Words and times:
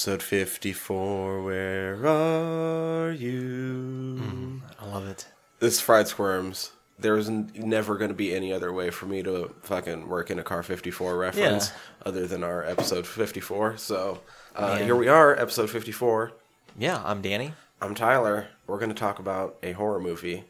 Episode 0.00 0.22
54, 0.22 1.42
where 1.42 2.06
are 2.06 3.12
you? 3.12 4.62
I 4.80 4.86
love 4.86 5.06
it. 5.06 5.26
This 5.58 5.78
Fried 5.78 6.08
Squirms. 6.08 6.70
There 6.98 7.12
was 7.12 7.28
n- 7.28 7.52
never 7.54 7.98
going 7.98 8.08
to 8.08 8.14
be 8.14 8.34
any 8.34 8.50
other 8.50 8.72
way 8.72 8.88
for 8.88 9.04
me 9.04 9.22
to 9.22 9.54
fucking 9.60 10.08
work 10.08 10.30
in 10.30 10.38
a 10.38 10.42
Car 10.42 10.62
54 10.62 11.18
reference 11.18 11.68
Yeah. 11.68 11.76
other 12.06 12.26
than 12.26 12.42
our 12.42 12.64
episode 12.64 13.06
54. 13.06 13.76
So 13.76 14.20
uh, 14.56 14.78
here 14.78 14.96
we 14.96 15.08
are, 15.08 15.38
episode 15.38 15.68
54. 15.68 16.32
Yeah, 16.78 17.02
I'm 17.04 17.20
Danny. 17.20 17.52
I'm 17.82 17.94
Tyler. 17.94 18.46
We're 18.66 18.78
going 18.78 18.88
to 18.88 18.94
talk 18.98 19.18
about 19.18 19.58
a 19.62 19.72
horror 19.72 20.00
movie. 20.00 20.44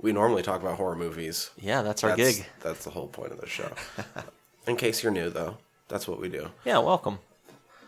We 0.00 0.12
normally 0.12 0.40
talk 0.40 0.62
about 0.62 0.76
horror 0.78 0.96
movies. 0.96 1.50
Yeah, 1.60 1.82
that's 1.82 2.02
our 2.04 2.16
That's- 2.16 2.36
gig. 2.38 2.46
That's 2.62 2.84
the 2.84 2.90
whole 2.90 3.08
point 3.08 3.32
of 3.32 3.40
the 3.42 3.48
show. 3.48 3.70
in 4.66 4.76
case 4.76 5.02
you're 5.02 5.12
new, 5.12 5.28
though, 5.28 5.58
that's 5.88 6.08
what 6.08 6.18
we 6.22 6.30
do. 6.30 6.48
Yeah, 6.64 6.78
welcome. 6.78 7.18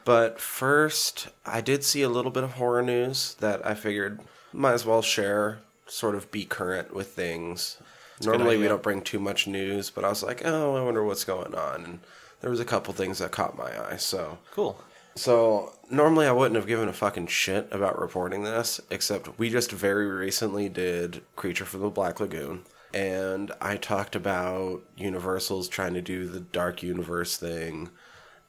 But 0.07 0.41
first, 0.41 1.29
I 1.45 1.61
did 1.61 1.83
see 1.83 2.03
a 2.03 2.09
little 2.09 2.31
bit 2.31 2.45
of 2.45 2.53
horror 2.53 2.81
news 2.81 3.35
that 3.41 3.67
I 3.67 3.75
figured 3.75 4.21
might 4.53 4.75
as 4.75 4.87
well 4.87 5.03
share, 5.03 5.59
sort 5.89 6.15
of 6.15 6.31
be 6.31 6.45
current 6.45 6.95
with 6.95 7.09
things. 7.09 7.79
Normally, 8.23 8.57
we 8.57 8.69
don't 8.69 8.85
bring 8.85 9.03
too 9.03 9.19
much 9.19 9.49
news, 9.49 9.91
but 9.91 10.05
I 10.05 10.09
was 10.09 10.23
like, 10.23 10.43
oh, 10.45 10.77
I 10.77 10.83
wonder 10.83 11.05
what's 11.05 11.25
going 11.25 11.57
on. 11.57 11.85
And 11.85 11.99
there 12.41 12.51
was 12.51 12.61
a 12.61 12.65
couple 12.65 12.95
things 12.95 13.19
that 13.19 13.33
caught 13.33 13.59
my 13.59 13.73
eye. 13.91 13.97
So, 13.97 14.39
Cool. 14.53 14.81
so 15.17 15.73
normally 15.91 16.29
I 16.29 16.33
wouldn't 16.33 16.55
have 16.55 16.69
given 16.69 16.89
a 16.89 16.93
fucking 16.93 17.27
shit 17.27 17.67
about 17.73 17.99
reporting 17.99 18.45
this, 18.45 18.81
except 18.91 19.41
we 19.41 19.51
just 19.51 19.73
very 19.73 20.07
recently 20.07 20.69
did 20.69 21.23
Creature 21.35 21.65
from 21.65 21.81
the 21.81 21.91
Black 21.91 22.21
Lagoon. 22.21 22.63
And 22.95 23.51
I 23.61 23.77
talked 23.77 24.15
about 24.15 24.83
Universal's 24.97 25.69
trying 25.69 25.95
to 25.95 26.01
do 26.01 26.29
the 26.29 26.41
Dark 26.41 26.85
Universe 26.85 27.37
thing. 27.37 27.91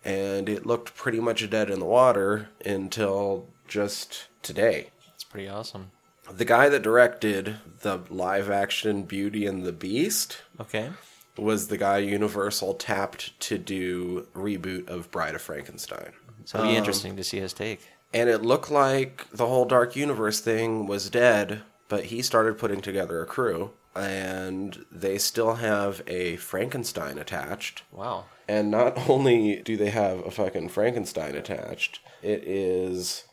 And 0.07 0.47
it 0.47 0.65
looked 0.65 0.95
pretty 0.95 1.19
much 1.19 1.47
dead 1.49 1.69
in 1.69 1.79
the 1.79 1.85
water 1.85 2.49
until 2.65 3.47
just 3.67 4.27
today. 4.41 4.89
It's 5.13 5.23
pretty 5.25 5.49
awesome. 5.49 5.91
The 6.31 6.45
guy 6.45 6.69
that 6.69 6.81
directed 6.81 7.57
the 7.81 7.99
live 8.09 8.49
action 8.49 9.03
Beauty 9.03 9.45
and 9.45 9.65
the 9.65 9.71
Beast 9.73 10.41
Okay. 10.59 10.91
was 11.37 11.67
the 11.67 11.77
guy 11.77 11.97
Universal 11.99 12.75
tapped 12.75 13.37
to 13.41 13.57
do 13.57 14.27
reboot 14.33 14.87
of 14.89 15.11
Bride 15.11 15.35
of 15.35 15.41
Frankenstein. 15.41 16.13
So 16.45 16.59
it'll 16.59 16.69
be 16.69 16.75
Um, 16.75 16.77
interesting 16.79 17.15
to 17.17 17.23
see 17.23 17.39
his 17.39 17.53
take. 17.53 17.81
And 18.13 18.29
it 18.29 18.41
looked 18.41 18.71
like 18.71 19.25
the 19.31 19.47
whole 19.47 19.65
Dark 19.65 19.95
Universe 19.97 20.39
thing 20.39 20.87
was 20.87 21.09
dead, 21.09 21.63
but 21.89 22.05
he 22.05 22.21
started 22.21 22.57
putting 22.57 22.79
together 22.81 23.21
a 23.21 23.25
crew, 23.25 23.71
and 23.95 24.85
they 24.89 25.17
still 25.17 25.55
have 25.55 26.01
a 26.07 26.37
Frankenstein 26.37 27.17
attached. 27.17 27.83
Wow. 27.91 28.25
And 28.47 28.71
not 28.71 29.09
only 29.09 29.61
do 29.61 29.77
they 29.77 29.89
have 29.89 30.25
a 30.25 30.31
fucking 30.31 30.69
Frankenstein 30.69 31.35
attached, 31.35 31.99
it 32.21 32.43
is. 32.43 33.25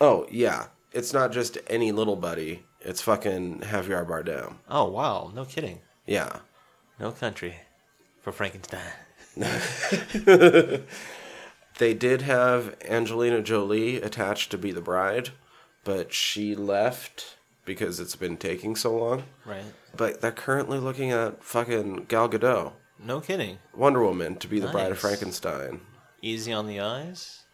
Oh, 0.00 0.26
yeah. 0.30 0.66
It's 0.92 1.12
not 1.12 1.32
just 1.32 1.58
any 1.66 1.92
little 1.92 2.16
buddy, 2.16 2.64
it's 2.80 3.02
fucking 3.02 3.60
Javier 3.60 4.06
Bardem. 4.06 4.56
Oh, 4.68 4.88
wow. 4.90 5.30
No 5.34 5.44
kidding. 5.44 5.80
Yeah. 6.06 6.38
No 6.98 7.12
country 7.12 7.56
for 8.22 8.32
Frankenstein. 8.32 8.80
They 11.78 11.94
did 11.94 12.22
have 12.22 12.76
Angelina 12.84 13.40
Jolie 13.40 14.02
attached 14.02 14.50
to 14.50 14.58
be 14.58 14.72
the 14.72 14.80
bride, 14.80 15.30
but 15.84 16.12
she 16.12 16.56
left 16.56 17.36
because 17.64 18.00
it's 18.00 18.16
been 18.16 18.36
taking 18.36 18.74
so 18.74 18.96
long. 18.96 19.22
Right. 19.46 19.62
But 19.96 20.20
they're 20.20 20.32
currently 20.32 20.78
looking 20.78 21.12
at 21.12 21.44
fucking 21.44 22.06
Gal 22.08 22.28
Gadot, 22.28 22.72
No 23.04 23.20
kidding. 23.20 23.58
Wonder 23.74 24.02
Woman, 24.02 24.36
to 24.36 24.48
be 24.48 24.58
the 24.60 24.68
bride 24.68 24.86
of 24.86 24.90
Nice. 24.92 25.00
Frankenstein 25.00 25.80
Easy 26.22 26.52
on 26.52 26.66
the 26.66 26.80
eyes. 26.80 27.44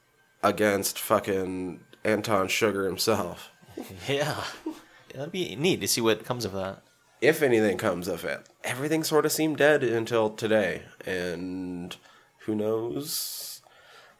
against 0.42 0.98
fucking 0.98 1.80
Anton 2.04 2.48
Chigurh 2.48 2.86
himself. 2.86 3.50
Yeah. 4.08 4.42
That'd 5.14 5.32
be 5.32 5.54
neat 5.56 5.80
to 5.80 5.88
see 5.88 6.00
what 6.00 6.24
comes 6.24 6.44
of 6.44 6.52
that. 6.52 6.82
If 7.20 7.42
anything 7.42 7.78
comes 7.78 8.08
of 8.08 8.24
it, 8.24 8.46
everything 8.64 9.04
sort 9.04 9.24
of 9.26 9.32
seemed 9.32 9.56
dead 9.58 9.82
until 9.84 10.30
today, 10.30 10.82
and 11.06 11.96
who 12.40 12.54
knows? 12.54 13.62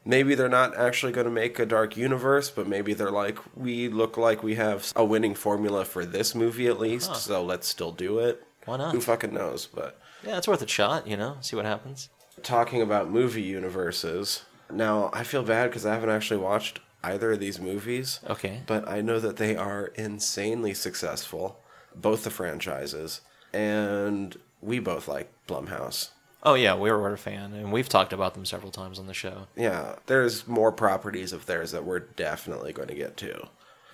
Maybe 0.05 0.35
they're 0.35 0.47
not 0.49 0.75
actually 0.77 1.11
going 1.11 1.25
to 1.25 1.31
make 1.31 1.57
a 1.59 1.65
dark 1.65 1.97
universe, 1.97 2.49
but 2.49 2.67
maybe 2.67 2.93
they're 2.93 3.11
like, 3.11 3.37
we 3.57 3.89
look 3.89 4.17
like 4.17 4.41
we 4.43 4.55
have 4.55 4.91
a 4.95 5.03
winning 5.03 5.35
formula 5.35 5.83
for 5.85 6.05
this 6.05 6.33
movie 6.35 6.67
at 6.67 6.79
least, 6.79 7.15
so 7.15 7.43
let's 7.43 7.67
still 7.67 7.91
do 7.91 8.19
it. 8.19 8.41
Why 8.65 8.77
not? 8.77 8.93
Who 8.93 9.01
fucking 9.01 9.33
knows? 9.33 9.65
But 9.67 9.99
Yeah, 10.25 10.37
it's 10.37 10.47
worth 10.47 10.61
a 10.61 10.67
shot, 10.67 11.07
you 11.07 11.17
know? 11.17 11.37
See 11.41 11.55
what 11.55 11.65
happens. 11.65 12.09
talking 12.43 12.81
about 12.81 13.09
movie 13.09 13.41
universes, 13.41 14.43
now 14.71 15.09
I 15.13 15.23
feel 15.23 15.43
bad 15.43 15.69
because 15.69 15.85
I 15.85 15.93
haven't 15.93 16.09
actually 16.09 16.37
watched 16.39 16.79
either 17.03 17.33
of 17.33 17.39
these 17.39 17.59
movies. 17.59 18.19
Okay. 18.27 18.61
But 18.65 18.87
I 18.87 19.01
know 19.01 19.19
that 19.19 19.37
they 19.37 19.55
are 19.55 19.87
insanely 19.95 20.73
successful, 20.73 21.59
both 21.95 22.23
the 22.23 22.31
franchises, 22.31 23.21
and 23.53 24.35
we 24.61 24.79
both 24.79 25.07
like 25.07 25.31
Blumhouse. 25.47 26.09
Oh, 26.43 26.53
yeah, 26.55 26.75
we're, 26.75 26.99
we're 26.99 27.13
a 27.13 27.17
fan, 27.17 27.53
and 27.53 27.71
we've 27.71 27.89
talked 27.89 28.13
about 28.13 28.33
them 28.35 28.45
several 28.45 28.71
times 28.71 28.99
on 28.99 29.07
the 29.07 29.13
show. 29.15 29.47
Yeah, 29.55 29.95
there's 30.05 30.47
more 30.47 30.71
properties 30.71 31.33
of 31.33 31.45
theirs 31.47 31.71
that 31.71 31.85
we're 31.85 31.99
definitely 31.99 32.71
going 32.71 32.87
to 32.89 32.93
get 32.95 33.17
to. 33.17 33.47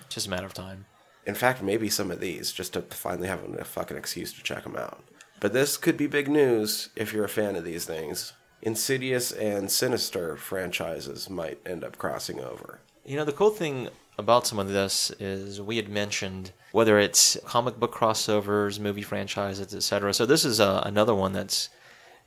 It's 0.04 0.16
just 0.16 0.26
a 0.26 0.30
matter 0.30 0.44
of 0.44 0.52
time. 0.52 0.84
In 1.24 1.34
fact, 1.34 1.62
maybe 1.62 1.88
some 1.88 2.10
of 2.10 2.20
these 2.20 2.52
just 2.52 2.72
to 2.74 2.82
finally 2.82 3.28
have 3.28 3.42
a 3.44 3.64
fucking 3.64 3.96
excuse 3.96 4.32
to 4.34 4.42
check 4.42 4.64
them 4.64 4.76
out. 4.76 5.02
But 5.42 5.52
this 5.52 5.76
could 5.76 5.96
be 5.96 6.06
big 6.06 6.28
news 6.28 6.90
if 6.94 7.12
you're 7.12 7.24
a 7.24 7.28
fan 7.28 7.56
of 7.56 7.64
these 7.64 7.84
things. 7.84 8.32
Insidious 8.62 9.32
and 9.32 9.68
Sinister 9.68 10.36
franchises 10.36 11.28
might 11.28 11.58
end 11.66 11.82
up 11.82 11.98
crossing 11.98 12.38
over. 12.38 12.78
You 13.04 13.16
know, 13.16 13.24
the 13.24 13.32
cool 13.32 13.50
thing 13.50 13.88
about 14.16 14.46
some 14.46 14.60
of 14.60 14.68
this 14.68 15.10
is 15.18 15.60
we 15.60 15.78
had 15.78 15.88
mentioned 15.88 16.52
whether 16.70 16.96
it's 16.96 17.36
comic 17.44 17.80
book 17.80 17.92
crossovers, 17.92 18.78
movie 18.78 19.02
franchises, 19.02 19.74
etc. 19.74 20.14
So 20.14 20.26
this 20.26 20.44
is 20.44 20.60
uh, 20.60 20.80
another 20.86 21.12
one 21.12 21.32
that's 21.32 21.70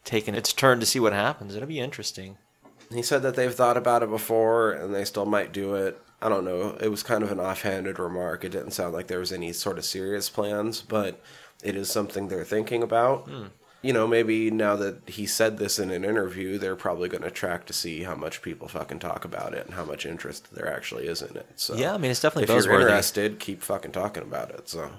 taken 0.03 0.35
its 0.35 0.51
turn 0.51 0.81
to 0.81 0.85
see 0.85 0.99
what 0.99 1.13
happens. 1.13 1.55
It'll 1.55 1.69
be 1.69 1.79
interesting. 1.79 2.37
He 2.93 3.01
said 3.01 3.21
that 3.21 3.37
they've 3.37 3.55
thought 3.55 3.77
about 3.77 4.03
it 4.03 4.09
before 4.09 4.73
and 4.73 4.93
they 4.93 5.05
still 5.05 5.25
might 5.25 5.53
do 5.53 5.75
it. 5.75 6.01
I 6.21 6.27
don't 6.27 6.43
know. 6.43 6.77
It 6.81 6.89
was 6.89 7.01
kind 7.01 7.23
of 7.23 7.31
an 7.31 7.39
offhanded 7.39 7.97
remark. 7.97 8.43
It 8.43 8.51
didn't 8.51 8.71
sound 8.71 8.93
like 8.93 9.07
there 9.07 9.19
was 9.19 9.31
any 9.31 9.53
sort 9.53 9.77
of 9.77 9.85
serious 9.85 10.29
plans, 10.29 10.81
but 10.81 11.21
it 11.65 11.75
is 11.75 11.89
something 11.89 12.27
they're 12.27 12.43
thinking 12.45 12.83
about. 12.83 13.27
Hmm. 13.27 13.45
You 13.81 13.93
know, 13.93 14.07
maybe 14.07 14.49
now 14.49 14.75
that 14.77 15.07
he 15.07 15.27
said 15.27 15.59
this 15.59 15.77
in 15.77 15.91
an 15.91 16.03
interview, 16.03 16.57
they're 16.57 16.75
probably 16.75 17.07
going 17.07 17.21
to 17.21 17.29
track 17.29 17.67
to 17.67 17.73
see 17.73 18.01
how 18.01 18.15
much 18.15 18.41
people 18.41 18.67
fucking 18.67 18.97
talk 18.97 19.25
about 19.25 19.53
it 19.53 19.65
and 19.65 19.75
how 19.75 19.85
much 19.85 20.07
interest 20.07 20.55
there 20.55 20.67
actually 20.67 21.05
is 21.07 21.21
in 21.21 21.37
it. 21.37 21.45
So 21.55 21.75
Yeah, 21.75 21.93
I 21.93 21.97
mean, 21.99 22.09
it's 22.09 22.19
definitely 22.19 22.51
if 22.55 22.65
you're 22.65 22.79
interested, 22.79 23.39
keep 23.39 23.61
fucking 23.61 23.91
talking 23.91 24.23
about 24.23 24.49
it. 24.49 24.69
So, 24.69 24.89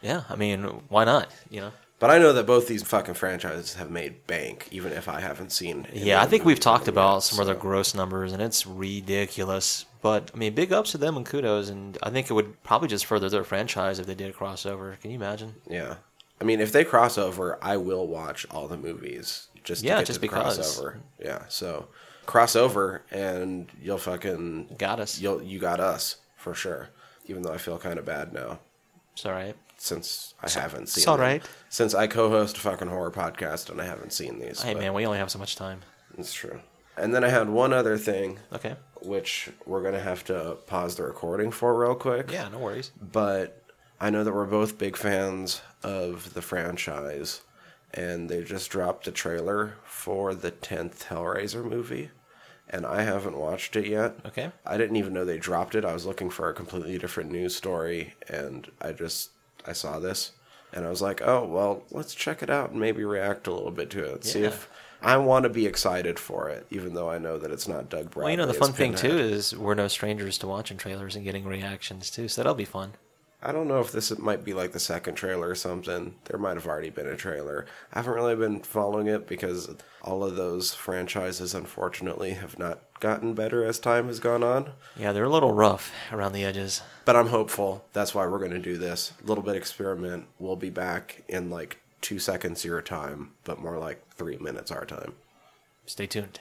Yeah, 0.00 0.22
I 0.28 0.36
mean, 0.36 0.62
why 0.88 1.04
not? 1.04 1.32
You 1.50 1.60
know. 1.60 1.72
but 1.98 2.10
I 2.10 2.18
know 2.18 2.32
that 2.34 2.46
both 2.46 2.68
these 2.68 2.84
fucking 2.84 3.14
franchises 3.14 3.74
have 3.74 3.90
made 3.90 4.26
bank, 4.28 4.68
even 4.70 4.92
if 4.92 5.08
I 5.08 5.18
haven't 5.20 5.50
seen. 5.50 5.88
Yeah, 5.92 6.22
I 6.22 6.26
think 6.26 6.44
we've 6.44 6.60
talked 6.60 6.84
yet, 6.84 6.90
about 6.94 7.24
some 7.24 7.40
of 7.40 7.46
their 7.46 7.56
gross 7.56 7.94
numbers, 7.96 8.32
and 8.32 8.40
it's 8.40 8.64
ridiculous. 8.64 9.86
But 10.02 10.30
I 10.32 10.38
mean, 10.38 10.54
big 10.54 10.72
ups 10.72 10.92
to 10.92 10.98
them 10.98 11.16
and 11.16 11.26
kudos, 11.26 11.68
and 11.68 11.98
I 12.00 12.10
think 12.10 12.30
it 12.30 12.34
would 12.34 12.62
probably 12.62 12.86
just 12.86 13.06
further 13.06 13.28
their 13.28 13.42
franchise 13.42 13.98
if 13.98 14.06
they 14.06 14.14
did 14.14 14.30
a 14.30 14.32
crossover. 14.32 15.00
Can 15.00 15.10
you 15.10 15.16
imagine? 15.16 15.56
Yeah. 15.68 15.96
I 16.40 16.44
mean, 16.44 16.60
if 16.60 16.72
they 16.72 16.84
cross 16.84 17.16
over, 17.18 17.58
I 17.62 17.76
will 17.78 18.06
watch 18.06 18.46
all 18.50 18.68
the 18.68 18.76
movies 18.76 19.48
just 19.64 19.80
to 19.82 19.86
Yeah, 19.88 19.98
get 19.98 20.06
just 20.06 20.20
to 20.20 20.20
the 20.20 20.26
because. 20.28 20.58
crossover. 20.58 20.96
Yeah, 21.18 21.42
so 21.48 21.88
crossover 22.26 23.00
and 23.10 23.68
you'll 23.80 23.98
fucking 23.98 24.74
Got 24.78 25.00
us. 25.00 25.18
You'll 25.20 25.42
you 25.42 25.58
got 25.58 25.80
us 25.80 26.16
for 26.36 26.54
sure. 26.54 26.88
Even 27.26 27.42
though 27.42 27.52
I 27.52 27.58
feel 27.58 27.78
kind 27.78 27.98
of 27.98 28.04
bad 28.04 28.32
now 28.32 28.58
It's 29.12 29.24
all 29.26 29.32
right. 29.32 29.56
since 29.78 30.34
I 30.42 30.50
haven't 30.50 30.88
seen. 30.88 31.00
it's 31.02 31.08
all 31.08 31.16
them. 31.16 31.26
right. 31.26 31.48
Since 31.68 31.94
I 31.94 32.06
co-host 32.06 32.56
a 32.56 32.60
fucking 32.60 32.88
horror 32.88 33.10
podcast 33.10 33.70
and 33.70 33.80
I 33.80 33.84
haven't 33.84 34.12
seen 34.12 34.38
these. 34.38 34.62
Hey 34.62 34.74
man, 34.74 34.92
we 34.94 35.06
only 35.06 35.18
have 35.18 35.30
so 35.30 35.38
much 35.38 35.56
time. 35.56 35.80
it's 36.18 36.32
true. 36.32 36.60
And 36.98 37.14
then 37.14 37.24
I 37.24 37.28
had 37.28 37.48
one 37.50 37.72
other 37.74 37.98
thing, 37.98 38.38
Okay. 38.52 38.74
which 39.02 39.50
we're 39.66 39.82
gonna 39.82 40.00
have 40.00 40.24
to 40.24 40.56
pause 40.66 40.96
the 40.96 41.02
recording 41.04 41.50
for 41.50 41.74
real 41.74 41.94
quick. 41.94 42.30
Yeah, 42.32 42.48
no 42.48 42.58
worries. 42.58 42.90
but 43.00 43.62
I 44.00 44.10
know 44.10 44.24
that 44.24 44.34
we're 44.34 44.44
both 44.44 44.78
big 44.78 44.96
fans 44.96 45.62
of 45.82 46.34
the 46.34 46.42
franchise, 46.42 47.40
and 47.94 48.28
they 48.28 48.42
just 48.42 48.70
dropped 48.70 49.08
a 49.08 49.12
trailer 49.12 49.76
for 49.84 50.34
the 50.34 50.52
10th 50.52 51.04
Hellraiser 51.04 51.64
movie, 51.64 52.10
and 52.68 52.84
I 52.84 53.02
haven't 53.02 53.38
watched 53.38 53.76
it 53.76 53.86
yet. 53.86 54.16
Okay. 54.26 54.50
I 54.66 54.76
didn't 54.76 54.96
even 54.96 55.12
know 55.12 55.24
they 55.24 55.38
dropped 55.38 55.74
it. 55.74 55.84
I 55.84 55.94
was 55.94 56.04
looking 56.04 56.28
for 56.28 56.50
a 56.50 56.54
completely 56.54 56.98
different 56.98 57.30
news 57.30 57.56
story, 57.56 58.14
and 58.28 58.70
I 58.82 58.92
just 58.92 59.30
I 59.66 59.72
saw 59.72 59.98
this, 59.98 60.32
and 60.72 60.84
I 60.84 60.90
was 60.90 61.00
like, 61.00 61.22
oh 61.22 61.46
well, 61.46 61.84
let's 61.90 62.14
check 62.14 62.42
it 62.42 62.50
out 62.50 62.70
and 62.70 62.80
maybe 62.80 63.04
react 63.04 63.46
a 63.46 63.52
little 63.52 63.70
bit 63.70 63.88
to 63.90 64.04
it. 64.04 64.24
See 64.24 64.42
if 64.42 64.68
I 65.00 65.16
want 65.16 65.44
to 65.44 65.48
be 65.48 65.66
excited 65.66 66.18
for 66.18 66.48
it, 66.50 66.66
even 66.70 66.94
though 66.94 67.08
I 67.08 67.18
know 67.18 67.38
that 67.38 67.50
it's 67.50 67.68
not 67.68 67.88
Doug 67.88 68.10
Bradley. 68.10 68.22
Well, 68.22 68.30
you 68.30 68.36
know, 68.36 68.46
the 68.46 68.54
fun 68.54 68.72
thing 68.72 68.94
too 68.94 69.16
is 69.16 69.56
we're 69.56 69.74
no 69.74 69.88
strangers 69.88 70.36
to 70.38 70.46
watching 70.46 70.76
trailers 70.76 71.16
and 71.16 71.24
getting 71.24 71.46
reactions 71.46 72.10
too, 72.10 72.28
so 72.28 72.42
that'll 72.42 72.54
be 72.54 72.64
fun. 72.64 72.92
I 73.46 73.52
don't 73.52 73.68
know 73.68 73.78
if 73.78 73.92
this 73.92 74.18
might 74.18 74.44
be 74.44 74.52
like 74.54 74.72
the 74.72 74.80
second 74.80 75.14
trailer 75.14 75.48
or 75.48 75.54
something. 75.54 76.16
There 76.24 76.36
might 76.36 76.56
have 76.56 76.66
already 76.66 76.90
been 76.90 77.06
a 77.06 77.16
trailer. 77.16 77.64
I 77.92 78.00
haven't 78.00 78.14
really 78.14 78.34
been 78.34 78.58
following 78.58 79.06
it 79.06 79.28
because 79.28 79.70
all 80.02 80.24
of 80.24 80.34
those 80.34 80.74
franchises, 80.74 81.54
unfortunately, 81.54 82.32
have 82.32 82.58
not 82.58 82.80
gotten 82.98 83.34
better 83.34 83.64
as 83.64 83.78
time 83.78 84.08
has 84.08 84.18
gone 84.18 84.42
on. 84.42 84.72
Yeah, 84.96 85.12
they're 85.12 85.22
a 85.22 85.28
little 85.28 85.52
rough 85.52 85.92
around 86.10 86.32
the 86.32 86.42
edges. 86.42 86.82
But 87.04 87.14
I'm 87.14 87.28
hopeful. 87.28 87.84
That's 87.92 88.16
why 88.16 88.26
we're 88.26 88.40
going 88.40 88.50
to 88.50 88.58
do 88.58 88.78
this. 88.78 89.12
A 89.22 89.26
little 89.28 89.44
bit 89.44 89.54
experiment. 89.54 90.26
We'll 90.40 90.56
be 90.56 90.70
back 90.70 91.22
in 91.28 91.48
like 91.48 91.78
two 92.00 92.18
seconds 92.18 92.64
your 92.64 92.82
time, 92.82 93.30
but 93.44 93.60
more 93.60 93.78
like 93.78 94.02
three 94.16 94.38
minutes 94.38 94.72
our 94.72 94.84
time. 94.84 95.14
Stay 95.86 96.08
tuned. 96.08 96.40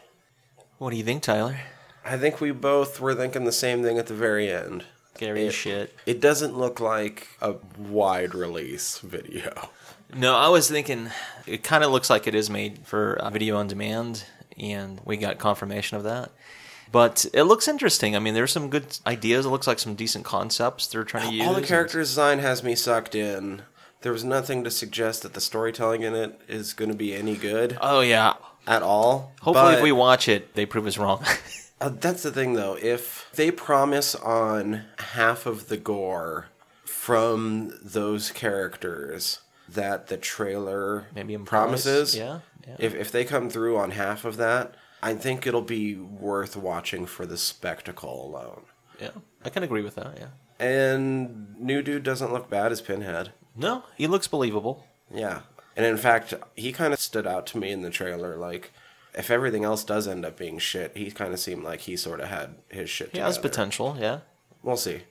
What 0.79 0.89
do 0.89 0.97
you 0.97 1.03
think, 1.03 1.21
Tyler? 1.21 1.59
I 2.03 2.17
think 2.17 2.41
we 2.41 2.49
both 2.49 2.99
were 2.99 3.13
thinking 3.13 3.43
the 3.43 3.51
same 3.51 3.83
thing 3.83 3.99
at 3.99 4.07
the 4.07 4.15
very 4.15 4.51
end. 4.51 4.85
Scary 5.15 5.47
It- 5.47 5.51
shit. 5.51 5.95
It 6.05 6.19
doesn't 6.19 6.57
look 6.57 6.79
like 6.79 7.27
a 7.41 7.55
wide 7.77 8.35
release 8.35 8.99
video. 8.99 9.69
No, 10.13 10.35
I 10.35 10.49
was 10.49 10.69
thinking 10.69 11.09
it 11.47 11.63
kind 11.63 11.83
of 11.83 11.91
looks 11.91 12.09
like 12.09 12.27
it 12.27 12.35
is 12.35 12.49
made 12.49 12.79
for 12.85 13.15
uh, 13.17 13.29
video 13.29 13.57
on 13.57 13.67
demand, 13.67 14.23
and 14.57 15.01
we 15.05 15.17
got 15.17 15.37
confirmation 15.39 15.97
of 15.97 16.03
that. 16.03 16.31
But 16.91 17.25
it 17.33 17.43
looks 17.43 17.67
interesting. 17.67 18.15
I 18.15 18.19
mean, 18.19 18.33
there's 18.35 18.51
some 18.51 18.69
good 18.69 18.97
ideas. 19.07 19.45
It 19.45 19.49
looks 19.49 19.67
like 19.67 19.79
some 19.79 19.95
decent 19.95 20.23
concepts 20.23 20.87
they're 20.87 21.03
trying 21.03 21.29
to 21.29 21.35
use. 21.35 21.45
All 21.47 21.53
the 21.53 21.57
and- 21.59 21.67
character 21.67 21.99
design 21.99 22.39
has 22.39 22.63
me 22.63 22.75
sucked 22.75 23.15
in. 23.15 23.63
There 24.01 24.11
was 24.13 24.23
nothing 24.23 24.63
to 24.63 24.69
suggest 24.71 25.23
that 25.23 25.33
the 25.33 25.41
storytelling 25.41 26.03
in 26.03 26.13
it 26.13 26.39
is 26.47 26.73
going 26.73 26.91
to 26.91 26.95
be 26.97 27.15
any 27.15 27.35
good 27.35 27.75
Oh 27.81 28.01
yeah. 28.01 28.33
at 28.67 28.83
all. 28.83 29.33
Hopefully, 29.41 29.73
if 29.73 29.81
we 29.81 29.91
watch 29.91 30.29
it, 30.29 30.53
they 30.53 30.65
prove 30.67 30.85
us 30.85 30.97
wrong. 30.99 31.23
Uh, 31.81 31.89
that's 31.89 32.23
the 32.23 32.31
thing, 32.31 32.53
though. 32.53 32.77
If 32.81 33.29
they 33.33 33.51
promise 33.51 34.15
on 34.15 34.83
half 34.99 35.45
of 35.45 35.67
the 35.67 35.77
gore 35.77 36.47
from 36.83 37.73
those 37.83 38.31
characters 38.31 39.39
that 39.67 40.07
the 40.07 40.17
trailer 40.17 41.07
Maybe 41.13 41.33
implies, 41.33 41.49
promises, 41.49 42.15
yeah, 42.15 42.39
yeah. 42.67 42.75
If 42.79 42.95
if 42.95 43.11
they 43.11 43.25
come 43.25 43.49
through 43.49 43.77
on 43.77 43.91
half 43.91 44.25
of 44.25 44.37
that, 44.37 44.75
I 45.03 45.13
think 45.15 45.45
it'll 45.45 45.61
be 45.61 45.95
worth 45.95 46.55
watching 46.55 47.05
for 47.05 47.25
the 47.25 47.37
spectacle 47.37 48.25
alone. 48.25 48.63
yeah, 48.99 49.11
I 49.43 49.49
can 49.49 49.63
agree 49.63 49.81
with 49.81 49.95
that. 49.95 50.17
Yeah. 50.17 50.27
And 50.57 51.59
new 51.59 51.81
dude 51.81 52.03
doesn't 52.03 52.31
look 52.31 52.49
bad 52.49 52.71
as 52.71 52.81
Pinhead. 52.81 53.31
No, 53.55 53.83
he 53.97 54.07
looks 54.07 54.27
believable. 54.27 54.85
Yeah. 55.13 55.41
And 55.75 55.85
in 55.85 55.97
fact, 55.97 56.33
he 56.55 56.71
kind 56.71 56.93
of 56.93 56.99
stood 56.99 57.27
out 57.27 57.45
to 57.47 57.57
me 57.57 57.71
in 57.71 57.81
the 57.81 57.89
trailer. 57.89 58.37
Like, 58.37 58.71
if 59.17 59.31
everything 59.31 59.63
else 59.63 59.83
does 59.83 60.07
end 60.07 60.25
up 60.25 60.37
being 60.37 60.59
shit, 60.59 60.95
he 60.95 61.09
kind 61.11 61.33
of 61.33 61.39
seemed 61.39 61.63
like 61.63 61.81
he 61.81 61.95
sort 61.97 62.19
of 62.19 62.27
had 62.29 62.55
his 62.69 62.89
shit 62.89 63.07
He 63.07 63.11
together. 63.13 63.25
has 63.27 63.37
potential. 63.37 63.97
Yeah. 63.99 64.19
We'll 64.63 64.77
see. 64.77 65.01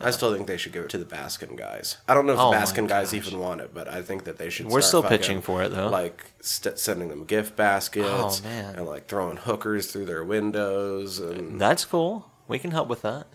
I 0.00 0.10
still 0.10 0.34
think 0.34 0.48
they 0.48 0.56
should 0.56 0.72
give 0.72 0.82
it 0.84 0.90
to 0.90 0.98
the 0.98 1.04
Baskin 1.04 1.56
guys. 1.56 1.98
I 2.08 2.14
don't 2.14 2.26
know 2.26 2.32
if 2.32 2.38
Oh 2.40 2.50
the 2.50 2.56
Baskin 2.56 2.88
guys 2.88 3.14
even 3.14 3.38
want 3.38 3.60
it, 3.60 3.72
but 3.72 3.86
I 3.86 4.02
think 4.02 4.24
that 4.24 4.38
they 4.38 4.50
should. 4.50 4.66
We're 4.66 4.80
still 4.80 5.02
fucking, 5.02 5.18
pitching 5.18 5.40
for 5.40 5.62
it, 5.62 5.68
though. 5.68 5.88
Like 5.88 6.24
st- 6.40 6.80
sending 6.80 7.08
them 7.10 7.24
gift 7.24 7.54
baskets, 7.54 8.42
Oh, 8.44 8.48
and 8.48 8.86
like 8.86 9.06
throwing 9.06 9.36
hookers 9.36 9.92
through 9.92 10.06
their 10.06 10.24
windows, 10.24 11.20
and 11.20 11.60
That's 11.60 11.84
cool. 11.84 12.28
We 12.48 12.58
can 12.58 12.72
help 12.72 12.88
with 12.88 13.02
that. 13.02 13.28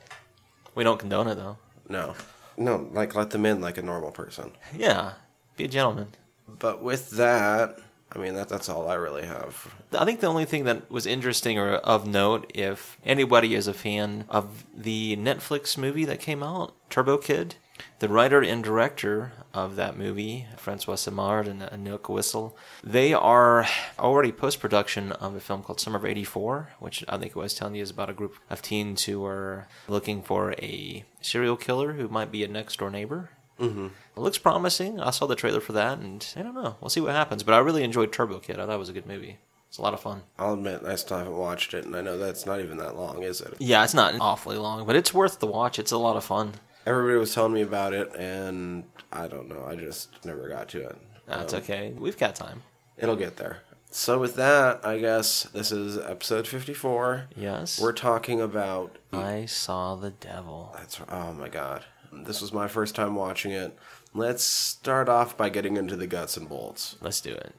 We 0.76 0.84
don't 0.84 1.00
condone 1.00 1.30
it 1.30 1.36
though. 1.36 1.58
no, 1.88 2.16
no, 2.58 2.90
like 2.92 3.16
let 3.16 3.30
them 3.30 3.46
in 3.46 3.62
like 3.62 3.78
a 3.78 3.82
normal 3.82 4.12
person. 4.12 4.52
Yeah. 4.76 5.14
Be 5.56 5.64
a 5.64 5.68
gentleman. 5.70 6.10
But 6.48 6.82
with 6.84 7.12
that, 7.12 7.80
I 8.12 8.18
mean 8.18 8.34
that 8.34 8.50
that's 8.50 8.70
all 8.70 8.90
I 8.90 8.96
really 8.96 9.26
have. 9.26 9.74
I 9.92 10.04
think 10.04 10.20
the 10.20 10.28
only 10.28 10.46
thing 10.46 10.64
that 10.64 10.90
was 10.90 11.06
interesting 11.06 11.60
or 11.60 11.74
of 11.74 12.08
note, 12.08 12.52
if 12.56 12.98
anybody 13.06 13.54
is 13.54 13.68
a 13.68 13.74
fan 13.74 14.26
of 14.30 14.66
the 14.76 15.16
Netflix 15.18 15.78
movie 15.78 16.06
that 16.06 16.20
came 16.20 16.42
out, 16.42 16.74
Turbo 16.90 17.18
Kid, 17.18 17.56
the 18.00 18.10
writer 18.10 18.42
and 18.42 18.64
director 18.64 19.34
of 19.54 19.76
that 19.76 19.98
movie, 19.98 20.48
Francois 20.58 20.96
Simard 20.96 21.48
and 21.48 21.62
Anouk 21.62 22.02
Whissell, 22.04 22.54
they 22.84 23.14
are 23.14 23.68
already 24.00 24.32
post 24.32 24.60
production 24.60 25.12
of 25.14 25.36
a 25.36 25.40
film 25.40 25.62
called 25.62 25.80
Summer 25.80 25.98
of 25.98 26.06
'84, 26.06 26.70
which 26.80 27.06
I 27.08 27.18
think 27.18 27.36
I 27.36 27.40
was 27.40 27.54
telling 27.54 27.76
you 27.76 27.84
is 27.84 27.92
about 27.92 28.10
a 28.10 28.14
group 28.14 28.36
of 28.50 28.62
teens 28.62 29.04
who 29.06 29.24
are 29.24 29.68
looking 29.88 30.24
for 30.24 30.54
a 30.54 31.04
serial 31.22 31.58
killer 31.58 31.94
who 31.94 32.08
might 32.08 32.32
be 32.32 32.44
a 32.44 32.48
next 32.48 32.80
door 32.80 32.90
neighbor. 32.90 33.30
Mm-hmm. 33.60 33.86
It 33.88 34.20
looks 34.20 34.38
promising. 34.38 35.00
I 35.00 35.12
saw 35.12 35.26
the 35.26 35.36
trailer 35.36 35.60
for 35.62 35.74
that, 35.74 35.98
and 36.00 36.26
I 36.36 36.42
don't 36.42 36.56
know. 36.56 36.76
We'll 36.82 36.90
see 36.90 37.02
what 37.02 37.12
happens. 37.12 37.44
But 37.44 37.54
I 37.54 37.60
really 37.60 37.84
enjoyed 37.84 38.12
Turbo 38.12 38.40
Kid. 38.40 38.60
I 38.60 38.66
thought 38.66 38.76
it 38.76 38.80
was 38.80 38.90
a 38.90 38.94
good 38.94 39.08
movie. 39.08 39.38
It's 39.68 39.78
a 39.78 39.82
lot 39.84 39.94
of 39.94 40.00
fun. 40.00 40.24
I'll 40.40 40.54
admit 40.54 40.82
I 40.84 40.96
still 40.96 41.18
haven't 41.20 41.38
watched 41.38 41.74
it, 41.76 41.86
and 41.86 41.96
I 41.96 42.02
know 42.02 42.18
that's 42.18 42.46
not 42.46 42.60
even 42.60 42.78
that 42.78 42.96
long, 42.96 43.22
is 43.22 43.40
it? 43.42 43.54
Yeah, 43.60 43.84
it's 43.84 43.94
not 43.94 44.16
awfully 44.20 44.58
long, 44.58 44.86
but 44.88 44.96
it's 44.96 45.14
worth 45.14 45.40
the 45.40 45.46
watch. 45.48 45.78
It's 45.78 45.92
a 45.92 45.98
lot 45.98 46.16
of 46.16 46.24
fun. 46.24 46.54
Everybody 46.88 47.18
was 47.20 47.36
telling 47.36 47.54
me 47.54 47.62
about 47.62 47.94
it, 47.94 48.12
and 48.16 48.86
I 49.12 49.28
don't 49.28 49.48
know. 49.48 49.64
I 49.68 49.76
just 49.76 50.26
never 50.26 50.50
got 50.50 50.70
to 50.70 50.82
it. 50.88 50.98
That's 51.28 51.54
Um, 51.54 51.60
okay. 51.60 51.94
We've 51.96 52.18
got 52.18 52.34
time. 52.36 52.64
It'll 52.98 53.16
get 53.16 53.38
there. 53.38 53.60
So 53.92 54.18
with 54.20 54.36
that, 54.36 54.84
I 54.86 54.98
guess 55.00 55.44
this 55.44 55.72
is 55.72 55.98
episode 55.98 56.48
fifty-four. 56.48 57.28
Yes. 57.36 57.80
We're 57.82 57.92
talking 57.92 58.40
about. 58.42 58.98
I 59.14 59.46
saw 59.46 59.96
the 59.96 60.12
devil. 60.12 60.74
That's 60.78 61.00
oh 61.10 61.34
my 61.34 61.50
god. 61.50 61.86
This 62.12 62.42
was 62.42 62.54
my 62.54 62.68
first 62.68 62.96
time 62.96 63.16
watching 63.16 63.52
it. 63.52 63.78
Let's 64.14 64.44
start 64.44 65.10
off 65.10 65.38
by 65.38 65.50
getting 65.50 65.78
into 65.78 65.96
the 65.96 66.08
guts 66.08 66.38
and 66.38 66.50
bolts. 66.50 66.96
Let's 67.02 67.22
do 67.22 67.32
it. 67.32 67.54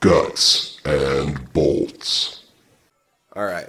Guts 0.00 0.80
and 0.84 1.52
bolts. 1.52 2.44
All 3.36 3.44
right. 3.44 3.68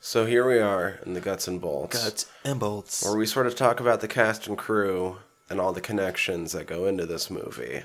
So 0.00 0.26
here 0.26 0.46
we 0.46 0.58
are 0.58 0.98
in 1.04 1.14
the 1.14 1.20
guts 1.20 1.48
and 1.48 1.60
bolts. 1.60 2.02
Guts 2.02 2.26
and 2.44 2.60
bolts. 2.60 3.04
where 3.04 3.16
we 3.16 3.26
sort 3.26 3.46
of 3.46 3.54
talk 3.54 3.80
about 3.80 4.00
the 4.00 4.08
cast 4.08 4.46
and 4.46 4.56
crew 4.56 5.18
and 5.48 5.60
all 5.60 5.72
the 5.72 5.80
connections 5.80 6.52
that 6.52 6.66
go 6.66 6.86
into 6.86 7.06
this 7.06 7.30
movie. 7.30 7.82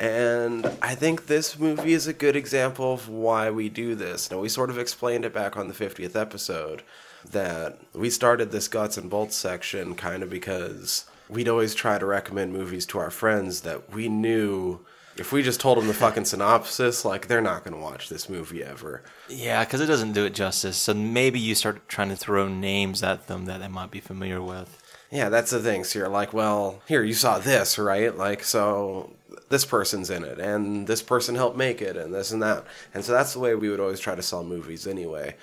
And 0.00 0.66
I 0.82 0.94
think 0.94 1.26
this 1.26 1.58
movie 1.58 1.92
is 1.92 2.06
a 2.06 2.12
good 2.12 2.36
example 2.36 2.92
of 2.94 3.08
why 3.08 3.50
we 3.50 3.68
do 3.68 3.94
this. 3.94 4.30
Now, 4.30 4.40
we 4.40 4.48
sort 4.48 4.70
of 4.70 4.78
explained 4.78 5.24
it 5.24 5.32
back 5.32 5.56
on 5.56 5.68
the 5.68 5.74
50th 5.74 6.16
episode 6.16 6.82
that 7.30 7.78
we 7.92 8.10
started 8.10 8.50
this 8.50 8.68
guts 8.68 8.96
and 8.96 9.10
bolts 9.10 9.36
section 9.36 9.94
kind 9.94 10.22
of 10.22 10.30
because 10.30 11.06
we'd 11.28 11.48
always 11.48 11.74
try 11.74 11.98
to 11.98 12.06
recommend 12.06 12.52
movies 12.52 12.86
to 12.86 12.98
our 12.98 13.10
friends 13.10 13.62
that 13.62 13.92
we 13.92 14.08
knew 14.08 14.84
if 15.16 15.32
we 15.32 15.42
just 15.42 15.60
told 15.60 15.78
them 15.78 15.86
the 15.86 15.94
fucking 15.94 16.24
synopsis, 16.24 17.04
like, 17.04 17.28
they're 17.28 17.40
not 17.40 17.62
going 17.62 17.74
to 17.74 17.80
watch 17.80 18.08
this 18.08 18.28
movie 18.28 18.64
ever. 18.64 19.02
Yeah, 19.28 19.64
because 19.64 19.80
it 19.80 19.86
doesn't 19.86 20.12
do 20.12 20.24
it 20.24 20.34
justice. 20.34 20.76
So 20.76 20.92
maybe 20.92 21.38
you 21.38 21.54
start 21.54 21.88
trying 21.88 22.08
to 22.08 22.16
throw 22.16 22.48
names 22.48 23.02
at 23.02 23.28
them 23.28 23.44
that 23.44 23.60
they 23.60 23.68
might 23.68 23.92
be 23.92 24.00
familiar 24.00 24.42
with. 24.42 24.82
Yeah, 25.12 25.28
that's 25.28 25.52
the 25.52 25.60
thing. 25.60 25.84
So 25.84 26.00
you're 26.00 26.08
like, 26.08 26.32
well, 26.32 26.82
here, 26.88 27.04
you 27.04 27.14
saw 27.14 27.38
this, 27.38 27.78
right? 27.78 28.16
Like, 28.16 28.42
so 28.42 29.12
this 29.50 29.64
person's 29.64 30.10
in 30.10 30.24
it, 30.24 30.40
and 30.40 30.88
this 30.88 31.02
person 31.02 31.36
helped 31.36 31.56
make 31.56 31.80
it, 31.80 31.96
and 31.96 32.12
this 32.12 32.32
and 32.32 32.42
that. 32.42 32.64
And 32.92 33.04
so 33.04 33.12
that's 33.12 33.32
the 33.32 33.38
way 33.38 33.54
we 33.54 33.68
would 33.68 33.80
always 33.80 34.00
try 34.00 34.16
to 34.16 34.22
sell 34.22 34.42
movies 34.42 34.86
anyway. 34.86 35.36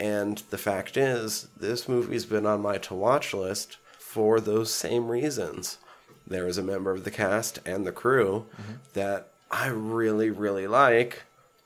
And 0.00 0.38
the 0.50 0.58
fact 0.58 0.96
is, 0.96 1.48
this 1.56 1.88
movie's 1.88 2.24
been 2.24 2.46
on 2.46 2.62
my 2.62 2.78
to 2.78 2.94
watch 2.94 3.34
list 3.34 3.78
for 3.98 4.40
those 4.40 4.72
same 4.72 5.08
reasons. 5.08 5.78
There 6.26 6.46
is 6.46 6.58
a 6.58 6.62
member 6.62 6.92
of 6.92 7.04
the 7.04 7.10
cast 7.10 7.58
and 7.66 7.86
the 7.86 7.92
crew 7.92 8.46
mm-hmm. 8.60 8.74
that 8.94 9.28
I 9.50 9.68
really, 9.68 10.30
really 10.30 10.66
like 10.66 11.22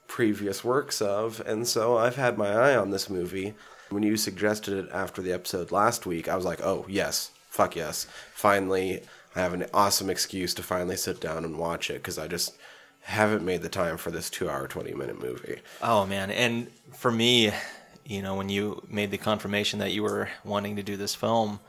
previous 0.06 0.62
works 0.62 1.00
of, 1.00 1.40
and 1.46 1.66
so 1.66 1.96
I've 1.96 2.16
had 2.16 2.38
my 2.38 2.50
eye 2.50 2.76
on 2.76 2.90
this 2.90 3.10
movie. 3.10 3.54
When 3.88 4.02
you 4.02 4.16
suggested 4.16 4.76
it 4.76 4.90
after 4.92 5.22
the 5.22 5.32
episode 5.32 5.72
last 5.72 6.06
week, 6.06 6.28
I 6.28 6.36
was 6.36 6.44
like, 6.44 6.60
oh, 6.62 6.86
yes, 6.88 7.30
fuck 7.48 7.76
yes. 7.76 8.06
Finally, 8.34 9.02
I 9.34 9.40
have 9.40 9.54
an 9.54 9.66
awesome 9.72 10.10
excuse 10.10 10.54
to 10.54 10.62
finally 10.62 10.96
sit 10.96 11.20
down 11.20 11.44
and 11.44 11.58
watch 11.58 11.90
it 11.90 11.94
because 11.94 12.18
I 12.18 12.28
just 12.28 12.56
haven't 13.02 13.44
made 13.44 13.62
the 13.62 13.68
time 13.68 13.96
for 13.96 14.10
this 14.10 14.30
two 14.30 14.48
hour, 14.48 14.68
20 14.68 14.94
minute 14.94 15.20
movie. 15.20 15.60
Oh, 15.82 16.06
man. 16.06 16.30
And 16.30 16.68
for 16.92 17.10
me, 17.10 17.50
you 18.12 18.22
know, 18.22 18.34
when 18.34 18.48
you 18.48 18.82
made 18.88 19.10
the 19.10 19.18
confirmation 19.18 19.78
that 19.78 19.92
you 19.92 20.02
were 20.02 20.28
wanting 20.44 20.76
to 20.76 20.82
do 20.82 20.96
this 20.96 21.14
film, 21.14 21.60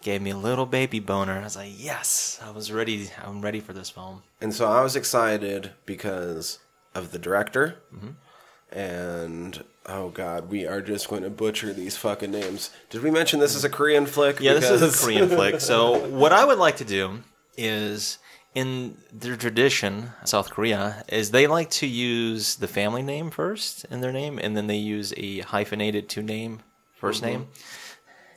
gave 0.00 0.22
me 0.22 0.30
a 0.30 0.36
little 0.36 0.66
baby 0.66 1.00
boner. 1.00 1.38
I 1.38 1.44
was 1.44 1.56
like, 1.56 1.72
yes, 1.76 2.40
I 2.42 2.50
was 2.50 2.72
ready. 2.72 3.10
I'm 3.22 3.42
ready 3.42 3.60
for 3.60 3.72
this 3.72 3.90
film. 3.90 4.22
And 4.40 4.54
so 4.54 4.66
I 4.70 4.82
was 4.82 4.96
excited 4.96 5.72
because 5.84 6.58
of 6.94 7.12
the 7.12 7.18
director. 7.18 7.76
Mm-hmm. 7.94 8.78
And 8.78 9.64
oh 9.84 10.08
god, 10.08 10.48
we 10.48 10.66
are 10.66 10.80
just 10.80 11.08
going 11.08 11.24
to 11.24 11.30
butcher 11.30 11.74
these 11.74 11.98
fucking 11.98 12.30
names. 12.30 12.70
Did 12.88 13.02
we 13.02 13.10
mention 13.10 13.38
this 13.38 13.54
is 13.54 13.64
a 13.64 13.68
Korean 13.68 14.06
flick? 14.06 14.40
Yeah, 14.40 14.54
this 14.54 14.70
is 14.70 14.82
a 14.82 15.04
Korean 15.04 15.28
flick. 15.28 15.60
So 15.60 16.08
what 16.08 16.32
I 16.32 16.46
would 16.46 16.58
like 16.58 16.78
to 16.78 16.84
do 16.84 17.22
is 17.58 18.16
in 18.54 18.96
their 19.12 19.36
tradition, 19.36 20.10
South 20.24 20.50
Korea, 20.50 21.04
is 21.08 21.30
they 21.30 21.46
like 21.46 21.70
to 21.70 21.86
use 21.86 22.56
the 22.56 22.68
family 22.68 23.02
name 23.02 23.30
first 23.30 23.84
in 23.90 24.00
their 24.00 24.12
name, 24.12 24.38
and 24.38 24.56
then 24.56 24.66
they 24.66 24.76
use 24.76 25.14
a 25.16 25.40
hyphenated 25.40 26.08
two 26.08 26.22
name 26.22 26.60
1st 27.00 27.10
mm-hmm. 27.14 27.26
name. 27.26 27.46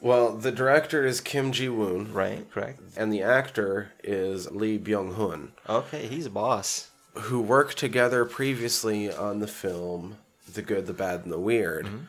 Well, 0.01 0.33
the 0.33 0.51
director 0.51 1.05
is 1.05 1.19
Kim 1.19 1.51
Ji 1.51 1.67
Woon, 1.69 2.13
Right, 2.13 2.49
correct. 2.51 2.79
and 2.95 3.11
the 3.11 3.23
actor 3.23 3.91
is 4.03 4.51
Lee 4.51 4.77
Byung 4.77 5.15
Hun, 5.15 5.53
Okay, 5.67 6.07
he's 6.07 6.27
a 6.27 6.29
boss. 6.29 6.89
who 7.13 7.41
worked 7.41 7.77
together 7.77 8.23
previously 8.25 9.11
on 9.11 9.39
the 9.39 9.47
film 9.47 10.17
The 10.53 10.61
Good, 10.61 10.85
the 10.85 10.93
Bad, 10.93 11.23
and 11.23 11.31
the 11.31 11.39
Weird, 11.39 11.85
mm-hmm. 11.87 12.05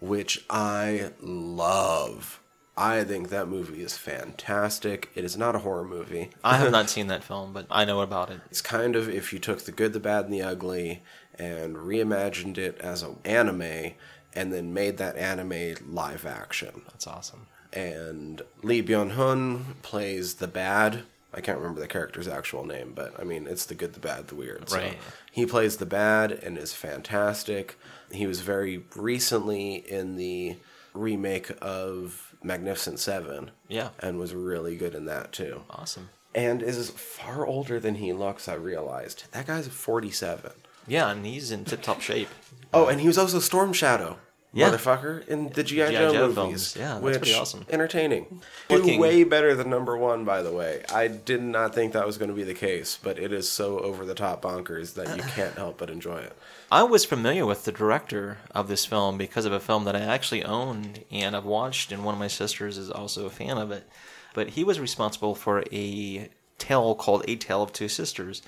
which 0.00 0.44
I 0.48 1.10
love. 1.20 2.40
I 2.76 3.04
think 3.04 3.28
that 3.28 3.46
movie 3.48 3.82
is 3.82 3.96
fantastic. 3.96 5.10
It 5.14 5.24
is 5.24 5.36
not 5.36 5.54
a 5.54 5.60
horror 5.60 5.84
movie. 5.84 6.30
I 6.42 6.56
have 6.56 6.72
not 6.72 6.90
seen 6.94 7.06
that 7.08 7.22
film, 7.24 7.52
but 7.52 7.66
I 7.70 7.84
know 7.84 8.00
about 8.00 8.30
it. 8.30 8.40
It's 8.50 8.60
kind 8.62 8.96
of 8.96 9.08
if 9.08 9.32
you 9.32 9.38
took 9.38 9.60
the 9.62 9.72
good, 9.72 9.92
the 9.92 10.00
bad, 10.00 10.24
and 10.24 10.34
the 10.34 10.42
ugly 10.42 11.02
and 11.38 11.76
reimagined 11.76 12.58
it 12.58 12.78
as 12.80 13.02
an 13.02 13.16
anime 13.24 13.92
and 14.34 14.52
then 14.52 14.74
made 14.74 14.96
that 14.98 15.16
anime 15.16 15.74
live 15.88 16.26
action. 16.26 16.82
That's 16.86 17.06
awesome. 17.06 17.46
And 17.72 18.42
Lee 18.62 18.82
Byung 18.82 19.12
Hun 19.12 19.76
plays 19.82 20.34
the 20.34 20.48
bad. 20.48 21.02
I 21.32 21.40
can't 21.40 21.58
remember 21.58 21.80
the 21.80 21.88
character's 21.88 22.28
actual 22.28 22.64
name, 22.64 22.92
but 22.94 23.18
I 23.18 23.24
mean, 23.24 23.46
it's 23.48 23.66
the 23.66 23.74
good, 23.74 23.92
the 23.94 24.00
bad, 24.00 24.28
the 24.28 24.36
weird. 24.36 24.68
So 24.68 24.76
Right. 24.78 24.96
he 25.32 25.46
plays 25.46 25.76
the 25.78 25.86
bad 25.86 26.30
and 26.32 26.56
is 26.56 26.72
fantastic. 26.72 27.76
He 28.12 28.26
was 28.26 28.40
very 28.40 28.84
recently 28.94 29.74
in 29.74 30.16
the 30.16 30.56
remake 30.92 31.50
of 31.60 32.33
Magnificent 32.44 32.98
Seven. 32.98 33.50
Yeah. 33.68 33.90
And 34.00 34.18
was 34.18 34.34
really 34.34 34.76
good 34.76 34.94
in 34.94 35.06
that 35.06 35.32
too. 35.32 35.62
Awesome. 35.70 36.10
And 36.34 36.62
is 36.62 36.90
far 36.90 37.46
older 37.46 37.78
than 37.78 37.96
he 37.96 38.12
looks, 38.12 38.48
I 38.48 38.54
realized. 38.54 39.24
That 39.32 39.46
guy's 39.46 39.68
47. 39.68 40.50
Yeah, 40.86 41.10
and 41.10 41.24
he's 41.24 41.50
in 41.50 41.64
tip 41.64 41.82
top 41.82 42.00
shape. 42.00 42.28
Oh, 42.72 42.88
and 42.88 43.00
he 43.00 43.06
was 43.06 43.16
also 43.16 43.38
Storm 43.38 43.72
Shadow. 43.72 44.18
Yeah. 44.54 44.70
Motherfucker 44.70 45.26
in 45.26 45.48
the 45.48 45.64
G.I. 45.64 45.90
Joe, 45.90 46.12
Joe 46.12 46.28
movies. 46.28 46.34
films. 46.34 46.76
Yeah, 46.76 46.92
that's 46.92 47.02
which, 47.02 47.18
pretty 47.18 47.34
awesome. 47.34 47.66
Entertaining. 47.68 48.40
Looking- 48.70 48.94
Do 48.94 49.00
way 49.00 49.24
better 49.24 49.54
than 49.56 49.68
number 49.68 49.96
one, 49.96 50.24
by 50.24 50.42
the 50.42 50.52
way. 50.52 50.84
I 50.94 51.08
did 51.08 51.42
not 51.42 51.74
think 51.74 51.92
that 51.92 52.06
was 52.06 52.18
going 52.18 52.28
to 52.28 52.36
be 52.36 52.44
the 52.44 52.54
case, 52.54 52.96
but 53.02 53.18
it 53.18 53.32
is 53.32 53.50
so 53.50 53.80
over 53.80 54.04
the 54.06 54.14
top 54.14 54.42
bonkers 54.42 54.94
that 54.94 55.08
you 55.08 55.22
uh-huh. 55.22 55.30
can't 55.34 55.54
help 55.56 55.78
but 55.78 55.90
enjoy 55.90 56.18
it. 56.18 56.36
I 56.70 56.84
was 56.84 57.04
familiar 57.04 57.44
with 57.44 57.64
the 57.64 57.72
director 57.72 58.38
of 58.54 58.68
this 58.68 58.86
film 58.86 59.18
because 59.18 59.44
of 59.44 59.52
a 59.52 59.60
film 59.60 59.84
that 59.84 59.96
I 59.96 60.00
actually 60.00 60.44
owned 60.44 61.04
and 61.10 61.34
I've 61.36 61.44
watched, 61.44 61.90
and 61.90 62.04
one 62.04 62.14
of 62.14 62.20
my 62.20 62.28
sisters 62.28 62.78
is 62.78 62.90
also 62.90 63.26
a 63.26 63.30
fan 63.30 63.58
of 63.58 63.72
it. 63.72 63.88
But 64.34 64.50
he 64.50 64.64
was 64.64 64.78
responsible 64.78 65.34
for 65.34 65.64
a 65.72 66.28
tale 66.58 66.94
called 66.94 67.24
A 67.26 67.36
Tale 67.36 67.62
of 67.62 67.72
Two 67.72 67.88
Sisters. 67.88 68.42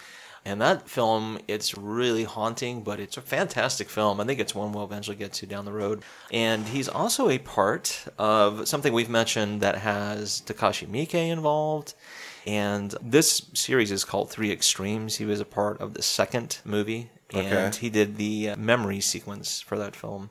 And 0.46 0.60
that 0.60 0.88
film, 0.88 1.40
it's 1.48 1.76
really 1.76 2.22
haunting, 2.22 2.82
but 2.82 3.00
it's 3.00 3.16
a 3.16 3.20
fantastic 3.20 3.90
film. 3.90 4.20
I 4.20 4.24
think 4.24 4.38
it's 4.38 4.54
one 4.54 4.70
we'll 4.70 4.84
eventually 4.84 5.16
get 5.16 5.32
to 5.34 5.46
down 5.46 5.64
the 5.64 5.72
road. 5.72 6.04
And 6.30 6.64
he's 6.68 6.88
also 6.88 7.28
a 7.28 7.38
part 7.38 8.04
of 8.16 8.68
something 8.68 8.92
we've 8.92 9.10
mentioned 9.10 9.60
that 9.62 9.74
has 9.78 10.42
Takashi 10.46 10.86
Miike 10.86 11.14
involved. 11.14 11.94
And 12.46 12.94
this 13.02 13.42
series 13.54 13.90
is 13.90 14.04
called 14.04 14.30
Three 14.30 14.52
Extremes. 14.52 15.16
He 15.16 15.24
was 15.24 15.40
a 15.40 15.44
part 15.44 15.80
of 15.80 15.94
the 15.94 16.02
second 16.02 16.58
movie, 16.64 17.10
and 17.34 17.52
Okay. 17.52 17.78
he 17.80 17.90
did 17.90 18.16
the 18.16 18.50
uh, 18.50 18.56
memory 18.56 19.00
sequence 19.00 19.60
for 19.60 19.76
that 19.78 19.96
film. 19.96 20.30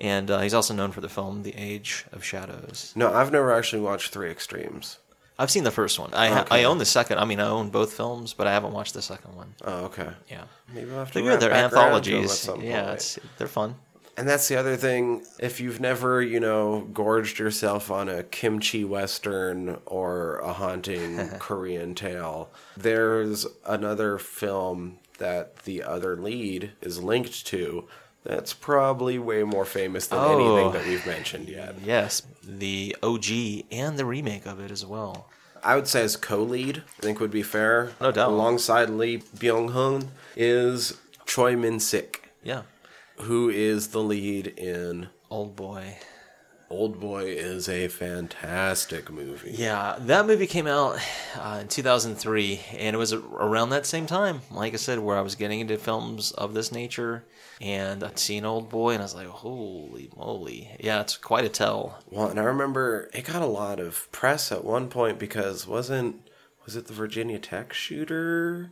And 0.00 0.32
uh, 0.32 0.40
he's 0.40 0.54
also 0.54 0.74
known 0.74 0.90
for 0.90 1.00
the 1.00 1.08
film 1.08 1.44
The 1.44 1.54
Age 1.54 2.06
of 2.10 2.24
Shadows. 2.24 2.92
No, 2.96 3.12
I've 3.14 3.30
never 3.30 3.52
actually 3.52 3.82
watched 3.82 4.12
Three 4.12 4.30
Extremes. 4.32 4.98
I've 5.38 5.50
seen 5.50 5.64
the 5.64 5.70
first 5.70 5.98
one. 5.98 6.14
I 6.14 6.40
Okay. 6.42 6.60
I 6.60 6.64
own 6.64 6.78
the 6.78 6.84
second. 6.84 7.18
I 7.18 7.24
mean, 7.24 7.40
I 7.40 7.48
own 7.48 7.70
both 7.70 7.92
films, 7.92 8.34
but 8.34 8.46
I 8.46 8.52
haven't 8.52 8.72
watched 8.72 8.94
the 8.94 9.02
second 9.02 9.34
one. 9.34 9.54
Oh, 9.64 9.86
okay. 9.86 10.10
Yeah, 10.30 10.44
Maybe 10.72 10.90
I'll 10.92 10.98
have 10.98 11.08
to 11.12 11.14
they're 11.14 11.22
good. 11.32 11.40
They're 11.40 11.50
back 11.50 11.72
around 11.72 12.02
to 12.02 12.10
'em 12.12 12.22
at 12.24 12.30
anthologies. 12.30 12.48
Yeah, 12.62 12.96
they're 13.38 13.48
fun. 13.48 13.74
And 14.16 14.28
that's 14.28 14.46
the 14.46 14.54
other 14.56 14.76
thing. 14.76 15.26
If 15.40 15.58
you've 15.60 15.80
never, 15.80 16.22
you 16.22 16.38
know, 16.38 16.82
gorged 16.92 17.40
yourself 17.40 17.90
on 17.90 18.08
a 18.08 18.22
kimchi 18.22 18.84
western 18.84 19.78
or 19.86 20.36
a 20.36 20.52
haunting 20.52 21.28
Korean 21.40 21.96
tale, 21.96 22.48
there's 22.76 23.44
another 23.66 24.18
film 24.18 24.98
that 25.18 25.64
the 25.64 25.82
other 25.82 26.16
lead 26.16 26.72
is 26.80 27.02
linked 27.02 27.44
to 27.46 27.88
that's 28.24 28.52
probably 28.52 29.18
way 29.18 29.42
more 29.44 29.64
famous 29.64 30.06
than 30.06 30.18
Oh. 30.18 30.34
anything 30.38 30.72
that 30.72 30.86
we've 30.86 31.06
mentioned 31.06 31.48
yet. 31.48 31.74
Oh, 31.76 31.82
yes, 31.84 32.22
the 32.42 32.96
OG 33.02 33.66
and 33.70 33.98
the 33.98 34.04
remake 34.04 34.46
of 34.46 34.60
it 34.60 34.70
as 34.70 34.84
well. 34.84 35.28
I 35.62 35.76
would 35.76 35.88
say 35.88 36.02
as 36.02 36.16
co-lead, 36.16 36.82
I 36.98 37.02
think 37.02 37.20
would 37.20 37.30
be 37.30 37.42
fair. 37.42 37.92
No 38.00 38.10
doubt. 38.12 38.28
Alongside 38.30 38.90
Lee 38.90 39.18
Byung-hun 39.36 40.10
is 40.36 40.98
Choi 41.26 41.56
Min-sik, 41.56 42.28
Yeah, 42.42 42.62
who 43.20 43.48
is 43.48 43.88
the 43.88 44.02
lead 44.02 44.46
in 44.58 45.08
old 45.30 45.56
boy. 45.56 45.96
Old 46.70 46.98
Boy 47.00 47.24
is 47.26 47.68
a 47.68 47.88
fantastic 47.88 49.10
movie. 49.10 49.52
Yeah, 49.52 49.96
that 50.00 50.26
movie 50.26 50.46
came 50.46 50.66
out 50.66 50.98
uh, 51.36 51.58
in 51.62 51.68
2003, 51.68 52.60
and 52.76 52.94
it 52.94 52.98
was 52.98 53.12
around 53.12 53.70
that 53.70 53.86
same 53.86 54.06
time, 54.06 54.40
like 54.50 54.72
I 54.72 54.76
said, 54.76 54.98
where 54.98 55.16
I 55.16 55.20
was 55.20 55.34
getting 55.34 55.60
into 55.60 55.76
films 55.76 56.32
of 56.32 56.54
this 56.54 56.72
nature. 56.72 57.24
And 57.60 58.02
I'd 58.02 58.18
seen 58.18 58.44
Old 58.44 58.68
Boy, 58.68 58.92
and 58.92 59.00
I 59.00 59.04
was 59.04 59.14
like, 59.14 59.28
holy 59.28 60.10
moly. 60.16 60.70
Yeah, 60.80 61.00
it's 61.00 61.16
quite 61.16 61.44
a 61.44 61.48
tell. 61.48 61.98
Well, 62.10 62.28
and 62.28 62.40
I 62.40 62.44
remember 62.44 63.08
it 63.14 63.24
got 63.24 63.42
a 63.42 63.46
lot 63.46 63.78
of 63.78 64.10
press 64.10 64.50
at 64.50 64.64
one 64.64 64.88
point 64.88 65.18
because 65.18 65.66
wasn't 65.66 66.28
was 66.64 66.76
it 66.76 66.86
the 66.86 66.94
Virginia 66.94 67.38
Tech 67.38 67.72
shooter 67.72 68.70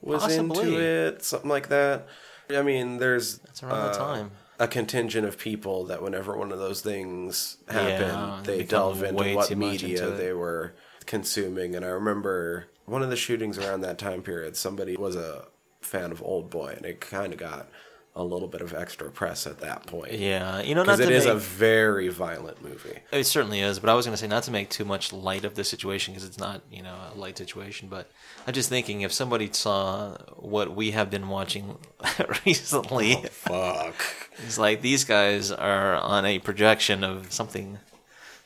was 0.00 0.22
Possibly. 0.22 0.60
into 0.60 0.80
it, 0.80 1.22
something 1.22 1.50
like 1.50 1.68
that. 1.68 2.06
I 2.50 2.62
mean, 2.62 2.98
there's 2.98 3.38
That's 3.38 3.62
around 3.62 3.92
the 3.92 3.98
uh, 3.98 3.98
time. 3.98 4.30
A 4.58 4.68
contingent 4.68 5.26
of 5.26 5.38
people 5.38 5.84
that 5.86 6.02
whenever 6.02 6.36
one 6.36 6.52
of 6.52 6.58
those 6.58 6.80
things 6.80 7.58
happen, 7.68 8.08
Yeah, 8.08 8.40
they 8.44 8.58
they 8.58 8.64
delve 8.64 9.02
into 9.02 9.34
what 9.34 9.56
media 9.56 10.04
into 10.04 10.16
they 10.16 10.32
were 10.32 10.74
consuming. 11.06 11.74
And 11.74 11.84
I 11.84 11.88
remember 11.88 12.66
one 12.86 13.02
of 13.02 13.10
the 13.10 13.16
shootings 13.16 13.58
around 13.58 13.80
that 13.82 13.98
time 13.98 14.22
period, 14.22 14.56
somebody 14.56 14.96
was 14.96 15.16
a 15.16 15.46
fan 15.80 16.12
of 16.12 16.22
Old 16.22 16.50
Boy, 16.50 16.74
and 16.76 16.86
it 16.86 17.00
kind 17.00 17.32
of 17.32 17.38
got 17.38 17.68
a 18.16 18.22
little 18.22 18.46
bit 18.46 18.60
of 18.60 18.72
extra 18.72 19.10
press 19.10 19.46
at 19.46 19.58
that 19.58 19.86
point. 19.86 20.12
Yeah, 20.12 20.60
you 20.60 20.74
know, 20.74 20.82
Because 20.84 21.00
it 21.00 21.10
is 21.10 21.24
make, 21.24 21.34
a 21.34 21.38
very 21.38 22.08
violent 22.08 22.62
movie. 22.62 23.00
It 23.10 23.24
certainly 23.24 23.60
is, 23.60 23.80
but 23.80 23.90
I 23.90 23.94
was 23.94 24.06
going 24.06 24.12
to 24.12 24.20
say 24.20 24.28
not 24.28 24.44
to 24.44 24.52
make 24.52 24.70
too 24.70 24.84
much 24.84 25.12
light 25.12 25.44
of 25.44 25.56
the 25.56 25.64
situation 25.64 26.14
because 26.14 26.28
it's 26.28 26.38
not, 26.38 26.62
you 26.70 26.82
know, 26.82 26.94
a 27.12 27.18
light 27.18 27.36
situation. 27.36 27.88
But 27.88 28.08
I'm 28.46 28.54
just 28.54 28.68
thinking 28.68 29.00
if 29.00 29.12
somebody 29.12 29.50
saw 29.52 30.16
what 30.36 30.76
we 30.76 30.92
have 30.92 31.10
been 31.10 31.28
watching 31.28 31.76
recently, 32.46 33.16
oh, 33.16 33.22
Fuck. 33.30 34.30
it's 34.46 34.58
like 34.58 34.80
these 34.80 35.04
guys 35.04 35.50
are 35.50 35.96
on 35.96 36.24
a 36.24 36.38
projection 36.38 37.02
of 37.02 37.32
something 37.32 37.78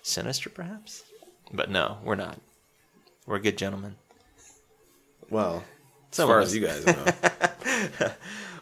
sinister, 0.02 0.48
perhaps. 0.48 1.04
But 1.52 1.70
no, 1.70 1.98
we're 2.02 2.14
not. 2.14 2.38
We're 3.26 3.38
good 3.38 3.58
gentlemen. 3.58 3.96
Well, 5.28 5.62
as 6.10 6.16
Some 6.16 6.28
far 6.28 6.40
as 6.40 6.56
you 6.56 6.66
guys 6.66 6.86
know. 6.86 7.04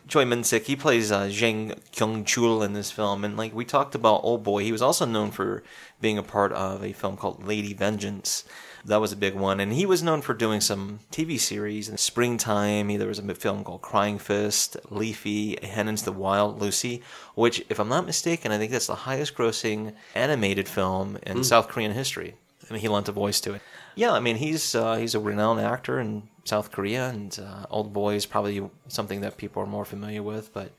Choi 0.08 0.25
Min-sik, 0.25 0.66
he 0.66 0.76
plays 0.76 1.10
uh, 1.10 1.22
Zhang 1.22 1.76
Kyung-chul 1.90 2.64
in 2.64 2.75
this 2.75 2.92
film, 2.92 3.25
and 3.25 3.36
like 3.36 3.52
we 3.52 3.64
talked 3.64 3.96
about 3.96 4.20
Old 4.22 4.44
Boy, 4.44 4.62
he 4.62 4.70
was 4.70 4.82
also 4.82 5.04
known 5.04 5.32
for 5.32 5.64
being 6.00 6.16
a 6.16 6.22
part 6.22 6.52
of 6.52 6.84
a 6.84 6.92
film 6.92 7.16
called 7.16 7.44
Lady 7.44 7.75
Vengeance. 7.75 8.44
That 8.84 9.00
was 9.00 9.10
a 9.10 9.16
big 9.16 9.34
one, 9.34 9.58
and 9.58 9.72
he 9.72 9.84
was 9.84 10.04
known 10.04 10.22
for 10.22 10.32
doing 10.32 10.60
some 10.60 11.00
TV 11.10 11.40
series. 11.40 11.88
In 11.88 11.96
springtime, 11.98 12.96
there 12.96 13.08
was 13.08 13.18
a 13.18 13.34
film 13.34 13.64
called 13.64 13.82
Crying 13.82 14.18
Fist, 14.18 14.76
Leafy, 14.90 15.58
Hen 15.60 15.92
the 15.96 16.12
Wild, 16.12 16.60
Lucy, 16.60 17.02
which, 17.34 17.64
if 17.68 17.80
I'm 17.80 17.88
not 17.88 18.06
mistaken, 18.06 18.52
I 18.52 18.58
think 18.58 18.70
that's 18.70 18.86
the 18.86 18.94
highest-grossing 18.94 19.92
animated 20.14 20.68
film 20.68 21.18
in 21.25 21.42
South 21.42 21.66
Korean 21.66 21.90
history. 21.90 22.34
I 22.70 22.72
mean, 22.72 22.80
he 22.80 22.88
lent 22.88 23.08
a 23.08 23.12
voice 23.12 23.40
to 23.40 23.54
it. 23.54 23.62
Yeah, 23.97 24.12
I 24.12 24.21
mean, 24.21 24.37
he's 24.37 24.75
uh, 24.75 24.97
he's 24.97 25.15
a 25.15 25.21
renowned 25.21 25.61
actor 25.61 25.99
in 25.99 26.29
South 26.45 26.71
Korea, 26.71 27.09
and 27.09 27.37
uh, 27.43 27.67
Old 27.71 27.93
Boy 27.93 28.15
is 28.15 28.26
probably 28.26 28.69
something 28.88 29.23
that 29.23 29.37
people 29.38 29.62
are 29.62 29.67
more 29.67 29.85
familiar 29.85 30.23
with. 30.23 30.53
But 30.53 30.71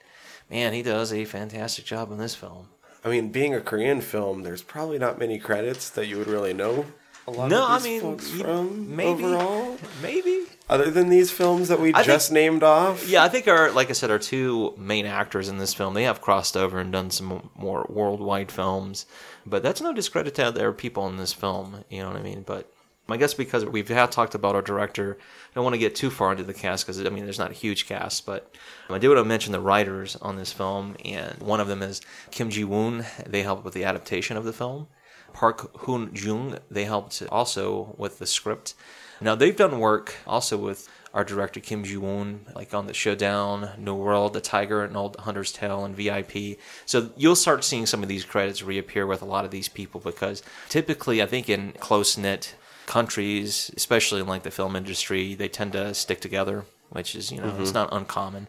man, 0.50 0.72
he 0.74 0.84
does 0.84 1.12
a 1.12 1.26
fantastic 1.26 1.84
job 1.86 2.12
in 2.12 2.18
this 2.20 2.36
film. 2.36 2.70
I 3.04 3.10
mean, 3.10 3.30
being 3.30 3.54
a 3.56 3.62
Korean 3.62 4.02
film, 4.02 4.44
there's 4.44 4.62
probably 4.62 5.00
not 5.00 5.18
many 5.20 5.40
credits 5.40 5.90
that 5.92 6.06
you 6.08 6.18
would 6.18 6.28
really 6.28 6.54
know 6.54 6.86
a 7.28 7.32
lot 7.32 7.50
No, 7.50 7.66
I 7.66 7.76
of 7.78 7.84
these 7.84 8.02
mean, 8.04 8.12
folks 8.12 8.30
from 8.32 8.96
maybe. 8.96 9.24
overall. 9.24 9.78
Maybe. 10.02 10.44
Other 10.70 10.92
than 10.92 11.10
these 11.10 11.32
films 11.32 11.70
that 11.70 11.80
we 11.80 11.90
I 11.92 11.98
think- 11.98 12.06
just 12.08 12.32
named 12.32 12.62
off. 12.64 13.08
Yeah, 13.08 13.24
I 13.24 13.30
think 13.30 13.48
our 13.48 13.72
like 13.72 13.90
I 13.90 13.94
said, 13.94 14.12
our 14.12 14.20
two 14.20 14.74
main 14.78 15.06
actors 15.06 15.48
in 15.50 15.58
this 15.58 15.74
film 15.74 15.94
they 15.96 16.04
have 16.04 16.22
crossed 16.22 16.56
over 16.58 16.78
and 16.80 16.92
done 16.92 17.10
some 17.10 17.50
more 17.56 17.86
worldwide 17.90 18.52
films, 18.52 19.06
but 19.46 19.64
that's 19.64 19.82
no 19.82 19.92
discredit 19.94 20.36
to 20.36 20.44
other 20.46 20.72
people 20.74 21.08
in 21.08 21.18
this 21.18 21.34
film. 21.34 21.84
You 21.90 22.04
know 22.04 22.10
what 22.10 22.18
I 22.18 22.22
mean? 22.24 22.44
But 22.46 22.70
I 23.10 23.18
guess 23.18 23.34
because 23.34 23.66
we've 23.66 23.88
had 23.88 24.12
talked 24.12 24.36
about 24.36 24.56
our 24.56 24.62
director, 24.62 25.18
I 25.20 25.54
don't 25.56 25.64
want 25.64 25.76
to 25.76 25.80
get 25.80 25.96
too 25.96 26.10
far 26.10 26.32
into 26.32 26.44
the 26.44 26.54
cast 26.54 26.86
because 26.86 27.04
I 27.04 27.10
mean 27.10 27.24
there's 27.24 27.40
not 27.40 27.52
a 27.52 27.56
huge 27.56 27.88
cast, 27.88 28.26
but 28.26 28.54
I 28.90 28.98
do 28.98 29.10
want 29.10 29.20
to 29.20 29.26
mention 29.26 29.54
the 29.54 29.62
writers 29.62 30.16
on 30.18 30.36
this 30.36 30.52
film, 30.52 30.98
and 31.06 31.38
one 31.40 31.60
of 31.60 31.68
them 31.68 31.82
is 31.82 32.02
Kim 32.32 32.50
Ji 32.50 32.64
Woon. 32.64 33.06
They 33.26 33.44
helped 33.44 33.64
with 33.64 33.74
the 33.74 33.86
adaptation 33.86 34.36
of 34.38 34.44
the 34.44 34.54
film. 34.54 34.88
Park 35.34 35.78
Hoon 35.82 36.12
Jung. 36.16 36.58
They 36.70 36.86
helped 36.86 37.22
also 37.32 37.96
with 37.98 38.20
the 38.20 38.26
script. 38.26 38.74
Now 39.22 39.36
they've 39.36 39.56
done 39.56 39.80
work 39.80 40.16
also 40.26 40.58
with 40.58 40.90
our 41.14 41.24
director 41.24 41.60
Kim 41.60 41.84
Ji 41.84 41.98
Woon, 41.98 42.46
like 42.56 42.74
on 42.74 42.88
the 42.88 42.94
Showdown, 42.94 43.72
New 43.78 43.96
World, 43.96 44.34
The 44.34 44.42
Tiger, 44.42 44.84
and 44.84 44.96
Old 44.96 45.16
Hunter's 45.18 45.52
Tale, 45.52 45.86
and 45.86 45.96
VIP. 45.96 46.60
So 46.86 47.10
you'll 47.16 47.36
start 47.36 47.64
seeing 47.64 47.86
some 47.86 48.04
of 48.04 48.10
these 48.10 48.26
credits 48.26 48.62
reappear 48.62 49.08
with 49.08 49.22
a 49.22 49.26
lot 49.26 49.46
of 49.46 49.52
these 49.52 49.68
people 49.68 50.00
because 50.00 50.44
typically, 50.70 51.22
I 51.22 51.26
think 51.26 51.50
in 51.50 51.74
close 51.80 52.18
knit 52.18 52.56
countries, 52.88 53.70
especially 53.75 54.22
in 54.22 54.27
like 54.27 54.41
the 54.41 54.50
film 54.51 54.75
industry, 54.75 55.36
they 55.36 55.48
tend 55.48 55.74
to 55.74 55.94
stick 55.94 56.20
together, 56.20 56.65
which 56.89 57.15
is 57.15 57.32
you 57.32 57.39
know 57.39 57.50
it's 57.60 57.70
mm-hmm. 57.70 57.74
not 57.74 57.89
uncommon. 57.94 58.48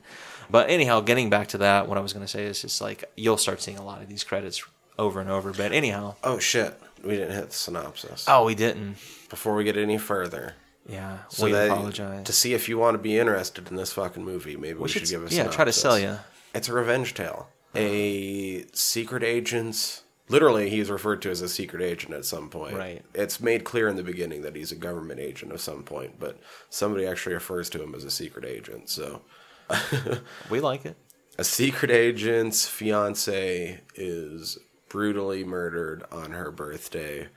But 0.50 0.70
anyhow, 0.70 1.02
getting 1.02 1.28
back 1.28 1.48
to 1.48 1.58
that, 1.58 1.86
what 1.86 1.98
I 1.98 2.00
was 2.00 2.14
going 2.14 2.24
to 2.24 2.30
say 2.30 2.44
is 2.44 2.62
just 2.62 2.80
like 2.80 3.04
you'll 3.16 3.36
start 3.36 3.60
seeing 3.60 3.76
a 3.76 3.84
lot 3.84 4.00
of 4.00 4.08
these 4.08 4.24
credits 4.24 4.64
over 4.98 5.20
and 5.20 5.28
over. 5.28 5.52
But 5.52 5.72
anyhow, 5.72 6.14
Oh 6.24 6.38
shit! 6.38 6.80
We 7.04 7.16
didn't 7.16 7.34
hit 7.34 7.50
the 7.50 7.54
synopsis. 7.54 8.24
Oh, 8.26 8.44
we 8.46 8.54
didn't. 8.54 8.96
Before 9.28 9.54
we 9.54 9.64
get 9.64 9.76
any 9.76 9.98
further. 9.98 10.54
Yeah, 10.88 11.18
So 11.28 11.44
we 11.44 11.52
that- 11.52 11.70
apologize. 11.70 12.24
To 12.24 12.32
see 12.32 12.54
if 12.54 12.66
you 12.66 12.78
want 12.78 12.94
to 12.94 12.98
be 12.98 13.18
interested 13.18 13.68
in 13.68 13.76
this 13.76 13.92
fucking 13.92 14.24
movie, 14.24 14.56
maybe 14.56 14.78
we, 14.78 14.88
should, 14.88 15.06
should- 15.06 15.10
give 15.10 15.30
a 15.30 15.34
yeah, 15.34 15.48
try 15.48 15.66
to 15.66 15.72
sell 15.72 15.98
you. 15.98 16.18
It's 16.54 16.68
a 16.68 16.72
revenge 16.72 17.12
tale. 17.12 17.50
A 17.74 18.64
secret 18.72 19.22
agent's 19.22 20.02
literally 20.28 20.70
he's 20.70 20.90
referred 20.90 21.22
to 21.22 21.30
as 21.30 21.40
a 21.42 21.48
secret 21.48 21.82
agent 21.82 22.14
at 22.14 22.24
some 22.24 22.48
point. 22.48 22.76
Right. 22.76 23.04
It's 23.14 23.40
made 23.40 23.64
clear 23.64 23.88
in 23.88 23.96
the 23.96 24.02
beginning 24.02 24.42
that 24.42 24.56
he's 24.56 24.72
a 24.72 24.76
government 24.76 25.20
agent 25.20 25.52
of 25.52 25.60
some 25.60 25.82
point, 25.82 26.18
but 26.18 26.38
somebody 26.70 27.06
actually 27.06 27.34
refers 27.34 27.70
to 27.70 27.82
him 27.82 27.94
as 27.94 28.04
a 28.04 28.10
secret 28.10 28.44
agent. 28.44 28.88
So 28.88 29.22
we 30.50 30.60
like 30.60 30.84
it. 30.86 30.96
a 31.38 31.44
secret 31.44 31.90
agent's 31.90 32.66
fiance 32.66 33.80
is 33.94 34.58
brutally 34.88 35.44
murdered 35.44 36.04
on 36.10 36.32
her 36.32 36.50
birthday 36.50 37.28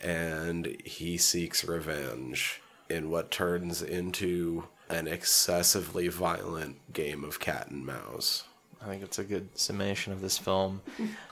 and 0.00 0.76
he 0.84 1.16
seeks 1.16 1.64
revenge 1.64 2.60
in 2.88 3.10
what 3.10 3.30
turns 3.30 3.82
into 3.82 4.64
an 4.88 5.06
excessively 5.06 6.08
violent 6.08 6.92
game 6.92 7.24
of 7.24 7.40
cat 7.40 7.68
and 7.70 7.84
mouse. 7.84 8.44
I 8.82 8.86
think 8.86 9.02
it's 9.02 9.18
a 9.18 9.24
good 9.24 9.58
summation 9.58 10.12
of 10.12 10.20
this 10.20 10.38
film. 10.38 10.82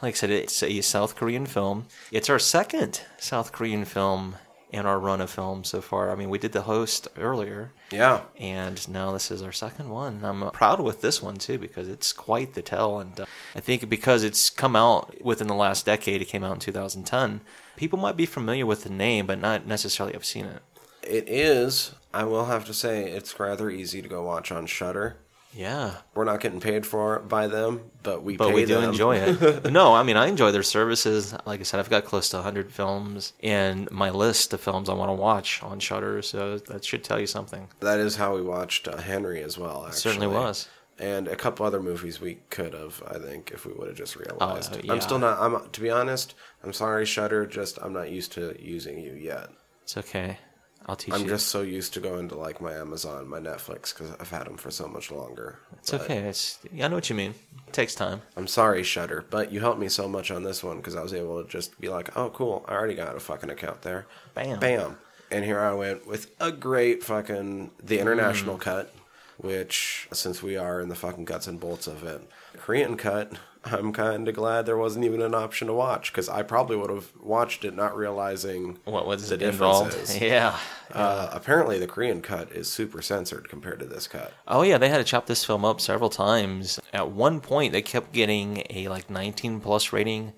Like 0.02 0.14
I 0.14 0.16
said, 0.16 0.30
it's 0.30 0.62
a 0.62 0.80
South 0.80 1.14
Korean 1.16 1.46
film. 1.46 1.86
It's 2.10 2.28
our 2.28 2.38
second 2.38 3.02
South 3.18 3.52
Korean 3.52 3.84
film 3.84 4.36
in 4.72 4.84
our 4.84 4.98
run 4.98 5.20
of 5.20 5.30
films 5.30 5.68
so 5.68 5.80
far. 5.80 6.10
I 6.10 6.16
mean, 6.16 6.28
we 6.28 6.38
did 6.38 6.50
The 6.52 6.62
Host 6.62 7.06
earlier, 7.16 7.70
Yeah. 7.92 8.22
and 8.38 8.86
now 8.88 9.12
this 9.12 9.30
is 9.30 9.40
our 9.42 9.52
second 9.52 9.90
one. 9.90 10.20
I'm 10.24 10.50
proud 10.50 10.80
with 10.80 11.02
this 11.02 11.22
one 11.22 11.36
too 11.36 11.56
because 11.56 11.88
it's 11.88 12.12
quite 12.12 12.54
the 12.54 12.62
tell, 12.62 12.98
and 12.98 13.18
uh, 13.20 13.26
I 13.54 13.60
think 13.60 13.88
because 13.88 14.24
it's 14.24 14.50
come 14.50 14.74
out 14.74 15.22
within 15.24 15.46
the 15.46 15.54
last 15.54 15.86
decade, 15.86 16.20
it 16.20 16.24
came 16.26 16.42
out 16.42 16.54
in 16.54 16.60
2010. 16.60 17.42
People 17.76 17.98
might 17.98 18.16
be 18.16 18.26
familiar 18.26 18.66
with 18.66 18.82
the 18.82 18.90
name, 18.90 19.26
but 19.26 19.38
not 19.40 19.66
necessarily 19.66 20.14
have 20.14 20.24
seen 20.24 20.46
it. 20.46 20.62
It 21.02 21.28
is, 21.28 21.92
I 22.12 22.24
will 22.24 22.46
have 22.46 22.64
to 22.66 22.74
say, 22.74 23.08
it's 23.08 23.38
rather 23.38 23.70
easy 23.70 24.02
to 24.02 24.08
go 24.08 24.24
watch 24.24 24.50
on 24.50 24.66
Shudder. 24.66 25.16
Yeah, 25.56 25.94
We're 26.14 26.24
not 26.24 26.40
getting 26.40 26.60
paid 26.60 26.84
for 26.86 27.18
by 27.20 27.46
them, 27.46 27.90
but 28.02 28.22
we 28.22 28.36
but 28.36 28.48
pay 28.48 28.54
we 28.54 28.64
do 28.66 28.74
them. 28.74 28.90
enjoy 28.90 29.16
it. 29.16 29.70
no, 29.72 29.94
I 29.94 30.02
mean 30.02 30.16
I 30.18 30.26
enjoy 30.26 30.52
their 30.52 30.62
services. 30.62 31.34
Like 31.46 31.60
I 31.60 31.62
said, 31.62 31.80
I've 31.80 31.88
got 31.88 32.04
close 32.04 32.28
to 32.30 32.36
100 32.36 32.70
films 32.70 33.32
in 33.40 33.88
my 33.90 34.10
list 34.10 34.52
of 34.52 34.60
films 34.60 34.88
I 34.90 34.94
want 34.94 35.08
to 35.08 35.14
watch 35.14 35.62
on 35.62 35.80
Shudder, 35.80 36.20
so 36.20 36.58
that 36.58 36.84
should 36.84 37.02
tell 37.02 37.18
you 37.18 37.26
something. 37.26 37.68
That 37.80 37.98
is 37.98 38.16
how 38.16 38.34
we 38.34 38.42
watched 38.42 38.86
uh, 38.86 38.98
Henry 38.98 39.42
as 39.42 39.56
well. 39.56 39.86
Actually. 39.86 40.00
certainly 40.00 40.26
was. 40.28 40.68
and 40.98 41.26
a 41.28 41.36
couple 41.36 41.64
other 41.64 41.80
movies 41.80 42.20
we 42.20 42.38
could 42.50 42.74
have. 42.74 43.02
I 43.06 43.18
think 43.18 43.50
if 43.50 43.64
we 43.64 43.72
would 43.72 43.88
have 43.88 43.96
just 43.96 44.14
realized. 44.16 44.74
Oh, 44.76 44.80
yeah. 44.84 44.92
I'm 44.92 45.00
still 45.00 45.18
not. 45.18 45.38
I'm 45.40 45.70
to 45.70 45.80
be 45.80 45.88
honest. 45.90 46.34
I'm 46.64 46.74
sorry, 46.74 47.06
Shudder. 47.06 47.46
Just 47.46 47.78
I'm 47.80 47.94
not 47.94 48.10
used 48.10 48.32
to 48.32 48.54
using 48.60 48.98
you 48.98 49.14
yet. 49.14 49.48
It's 49.84 49.96
okay. 49.96 50.38
I'll 50.86 50.96
teach 50.96 51.12
I'm 51.14 51.22
you. 51.22 51.28
just 51.28 51.48
so 51.48 51.62
used 51.62 51.94
to 51.94 52.00
going 52.00 52.28
to 52.28 52.36
like 52.36 52.60
my 52.60 52.72
Amazon, 52.72 53.28
my 53.28 53.40
Netflix, 53.40 53.92
because 53.92 54.12
I've 54.20 54.30
had 54.30 54.46
them 54.46 54.56
for 54.56 54.70
so 54.70 54.86
much 54.86 55.10
longer. 55.10 55.58
it's 55.78 55.90
But 55.90 56.02
okay. 56.02 56.18
It's 56.18 56.58
I 56.80 56.86
know 56.88 56.94
what 56.96 57.10
you 57.10 57.16
mean. 57.16 57.34
It 57.66 57.72
takes 57.72 57.94
time. 57.94 58.22
I'm 58.36 58.46
sorry, 58.46 58.82
Shudder, 58.84 59.24
but 59.28 59.50
you 59.52 59.58
helped 59.60 59.80
me 59.80 59.88
so 59.88 60.06
much 60.08 60.30
on 60.30 60.44
this 60.44 60.62
one 60.62 60.76
because 60.76 60.94
I 60.94 61.02
was 61.02 61.12
able 61.12 61.42
to 61.42 61.48
just 61.48 61.78
be 61.80 61.88
like, 61.88 62.16
oh, 62.16 62.30
cool. 62.30 62.64
I 62.68 62.74
already 62.74 62.94
got 62.94 63.16
a 63.16 63.20
fucking 63.20 63.50
account 63.50 63.82
there. 63.82 64.06
Bam. 64.34 64.60
Bam. 64.60 64.98
And 65.32 65.44
here 65.44 65.58
I 65.60 65.72
went 65.74 66.06
with 66.06 66.30
a 66.40 66.52
great 66.52 67.02
fucking 67.02 67.72
the 67.82 67.98
Mm. 67.98 68.02
international 68.02 68.56
cut, 68.56 68.94
which 69.38 70.08
since 70.12 70.42
we 70.42 70.56
are 70.56 70.80
in 70.80 70.88
the 70.88 70.94
fucking 70.94 71.24
guts 71.24 71.46
and 71.48 71.58
bolts 71.58 71.86
of 71.88 72.04
it, 72.04 72.22
Korean 72.58 72.96
cut. 72.96 73.32
I'm 73.66 73.92
kind 73.92 74.28
of 74.28 74.34
glad 74.34 74.64
there 74.66 74.76
wasn't 74.76 75.04
even 75.04 75.20
an 75.20 75.34
option 75.34 75.66
to 75.68 75.74
watch 75.74 76.12
because 76.12 76.28
I 76.28 76.42
probably 76.42 76.76
would 76.76 76.90
have 76.90 77.10
watched 77.20 77.64
it 77.64 77.74
not 77.74 77.96
realizing 77.96 78.78
What 78.84 79.06
was 79.06 79.28
the 79.28 79.44
involved? 79.46 79.90
differences. 79.90 80.20
Yeah. 80.22 80.58
Uh, 80.92 81.28
apparently, 81.32 81.78
the 81.78 81.86
Korean 81.88 82.22
cut 82.22 82.52
is 82.52 82.70
super 82.70 83.02
censored 83.02 83.48
compared 83.48 83.80
to 83.80 83.86
this 83.86 84.06
cut. 84.06 84.32
Oh 84.46 84.62
yeah, 84.62 84.78
they 84.78 84.88
had 84.88 84.98
to 84.98 85.04
chop 85.04 85.26
this 85.26 85.44
film 85.44 85.64
up 85.64 85.80
several 85.80 86.10
times. 86.10 86.78
At 86.92 87.10
one 87.10 87.40
point, 87.40 87.72
they 87.72 87.82
kept 87.82 88.12
getting 88.12 88.62
a 88.70 88.86
like 88.88 89.10
19 89.10 89.60
plus 89.60 89.92
rating 89.92 90.32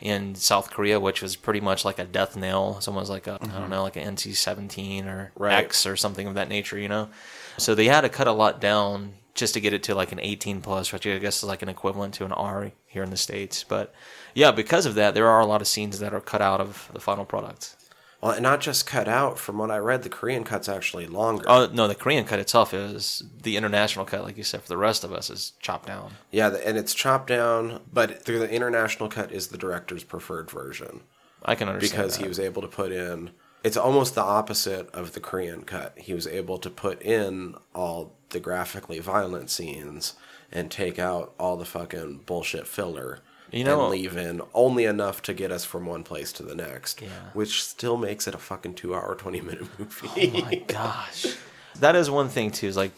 in 0.00 0.34
South 0.34 0.70
Korea, 0.70 0.98
which 0.98 1.20
was 1.20 1.36
pretty 1.36 1.60
much 1.60 1.84
like 1.84 1.98
a 1.98 2.04
death 2.04 2.34
nail. 2.34 2.80
Someone 2.80 3.02
was 3.02 3.10
like 3.10 3.26
a, 3.26 3.38
I 3.42 3.46
don't 3.58 3.68
know, 3.68 3.82
like 3.82 3.96
an 3.96 4.16
NC-17 4.16 5.04
or 5.06 5.32
Right. 5.36 5.52
X 5.64 5.84
or 5.84 5.94
something 5.96 6.26
of 6.26 6.34
that 6.36 6.48
nature, 6.48 6.78
you 6.78 6.88
know. 6.88 7.10
So 7.60 7.74
they 7.74 7.86
had 7.86 8.02
to 8.02 8.08
cut 8.08 8.26
a 8.26 8.32
lot 8.32 8.60
down 8.60 9.14
just 9.34 9.54
to 9.54 9.60
get 9.60 9.72
it 9.72 9.82
to 9.84 9.94
like 9.94 10.12
an 10.12 10.20
18 10.20 10.60
plus, 10.60 10.92
which 10.92 11.06
I 11.06 11.18
guess 11.18 11.38
is 11.38 11.44
like 11.44 11.62
an 11.62 11.68
equivalent 11.68 12.14
to 12.14 12.24
an 12.24 12.32
R 12.32 12.72
here 12.86 13.02
in 13.02 13.10
the 13.10 13.16
states. 13.16 13.64
But 13.64 13.94
yeah, 14.34 14.50
because 14.50 14.86
of 14.86 14.94
that, 14.96 15.14
there 15.14 15.28
are 15.28 15.40
a 15.40 15.46
lot 15.46 15.60
of 15.60 15.68
scenes 15.68 15.98
that 16.00 16.14
are 16.14 16.20
cut 16.20 16.42
out 16.42 16.60
of 16.60 16.90
the 16.92 17.00
final 17.00 17.24
product. 17.24 17.76
Well, 18.20 18.32
and 18.32 18.42
not 18.42 18.60
just 18.60 18.86
cut 18.86 19.08
out. 19.08 19.38
From 19.38 19.56
what 19.56 19.70
I 19.70 19.78
read, 19.78 20.02
the 20.02 20.10
Korean 20.10 20.44
cut's 20.44 20.68
actually 20.68 21.06
longer. 21.06 21.44
Oh 21.48 21.70
no, 21.72 21.88
the 21.88 21.94
Korean 21.94 22.24
cut 22.26 22.38
itself 22.38 22.74
is 22.74 23.22
the 23.42 23.56
international 23.56 24.04
cut, 24.04 24.24
like 24.24 24.36
you 24.36 24.44
said. 24.44 24.60
For 24.62 24.68
the 24.68 24.76
rest 24.76 25.04
of 25.04 25.12
us, 25.12 25.30
is 25.30 25.52
chopped 25.60 25.86
down. 25.86 26.12
Yeah, 26.30 26.54
and 26.64 26.76
it's 26.76 26.92
chopped 26.92 27.28
down, 27.28 27.80
but 27.90 28.22
through 28.22 28.40
the 28.40 28.50
international 28.50 29.08
cut 29.08 29.32
is 29.32 29.48
the 29.48 29.56
director's 29.56 30.04
preferred 30.04 30.50
version 30.50 31.00
I 31.42 31.54
can 31.54 31.68
understand 31.68 31.92
because 31.92 32.16
that. 32.16 32.22
he 32.22 32.28
was 32.28 32.38
able 32.38 32.60
to 32.60 32.68
put 32.68 32.92
in. 32.92 33.30
It's 33.62 33.76
almost 33.76 34.14
the 34.14 34.22
opposite 34.22 34.88
of 34.94 35.12
the 35.12 35.20
Korean 35.20 35.62
cut. 35.64 35.94
He 35.98 36.14
was 36.14 36.26
able 36.26 36.58
to 36.58 36.70
put 36.70 37.02
in 37.02 37.54
all 37.74 38.14
the 38.30 38.40
graphically 38.40 38.98
violent 39.00 39.50
scenes 39.50 40.14
and 40.50 40.70
take 40.70 40.98
out 40.98 41.34
all 41.38 41.56
the 41.56 41.64
fucking 41.64 42.22
bullshit 42.26 42.66
filler. 42.66 43.20
You 43.52 43.64
know- 43.64 43.80
and 43.82 43.90
leave 43.90 44.16
in 44.16 44.40
only 44.54 44.84
enough 44.84 45.22
to 45.22 45.34
get 45.34 45.50
us 45.50 45.64
from 45.64 45.84
one 45.84 46.04
place 46.04 46.32
to 46.34 46.42
the 46.44 46.54
next, 46.54 47.02
Yeah. 47.02 47.08
which 47.34 47.62
still 47.62 47.96
makes 47.96 48.28
it 48.28 48.34
a 48.34 48.38
fucking 48.38 48.74
two-hour, 48.74 49.16
twenty-minute 49.16 49.66
movie. 49.78 50.32
Oh 50.36 50.40
my 50.42 50.54
gosh. 50.66 51.26
That 51.80 51.96
is 51.96 52.08
one 52.10 52.28
thing 52.28 52.52
too. 52.52 52.68
Is 52.68 52.76
like, 52.76 52.92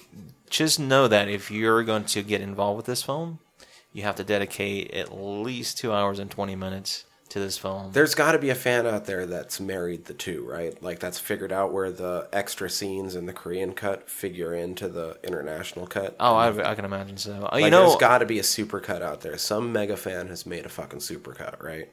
just 0.51 0.79
know 0.79 1.09
that 1.09 1.29
if 1.29 1.51
you're 1.51 1.83
going 1.85 2.05
to 2.05 2.23
get 2.23 2.41
involved 2.43 2.77
with 2.77 2.87
this 2.87 3.03
film, 3.03 3.39
you 3.95 4.03
have 4.03 4.17
to 4.17 4.25
dedicate 4.25 4.91
at 4.93 5.13
least 5.19 5.79
two 5.79 5.93
hours 5.93 6.19
and 6.19 6.31
twenty 6.31 6.55
minutes 6.57 7.05
to 7.33 7.41
this 7.41 7.57
film. 7.57 7.91
There's 7.93 8.15
got 8.15 8.33
to 8.33 8.39
be 8.39 8.51
a 8.51 8.55
fan 8.55 8.87
out 8.87 9.07
there 9.07 9.25
that's 9.25 9.59
married 9.59 10.05
the 10.05 10.13
two, 10.13 10.45
right? 10.47 10.81
Like 10.83 10.99
that's 10.99 11.19
figured 11.19 11.51
out 11.51 11.73
where 11.73 11.91
the 11.91 12.29
extra 12.31 12.69
scenes 12.69 13.17
in 13.17 13.25
the 13.25 13.33
Korean 13.33 13.73
cut 13.73 14.09
figure 14.11 14.55
into 14.55 14.87
the 14.87 15.19
international 15.25 15.87
cut. 15.87 16.15
oh, 16.21 16.35
I, 16.35 16.71
I 16.71 16.75
can 16.75 16.85
imagine 16.85 17.17
so. 17.17 17.33
Uh, 17.33 17.49
like 17.53 17.65
you 17.65 17.71
know, 17.71 17.87
there's 17.87 17.97
got 17.97 18.19
to 18.19 18.27
be 18.27 18.39
a 18.39 18.43
super 18.43 18.81
cut 18.81 19.01
out 19.01 19.23
there. 19.23 19.39
Some 19.39 19.73
mega 19.73 19.97
fan 19.97 20.29
has 20.29 20.45
made 20.45 20.67
a 20.67 20.69
fucking 20.69 21.01
super 21.01 21.33
cut, 21.33 21.63
right? 21.65 21.89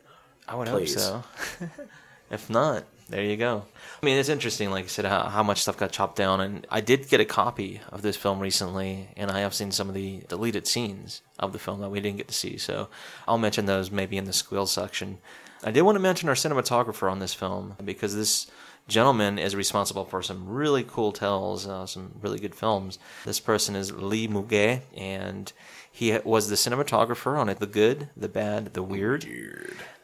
I 0.45 0.56
would 0.56 0.67
please. 0.67 1.02
hope 1.02 1.23
so. 1.60 1.67
if 2.32 2.49
not, 2.49 2.84
there 3.09 3.23
you 3.23 3.37
go. 3.37 3.65
I 4.01 4.05
mean, 4.05 4.17
it's 4.17 4.29
interesting, 4.29 4.69
like 4.71 4.85
I 4.85 4.87
said, 4.87 5.05
how, 5.05 5.23
how 5.23 5.43
much 5.43 5.61
stuff 5.61 5.77
got 5.77 5.91
chopped 5.91 6.15
down. 6.15 6.39
And 6.39 6.65
I 6.69 6.79
did 6.79 7.09
get 7.09 7.19
a 7.19 7.25
copy 7.25 7.81
of 7.91 8.01
this 8.01 8.15
film 8.15 8.39
recently, 8.39 9.09
and 9.17 9.31
I 9.31 9.39
have 9.39 9.53
seen 9.53 9.71
some 9.71 9.89
of 9.89 9.95
the 9.95 10.23
deleted 10.29 10.67
scenes 10.67 11.21
of 11.39 11.51
the 11.51 11.59
film 11.59 11.81
that 11.81 11.89
we 11.89 11.99
didn't 11.99 12.17
get 12.17 12.27
to 12.27 12.33
see. 12.33 12.57
So 12.57 12.89
I'll 13.27 13.37
mention 13.37 13.65
those 13.65 13.91
maybe 13.91 14.17
in 14.17 14.25
the 14.25 14.33
squeal 14.33 14.67
section. 14.67 15.17
I 15.63 15.71
did 15.71 15.81
want 15.81 15.95
to 15.95 16.01
mention 16.01 16.29
our 16.29 16.35
cinematographer 16.35 17.11
on 17.11 17.19
this 17.19 17.33
film 17.33 17.75
because 17.83 18.15
this 18.15 18.49
gentleman 18.87 19.37
is 19.37 19.55
responsible 19.55 20.05
for 20.05 20.21
some 20.21 20.47
really 20.47 20.83
cool 20.83 21.11
tells, 21.11 21.67
uh, 21.67 21.85
some 21.85 22.11
really 22.21 22.39
good 22.39 22.55
films. 22.55 22.99
This 23.25 23.39
person 23.39 23.75
is 23.75 23.91
Lee 23.91 24.27
Mo-gae, 24.27 24.83
and 24.95 25.51
he 25.91 26.17
was 26.23 26.49
the 26.49 26.55
cinematographer 26.55 27.37
on 27.37 27.49
it 27.49 27.59
The 27.59 27.67
Good, 27.67 28.09
The 28.15 28.29
Bad, 28.29 28.73
The 28.73 28.83
Weird. 28.83 29.25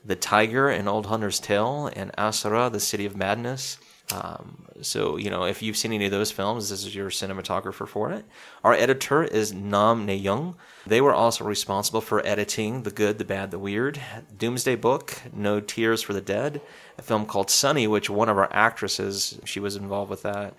The 0.06 0.16
Tiger 0.16 0.70
and 0.70 0.88
Old 0.88 1.08
Hunter's 1.08 1.40
Tale, 1.40 1.90
and 1.96 2.12
Asura, 2.18 2.70
The 2.70 2.80
City 2.80 3.06
of 3.06 3.18
Madness. 3.18 3.78
Um, 4.12 4.66
so, 4.82 5.18
you 5.18 5.32
know, 5.32 5.46
if 5.46 5.64
you've 5.64 5.78
seen 5.78 5.92
any 5.92 6.06
of 6.06 6.12
those 6.12 6.32
films, 6.32 6.70
this 6.70 6.86
is 6.86 6.94
your 6.94 7.10
cinematographer 7.10 7.88
for 7.88 8.12
it. 8.12 8.24
Our 8.64 8.74
editor 8.74 9.24
is 9.24 9.52
Nam 9.52 10.06
Na-young. 10.06 10.58
They 10.86 11.02
were 11.02 11.14
also 11.14 11.44
responsible 11.44 12.02
for 12.02 12.24
editing 12.24 12.84
The 12.84 12.92
Good, 12.92 13.18
The 13.18 13.26
Bad, 13.26 13.50
The 13.50 13.58
Weird, 13.58 14.00
Doomsday 14.38 14.76
Book, 14.76 15.22
No 15.34 15.60
Tears 15.60 16.04
for 16.04 16.14
the 16.14 16.22
Dead, 16.22 16.62
a 17.00 17.02
film 17.02 17.26
called 17.26 17.50
Sunny, 17.50 17.88
which 17.88 18.10
one 18.10 18.30
of 18.30 18.38
our 18.38 18.52
actresses, 18.54 19.40
she 19.44 19.60
was 19.60 19.76
involved 19.76 20.12
with 20.12 20.22
that, 20.22 20.54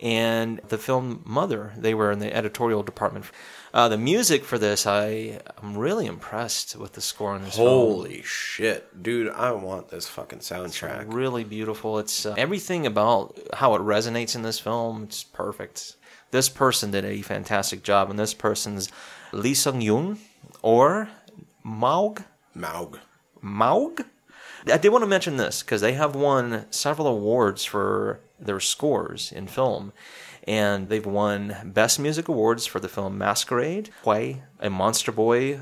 and 0.00 0.60
the 0.68 0.78
film 0.78 1.22
Mother. 1.26 1.72
They 1.76 1.92
were 1.92 2.10
in 2.12 2.18
the 2.18 2.34
editorial 2.34 2.82
department. 2.82 3.26
Uh, 3.76 3.88
the 3.88 3.98
music 3.98 4.42
for 4.42 4.56
this, 4.56 4.86
I 4.86 5.38
I'm 5.62 5.76
really 5.76 6.06
impressed 6.06 6.76
with 6.76 6.94
the 6.94 7.02
score 7.02 7.32
on 7.32 7.42
this 7.42 7.56
film. 7.56 7.68
Holy 7.68 8.22
shit, 8.22 9.02
dude! 9.02 9.28
I 9.28 9.52
want 9.52 9.90
this 9.90 10.08
fucking 10.08 10.38
soundtrack. 10.38 11.12
really 11.12 11.44
beautiful. 11.44 11.98
It's 11.98 12.24
uh, 12.24 12.34
everything 12.38 12.86
about 12.86 13.38
how 13.52 13.74
it 13.74 13.82
resonates 13.82 14.34
in 14.34 14.40
this 14.40 14.58
film. 14.58 15.02
It's 15.02 15.22
perfect. 15.22 15.96
This 16.30 16.48
person 16.48 16.90
did 16.90 17.04
a 17.04 17.20
fantastic 17.20 17.82
job, 17.82 18.08
and 18.08 18.18
this 18.18 18.32
person's 18.32 18.88
Lee 19.30 19.52
Sung 19.52 19.82
Yoon 19.82 20.16
or 20.62 21.10
Mowg 21.62 22.24
Mowg. 22.56 22.98
Mowg. 23.44 24.06
I 24.72 24.78
did 24.78 24.88
want 24.88 25.02
to 25.02 25.06
mention 25.06 25.36
this 25.36 25.62
because 25.62 25.82
they 25.82 25.92
have 25.92 26.16
won 26.16 26.64
several 26.70 27.08
awards 27.08 27.66
for 27.66 28.20
their 28.40 28.58
scores 28.58 29.32
in 29.32 29.48
film. 29.48 29.92
And 30.46 30.88
they've 30.88 31.04
won 31.04 31.56
Best 31.74 31.98
Music 31.98 32.28
Awards 32.28 32.66
for 32.66 32.78
the 32.78 32.88
film 32.88 33.18
Masquerade, 33.18 33.90
Hwayi, 34.04 34.42
A 34.60 34.70
Monster 34.70 35.10
Boy, 35.10 35.60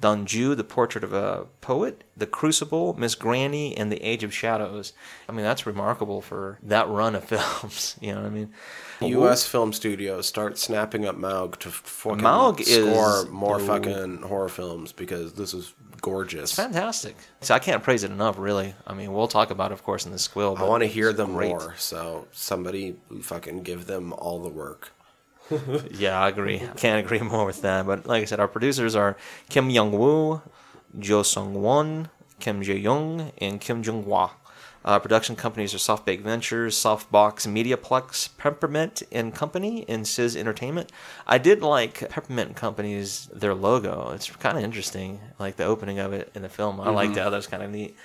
Dongju, 0.00 0.56
The 0.56 0.64
Portrait 0.64 1.02
of 1.02 1.12
a 1.12 1.46
Poet, 1.60 2.04
The 2.16 2.26
Crucible, 2.26 2.94
Miss 2.98 3.14
Granny, 3.14 3.76
and 3.76 3.90
The 3.90 4.02
Age 4.02 4.22
of 4.22 4.32
Shadows. 4.34 4.92
I 5.28 5.32
mean, 5.32 5.44
that's 5.44 5.66
remarkable 5.66 6.20
for 6.20 6.58
that 6.62 6.88
run 6.88 7.14
of 7.16 7.24
films. 7.28 7.96
You 8.00 8.14
know 8.14 8.20
what 8.20 8.26
I 8.26 8.30
mean? 8.30 8.52
U.S. 9.00 9.46
film 9.46 9.72
studios 9.72 10.26
start 10.26 10.58
snapping 10.58 11.06
up 11.06 11.16
Mowg 11.16 11.56
to 11.60 11.70
fucking 11.70 12.18
Mowg 12.22 12.60
is- 12.60 12.74
score 12.74 13.24
more 13.30 13.58
Ooh. 13.60 13.66
fucking 13.66 14.22
horror 14.22 14.48
films 14.48 14.92
because 14.92 15.32
this 15.34 15.54
is 15.54 15.72
gorgeous. 16.00 16.52
Fantastic. 16.52 17.16
So 17.40 17.54
I 17.54 17.58
can't 17.58 17.82
praise 17.82 18.04
it 18.04 18.10
enough, 18.10 18.38
really. 18.38 18.74
I 18.86 18.94
mean, 18.94 19.12
we'll 19.12 19.28
talk 19.28 19.50
about 19.50 19.70
it, 19.70 19.74
of 19.74 19.82
course, 19.82 20.06
in 20.06 20.12
the 20.12 20.18
squill. 20.18 20.56
I 20.58 20.64
want 20.64 20.82
to 20.82 20.88
hear 20.88 21.12
them 21.12 21.32
great. 21.34 21.48
more. 21.48 21.74
So 21.78 22.26
somebody 22.32 22.96
fucking 23.22 23.62
give 23.62 23.86
them 23.86 24.12
all 24.12 24.40
the 24.40 24.48
work. 24.48 24.92
Yeah, 25.90 26.20
I 26.20 26.28
agree. 26.28 26.62
Can't 26.76 27.04
agree 27.04 27.20
more 27.20 27.46
with 27.46 27.62
that. 27.62 27.86
But 27.86 28.06
like 28.06 28.22
I 28.22 28.26
said, 28.26 28.38
our 28.38 28.48
producers 28.48 28.94
are 28.94 29.16
Kim 29.48 29.70
Young 29.70 29.92
Woo, 29.92 30.42
Jo 30.98 31.22
Sung 31.22 31.54
Won, 31.54 32.10
Kim 32.38 32.62
Jae 32.62 32.80
Young, 32.82 33.32
and 33.38 33.58
Kim 33.60 33.82
Jung 33.82 34.04
Hwa. 34.04 34.30
Uh, 34.84 34.98
production 34.98 35.34
companies 35.36 35.74
are 35.74 35.78
Softbank 35.78 36.22
Ventures, 36.22 36.76
Showbox 36.76 37.46
Mediaplex, 37.46 38.30
Peppermint 38.38 39.02
and 39.10 39.34
Company, 39.34 39.84
and 39.88 40.06
Sizz 40.06 40.36
Entertainment. 40.36 40.92
I 41.26 41.38
did 41.38 41.62
like 41.62 42.08
Peppermint 42.08 42.56
Company's 42.56 43.26
their 43.26 43.54
logo. 43.54 44.12
It's 44.14 44.30
kind 44.36 44.56
of 44.56 44.64
interesting, 44.64 45.20
like 45.38 45.56
the 45.56 45.64
opening 45.64 45.98
of 45.98 46.12
it 46.12 46.30
in 46.34 46.42
the 46.42 46.48
film. 46.48 46.80
I 46.80 46.90
liked 46.90 47.14
that. 47.14 47.28
That 47.30 47.36
was 47.36 47.46
kind 47.46 47.62
of 47.62 47.70
neat. 47.70 47.96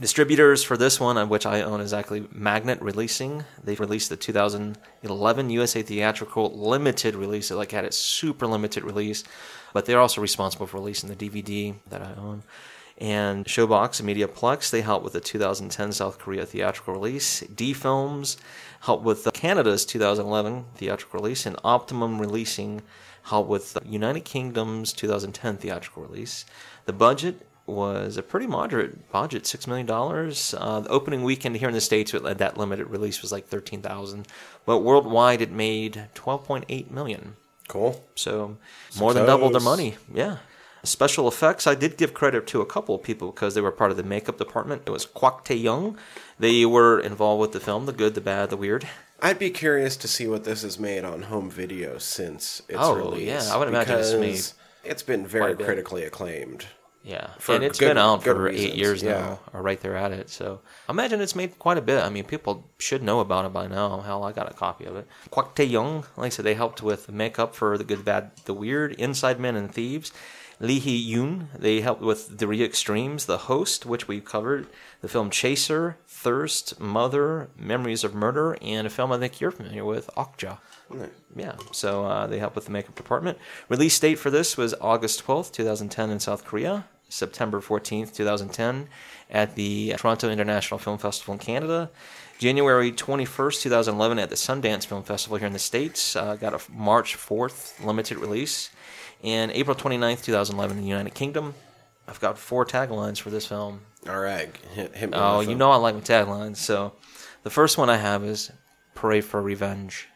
Distributors 0.00 0.64
for 0.64 0.78
this 0.78 0.98
one, 0.98 1.18
uh, 1.18 1.26
which 1.26 1.44
I 1.44 1.60
own, 1.60 1.82
is 1.82 1.92
actually 1.92 2.26
Magnet 2.32 2.80
Releasing. 2.80 3.44
They've 3.62 3.78
released 3.78 4.08
the 4.08 4.16
2011 4.16 5.50
USA 5.50 5.82
Theatrical 5.82 6.58
limited 6.58 7.14
release. 7.14 7.50
It 7.50 7.56
like 7.56 7.72
had 7.72 7.84
its 7.84 7.98
super 7.98 8.46
limited 8.46 8.84
release, 8.84 9.22
but 9.74 9.84
they're 9.84 10.00
also 10.00 10.22
responsible 10.22 10.66
for 10.66 10.78
releasing 10.78 11.10
the 11.10 11.16
DVD 11.16 11.74
that 11.90 12.00
I 12.00 12.14
own. 12.14 12.42
And 13.02 13.46
Showbox 13.46 13.98
and 13.98 14.08
Mediaplex, 14.08 14.70
they 14.70 14.80
helped 14.80 15.02
with 15.02 15.14
the 15.14 15.20
2010 15.20 15.90
South 15.90 16.20
Korea 16.20 16.46
theatrical 16.46 16.94
release. 16.94 17.40
D 17.40 17.72
Films 17.72 18.36
helped 18.82 19.02
with 19.02 19.28
Canada's 19.34 19.84
2011 19.84 20.66
theatrical 20.76 21.18
release, 21.18 21.44
and 21.44 21.56
Optimum 21.64 22.20
Releasing 22.20 22.80
helped 23.24 23.50
with 23.50 23.72
the 23.72 23.82
United 23.84 24.24
Kingdom's 24.24 24.92
2010 24.92 25.56
theatrical 25.56 26.04
release. 26.04 26.44
The 26.84 26.92
budget 26.92 27.44
was 27.66 28.16
a 28.16 28.22
pretty 28.22 28.46
moderate 28.46 29.10
budget, 29.10 29.48
six 29.48 29.66
million 29.66 29.86
dollars. 29.86 30.54
Uh, 30.56 30.78
the 30.78 30.88
opening 30.88 31.24
weekend 31.24 31.56
here 31.56 31.68
in 31.68 31.74
the 31.74 31.80
states, 31.80 32.12
with 32.12 32.22
that 32.38 32.56
limited 32.56 32.88
release 32.88 33.20
was 33.20 33.32
like 33.32 33.48
thirteen 33.48 33.82
thousand, 33.82 34.28
but 34.64 34.78
worldwide 34.78 35.40
it 35.40 35.50
made 35.50 36.08
twelve 36.14 36.44
point 36.44 36.66
eight 36.68 36.92
million. 36.92 37.34
Cool. 37.66 38.04
So 38.14 38.58
more 38.96 39.12
than 39.12 39.26
double 39.26 39.50
their 39.50 39.60
money. 39.60 39.96
Yeah. 40.12 40.36
Special 40.84 41.28
effects, 41.28 41.66
I 41.68 41.76
did 41.76 41.96
give 41.96 42.12
credit 42.12 42.46
to 42.48 42.60
a 42.60 42.66
couple 42.66 42.94
of 42.96 43.02
people 43.04 43.30
because 43.30 43.54
they 43.54 43.60
were 43.60 43.70
part 43.70 43.92
of 43.92 43.96
the 43.96 44.02
makeup 44.02 44.36
department. 44.36 44.82
It 44.84 44.90
was 44.90 45.06
Kwak 45.06 45.44
Tae 45.44 45.54
Young. 45.54 45.96
They 46.40 46.66
were 46.66 46.98
involved 46.98 47.40
with 47.40 47.52
the 47.52 47.60
film, 47.60 47.86
the 47.86 47.92
good, 47.92 48.14
the 48.14 48.20
bad, 48.20 48.50
the 48.50 48.56
weird. 48.56 48.88
I'd 49.20 49.38
be 49.38 49.50
curious 49.50 49.96
to 49.98 50.08
see 50.08 50.26
what 50.26 50.42
this 50.42 50.64
is 50.64 50.80
made 50.80 51.04
on 51.04 51.22
home 51.22 51.48
video 51.48 51.98
since 51.98 52.62
its 52.68 52.78
Oh, 52.80 52.96
release. 52.96 53.28
yeah, 53.28 53.54
I 53.54 53.56
would 53.58 53.68
imagine 53.68 53.98
it's 54.00 54.12
made 54.14 54.42
It's 54.90 55.04
been 55.04 55.24
very 55.24 55.54
critically 55.54 56.02
acclaimed. 56.02 56.66
Yeah, 57.04 57.30
For 57.38 57.54
and 57.54 57.62
it's 57.64 57.78
good- 57.78 57.88
been 57.90 57.98
out 57.98 58.24
for 58.24 58.48
eight 58.48 58.74
years 58.74 59.02
yeah. 59.02 59.12
now, 59.12 59.40
or 59.52 59.62
right 59.62 59.80
there 59.80 59.96
at 59.96 60.10
it. 60.12 60.30
So 60.30 60.60
I 60.88 60.92
imagine 60.92 61.20
it's 61.20 61.36
made 61.36 61.56
quite 61.60 61.78
a 61.78 61.82
bit. 61.82 62.02
I 62.02 62.08
mean, 62.08 62.24
people 62.24 62.68
should 62.78 63.02
know 63.04 63.20
about 63.20 63.44
it 63.44 63.52
by 63.52 63.68
now. 63.68 64.00
Hell, 64.00 64.24
I 64.24 64.32
got 64.32 64.50
a 64.50 64.54
copy 64.54 64.84
of 64.84 64.96
it. 64.96 65.06
Kwak 65.30 65.54
Tae 65.54 65.64
Young, 65.64 66.04
like 66.16 66.26
I 66.26 66.28
said, 66.30 66.44
they 66.44 66.54
helped 66.54 66.82
with 66.82 67.08
makeup 67.08 67.54
for 67.54 67.78
the 67.78 67.84
good, 67.84 68.04
bad, 68.04 68.32
the 68.44 68.54
weird, 68.54 68.92
Inside 68.94 69.38
Men 69.38 69.54
and 69.56 69.72
Thieves. 69.72 70.12
Lee 70.62 70.78
Hee 70.78 71.12
Yoon, 71.12 71.48
they 71.58 71.80
helped 71.80 72.02
with 72.02 72.38
The 72.38 72.46
Re 72.46 72.62
Extremes, 72.62 73.26
The 73.26 73.36
Host, 73.36 73.84
which 73.84 74.06
we 74.06 74.20
covered, 74.20 74.68
the 75.00 75.08
film 75.08 75.28
Chaser, 75.28 75.96
Thirst, 76.06 76.78
Mother, 76.78 77.50
Memories 77.58 78.04
of 78.04 78.14
Murder, 78.14 78.56
and 78.62 78.86
a 78.86 78.90
film 78.90 79.10
I 79.10 79.18
think 79.18 79.40
you're 79.40 79.50
familiar 79.50 79.84
with, 79.84 80.08
Okja. 80.16 80.58
Yeah, 81.34 81.56
so 81.72 82.04
uh, 82.04 82.28
they 82.28 82.38
helped 82.38 82.54
with 82.54 82.66
the 82.66 82.70
makeup 82.70 82.94
department. 82.94 83.38
Release 83.68 83.98
date 83.98 84.20
for 84.20 84.30
this 84.30 84.56
was 84.56 84.72
August 84.80 85.26
12th, 85.26 85.50
2010 85.50 86.10
in 86.10 86.20
South 86.20 86.44
Korea, 86.44 86.84
September 87.08 87.60
14th, 87.60 88.14
2010 88.14 88.88
at 89.30 89.56
the 89.56 89.94
Toronto 89.98 90.30
International 90.30 90.78
Film 90.78 90.98
Festival 90.98 91.34
in 91.34 91.40
Canada, 91.40 91.90
January 92.38 92.92
21st, 92.92 93.62
2011 93.62 94.18
at 94.20 94.30
the 94.30 94.36
Sundance 94.36 94.86
Film 94.86 95.02
Festival 95.02 95.38
here 95.38 95.46
in 95.46 95.52
the 95.52 95.58
States. 95.58 96.14
Uh, 96.14 96.36
got 96.36 96.54
a 96.54 96.72
March 96.72 97.16
4th 97.16 97.84
limited 97.84 98.18
release, 98.18 98.70
and 99.22 99.50
April 99.52 99.76
29th, 99.76 100.24
2011 100.24 100.76
in 100.78 100.82
the 100.82 100.88
United 100.88 101.14
Kingdom. 101.14 101.54
I've 102.08 102.20
got 102.20 102.38
four 102.38 102.64
taglines 102.64 103.20
for 103.20 103.30
this 103.30 103.46
film. 103.46 103.80
All 104.08 104.18
right, 104.18 104.54
hit, 104.74 104.94
hit 104.96 105.10
me 105.10 105.16
Oh, 105.16 105.40
you 105.40 105.54
know 105.54 105.70
I 105.70 105.76
like 105.76 105.94
my 105.94 106.00
taglines. 106.00 106.56
So 106.56 106.92
the 107.42 107.50
first 107.50 107.78
one 107.78 107.88
I 107.88 107.96
have 107.96 108.24
is 108.24 108.50
Pray 108.94 109.20
for 109.20 109.40
Revenge. 109.40 110.08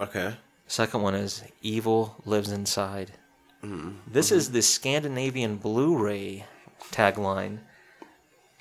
Okay. 0.00 0.34
Second 0.66 1.02
one 1.02 1.14
is 1.14 1.42
Evil 1.62 2.16
Lives 2.24 2.50
Inside. 2.50 3.12
Mm-hmm. 3.64 3.90
This 4.06 4.28
mm-hmm. 4.28 4.36
is 4.36 4.50
the 4.50 4.62
Scandinavian 4.62 5.56
Blu 5.56 5.96
ray 5.96 6.46
tagline 6.90 7.58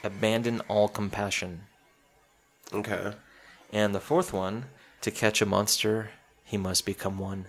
Abandon 0.04 0.62
All 0.68 0.88
Compassion. 0.88 1.62
Okay. 2.74 3.14
And 3.72 3.94
the 3.94 4.00
fourth 4.00 4.34
one, 4.34 4.66
To 5.02 5.12
Catch 5.12 5.42
a 5.42 5.46
Monster, 5.46 6.12
He 6.44 6.58
Must 6.58 6.86
Become 6.86 7.20
One. 7.20 7.46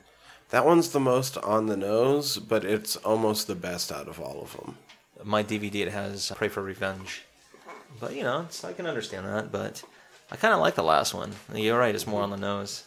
That 0.51 0.67
one's 0.67 0.91
the 0.91 1.01
most 1.01 1.39
on 1.39 1.67
the 1.67 1.77
nose, 1.77 2.39
but 2.39 2.65
it's 2.65 2.97
almost 2.97 3.47
the 3.47 3.55
best 3.55 3.93
out 3.93 4.09
of 4.09 4.21
all 4.21 4.43
of 4.43 4.53
them. 4.57 4.77
My 5.23 5.43
DVD 5.45 5.77
it 5.77 5.93
has 5.93 6.33
Pray 6.35 6.49
for 6.49 6.63
Revenge. 6.63 7.23
But 8.01 8.15
you 8.15 8.23
know, 8.23 8.43
it's, 8.43 8.65
I 8.65 8.73
can 8.73 8.87
understand 8.87 9.27
that, 9.27 9.53
but 9.53 9.83
I 10.31 10.37
kind 10.37 10.55
of 10.55 10.61
like 10.61 10.75
the 10.75 10.83
last 10.83 11.13
one. 11.15 11.33
You're 11.55 11.79
right, 11.79 11.95
it's 11.95 12.07
more 12.07 12.23
on 12.23 12.31
the 12.31 12.37
nose. 12.37 12.85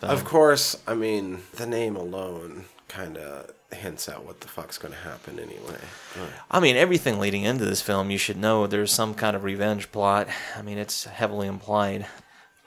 Of 0.00 0.24
course, 0.24 0.76
I 0.86 0.94
mean, 0.94 1.40
the 1.54 1.66
name 1.66 1.96
alone 1.96 2.66
kind 2.86 3.16
of 3.18 3.50
hints 3.72 4.08
at 4.08 4.24
what 4.24 4.40
the 4.40 4.48
fuck's 4.48 4.78
going 4.78 4.94
to 4.94 5.00
happen 5.00 5.38
anyway. 5.38 5.78
But- 6.14 6.30
I 6.50 6.60
mean, 6.60 6.76
everything 6.76 7.18
leading 7.18 7.42
into 7.42 7.64
this 7.64 7.82
film, 7.82 8.10
you 8.10 8.16
should 8.18 8.36
know 8.38 8.66
there's 8.66 8.92
some 8.92 9.12
kind 9.14 9.34
of 9.36 9.42
revenge 9.44 9.90
plot. 9.92 10.28
I 10.56 10.62
mean, 10.62 10.78
it's 10.78 11.04
heavily 11.04 11.48
implied. 11.48 12.06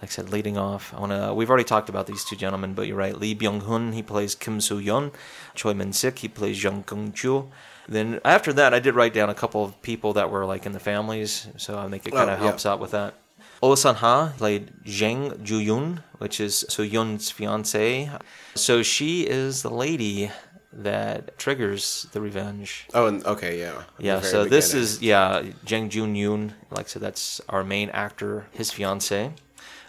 Like 0.01 0.09
I 0.09 0.13
said, 0.13 0.29
leading 0.31 0.57
off, 0.57 0.93
I 0.95 0.99
wanna. 0.99 1.33
We've 1.33 1.49
already 1.49 1.63
talked 1.63 1.87
about 1.89 2.07
these 2.07 2.23
two 2.25 2.35
gentlemen, 2.35 2.73
but 2.73 2.87
you're 2.87 2.97
right. 2.97 3.15
Lee 3.17 3.35
Byung 3.35 3.61
Hun, 3.63 3.91
he 3.93 4.01
plays 4.01 4.33
Kim 4.33 4.59
Soo 4.59 4.81
Yeon. 4.81 5.13
Choi 5.53 5.73
Min 5.75 5.93
Sik, 5.93 6.19
he 6.19 6.27
plays 6.27 6.63
Jung 6.63 6.83
Kung 6.83 7.11
Chul. 7.11 7.49
Then 7.87 8.19
after 8.25 8.51
that, 8.53 8.73
I 8.73 8.79
did 8.79 8.95
write 8.95 9.13
down 9.13 9.29
a 9.29 9.35
couple 9.35 9.63
of 9.63 9.79
people 9.83 10.13
that 10.13 10.31
were 10.31 10.45
like 10.45 10.65
in 10.65 10.71
the 10.71 10.79
families, 10.79 11.47
so 11.57 11.77
I 11.77 11.87
think 11.89 12.07
it 12.07 12.13
kind 12.13 12.29
Oh, 12.29 12.33
of 12.33 12.39
yeah. 12.39 12.45
helps 12.45 12.65
out 12.65 12.79
with 12.79 12.91
that. 12.91 13.13
Oh 13.61 13.75
San 13.75 13.93
Ha 13.95 14.33
played 14.37 14.71
Jang 14.83 15.43
Ju 15.43 15.59
Yoon, 15.59 15.99
which 16.17 16.39
is 16.39 16.65
Soo 16.69 16.83
Yeon's 16.87 17.29
fiance. 17.29 18.09
So 18.55 18.81
she 18.81 19.21
is 19.27 19.61
the 19.61 19.69
lady 19.69 20.31
that 20.73 21.37
triggers 21.37 22.07
the 22.13 22.21
revenge. 22.21 22.87
Oh, 22.93 23.05
and 23.05 23.23
okay, 23.25 23.59
yeah. 23.59 23.83
Yeah, 23.99 24.21
so 24.21 24.45
this 24.45 24.73
is 24.73 25.01
yeah, 25.01 25.43
Jang 25.65 25.89
Jun 25.89 26.15
Yoon. 26.15 26.53
Like 26.71 26.85
I 26.85 26.89
said, 26.89 27.01
that's 27.03 27.39
our 27.49 27.63
main 27.63 27.89
actor, 27.91 28.47
his 28.51 28.71
fiance. 28.71 29.31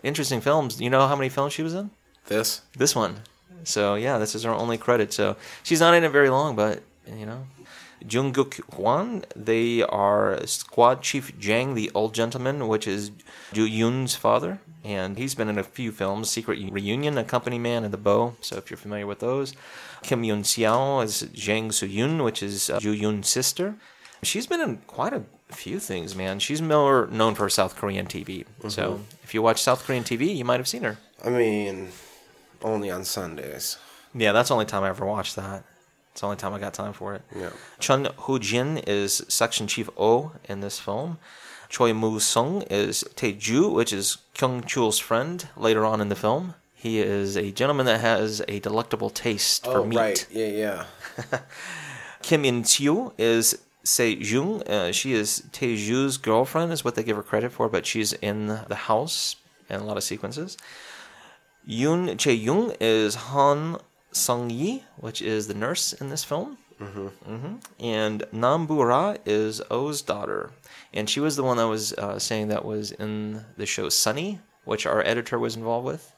Interesting 0.03 0.41
films. 0.41 0.81
You 0.81 0.91
know 0.91 1.07
how 1.07 1.17
many 1.17 1.29
films 1.29 1.53
she 1.53 1.63
was 1.63 1.75
in? 1.75 1.91
this. 2.27 2.63
This 2.77 2.95
one. 2.95 3.21
So 3.65 3.95
yeah, 3.95 4.19
this 4.19 4.35
is 4.35 4.43
her 4.45 4.51
only 4.51 4.79
credit. 4.79 5.13
So 5.13 5.37
she's 5.63 5.81
not 5.81 5.95
in 5.95 6.05
it 6.05 6.11
very 6.11 6.31
long, 6.31 6.57
but 6.57 6.83
you 7.07 7.27
know. 7.27 7.47
Jeon 8.05 8.33
Gook-hwan, 8.33 9.25
they 9.37 9.81
are 9.83 10.45
Squad 10.45 11.03
Chief 11.03 11.39
Jang, 11.39 11.75
the 11.75 11.89
old 11.95 12.15
gentleman, 12.15 12.67
which 12.67 12.89
is 12.89 13.13
Ju 13.53 13.65
Yoon's 13.65 14.17
father, 14.17 14.59
and 14.83 15.17
he's 15.17 15.37
been 15.37 15.49
in 15.49 15.57
a 15.57 15.63
few 15.63 15.93
films: 15.93 16.29
Secret 16.29 16.59
Reunion, 16.73 17.17
A 17.17 17.23
Company 17.23 17.61
Man, 17.61 17.85
and 17.85 17.95
The 17.95 17.99
Bow. 17.99 18.35
So 18.41 18.57
if 18.57 18.71
you're 18.71 18.77
familiar 18.77 19.07
with 19.07 19.21
those, 19.21 19.55
Kim 20.03 20.23
Yoon-seo 20.23 21.05
is 21.05 21.21
Jang 21.33 21.71
Soo 21.71 21.89
Yoon, 21.89 22.25
which 22.25 22.43
is 22.43 22.69
uh, 22.71 22.81
Ju 22.81 22.93
Yoon's 22.93 23.29
sister. 23.29 23.77
She's 24.25 24.49
been 24.49 24.61
in 24.61 24.79
quite 24.89 25.13
a 25.13 25.23
few 25.53 25.79
things, 25.79 26.17
man. 26.17 26.41
She's 26.41 26.63
more 26.63 27.09
known 27.11 27.35
for 27.37 27.49
South 27.49 27.77
Korean 27.77 28.07
TV. 28.07 28.45
So 28.69 29.01
if 29.33 29.35
you 29.35 29.41
watch 29.41 29.63
South 29.63 29.87
Korean 29.87 30.05
TV, 30.05 30.37
you 30.37 30.45
might 30.45 30.61
have 30.61 30.69
seen 30.69 30.83
her. 30.83 30.99
I 31.25 31.31
mean, 31.31 31.89
only 32.61 32.91
on 32.91 33.03
Sundays. 33.03 33.79
Yeah, 34.15 34.33
that's 34.33 34.51
the 34.51 34.55
only 34.55 34.67
time 34.67 34.83
I 34.83 34.91
ever 34.91 35.07
watched 35.07 35.37
that. 35.37 35.65
It's 36.11 36.21
the 36.21 36.27
only 36.27 36.37
time 36.37 36.53
I 36.53 36.59
got 36.59 36.75
time 36.75 36.93
for 36.93 37.15
it. 37.15 37.23
Yeah. 37.35 37.49
Chun 37.81 38.09
Ho 38.15 38.39
Jin 38.39 38.77
is 38.87 39.25
Section 39.29 39.67
Chief 39.69 39.89
O 39.97 40.33
in 40.51 40.61
this 40.61 40.79
film. 40.79 41.17
Choi 41.71 41.95
Moo 41.95 42.21
Sung 42.21 42.61
is 42.69 43.05
Tae 43.17 43.33
Ju, 43.33 43.71
which 43.71 43.91
is 43.91 44.19
Kyung 44.35 44.65
Chul's 44.65 44.99
friend 44.99 45.49
later 45.57 45.87
on 45.87 46.03
in 46.03 46.11
the 46.11 46.15
film. 46.15 46.53
He 46.75 46.99
is 46.99 47.35
a 47.35 47.53
gentleman 47.53 47.87
that 47.87 48.03
has 48.03 48.43
a 48.49 48.61
delectable 48.61 49.09
taste 49.09 49.65
for 49.65 49.79
Oh, 49.79 49.85
meat. 49.87 49.97
right. 49.97 50.27
Yeah, 50.31 50.47
yeah. 50.49 50.85
Kim 52.21 52.45
In 52.45 52.65
Chiu 52.65 53.15
is 53.17 53.57
Se 53.85 54.11
Jung. 54.11 54.63
Uh, 54.63 54.93
she 54.93 55.13
is 55.13 55.45
Tae 55.53 55.77
Ju's 55.77 56.17
girlfriend, 56.17 56.73
is 56.73 56.85
what 56.85 56.95
they 56.95 57.03
give 57.03 57.17
her 57.17 57.23
credit 57.23 57.53
for, 57.53 57.69
but 57.69 57.87
she's 57.87 58.13
in 58.15 58.47
the 58.47 58.75
house 58.75 59.37
in 59.69 59.81
a 59.81 59.85
lot 59.85 59.97
of 59.97 60.05
sequences. 60.05 60.57
Yoon 61.69 62.17
Chae 62.17 62.41
Young 62.41 62.75
is 62.81 63.15
Han 63.15 63.79
Sung 64.11 64.51
Yi, 64.51 64.85
which 64.97 65.23
is 65.23 65.49
the 65.49 65.55
nurse 65.55 65.93
in 65.93 66.11
this 66.11 66.25
film. 66.25 66.59
Mm-hmm. 66.81 67.57
And 67.79 68.25
Nam 68.33 68.67
Bo-ra 68.67 69.17
is 69.25 69.63
O's 69.71 70.03
daughter, 70.03 70.51
and 70.93 71.09
she 71.09 71.21
was 71.21 71.37
the 71.37 71.45
one 71.45 71.57
that 71.59 71.69
was 71.69 71.93
uh, 71.93 72.19
saying 72.19 72.49
that 72.49 72.65
was 72.65 72.91
in 72.93 73.45
the 73.57 73.67
show 73.67 73.89
Sunny, 73.89 74.41
which 74.65 74.85
our 74.87 75.01
editor 75.07 75.39
was 75.39 75.55
involved 75.55 75.87
with. 75.87 76.13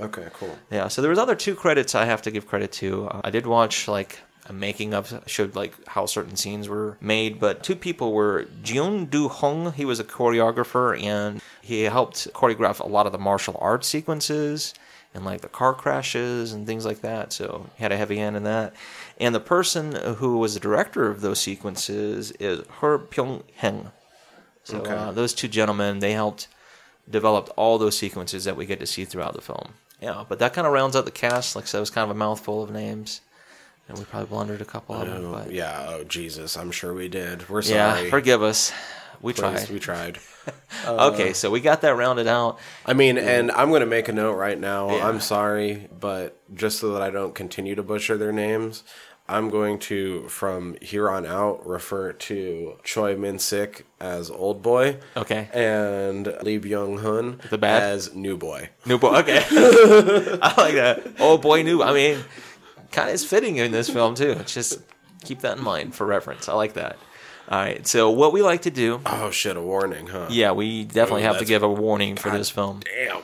Okay, 0.00 0.26
cool. 0.32 0.56
Yeah, 0.70 0.88
so 0.88 1.02
there 1.02 1.10
was 1.10 1.18
other 1.18 1.34
two 1.34 1.54
credits 1.54 1.94
I 1.94 2.04
have 2.04 2.22
to 2.22 2.30
give 2.30 2.46
credit 2.46 2.72
to. 2.72 3.06
Uh, 3.06 3.20
I 3.24 3.30
did 3.30 3.46
watch 3.46 3.86
like 3.88 4.18
making 4.52 4.94
of 4.94 5.22
showed 5.26 5.54
like 5.54 5.74
how 5.88 6.06
certain 6.06 6.36
scenes 6.36 6.68
were 6.68 6.96
made, 7.00 7.38
but 7.40 7.62
two 7.62 7.76
people 7.76 8.12
were 8.12 8.46
Jun 8.62 9.06
Do 9.06 9.28
Hong. 9.28 9.72
He 9.72 9.84
was 9.84 10.00
a 10.00 10.04
choreographer 10.04 11.00
and 11.02 11.40
he 11.62 11.82
helped 11.82 12.32
choreograph 12.32 12.80
a 12.80 12.86
lot 12.86 13.06
of 13.06 13.12
the 13.12 13.18
martial 13.18 13.56
arts 13.60 13.86
sequences 13.88 14.74
and 15.14 15.24
like 15.24 15.40
the 15.40 15.48
car 15.48 15.74
crashes 15.74 16.52
and 16.52 16.66
things 16.66 16.84
like 16.84 17.00
that. 17.00 17.32
So 17.32 17.66
he 17.76 17.82
had 17.82 17.92
a 17.92 17.96
heavy 17.96 18.16
hand 18.18 18.36
in 18.36 18.44
that. 18.44 18.74
And 19.18 19.34
the 19.34 19.40
person 19.40 19.92
who 20.16 20.38
was 20.38 20.54
the 20.54 20.60
director 20.60 21.08
of 21.08 21.20
those 21.20 21.40
sequences 21.40 22.30
is 22.32 22.66
Her 22.80 22.98
Pyong 22.98 23.42
Heng. 23.56 23.90
So 24.64 24.78
Okay. 24.78 24.94
uh, 24.94 25.12
those 25.12 25.32
two 25.34 25.48
gentlemen 25.48 25.98
they 26.00 26.12
helped 26.12 26.46
developed 27.10 27.48
all 27.56 27.78
those 27.78 27.96
sequences 27.96 28.44
that 28.44 28.56
we 28.56 28.66
get 28.66 28.80
to 28.80 28.86
see 28.86 29.04
throughout 29.04 29.32
the 29.34 29.40
film. 29.40 29.72
Yeah, 30.00 30.24
but 30.28 30.38
that 30.40 30.52
kind 30.52 30.66
of 30.66 30.72
rounds 30.72 30.94
out 30.94 31.06
the 31.06 31.10
cast. 31.10 31.56
Like 31.56 31.64
I 31.64 31.68
said, 31.68 31.78
it 31.78 31.80
was 31.80 31.90
kind 31.90 32.08
of 32.08 32.14
a 32.14 32.18
mouthful 32.18 32.62
of 32.62 32.70
names, 32.70 33.20
and 33.88 33.98
we 33.98 34.04
probably 34.04 34.28
blundered 34.28 34.60
a 34.60 34.64
couple 34.64 34.94
of 34.94 35.06
them. 35.08 35.24
Oh, 35.26 35.32
But 35.32 35.52
yeah. 35.52 35.86
Oh, 35.88 36.04
Jesus. 36.04 36.56
I'm 36.56 36.70
sure 36.70 36.92
we 36.94 37.08
did. 37.08 37.48
We're 37.48 37.62
sorry. 37.62 38.04
yeah, 38.04 38.10
forgive 38.10 38.42
us. 38.42 38.72
We 39.20 39.32
Please, 39.32 39.40
tried. 39.40 39.70
We 39.70 39.78
tried. 39.80 40.18
okay, 40.86 41.32
so 41.32 41.50
we 41.50 41.60
got 41.60 41.80
that 41.80 41.96
rounded 41.96 42.28
out. 42.28 42.58
I 42.86 42.92
mean, 42.94 43.18
and 43.18 43.50
I'm 43.50 43.70
going 43.70 43.80
to 43.80 43.86
make 43.86 44.08
a 44.08 44.12
note 44.12 44.34
right 44.34 44.58
now. 44.58 44.90
Yeah. 44.94 45.08
I'm 45.08 45.20
sorry, 45.20 45.88
but 45.98 46.38
just 46.54 46.78
so 46.78 46.92
that 46.92 47.02
I 47.02 47.10
don't 47.10 47.34
continue 47.34 47.74
to 47.74 47.82
butcher 47.82 48.16
their 48.16 48.30
names, 48.32 48.84
I'm 49.28 49.50
going 49.50 49.80
to, 49.80 50.28
from 50.28 50.76
here 50.80 51.10
on 51.10 51.26
out, 51.26 51.66
refer 51.66 52.12
to 52.12 52.76
Choi 52.84 53.16
Min 53.16 53.38
Sik 53.40 53.86
as 54.00 54.30
Old 54.30 54.62
Boy. 54.62 54.98
Okay. 55.16 55.48
And 55.52 56.26
Lee 56.42 56.60
Byung 56.60 57.00
Hun 57.02 57.40
The 57.50 57.58
bad? 57.58 57.82
as 57.82 58.14
New 58.14 58.36
Boy. 58.36 58.70
New 58.86 58.98
boy. 58.98 59.16
Okay, 59.16 59.44
I 59.50 60.54
like 60.56 60.74
that. 60.74 61.02
Oh 61.18 61.36
boy, 61.38 61.62
new. 61.62 61.82
I 61.82 61.92
mean, 61.92 62.24
kind 62.92 63.08
of 63.08 63.14
is 63.14 63.24
fitting 63.24 63.56
in 63.56 63.72
this 63.72 63.88
film 63.88 64.14
too. 64.14 64.34
Just 64.46 64.80
keep 65.24 65.40
that 65.40 65.58
in 65.58 65.64
mind 65.64 65.94
for 65.94 66.06
reference. 66.06 66.48
I 66.48 66.54
like 66.54 66.74
that. 66.74 66.96
All 67.50 67.58
right. 67.58 67.86
So 67.86 68.10
what 68.10 68.32
we 68.32 68.42
like 68.42 68.62
to 68.62 68.70
do, 68.70 69.00
Oh, 69.06 69.30
shit, 69.30 69.56
a 69.56 69.60
warning, 69.62 70.06
huh? 70.08 70.26
yeah, 70.30 70.52
we 70.52 70.84
definitely 70.84 71.22
have 71.22 71.38
to 71.38 71.44
give 71.44 71.62
a 71.62 71.68
warning 71.68 72.16
for 72.16 72.30
this 72.30 72.50
film. 72.50 72.80
Damn. 72.84 73.22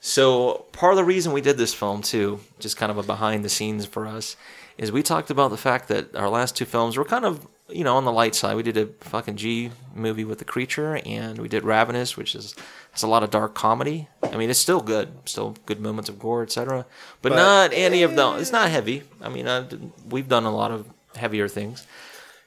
So 0.00 0.66
part 0.72 0.92
of 0.92 0.96
the 0.96 1.04
reason 1.04 1.32
we 1.32 1.40
did 1.40 1.56
this 1.58 1.74
film 1.74 2.02
too, 2.02 2.40
just 2.58 2.76
kind 2.76 2.90
of 2.90 2.98
a 2.98 3.02
behind 3.02 3.44
the 3.44 3.48
scenes 3.48 3.86
for 3.86 4.06
us, 4.06 4.36
is 4.78 4.90
we 4.90 5.02
talked 5.02 5.30
about 5.30 5.50
the 5.50 5.56
fact 5.58 5.88
that 5.88 6.16
our 6.16 6.28
last 6.30 6.56
two 6.56 6.64
films 6.64 6.96
were 6.96 7.04
kind 7.04 7.24
of 7.24 7.46
you 7.68 7.84
know 7.84 7.96
on 7.96 8.04
the 8.04 8.12
light 8.12 8.34
side. 8.34 8.56
We 8.56 8.62
did 8.62 8.76
a 8.78 8.86
fucking 8.86 9.36
G 9.36 9.70
movie 9.94 10.24
with 10.24 10.38
the 10.38 10.44
creature, 10.44 10.96
and 11.04 11.38
we 11.38 11.48
did 11.48 11.64
Ravenous, 11.64 12.16
which 12.16 12.34
is 12.34 12.54
has 12.92 13.02
a 13.02 13.06
lot 13.06 13.22
of 13.22 13.30
dark 13.30 13.54
comedy. 13.54 14.08
I 14.22 14.36
mean, 14.36 14.50
it's 14.50 14.58
still 14.58 14.80
good, 14.80 15.08
still 15.24 15.56
good 15.66 15.80
moments 15.80 16.08
of 16.08 16.18
gore, 16.18 16.42
etc. 16.42 16.86
But, 17.22 17.30
But- 17.30 17.36
not 17.36 17.72
any 17.72 18.02
of 18.02 18.16
them. 18.16 18.36
Eh. 18.36 18.40
It's 18.40 18.52
not 18.52 18.70
heavy. 18.70 19.04
I 19.20 19.28
mean, 19.28 19.48
I, 19.48 19.64
we've 20.08 20.28
done 20.28 20.44
a 20.44 20.54
lot 20.54 20.70
of 20.70 20.86
heavier 21.16 21.48
things. 21.48 21.86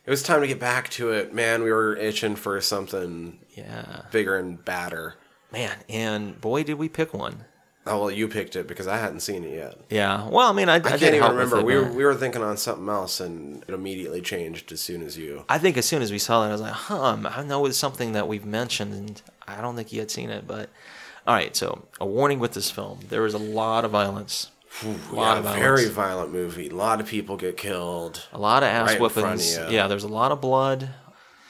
It 0.06 0.10
was 0.10 0.22
time 0.22 0.42
to 0.42 0.48
get 0.48 0.60
back 0.60 0.90
to 0.92 1.12
it. 1.12 1.34
Man, 1.34 1.64
we 1.64 1.72
were 1.72 1.96
itching 1.96 2.36
for 2.36 2.60
something 2.60 3.40
Yeah, 3.56 4.02
bigger 4.12 4.38
and 4.38 4.64
badder. 4.64 5.16
man, 5.52 5.78
and 5.88 6.40
boy, 6.42 6.64
did 6.64 6.74
we 6.76 6.90
pick 6.90 7.14
one. 7.14 7.46
Oh, 7.86 8.00
well, 8.00 8.12
you 8.12 8.30
picked 8.30 8.56
it 8.56 8.66
because 8.66 8.88
I 8.88 8.98
hadn't 8.98 9.20
seen 9.20 9.44
it 9.44 9.56
yet. 9.56 9.78
Yeah. 9.90 10.30
Well, 10.30 10.50
I 10.50 10.54
mean, 10.54 10.70
I, 10.70 10.76
I, 10.76 10.78
I, 10.78 10.98
can't 10.98 11.16
even 11.16 11.32
remember. 11.32 11.60
it, 11.60 11.66
we 11.66 11.76
were, 11.76 11.92
we 11.92 12.06
were 12.06 12.16
thinking 12.16 12.42
on 12.42 12.56
something 12.56 12.88
else, 12.88 13.20
and 13.20 13.62
it 13.68 13.74
immediately 13.74 14.22
changed 14.22 14.72
as 14.72 14.80
soon 14.80 15.02
as 15.04 15.18
you. 15.18 15.44
I 15.50 15.58
think 15.58 15.76
as 15.76 15.86
soon 15.86 16.02
as 16.02 16.10
we 16.10 16.18
saw 16.18 16.42
that, 16.42 16.50
I 16.50 16.52
was 16.54 16.62
like, 16.62 16.72
huh, 16.72 17.18
I 17.26 17.44
know 17.44 17.66
it's 17.66 17.78
something 17.78 18.14
that 18.14 18.26
we've 18.28 18.46
mentioned, 18.46 19.22
I 19.48 19.62
don't 19.62 19.76
think 19.76 19.90
he 19.90 19.98
had 19.98 20.10
seen 20.12 20.30
it. 20.30 20.48
But, 20.48 20.70
all 21.28 21.34
right, 21.36 21.56
so 21.56 21.88
a 22.00 22.06
warning 22.06 22.40
with 22.40 22.54
this 22.54 22.70
film 22.72 23.00
there 23.10 23.26
is 23.26 23.34
a 23.34 23.40
lot 23.40 23.86
of 23.86 23.92
violence. 23.92 24.52
A 24.84 24.88
lot 24.88 24.98
Yeah, 25.14 25.38
of 25.38 25.44
violence. 25.44 25.62
very 25.62 25.90
violent 25.90 26.32
movie. 26.34 26.70
A 26.70 26.76
lot 26.76 27.00
of 27.00 27.08
people 27.08 27.38
get 27.38 27.58
killed. 27.58 28.26
a 28.34 28.40
lot 28.40 28.64
of 28.64 28.70
ass 28.70 28.90
right 28.92 29.02
in 29.02 29.10
front 29.10 29.42
of. 29.58 29.72
Yeah, 29.72 29.88
there's 29.88 30.04
a 30.04 30.08
lot 30.08 30.32
of 30.32 30.42
blood. 30.42 30.90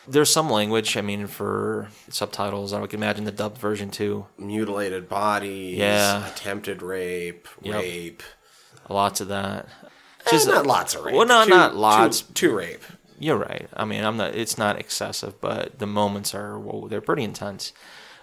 There's 0.06 0.29
some 0.29 0.49
language, 0.49 0.97
I 0.97 1.01
mean, 1.01 1.27
for 1.27 1.88
subtitles. 2.10 2.73
I 2.73 2.82
would 2.82 2.93
imagine 2.93 3.23
the 3.23 3.32
dubbed 3.32 3.58
version 3.58 3.89
too. 3.89 4.25
Mutilated 4.38 5.08
bodies. 5.08 5.77
Yeah. 5.77 6.27
Attempted 6.27 6.82
rape. 6.82 7.47
Yep. 7.62 7.75
Rape. 7.75 8.23
Lots 8.89 9.21
of 9.21 9.29
that. 9.29 9.67
Eh, 10.25 10.32
Just 10.32 10.47
not 10.47 10.65
lots 10.67 10.93
of 10.95 11.06
rape. 11.06 11.15
Well, 11.15 11.25
no, 11.25 11.45
Two- 11.45 11.49
not 11.51 11.75
lots. 11.75 12.19
Two, 12.21 12.34
two 12.34 12.53
rape. 12.56 12.84
You're 13.19 13.38
right. 13.38 13.67
I 13.76 13.86
mean, 13.86 14.04
I'm 14.04 14.17
not. 14.17 14.36
It's 14.36 14.58
not 14.58 14.80
excessive, 14.80 15.39
but 15.41 15.80
the 15.80 15.88
moments 15.88 16.34
are. 16.34 16.60
Well, 16.60 16.88
they're 16.88 17.02
pretty 17.02 17.23
intense. 17.23 17.73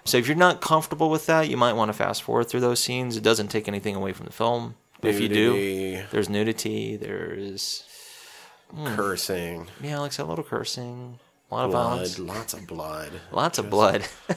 So 0.05 0.19
if 0.19 0.27
you're 0.27 0.37
not 0.37 0.61
comfortable 0.61 1.11
with 1.11 1.27
that, 1.27 1.49
you 1.49 1.57
might 1.57 1.75
want 1.75 1.91
to 1.91 1.93
fast 1.93 2.23
forward 2.23 2.45
through 2.45 2.61
those 2.61 2.81
scenes. 2.81 3.17
It 3.17 3.23
doesn't 3.23 3.49
take 3.49 3.69
anything 3.69 3.95
away 3.95 4.13
from 4.13 4.27
the 4.27 4.33
film. 4.33 4.75
If 5.03 5.21
you 5.21 5.29
do, 5.29 6.03
there's 6.11 6.29
nudity. 6.29 6.97
There's 6.97 7.85
hmm. 8.75 8.95
cursing, 8.95 9.69
yeah, 9.83 9.99
like 9.99 10.19
a 10.19 10.25
little 10.25 10.45
cursing, 10.45 11.19
a 11.51 11.55
lot 11.55 11.65
of 11.67 11.71
blood, 11.71 11.91
violence, 11.91 12.19
lots 12.19 12.55
of 12.55 12.67
blood. 12.67 13.13
lots 13.33 13.59
of 13.59 13.71
blood. 13.71 14.07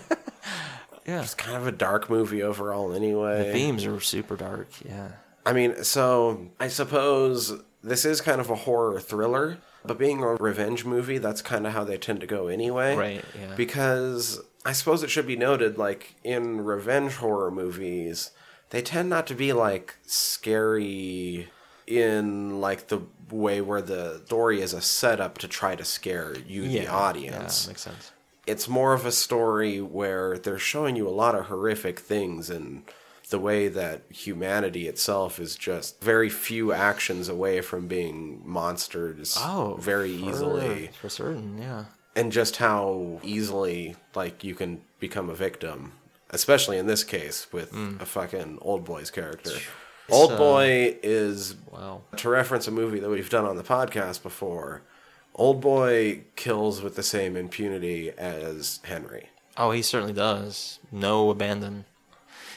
yeah, 1.06 1.22
It's 1.22 1.34
kind 1.34 1.58
of 1.58 1.68
a 1.68 1.72
dark 1.72 2.10
movie 2.10 2.44
overall, 2.44 2.94
anyway. 2.94 3.46
the 3.46 3.54
themes 3.54 3.86
are 3.86 4.00
super 4.00 4.36
dark. 4.36 4.70
Yeah, 4.86 5.10
I 5.46 5.54
mean, 5.54 5.84
so 5.84 6.48
I 6.60 6.70
suppose 6.70 7.54
this 7.84 8.06
is 8.06 8.22
kind 8.22 8.40
of 8.40 8.50
a 8.50 8.56
horror 8.56 9.00
thriller, 9.00 9.58
but 9.86 9.98
being 9.98 10.22
a 10.24 10.36
revenge 10.36 10.86
movie, 10.86 11.18
that's 11.18 11.42
kind 11.42 11.66
of 11.68 11.74
how 11.74 11.84
they 11.84 11.98
tend 11.98 12.22
to 12.22 12.28
go 12.28 12.48
anyway. 12.48 12.96
Right, 12.96 13.26
yeah. 13.40 13.56
Because 13.56 14.42
I 14.66 14.72
suppose 14.74 15.04
it 15.04 15.10
should 15.10 15.28
be 15.28 15.36
noted, 15.36 15.78
like, 15.78 16.16
in 16.24 16.62
revenge 16.64 17.14
horror 17.16 17.52
movies, 17.52 18.32
they 18.70 18.82
tend 18.82 19.10
not 19.10 19.28
to 19.28 19.36
be, 19.36 19.52
like, 19.54 19.96
scary 20.06 21.50
in, 21.88 22.62
like, 22.62 22.88
the 22.88 23.02
way 23.30 23.62
where 23.62 23.82
the 23.82 24.22
story 24.26 24.62
is 24.62 24.74
a 24.74 24.82
setup 24.82 25.38
to 25.40 25.48
try 25.48 25.76
to 25.76 25.84
scare 25.84 26.36
you, 26.48 26.68
the 26.68 26.88
audience 26.88 27.66
Yeah, 27.66 27.70
makes 27.72 27.82
sense. 27.82 28.12
it's 28.48 28.68
more 28.70 28.94
of 28.94 29.06
a 29.06 29.12
story 29.12 29.82
where 29.82 30.38
they're 30.38 30.60
showing 30.60 30.96
you 30.96 31.08
a 31.08 31.12
lot 31.12 31.36
of 31.36 31.46
horrific 31.46 32.00
things 32.00 32.50
and 32.50 32.84
the 33.34 33.40
way 33.40 33.68
that 33.68 34.04
humanity 34.10 34.88
itself 34.88 35.40
is 35.40 35.56
just 35.56 36.00
very 36.02 36.30
few 36.30 36.72
actions 36.72 37.28
away 37.28 37.62
from 37.62 37.88
being 37.88 38.42
monsters 38.46 39.36
Oh, 39.40 39.76
very 39.80 40.16
for- 40.18 40.30
easily 40.30 40.90
for 41.02 41.10
certain. 41.10 41.58
Yeah. 41.58 41.86
and 42.16 42.32
just 42.32 42.58
how 42.58 43.20
easily 43.24 43.96
like 44.22 44.44
you 44.44 44.54
can 44.56 44.72
become 45.00 45.30
a 45.32 45.36
victim 45.48 45.94
especially 46.30 46.78
in 46.78 46.88
this 46.88 47.04
case 47.04 47.48
with 47.52 47.70
a 48.00 48.06
fucking 48.06 48.58
old 48.62 48.84
boy's 48.86 49.12
character 49.20 49.56
old 50.10 50.32
uh, 50.34 50.38
boy 50.38 50.98
is 51.04 51.56
Wow. 51.72 52.02
to 52.18 52.30
reference 52.30 52.68
a 52.68 52.72
movie 52.72 53.00
that 53.00 53.10
we've 53.10 53.30
done 53.38 53.46
on 53.46 53.58
the 53.58 53.64
podcast 53.64 54.22
before 54.24 54.82
old 55.36 55.60
boy 55.62 56.24
kills 56.36 56.82
with 56.84 56.96
the 56.96 57.04
same 57.16 57.36
impunity 57.36 58.12
as 58.12 58.80
henry 58.94 59.26
Oh, 59.56 59.70
he 59.70 59.84
certainly 59.84 60.14
does. 60.14 60.80
No 60.92 61.30
abandon. 61.30 61.86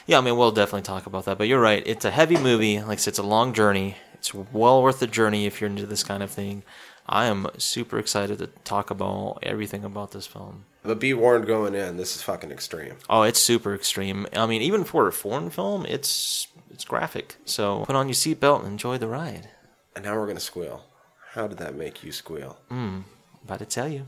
Yeah, 0.07 0.17
I 0.17 0.21
mean, 0.21 0.37
we'll 0.37 0.51
definitely 0.51 0.83
talk 0.83 1.05
about 1.05 1.25
that. 1.25 1.37
But 1.37 1.47
you're 1.47 1.61
right. 1.61 1.83
It's 1.85 2.05
a 2.05 2.11
heavy 2.11 2.37
movie. 2.37 2.79
Like 2.79 2.97
I 2.97 3.01
said, 3.01 3.11
it's 3.11 3.19
a 3.19 3.23
long 3.23 3.53
journey. 3.53 3.97
It's 4.13 4.33
well 4.33 4.81
worth 4.81 4.99
the 4.99 5.07
journey 5.07 5.45
if 5.45 5.61
you're 5.61 5.69
into 5.69 5.85
this 5.85 6.03
kind 6.03 6.23
of 6.23 6.31
thing. 6.31 6.63
I 7.09 7.25
am 7.25 7.47
super 7.57 7.99
excited 7.99 8.39
to 8.39 8.47
talk 8.63 8.89
about 8.89 9.39
everything 9.43 9.83
about 9.83 10.11
this 10.11 10.25
film. 10.25 10.65
But 10.83 10.99
be 10.99 11.13
warned 11.13 11.45
going 11.45 11.75
in, 11.75 11.97
this 11.97 12.15
is 12.15 12.21
fucking 12.21 12.51
extreme. 12.51 12.95
Oh, 13.09 13.23
it's 13.23 13.39
super 13.39 13.75
extreme. 13.75 14.27
I 14.33 14.45
mean, 14.45 14.61
even 14.61 14.83
for 14.85 15.07
a 15.07 15.11
foreign 15.11 15.49
film, 15.49 15.85
it's 15.85 16.47
it's 16.71 16.85
graphic. 16.85 17.35
So 17.45 17.83
put 17.85 17.95
on 17.95 18.07
your 18.07 18.15
seatbelt 18.15 18.59
and 18.59 18.67
enjoy 18.67 18.97
the 18.97 19.07
ride. 19.07 19.49
And 19.95 20.05
now 20.05 20.17
we're 20.17 20.27
gonna 20.27 20.39
squeal. 20.39 20.85
How 21.31 21.47
did 21.47 21.57
that 21.59 21.75
make 21.75 22.03
you 22.03 22.11
squeal? 22.11 22.57
Hmm, 22.69 23.01
about 23.43 23.59
to 23.59 23.65
tell 23.65 23.87
you. 23.89 24.05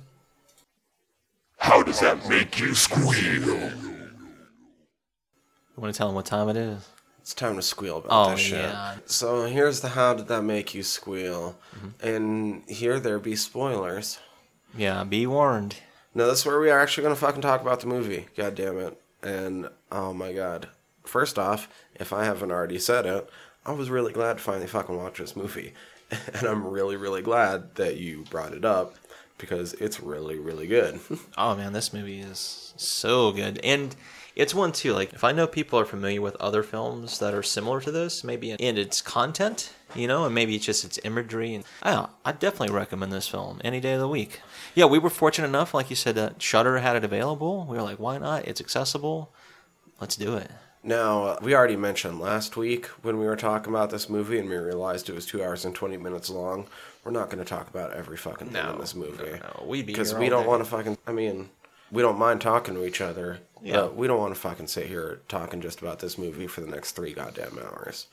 How 1.57 1.83
does 1.83 1.99
that 1.99 2.27
make 2.29 2.59
you 2.59 2.73
squeal? 2.73 3.71
You 5.79 5.83
want 5.83 5.95
to 5.95 5.97
tell 5.97 6.07
them 6.07 6.15
what 6.15 6.25
time 6.25 6.49
it 6.49 6.57
is? 6.57 6.85
It's 7.21 7.33
time 7.33 7.55
to 7.55 7.61
squeal 7.61 7.99
about 7.99 8.09
Oh, 8.11 8.31
this 8.31 8.41
shit. 8.41 8.59
yeah. 8.59 8.95
So 9.05 9.45
here's 9.45 9.79
the 9.79 9.87
how 9.87 10.13
did 10.13 10.27
that 10.27 10.41
make 10.41 10.73
you 10.75 10.83
squeal? 10.83 11.55
Mm-hmm. 11.73 12.05
And 12.05 12.63
here 12.69 12.99
there 12.99 13.17
be 13.17 13.37
spoilers. 13.37 14.19
Yeah, 14.77 15.05
be 15.05 15.25
warned. 15.25 15.77
No, 16.13 16.27
that's 16.27 16.45
where 16.45 16.59
we 16.59 16.69
are 16.69 16.81
actually 16.81 17.03
gonna 17.03 17.15
fucking 17.15 17.41
talk 17.41 17.61
about 17.61 17.79
the 17.79 17.87
movie. 17.87 18.25
God 18.35 18.55
damn 18.55 18.77
it. 18.77 19.01
And 19.23 19.69
oh 19.89 20.11
my 20.13 20.33
god. 20.33 20.67
First 21.05 21.39
off, 21.39 21.69
if 21.95 22.11
I 22.11 22.25
haven't 22.25 22.51
already 22.51 22.77
said 22.77 23.05
it, 23.05 23.29
I 23.65 23.71
was 23.71 23.89
really 23.89 24.11
glad 24.11 24.37
to 24.39 24.43
finally 24.43 24.67
fucking 24.67 24.97
watch 24.97 25.19
this 25.19 25.37
movie. 25.37 25.73
And 26.33 26.45
I'm 26.45 26.67
really, 26.67 26.97
really 26.97 27.21
glad 27.21 27.75
that 27.75 27.95
you 27.95 28.25
brought 28.29 28.53
it 28.53 28.65
up 28.65 28.95
because 29.37 29.75
it's 29.75 30.01
really, 30.01 30.39
really 30.39 30.67
good. 30.67 30.99
Oh 31.37 31.55
man, 31.55 31.71
this 31.71 31.93
movie 31.93 32.19
is 32.19 32.73
so 32.75 33.31
good, 33.31 33.59
and 33.63 33.95
It's 34.39 34.56
one 34.56 34.71
too. 34.71 34.93
Like 34.93 35.12
if 35.12 35.25
I 35.25 35.34
know 35.34 35.47
people 35.47 35.78
are 35.80 35.86
familiar 35.86 36.21
with 36.21 36.38
other 36.38 36.63
films 36.63 37.19
that 37.19 37.34
are 37.34 37.43
similar 37.43 37.82
to 37.82 37.91
this, 37.91 38.23
maybe 38.23 38.52
in 38.52 38.78
its 38.78 39.02
content, 39.02 39.73
you 39.93 40.08
know, 40.08 40.23
and 40.23 40.34
maybe 40.34 40.56
it's 40.56 40.65
just 40.65 40.86
its 40.86 40.97
imagery. 41.04 41.54
And 41.56 41.65
I, 41.84 41.91
don't, 41.91 42.10
I 42.23 42.32
definitely 42.32 42.73
recommend 42.73 43.12
this 43.12 43.28
film 43.28 43.60
any 43.65 43.82
day 43.82 43.93
of 43.93 43.99
the 43.99 44.08
week. 44.08 44.39
Yeah, 44.75 44.86
we 44.86 44.97
were 44.97 45.10
fortunate 45.10 45.49
enough, 45.49 45.73
like 45.73 45.89
you 45.89 45.95
said, 45.97 46.15
that 46.15 46.41
Shudder 46.41 46.78
had 46.78 46.95
it 46.95 47.04
available. 47.04 47.65
We 47.69 47.75
were 47.75 47.84
like, 47.84 47.99
why 47.99 48.17
not? 48.17 48.47
It's 48.47 48.62
accessible. 48.62 49.30
Let's 49.99 50.15
do 50.15 50.38
it. 50.38 50.49
Now, 50.82 51.38
we 51.41 51.54
already 51.54 51.75
mentioned 51.75 52.21
last 52.21 52.56
week 52.56 52.86
when 53.02 53.19
we 53.19 53.25
were 53.25 53.36
talking 53.36 53.73
about 53.73 53.89
this 53.89 54.10
movie 54.10 54.39
and 54.39 54.47
we 54.47 54.56
realized 54.56 55.10
it 55.10 55.15
was 55.15 55.25
two 55.25 55.43
hours 55.43 55.65
and 55.65 55.75
20 55.75 55.97
minutes 55.97 56.30
long. 56.30 56.67
We're 57.04 57.12
not 57.12 57.30
going 57.30 57.43
to 57.43 57.49
talk 57.49 57.67
about 57.69 57.91
every 57.91 58.15
fucking 58.15 58.47
thing 58.52 58.63
No, 58.63 58.71
in 58.71 58.80
this 58.80 58.95
movie. 58.95 59.32
no, 59.32 59.39
no. 59.60 59.65
We'd 59.65 59.86
be 59.86 59.91
Because 59.91 60.15
we 60.15 60.30
don't 60.30 60.47
want 60.47 60.63
to 60.63 60.69
fucking. 60.69 60.97
I 61.06 61.12
mean, 61.12 61.49
we 61.91 62.02
don't 62.02 62.17
mind 62.19 62.41
talking 62.41 62.73
to 62.75 62.86
each 62.86 63.02
other. 63.02 63.39
Yeah. 63.62 63.73
But 63.82 63.95
we 63.97 64.08
don't 64.08 64.19
want 64.19 64.34
to 64.34 64.39
fucking 64.39 64.67
sit 64.67 64.88
here 64.88 65.19
talking 65.28 65.60
just 65.62 65.82
about 65.82 65.99
this 65.99 66.17
movie 66.17 66.47
for 66.47 66.62
the 66.62 66.67
next 66.67 66.93
three 66.93 67.12
goddamn 67.13 67.60
hours. 67.60 68.08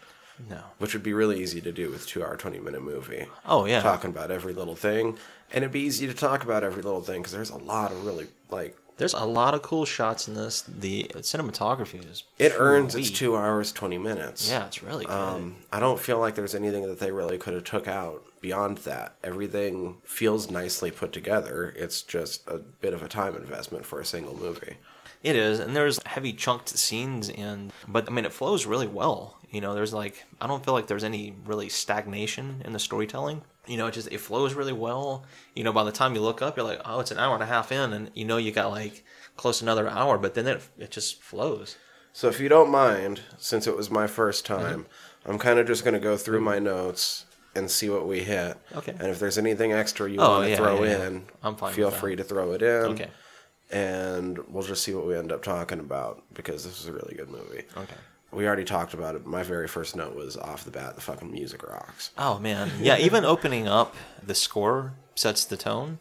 No. 0.51 0.61
Which 0.79 0.93
would 0.93 1.03
be 1.05 1.13
really 1.15 1.41
easy 1.41 1.61
to 1.63 1.73
do 1.73 1.89
with 1.91 2.05
a 2.05 2.07
two 2.07 2.23
hour, 2.25 2.37
20 2.37 2.59
minute 2.59 2.83
movie. 2.83 3.27
Oh, 3.47 3.65
yeah. 3.65 3.81
Talking 3.81 4.11
about 4.11 4.31
every 4.31 4.53
little 4.53 4.75
thing. 4.75 5.17
And 5.53 5.63
it'd 5.63 5.73
be 5.73 5.81
easy 5.81 6.07
to 6.09 6.15
talk 6.15 6.43
about 6.43 6.65
every 6.65 6.83
little 6.83 7.01
thing 7.01 7.21
because 7.23 7.33
there's 7.33 7.51
a 7.51 7.57
lot 7.57 7.93
of 7.93 8.05
really, 8.05 8.27
like, 8.51 8.77
There's 8.97 9.15
a 9.15 9.25
lot 9.25 9.55
of 9.55 9.63
cool 9.63 9.85
shots 9.85 10.27
in 10.27 10.35
this. 10.35 10.63
The 10.63 11.05
cinematography 11.19 12.05
is. 12.11 12.25
it 12.39 12.53
earns 12.57 12.95
its 12.95 13.09
sweet. 13.09 13.17
two 13.17 13.37
hours, 13.37 13.73
20 13.73 13.99
minutes. 13.99 14.51
Yeah, 14.51 14.67
it's 14.67 14.83
really 14.83 15.05
good. 15.07 15.13
Um, 15.15 15.57
I 15.73 15.79
don't 15.81 16.01
feel 16.01 16.19
like 16.19 16.35
there's 16.35 16.55
anything 16.55 16.87
that 16.89 16.99
they 16.99 17.13
really 17.13 17.39
could 17.39 17.55
have 17.55 17.65
took 17.65 17.87
out 17.89 18.23
beyond 18.47 18.79
that. 18.79 19.17
Everything 19.25 19.97
feels 20.05 20.53
nicely 20.53 20.93
put 20.93 21.13
together. 21.13 21.75
It's 21.77 22.01
just 22.01 22.47
a 22.47 22.59
bit 22.59 22.95
of 22.95 23.03
a 23.03 23.09
time 23.09 23.35
investment 23.35 23.85
for 23.85 23.99
a 23.99 24.05
single 24.05 24.37
movie. 24.37 24.77
It 25.25 25.35
is, 25.35 25.59
and 25.59 25.75
there's 25.75 25.99
heavy 26.07 26.33
chunked 26.33 26.69
scenes, 26.69 27.29
and 27.29 27.73
but 27.89 28.09
I 28.09 28.13
mean, 28.13 28.25
it 28.25 28.33
flows 28.33 28.65
really 28.65 28.87
well. 28.87 29.37
You 29.51 29.61
know, 29.61 29.75
there's 29.75 29.93
like 29.93 30.25
I 30.41 30.47
don't 30.47 30.65
feel 30.65 30.75
like 30.75 30.87
there's 30.87 31.03
any 31.03 31.35
really 31.45 31.69
stagnation 31.69 32.63
in 32.65 32.73
the 32.73 32.79
storytelling. 32.79 33.43
You 33.67 33.79
know, 33.79 33.89
it 33.89 33.95
just 33.95 34.13
it 34.13 34.21
flows 34.21 34.55
really 34.55 34.73
well. 34.73 35.25
You 35.57 35.65
know, 35.65 35.73
by 35.73 35.83
the 35.83 35.91
time 35.91 36.15
you 36.15 36.21
look 36.21 36.41
up, 36.41 36.57
you're 36.57 36.65
like, 36.65 36.83
oh, 36.85 37.01
it's 37.01 37.11
an 37.11 37.19
hour 37.19 37.35
and 37.35 37.43
a 37.43 37.47
half 37.47 37.73
in, 37.73 37.93
and 37.93 38.13
you 38.15 38.25
know 38.25 38.37
you 38.37 38.53
got 38.53 38.71
like 38.71 39.05
close 39.37 39.61
another 39.61 39.89
hour, 39.89 40.19
but 40.19 40.35
then 40.35 40.47
it 40.47 40.63
it 40.79 40.93
just 40.93 41.21
flows. 41.21 41.77
So 42.13 42.29
if 42.29 42.39
you 42.39 42.49
don't 42.49 42.71
mind, 42.71 43.23
since 43.39 43.67
it 43.67 43.77
was 43.77 43.91
my 43.91 44.07
first 44.07 44.47
time, 44.47 44.83
Mm-hmm. 44.85 45.31
I'm 45.33 45.39
kind 45.41 45.59
of 45.59 45.67
just 45.67 45.83
going 45.83 45.95
to 45.95 46.09
go 46.11 46.17
through 46.17 46.41
my 46.41 46.61
notes 46.61 47.27
and 47.57 47.71
see 47.71 47.89
what 47.89 48.07
we 48.07 48.21
hit. 48.23 48.57
Okay. 48.77 48.93
And 48.93 49.09
if 49.09 49.19
there's 49.19 49.39
anything 49.39 49.73
extra 49.73 50.09
you 50.11 50.19
Oh, 50.21 50.31
want 50.31 50.45
to 50.45 50.51
yeah, 50.51 50.57
throw 50.57 50.85
yeah, 50.85 51.07
in, 51.07 51.25
I'm 51.43 51.57
fine 51.57 51.73
feel 51.75 51.91
free 51.91 52.17
to 52.17 52.25
throw 52.25 52.53
it 52.53 52.63
in. 52.63 52.93
Okay. 52.93 53.09
And 53.71 54.39
we'll 54.49 54.63
just 54.63 54.83
see 54.85 54.95
what 54.95 55.07
we 55.07 55.17
end 55.17 55.33
up 55.33 55.43
talking 55.43 55.81
about 55.81 56.23
because 56.33 56.65
this 56.65 56.81
is 56.81 56.87
a 56.87 56.93
really 56.93 57.15
good 57.17 57.29
movie. 57.31 57.65
Okay. 57.77 57.97
We 58.33 58.47
already 58.47 58.65
talked 58.65 58.95
about 58.95 59.15
it. 59.15 59.27
My 59.27 59.43
very 59.43 59.67
first 59.67 59.97
note 59.97 60.15
was 60.15 60.37
off 60.37 60.65
the 60.65 60.71
bat, 60.71 60.95
the 60.95 61.01
fucking 61.01 61.31
music 61.33 61.63
rocks. 61.67 62.11
Oh 62.19 62.39
man, 62.39 62.71
yeah. 62.81 62.99
Even 62.99 63.25
opening 63.25 63.67
up 63.67 63.97
the 64.25 64.35
score 64.35 64.93
sets 65.15 65.45
the 65.45 65.57
tone, 65.57 65.99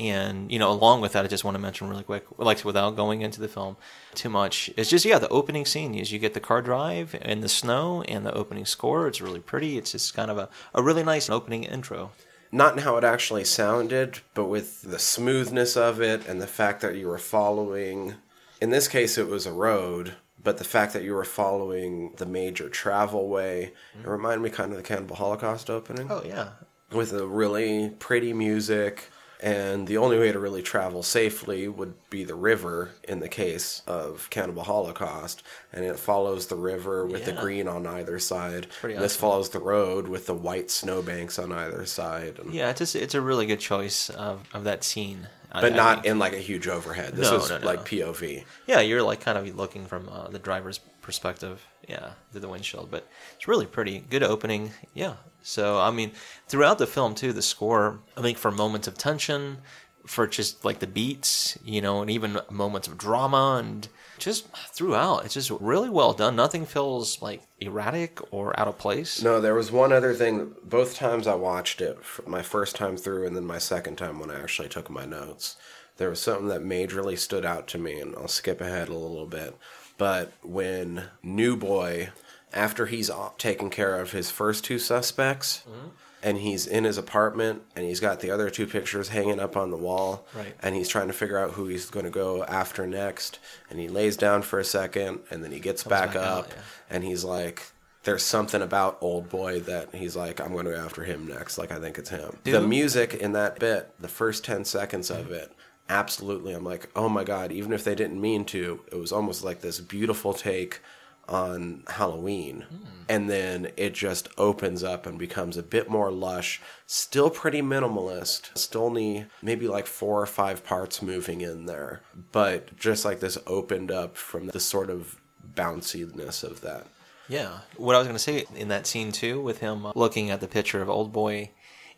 and 0.00 0.50
you 0.50 0.58
know, 0.58 0.72
along 0.72 1.02
with 1.02 1.12
that, 1.12 1.24
I 1.24 1.28
just 1.28 1.44
want 1.44 1.54
to 1.56 1.60
mention 1.60 1.88
really 1.88 2.02
quick, 2.02 2.24
like 2.38 2.64
without 2.64 2.96
going 2.96 3.20
into 3.20 3.40
the 3.40 3.48
film 3.48 3.76
too 4.14 4.30
much, 4.30 4.70
it's 4.76 4.88
just 4.88 5.04
yeah, 5.04 5.18
the 5.18 5.28
opening 5.28 5.66
scene 5.66 5.94
is 5.94 6.10
you 6.10 6.18
get 6.18 6.34
the 6.34 6.40
car 6.40 6.62
drive 6.62 7.14
in 7.20 7.40
the 7.42 7.48
snow 7.48 8.02
and 8.08 8.24
the 8.24 8.32
opening 8.32 8.64
score. 8.64 9.06
It's 9.06 9.20
really 9.20 9.40
pretty. 9.40 9.76
It's 9.76 9.92
just 9.92 10.14
kind 10.14 10.30
of 10.30 10.38
a, 10.38 10.48
a 10.74 10.82
really 10.82 11.04
nice 11.04 11.28
opening 11.28 11.64
intro. 11.64 12.12
not 12.50 12.72
in 12.72 12.82
how 12.82 12.96
it 12.96 13.04
actually 13.04 13.44
sounded, 13.44 14.20
but 14.34 14.46
with 14.46 14.82
the 14.82 14.98
smoothness 14.98 15.76
of 15.76 16.00
it 16.00 16.26
and 16.26 16.40
the 16.40 16.46
fact 16.46 16.80
that 16.80 16.96
you 16.96 17.06
were 17.06 17.18
following. 17.18 18.14
In 18.60 18.70
this 18.70 18.88
case, 18.88 19.16
it 19.18 19.28
was 19.28 19.46
a 19.46 19.52
road, 19.52 20.14
but 20.42 20.58
the 20.58 20.64
fact 20.64 20.92
that 20.94 21.02
you 21.02 21.14
were 21.14 21.24
following 21.24 22.14
the 22.16 22.26
major 22.26 22.68
travel 22.68 23.28
way, 23.28 23.64
it 23.64 23.98
mm-hmm. 23.98 24.10
reminded 24.10 24.42
me 24.42 24.50
kind 24.50 24.70
of 24.72 24.76
the 24.78 24.82
Cannibal 24.82 25.16
Holocaust 25.16 25.70
opening 25.70 26.08
Oh 26.10 26.22
yeah, 26.24 26.50
with 26.90 27.12
a 27.12 27.26
really 27.26 27.90
pretty 27.98 28.32
music. 28.32 29.10
And 29.42 29.86
the 29.86 29.96
only 29.96 30.18
way 30.18 30.32
to 30.32 30.38
really 30.38 30.62
travel 30.62 31.02
safely 31.02 31.66
would 31.66 31.94
be 32.10 32.24
the 32.24 32.34
river 32.34 32.90
in 33.08 33.20
the 33.20 33.28
case 33.28 33.82
of 33.86 34.28
Cannibal 34.30 34.64
Holocaust. 34.64 35.42
And 35.72 35.84
it 35.84 35.98
follows 35.98 36.46
the 36.48 36.56
river 36.56 37.06
with 37.06 37.24
the 37.24 37.32
green 37.32 37.66
on 37.66 37.86
either 37.86 38.18
side. 38.18 38.66
Pretty 38.80 38.98
this 38.98 39.16
follows 39.16 39.48
the 39.50 39.58
road 39.60 40.08
with 40.08 40.26
the 40.26 40.34
white 40.34 40.70
snowbanks 40.70 41.38
on 41.38 41.52
either 41.52 41.86
side. 41.86 42.38
And 42.38 42.52
yeah. 42.52 42.70
It's 42.70 42.78
just 42.80 42.94
it's 42.96 43.14
a 43.14 43.20
really 43.20 43.46
good 43.46 43.60
choice 43.60 44.10
of, 44.10 44.42
of 44.52 44.64
that 44.64 44.84
scene, 44.84 45.26
but 45.52 45.64
I 45.72 45.76
not 45.76 45.94
think. 46.02 46.06
in 46.06 46.18
like 46.18 46.34
a 46.34 46.38
huge 46.38 46.68
overhead. 46.68 47.14
This 47.14 47.30
No, 47.30 47.38
was 47.38 47.50
no, 47.50 47.58
no. 47.58 47.66
like 47.66 47.86
POV. 47.86 48.44
Yeah, 48.66 48.80
you're 48.80 49.02
like 49.02 49.20
kind 49.20 49.38
of 49.38 49.56
looking 49.56 49.86
from 49.86 50.08
uh, 50.10 50.28
the 50.28 50.38
driver's 50.38 50.80
perspective, 51.00 51.66
yeah, 51.88 52.10
through 52.30 52.42
the 52.42 52.48
windshield. 52.48 52.90
But 52.90 53.06
it's 53.36 53.48
really 53.48 53.66
pretty. 53.66 54.00
Good 54.10 54.22
opening, 54.22 54.72
yeah. 54.92 55.14
So 55.42 55.78
I 55.78 55.90
mean, 55.90 56.12
throughout 56.48 56.78
the 56.78 56.86
film 56.86 57.14
too, 57.14 57.32
the 57.32 57.42
score. 57.42 58.00
I 58.16 58.22
think 58.22 58.38
for 58.38 58.50
moments 58.50 58.88
of 58.88 58.96
tension, 58.98 59.58
for 60.06 60.26
just 60.26 60.64
like 60.64 60.78
the 60.80 60.86
beats, 60.86 61.58
you 61.64 61.80
know, 61.80 62.00
and 62.02 62.10
even 62.10 62.40
moments 62.50 62.88
of 62.88 62.98
drama, 62.98 63.62
and 63.62 63.88
just 64.18 64.46
throughout, 64.72 65.24
it's 65.24 65.34
just 65.34 65.50
really 65.50 65.88
well 65.88 66.12
done. 66.12 66.36
Nothing 66.36 66.66
feels 66.66 67.22
like 67.22 67.42
erratic 67.60 68.20
or 68.32 68.58
out 68.58 68.68
of 68.68 68.78
place. 68.78 69.22
No, 69.22 69.40
there 69.40 69.54
was 69.54 69.72
one 69.72 69.92
other 69.92 70.14
thing. 70.14 70.54
Both 70.62 70.96
times 70.96 71.26
I 71.26 71.34
watched 71.34 71.80
it, 71.80 71.98
my 72.26 72.42
first 72.42 72.76
time 72.76 72.96
through 72.96 73.26
and 73.26 73.36
then 73.36 73.46
my 73.46 73.58
second 73.58 73.96
time 73.96 74.18
when 74.18 74.30
I 74.30 74.40
actually 74.40 74.68
took 74.68 74.90
my 74.90 75.04
notes, 75.04 75.56
there 75.96 76.10
was 76.10 76.20
something 76.20 76.48
that 76.48 76.62
majorly 76.62 77.18
stood 77.18 77.44
out 77.44 77.66
to 77.68 77.78
me, 77.78 78.00
and 78.00 78.14
I'll 78.16 78.28
skip 78.28 78.60
ahead 78.60 78.88
a 78.88 78.94
little 78.94 79.26
bit. 79.26 79.56
But 79.98 80.32
when 80.42 81.04
New 81.22 81.56
Boy, 81.56 82.10
after 82.52 82.86
he's 82.86 83.10
taken 83.38 83.70
care 83.70 84.00
of 84.00 84.12
his 84.12 84.30
first 84.30 84.64
two 84.64 84.78
suspects, 84.78 85.62
mm-hmm. 85.68 85.88
and 86.22 86.38
he's 86.38 86.66
in 86.66 86.84
his 86.84 86.98
apartment, 86.98 87.62
and 87.76 87.84
he's 87.84 88.00
got 88.00 88.20
the 88.20 88.30
other 88.30 88.50
two 88.50 88.66
pictures 88.66 89.08
hanging 89.08 89.40
up 89.40 89.56
on 89.56 89.70
the 89.70 89.76
wall, 89.76 90.26
Right. 90.34 90.54
and 90.62 90.74
he's 90.74 90.88
trying 90.88 91.06
to 91.06 91.12
figure 91.12 91.38
out 91.38 91.52
who 91.52 91.66
he's 91.66 91.88
going 91.90 92.04
to 92.04 92.10
go 92.10 92.44
after 92.44 92.86
next, 92.86 93.38
and 93.68 93.78
he 93.78 93.88
lays 93.88 94.16
down 94.16 94.42
for 94.42 94.58
a 94.58 94.64
second, 94.64 95.20
and 95.30 95.42
then 95.44 95.52
he 95.52 95.60
gets 95.60 95.84
back, 95.84 96.14
back 96.14 96.16
out, 96.16 96.38
up, 96.38 96.48
yeah. 96.50 96.62
and 96.90 97.04
he's 97.04 97.24
like, 97.24 97.70
there's 98.02 98.22
something 98.22 98.62
about 98.62 98.96
old 99.02 99.28
boy 99.28 99.60
that 99.60 99.94
he's 99.94 100.16
like, 100.16 100.40
I'm 100.40 100.52
going 100.52 100.64
to 100.64 100.72
go 100.72 100.78
after 100.78 101.04
him 101.04 101.26
next. 101.26 101.58
Like, 101.58 101.70
I 101.70 101.78
think 101.78 101.98
it's 101.98 102.08
him. 102.08 102.38
The 102.44 102.60
music 102.62 103.12
in 103.12 103.32
that 103.32 103.58
bit, 103.58 103.90
the 104.00 104.08
first 104.08 104.42
10 104.42 104.64
seconds 104.64 105.10
of 105.10 105.30
it, 105.30 105.52
absolutely. 105.90 106.54
I'm 106.54 106.64
like, 106.64 106.88
oh 106.96 107.10
my 107.10 107.24
God, 107.24 107.52
even 107.52 107.74
if 107.74 107.84
they 107.84 107.94
didn't 107.94 108.18
mean 108.20 108.46
to, 108.46 108.80
it 108.90 108.94
was 108.96 109.12
almost 109.12 109.44
like 109.44 109.60
this 109.60 109.80
beautiful 109.80 110.32
take 110.32 110.80
on 111.28 111.84
Halloween. 111.88 112.64
And 113.08 113.28
then 113.28 113.72
it 113.76 113.92
just 113.92 114.28
opens 114.38 114.84
up 114.84 115.04
and 115.04 115.18
becomes 115.18 115.56
a 115.56 115.62
bit 115.62 115.90
more 115.90 116.12
lush, 116.12 116.60
still 116.86 117.28
pretty 117.28 117.60
minimalist, 117.60 118.56
still 118.56 118.84
only 118.84 119.26
maybe 119.42 119.66
like 119.66 119.86
four 119.86 120.22
or 120.22 120.26
five 120.26 120.64
parts 120.64 121.02
moving 121.02 121.40
in 121.40 121.66
there, 121.66 122.02
but 122.30 122.76
just 122.76 123.04
like 123.04 123.18
this 123.18 123.36
opened 123.46 123.90
up 123.90 124.16
from 124.16 124.46
the 124.46 124.60
sort 124.60 124.90
of 124.90 125.20
bounciness 125.54 126.44
of 126.44 126.60
that. 126.60 126.86
Yeah. 127.28 127.60
What 127.76 127.94
I 127.94 127.98
was 127.98 128.06
going 128.06 128.16
to 128.16 128.22
say 128.22 128.44
in 128.54 128.68
that 128.68 128.86
scene 128.86 129.12
too, 129.12 129.40
with 129.40 129.58
him 129.58 129.86
looking 129.94 130.30
at 130.30 130.40
the 130.40 130.48
picture 130.48 130.82
of 130.82 130.88
Old 130.88 131.12
Boy, 131.12 131.50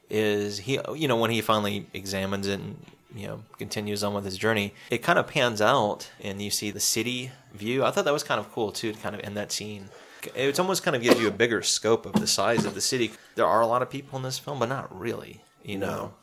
is 0.09 0.59
he, 0.61 0.79
you 0.95 1.09
know, 1.09 1.17
when 1.17 1.31
he 1.31 1.41
finally 1.41 1.87
examines 1.95 2.47
it 2.47 2.61
and, 2.61 2.85
you 3.15 3.27
know, 3.27 3.43
continues 3.59 4.05
on 4.05 4.15
with 4.15 4.25
his 4.25 4.37
journey, 4.37 4.75
it 4.91 5.03
kind 5.03 5.19
of 5.19 5.27
pans 5.27 5.61
out 5.61 6.11
and 6.21 6.41
you 6.41 6.51
see 6.51 6.71
the 6.71 6.81
city 6.81 7.33
view. 7.55 7.85
I 7.85 7.91
thought 7.91 8.05
that 8.05 8.12
was 8.12 8.23
kind 8.25 8.41
of 8.41 8.51
cool 8.53 8.73
too, 8.73 8.93
to 8.93 8.99
kind 8.99 9.15
of 9.15 9.21
end 9.23 9.37
that 9.37 9.53
scene. 9.53 9.88
It's 10.35 10.59
almost 10.59 10.83
kind 10.85 10.95
of 10.95 11.03
gives 11.03 11.21
you 11.21 11.27
a 11.29 11.33
bigger 11.33 11.62
scope 11.62 12.07
of 12.07 12.12
the 12.12 12.27
size 12.29 12.65
of 12.65 12.75
the 12.75 12.81
city. 12.81 13.12
There 13.35 13.47
are 13.47 13.61
a 13.61 13.67
lot 13.67 13.83
of 13.83 13.91
people 13.91 14.17
in 14.17 14.23
this 14.23 14.38
film, 14.38 14.61
but 14.61 14.69
not 14.69 14.97
really, 14.97 15.43
you 15.65 15.79
know, 15.79 16.15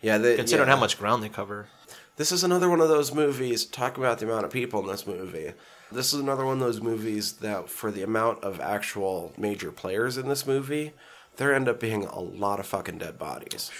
Yeah, 0.00 0.16
they, 0.18 0.36
considering 0.36 0.68
yeah. 0.68 0.74
how 0.76 0.80
much 0.80 0.98
ground 0.98 1.22
they 1.22 1.28
cover. 1.28 1.68
This 2.16 2.32
is 2.32 2.42
another 2.44 2.70
one 2.70 2.80
of 2.80 2.88
those 2.88 3.12
movies. 3.12 3.64
Talk 3.66 3.98
about 3.98 4.18
the 4.18 4.26
amount 4.26 4.44
of 4.46 4.50
people 4.50 4.80
in 4.80 4.86
this 4.86 5.06
movie. 5.06 5.52
This 5.92 6.14
is 6.14 6.20
another 6.20 6.44
one 6.46 6.54
of 6.54 6.60
those 6.60 6.80
movies 6.80 7.34
that, 7.34 7.68
for 7.68 7.90
the 7.90 8.02
amount 8.02 8.42
of 8.42 8.60
actual 8.60 9.32
major 9.36 9.70
players 9.70 10.16
in 10.16 10.28
this 10.28 10.46
movie, 10.46 10.92
there 11.36 11.52
end 11.52 11.68
up 11.68 11.80
being 11.80 12.04
a 12.04 12.20
lot 12.20 12.60
of 12.60 12.66
fucking 12.66 12.98
dead 12.98 13.18
bodies. 13.18 13.70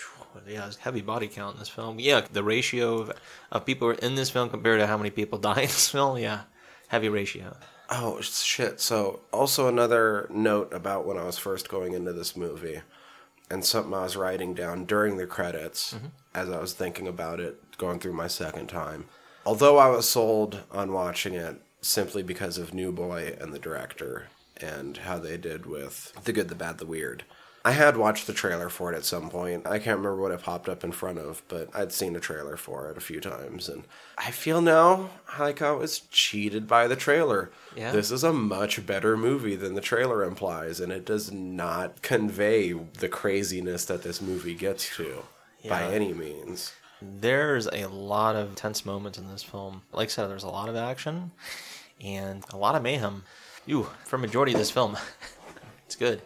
Yeah, 0.48 0.66
it's 0.66 0.76
heavy 0.76 1.00
body 1.00 1.28
count 1.28 1.54
in 1.54 1.60
this 1.60 1.68
film. 1.68 2.00
Yeah, 2.00 2.22
the 2.32 2.42
ratio 2.42 2.98
of, 2.98 3.12
of 3.52 3.64
people 3.64 3.90
in 3.90 4.16
this 4.16 4.30
film 4.30 4.50
compared 4.50 4.80
to 4.80 4.86
how 4.88 4.96
many 4.96 5.10
people 5.10 5.38
die 5.50 5.60
in 5.60 5.66
this 5.68 5.88
film, 5.88 6.18
yeah, 6.18 6.40
heavy 6.94 7.08
ratio. 7.08 7.56
Oh 7.90 8.20
shit! 8.20 8.80
So, 8.80 9.20
also 9.32 9.66
another 9.66 10.28
note 10.30 10.72
about 10.72 11.04
when 11.04 11.18
I 11.18 11.24
was 11.24 11.38
first 11.38 11.68
going 11.68 11.92
into 11.92 12.12
this 12.12 12.36
movie, 12.36 12.82
and 13.50 13.64
something 13.64 13.92
I 13.92 14.04
was 14.04 14.16
writing 14.16 14.54
down 14.54 14.84
during 14.84 15.16
the 15.16 15.26
credits 15.26 15.94
mm-hmm. 15.94 16.06
as 16.34 16.48
I 16.50 16.60
was 16.60 16.72
thinking 16.72 17.08
about 17.08 17.40
it, 17.40 17.76
going 17.76 17.98
through 17.98 18.12
my 18.12 18.28
second 18.28 18.68
time. 18.68 19.06
Although 19.44 19.78
I 19.78 19.88
was 19.88 20.08
sold 20.08 20.60
on 20.70 20.92
watching 20.92 21.34
it 21.34 21.60
simply 21.80 22.22
because 22.22 22.58
of 22.58 22.72
New 22.72 22.92
Boy 22.92 23.36
and 23.40 23.52
the 23.52 23.58
director 23.58 24.28
and 24.56 24.98
how 24.98 25.18
they 25.18 25.36
did 25.36 25.66
with 25.66 26.12
the 26.22 26.32
good, 26.32 26.48
the 26.48 26.54
bad, 26.54 26.78
the 26.78 26.86
weird. 26.86 27.24
I 27.66 27.72
had 27.72 27.96
watched 27.96 28.26
the 28.26 28.34
trailer 28.34 28.68
for 28.68 28.92
it 28.92 28.96
at 28.96 29.06
some 29.06 29.30
point. 29.30 29.66
I 29.66 29.78
can't 29.78 29.96
remember 29.96 30.20
what 30.20 30.32
it 30.32 30.42
popped 30.42 30.68
up 30.68 30.84
in 30.84 30.92
front 30.92 31.18
of, 31.18 31.42
but 31.48 31.70
I'd 31.74 31.92
seen 31.92 32.14
a 32.14 32.20
trailer 32.20 32.58
for 32.58 32.90
it 32.90 32.98
a 32.98 33.00
few 33.00 33.20
times, 33.20 33.70
and 33.70 33.84
I 34.18 34.32
feel 34.32 34.60
now 34.60 35.08
like 35.38 35.62
I 35.62 35.70
was 35.70 36.00
cheated 36.00 36.68
by 36.68 36.86
the 36.88 36.96
trailer. 36.96 37.50
Yeah. 37.74 37.90
This 37.90 38.10
is 38.10 38.22
a 38.22 38.34
much 38.34 38.84
better 38.84 39.16
movie 39.16 39.56
than 39.56 39.74
the 39.74 39.80
trailer 39.80 40.24
implies, 40.24 40.78
and 40.78 40.92
it 40.92 41.06
does 41.06 41.32
not 41.32 42.02
convey 42.02 42.72
the 42.72 43.08
craziness 43.08 43.86
that 43.86 44.02
this 44.02 44.20
movie 44.20 44.54
gets 44.54 44.94
to 44.96 45.22
by 45.66 45.84
any 45.84 46.12
means. 46.12 46.72
There's 47.00 47.66
a 47.68 47.86
lot 47.86 48.36
of 48.36 48.54
tense 48.54 48.84
moments 48.84 49.16
in 49.16 49.28
this 49.28 49.42
film. 49.42 49.82
Like 49.90 50.08
I 50.08 50.10
said, 50.10 50.26
there's 50.28 50.44
a 50.44 50.48
lot 50.48 50.68
of 50.68 50.76
action 50.76 51.32
and 51.98 52.44
a 52.50 52.58
lot 52.58 52.74
of 52.74 52.82
mayhem. 52.82 53.24
Ooh, 53.70 53.88
for 54.04 54.18
majority 54.18 54.52
of 54.52 54.58
this 54.58 54.70
film, 54.70 54.98
it's 55.86 55.96
good. 55.96 56.20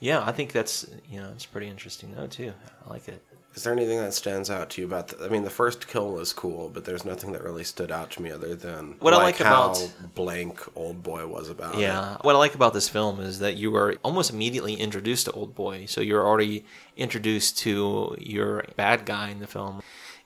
Yeah, 0.00 0.22
I 0.24 0.32
think 0.32 0.52
that's 0.52 0.86
you 1.10 1.20
know 1.20 1.30
it's 1.34 1.46
pretty 1.46 1.68
interesting 1.68 2.14
though 2.14 2.26
too. 2.26 2.52
I 2.86 2.90
like 2.90 3.08
it. 3.08 3.22
Is 3.54 3.62
there 3.62 3.72
anything 3.72 3.98
that 4.00 4.12
stands 4.12 4.50
out 4.50 4.70
to 4.70 4.80
you 4.80 4.86
about? 4.88 5.06
The, 5.08 5.24
I 5.26 5.28
mean, 5.28 5.44
the 5.44 5.50
first 5.50 5.86
kill 5.86 6.10
was 6.10 6.32
cool, 6.32 6.68
but 6.74 6.84
there's 6.84 7.04
nothing 7.04 7.30
that 7.34 7.44
really 7.44 7.62
stood 7.62 7.92
out 7.92 8.10
to 8.12 8.22
me 8.22 8.32
other 8.32 8.56
than 8.56 8.96
What 8.98 9.14
I 9.14 9.18
like 9.18 9.36
how 9.36 9.70
about- 9.70 9.92
blank 10.16 10.60
old 10.76 11.04
boy 11.04 11.24
was 11.28 11.48
about. 11.50 11.76
it. 11.76 11.82
Yeah, 11.82 12.16
what 12.22 12.34
I 12.34 12.38
like 12.38 12.56
about 12.56 12.74
this 12.74 12.88
film 12.88 13.20
is 13.20 13.38
that 13.38 13.54
you 13.56 13.76
are 13.76 13.94
almost 14.02 14.32
immediately 14.32 14.74
introduced 14.74 15.26
to 15.26 15.32
Old 15.32 15.54
Boy, 15.54 15.86
so 15.86 16.00
you're 16.00 16.26
already 16.26 16.64
introduced 16.96 17.56
to 17.60 18.16
your 18.18 18.64
bad 18.74 19.06
guy 19.06 19.28
in 19.30 19.38
the 19.38 19.46
film, 19.46 19.82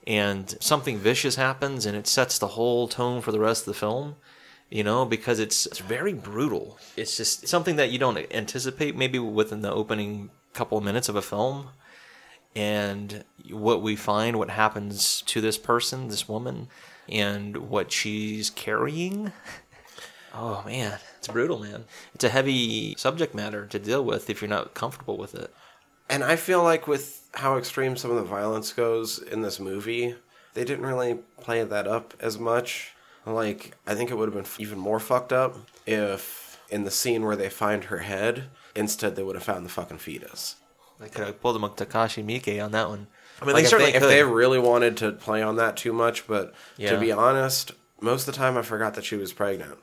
and 0.07 0.57
something 0.59 0.97
vicious 0.97 1.35
happens, 1.35 1.85
and 1.85 1.95
it 1.95 2.07
sets 2.07 2.39
the 2.39 2.47
whole 2.47 2.87
tone 2.87 3.21
for 3.21 3.31
the 3.31 3.39
rest 3.39 3.61
of 3.61 3.65
the 3.73 3.79
film. 3.79 4.15
You 4.69 4.83
know, 4.83 5.03
because 5.03 5.39
it's 5.39 5.65
it's 5.65 5.79
very 5.79 6.13
brutal. 6.13 6.77
It's 6.95 7.17
just 7.17 7.47
something 7.47 7.75
that 7.77 7.91
you 7.91 7.97
don't 7.97 8.17
anticipate 8.31 8.95
maybe 8.95 9.17
within 9.17 9.61
the 9.61 9.71
opening 9.71 10.29
couple 10.53 10.77
of 10.77 10.83
minutes 10.83 11.09
of 11.09 11.15
a 11.15 11.21
film. 11.21 11.69
And 12.55 13.23
what 13.51 13.81
we 13.81 13.95
find, 13.95 14.37
what 14.37 14.49
happens 14.49 15.21
to 15.27 15.41
this 15.41 15.57
person, 15.57 16.07
this 16.07 16.27
woman, 16.27 16.67
and 17.07 17.57
what 17.57 17.91
she's 17.91 18.49
carrying. 18.49 19.31
Oh 20.31 20.63
man, 20.63 20.99
it's 21.17 21.27
brutal, 21.27 21.57
man. 21.57 21.85
It's 22.13 22.23
a 22.23 22.29
heavy 22.29 22.93
subject 22.97 23.33
matter 23.33 23.65
to 23.65 23.79
deal 23.79 24.05
with 24.05 24.29
if 24.29 24.41
you're 24.41 24.47
not 24.47 24.75
comfortable 24.75 25.17
with 25.17 25.33
it. 25.33 25.51
And 26.07 26.23
I 26.23 26.35
feel 26.35 26.63
like 26.63 26.87
with 26.87 27.27
how 27.33 27.57
extreme 27.57 27.97
some 27.97 28.11
of 28.11 28.17
the 28.17 28.23
violence 28.23 28.71
goes 28.71 29.19
in 29.19 29.41
this 29.41 29.59
movie, 29.59 30.15
they 30.53 30.63
didn't 30.63 30.85
really 30.85 31.15
play 31.41 31.63
that 31.63 31.87
up 31.87 32.13
as 32.19 32.37
much. 32.37 32.93
Like, 33.33 33.75
I 33.87 33.95
think 33.95 34.11
it 34.11 34.17
would 34.17 34.33
have 34.33 34.35
been 34.35 34.51
even 34.63 34.77
more 34.79 34.99
fucked 34.99 35.33
up 35.33 35.55
if 35.85 36.59
in 36.69 36.83
the 36.83 36.91
scene 36.91 37.23
where 37.25 37.35
they 37.35 37.49
find 37.49 37.85
her 37.85 37.99
head, 37.99 38.45
instead 38.75 39.15
they 39.15 39.23
would 39.23 39.35
have 39.35 39.43
found 39.43 39.65
the 39.65 39.69
fucking 39.69 39.97
fetus. 39.97 40.55
They 40.99 41.09
could 41.09 41.25
have 41.25 41.41
pulled 41.41 41.55
a 41.55 41.59
Takashi 41.69 42.23
Miike 42.23 42.63
on 42.63 42.71
that 42.71 42.89
one. 42.89 43.07
I 43.41 43.45
mean, 43.45 43.55
Like 43.55 43.69
they 43.69 43.71
if, 43.71 43.77
they, 43.79 43.93
if 43.95 44.03
they 44.03 44.23
really 44.23 44.59
wanted 44.59 44.97
to 44.97 45.13
play 45.13 45.41
on 45.41 45.55
that 45.55 45.77
too 45.77 45.93
much, 45.93 46.27
but 46.27 46.53
Yeah. 46.77 46.91
to 46.91 46.99
be 46.99 47.11
honest, 47.11 47.71
most 48.01 48.27
of 48.27 48.33
the 48.33 48.37
time 48.37 48.57
I 48.57 48.61
forgot 48.61 48.95
that 48.95 49.05
she 49.05 49.15
was 49.15 49.31
pregnant. 49.31 49.77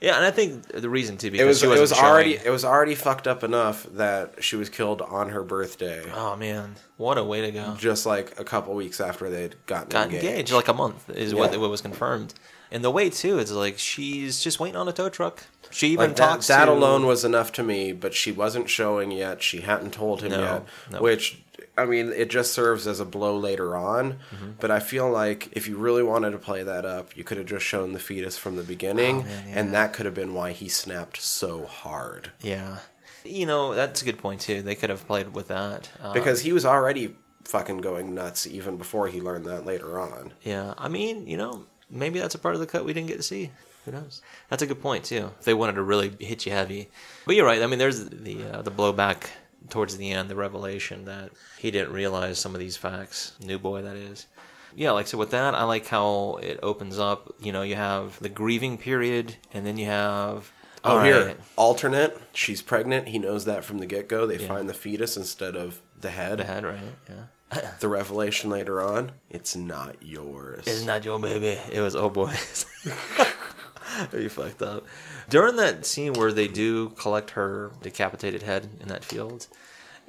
yeah, 0.00 0.16
and 0.16 0.24
I 0.24 0.30
think 0.30 0.66
the 0.68 0.88
reason 0.88 1.16
too 1.18 1.28
It 1.28 1.32
because 1.32 1.46
was 1.46 1.60
she 1.60 1.66
it 1.66 1.80
was 1.80 1.90
showing- 1.92 2.04
already 2.04 2.36
it 2.36 2.50
was 2.50 2.64
already 2.64 2.94
fucked 2.94 3.26
up 3.28 3.44
enough 3.44 3.86
that 3.92 4.42
she 4.42 4.56
was 4.56 4.68
killed 4.70 5.02
on 5.02 5.28
her 5.30 5.42
birthday, 5.42 6.02
Oh 6.14 6.34
man, 6.36 6.76
what 6.96 7.16
a 7.18 7.24
way 7.24 7.42
to 7.42 7.50
go! 7.52 7.74
just 7.78 8.04
like 8.06 8.38
a 8.40 8.44
couple 8.44 8.74
weeks 8.74 9.00
after 9.00 9.28
they'd 9.30 9.54
gotten 9.66 9.88
Got 9.90 10.06
engaged. 10.06 10.24
engaged. 10.24 10.52
like 10.52 10.68
a 10.68 10.74
month 10.74 11.08
is 11.10 11.34
what 11.34 11.52
Yeah. 11.52 11.58
what 11.58 11.70
was 11.70 11.80
confirmed. 11.82 12.32
And 12.70 12.82
the 12.84 12.90
way 12.90 13.10
too 13.10 13.38
is 13.38 13.52
like 13.52 13.78
she's 13.78 14.40
just 14.42 14.58
waiting 14.60 14.76
on 14.76 14.88
a 14.88 14.92
tow 14.92 15.08
truck. 15.08 15.44
She 15.70 15.88
even 15.88 16.08
Like 16.08 16.16
that, 16.16 16.26
talks 16.28 16.46
that 16.48 16.66
to, 16.66 16.72
alone 16.72 17.06
was 17.06 17.24
enough 17.24 17.50
to 17.52 17.62
me, 17.62 17.92
but 17.92 18.14
she 18.14 18.30
wasn't 18.32 18.68
showing 18.68 19.10
yet. 19.10 19.42
She 19.42 19.60
hadn't 19.62 19.92
told 19.92 20.22
him 20.22 20.30
No, 20.30 20.40
yet, 20.40 20.64
no. 20.92 21.00
which 21.02 21.40
I 21.76 21.84
mean, 21.86 22.10
it 22.12 22.30
just 22.30 22.52
serves 22.52 22.86
as 22.86 23.00
a 23.00 23.04
blow 23.04 23.36
later 23.36 23.76
on. 23.76 24.12
Mm-hmm. 24.34 24.50
But 24.60 24.70
I 24.70 24.78
feel 24.78 25.10
like 25.10 25.48
if 25.52 25.66
you 25.66 25.76
really 25.76 26.04
wanted 26.04 26.30
to 26.30 26.38
play 26.38 26.62
that 26.62 26.84
up, 26.84 27.16
you 27.16 27.24
could 27.24 27.36
have 27.38 27.46
just 27.46 27.64
shown 27.66 27.92
the 27.92 27.98
fetus 27.98 28.38
from 28.38 28.54
the 28.54 28.62
beginning, 28.62 29.20
Oh, 29.22 29.24
man, 29.24 29.44
yeah. 29.48 29.58
and 29.58 29.74
that 29.74 29.92
could 29.92 30.06
have 30.06 30.14
been 30.14 30.34
why 30.34 30.52
he 30.52 30.68
snapped 30.68 31.20
so 31.20 31.64
hard 31.66 32.30
Yeah, 32.40 32.78
you 33.24 33.44
know 33.46 33.74
that's 33.74 34.02
a 34.02 34.04
good 34.04 34.18
point 34.18 34.40
too. 34.42 34.62
They 34.62 34.76
could 34.76 34.90
have 34.90 35.06
played 35.08 35.34
with 35.34 35.48
that 35.48 35.90
uh, 36.00 36.12
because 36.12 36.42
he 36.42 36.52
was 36.52 36.64
already 36.64 37.16
fucking 37.44 37.78
going 37.78 38.14
nuts 38.14 38.46
even 38.46 38.76
before 38.76 39.08
he 39.08 39.20
learned 39.20 39.44
that 39.46 39.66
later 39.66 39.98
on. 39.98 40.32
Yeah, 40.42 40.74
I 40.78 40.88
mean, 40.88 41.26
you 41.26 41.36
know, 41.36 41.66
maybe 41.94 42.18
that's 42.18 42.34
a 42.34 42.38
part 42.38 42.54
of 42.54 42.60
the 42.60 42.66
cut 42.66 42.84
we 42.84 42.92
didn't 42.92 43.08
get 43.08 43.16
to 43.16 43.22
see. 43.22 43.50
Who 43.84 43.92
knows? 43.92 44.20
That's 44.48 44.62
a 44.62 44.66
good 44.66 44.80
point 44.82 45.04
too. 45.04 45.30
If 45.38 45.44
they 45.44 45.54
wanted 45.54 45.74
to 45.74 45.82
really 45.82 46.12
hit 46.18 46.44
you 46.46 46.52
heavy, 46.52 46.90
but 47.26 47.36
you're 47.36 47.46
right. 47.46 47.62
I 47.62 47.66
mean, 47.66 47.78
there's 47.78 48.08
the 48.08 48.42
uh, 48.44 48.62
the 48.62 48.70
blowback 48.70 49.28
towards 49.70 49.96
the 49.96 50.10
end, 50.10 50.28
the 50.28 50.36
revelation 50.36 51.04
that 51.06 51.30
he 51.58 51.70
didn't 51.70 51.92
realize 51.92 52.38
some 52.38 52.54
of 52.54 52.60
these 52.60 52.76
facts. 52.76 53.32
New 53.40 53.58
boy, 53.58 53.82
that 53.82 53.96
is. 53.96 54.26
Yeah, 54.76 54.90
like 54.90 55.06
so 55.06 55.16
with 55.18 55.30
that, 55.30 55.54
I 55.54 55.62
like 55.64 55.86
how 55.86 56.38
it 56.42 56.58
opens 56.62 56.98
up. 56.98 57.32
You 57.40 57.52
know, 57.52 57.62
you 57.62 57.76
have 57.76 58.18
the 58.20 58.28
grieving 58.28 58.76
period, 58.78 59.36
and 59.52 59.66
then 59.66 59.76
you 59.78 59.86
have 59.86 60.50
Oh, 60.86 61.00
here, 61.02 61.36
alternate. 61.56 62.18
She's 62.34 62.60
pregnant. 62.60 63.08
He 63.08 63.18
knows 63.18 63.44
that 63.46 63.64
from 63.64 63.78
the 63.78 63.86
get 63.86 64.06
go. 64.08 64.26
They 64.26 64.38
Yeah. 64.38 64.48
find 64.48 64.68
the 64.68 64.74
fetus 64.74 65.16
instead 65.16 65.56
of 65.56 65.80
the 65.98 66.10
head. 66.10 66.38
the 66.38 66.44
head, 66.44 66.64
right? 66.64 66.80
Yeah, 67.08 67.14
The 67.80 67.88
revelation 67.88 68.50
later 68.50 68.80
on, 68.82 69.12
it's 69.30 69.54
not 69.54 69.96
yours. 70.00 70.64
It's 70.66 70.84
not 70.84 71.04
your 71.04 71.18
baby. 71.18 71.58
It 71.72 71.80
was 71.80 71.94
oh 71.94 72.10
boy. 72.10 72.32
you 74.12 74.28
fucked 74.28 74.62
up. 74.62 74.84
During 75.28 75.56
that 75.56 75.86
scene 75.86 76.14
where 76.14 76.32
they 76.32 76.48
do 76.48 76.90
collect 76.90 77.30
her 77.30 77.72
decapitated 77.82 78.42
head 78.42 78.68
in 78.80 78.88
that 78.88 79.04
field, 79.04 79.46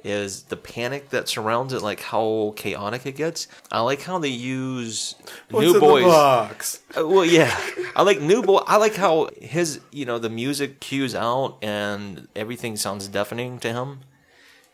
is 0.04 0.44
the 0.44 0.56
panic 0.56 1.10
that 1.10 1.28
surrounds 1.28 1.72
it, 1.72 1.82
like 1.82 2.00
how 2.00 2.52
chaotic 2.56 3.06
it 3.06 3.16
gets. 3.16 3.48
I 3.72 3.80
like 3.80 4.02
how 4.02 4.18
they 4.18 4.28
use 4.28 5.16
What's 5.50 5.66
new 5.66 5.74
in 5.74 5.80
boys. 5.80 6.04
the 6.04 6.08
box? 6.08 6.80
Uh, 6.96 7.06
well, 7.06 7.24
yeah, 7.24 7.58
I 7.96 8.02
like 8.02 8.20
new 8.20 8.42
boy. 8.42 8.58
I 8.66 8.76
like 8.76 8.94
how 8.94 9.28
his, 9.40 9.80
you 9.90 10.04
know, 10.04 10.18
the 10.18 10.30
music 10.30 10.80
cues 10.80 11.14
out 11.14 11.58
and 11.60 12.28
everything 12.36 12.76
sounds 12.76 13.08
deafening 13.08 13.58
to 13.60 13.72
him. 13.72 14.00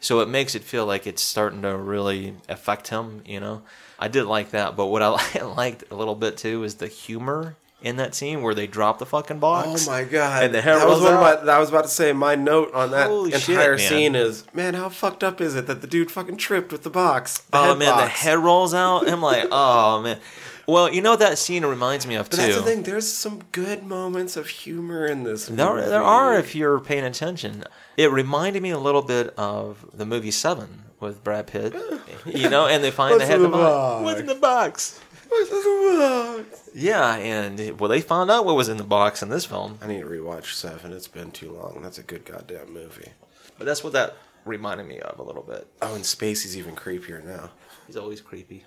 So 0.02 0.18
it 0.20 0.28
makes 0.28 0.54
it 0.56 0.64
feel 0.64 0.84
like 0.84 1.06
it's 1.06 1.22
starting 1.22 1.62
to 1.62 1.76
really 1.76 2.34
affect 2.48 2.88
him. 2.88 3.22
You 3.24 3.38
know, 3.40 3.62
I 3.98 4.08
did 4.08 4.24
like 4.24 4.50
that. 4.50 4.76
But 4.76 4.86
what 4.86 5.00
I 5.00 5.42
liked 5.56 5.84
a 5.90 5.94
little 5.94 6.16
bit 6.16 6.36
too 6.36 6.64
is 6.64 6.74
the 6.74 6.88
humor 6.88 7.56
in 7.82 7.96
that 7.96 8.14
scene 8.14 8.42
where 8.42 8.54
they 8.54 8.66
drop 8.66 8.98
the 8.98 9.06
fucking 9.06 9.36
oh 9.36 9.40
box. 9.40 9.86
Oh 9.86 9.90
my 9.90 10.04
god! 10.04 10.44
And 10.44 10.54
the 10.54 10.60
hair 10.60 10.76
that 10.76 10.86
was 10.88 10.98
rolls 10.98 11.04
one 11.04 11.14
of 11.14 11.20
out. 11.22 11.46
my. 11.46 11.52
I 11.52 11.58
was 11.58 11.68
about 11.68 11.84
to 11.84 11.88
say 11.90 12.12
my 12.12 12.34
note 12.34 12.74
on 12.74 12.90
that 12.90 13.06
Holy 13.06 13.32
entire 13.32 13.76
man. 13.76 13.88
scene 13.88 14.14
is 14.14 14.44
man, 14.52 14.74
how 14.74 14.88
fucked 14.88 15.22
up 15.22 15.40
is 15.40 15.54
it 15.54 15.66
that 15.68 15.80
the 15.80 15.86
dude 15.86 16.10
fucking 16.10 16.36
tripped 16.36 16.72
with 16.72 16.82
the 16.82 16.90
box? 16.90 17.38
The 17.38 17.58
Oh 17.58 17.74
man, 17.76 17.96
the 17.96 18.06
head 18.06 18.38
rolls 18.38 18.74
out. 18.74 19.08
I'm 19.08 19.22
like, 19.22 19.46
oh 19.52 20.02
man. 20.02 20.18
Well, 20.66 20.92
you 20.92 21.02
know 21.02 21.10
what 21.10 21.18
that 21.20 21.38
scene 21.38 21.64
reminds 21.64 22.06
me 22.06 22.14
of 22.14 22.30
But 22.30 22.36
too. 22.36 22.42
that's 22.42 22.56
the 22.56 22.62
thing. 22.62 22.82
There's 22.84 23.10
some 23.12 23.42
good 23.52 23.82
moments 23.84 24.36
of 24.36 24.46
humor 24.48 25.06
in 25.06 25.24
this. 25.24 25.46
There, 25.46 25.74
movie. 25.74 25.88
there 25.88 26.02
are 26.02 26.38
if 26.38 26.54
you're 26.54 26.78
paying 26.80 27.04
attention. 27.04 27.64
It 27.96 28.10
reminded 28.12 28.62
me 28.62 28.70
a 28.70 28.78
little 28.78 29.02
bit 29.02 29.34
of 29.36 29.84
the 29.92 30.06
movie 30.06 30.30
Seven 30.30 30.84
with 31.00 31.22
Brad 31.24 31.46
Pitt. 31.46 31.74
You 32.24 32.48
know, 32.48 32.66
and 32.68 32.84
they 32.84 32.92
find 32.92 33.12
What's 33.14 33.24
the 33.24 33.26
head 33.26 33.40
in 33.40 33.46
in 33.46 33.50
the 33.50 33.56
the 33.56 33.62
box. 33.64 33.74
box? 33.74 34.04
What's 34.04 34.20
in 34.20 34.26
the 34.26 34.34
box? 34.36 35.00
What's 35.28 35.50
in 35.50 35.56
the 35.56 36.44
box? 36.44 36.70
Yeah, 36.72 37.16
and 37.16 37.80
well, 37.80 37.88
they 37.90 38.00
found 38.00 38.30
out 38.30 38.44
what 38.44 38.54
was 38.54 38.68
in 38.68 38.76
the 38.76 38.84
box 38.84 39.22
in 39.24 39.28
this 39.28 39.44
film. 39.44 39.78
I 39.82 39.88
need 39.88 40.00
to 40.02 40.06
rewatch 40.06 40.52
Seven. 40.54 40.92
It's 40.92 41.08
been 41.08 41.32
too 41.32 41.50
long. 41.50 41.80
That's 41.82 41.98
a 41.98 42.04
good 42.04 42.24
goddamn 42.24 42.72
movie. 42.72 43.10
But 43.58 43.64
that's 43.66 43.82
what 43.82 43.92
that 43.94 44.16
reminded 44.44 44.86
me 44.86 45.00
of 45.00 45.18
a 45.18 45.22
little 45.24 45.42
bit. 45.42 45.66
Oh, 45.82 45.96
and 45.96 46.04
Spacey's 46.04 46.56
even 46.56 46.76
creepier 46.76 47.24
now. 47.24 47.50
He's 47.88 47.96
always 47.96 48.20
creepy. 48.20 48.64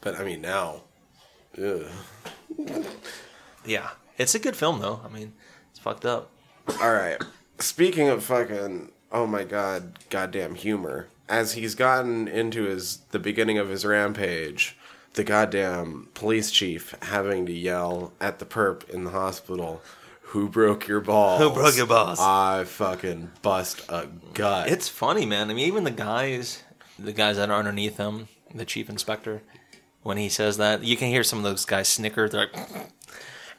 But 0.00 0.14
I 0.14 0.22
mean 0.22 0.40
now, 0.40 0.82
ugh. 1.58 1.86
Yeah, 3.64 3.90
it's 4.18 4.34
a 4.34 4.38
good 4.38 4.56
film 4.56 4.80
though. 4.80 5.00
I 5.04 5.08
mean, 5.08 5.32
it's 5.70 5.78
fucked 5.78 6.04
up. 6.04 6.30
All 6.80 6.92
right. 6.92 7.20
Speaking 7.58 8.08
of 8.08 8.24
fucking, 8.24 8.90
oh 9.10 9.26
my 9.26 9.44
god, 9.44 9.98
goddamn 10.10 10.54
humor. 10.54 11.08
As 11.28 11.52
he's 11.54 11.74
gotten 11.74 12.28
into 12.28 12.64
his 12.64 12.98
the 13.10 13.18
beginning 13.18 13.58
of 13.58 13.68
his 13.68 13.84
rampage, 13.84 14.76
the 15.14 15.24
goddamn 15.24 16.08
police 16.14 16.50
chief 16.50 16.94
having 17.02 17.46
to 17.46 17.52
yell 17.52 18.12
at 18.20 18.38
the 18.38 18.44
perp 18.44 18.88
in 18.90 19.04
the 19.04 19.10
hospital, 19.10 19.82
"Who 20.32 20.48
broke 20.48 20.88
your 20.88 21.00
balls? 21.00 21.40
Who 21.40 21.50
broke 21.50 21.76
your 21.76 21.86
balls?" 21.86 22.18
I 22.20 22.64
fucking 22.64 23.30
bust 23.42 23.82
a 23.88 24.08
gut. 24.34 24.68
It's 24.68 24.88
funny, 24.88 25.24
man. 25.24 25.50
I 25.50 25.54
mean, 25.54 25.66
even 25.66 25.84
the 25.84 25.90
guys, 25.90 26.64
the 26.98 27.12
guys 27.12 27.36
that 27.36 27.50
are 27.50 27.58
underneath 27.58 27.96
him, 27.96 28.28
the 28.54 28.64
chief 28.64 28.90
inspector, 28.90 29.42
when 30.02 30.16
he 30.16 30.28
says 30.28 30.56
that, 30.56 30.82
you 30.84 30.96
can 30.96 31.08
hear 31.08 31.22
some 31.24 31.38
of 31.38 31.44
those 31.44 31.64
guys 31.64 31.88
snicker. 31.88 32.28
They're 32.28 32.48
like, 32.52 32.56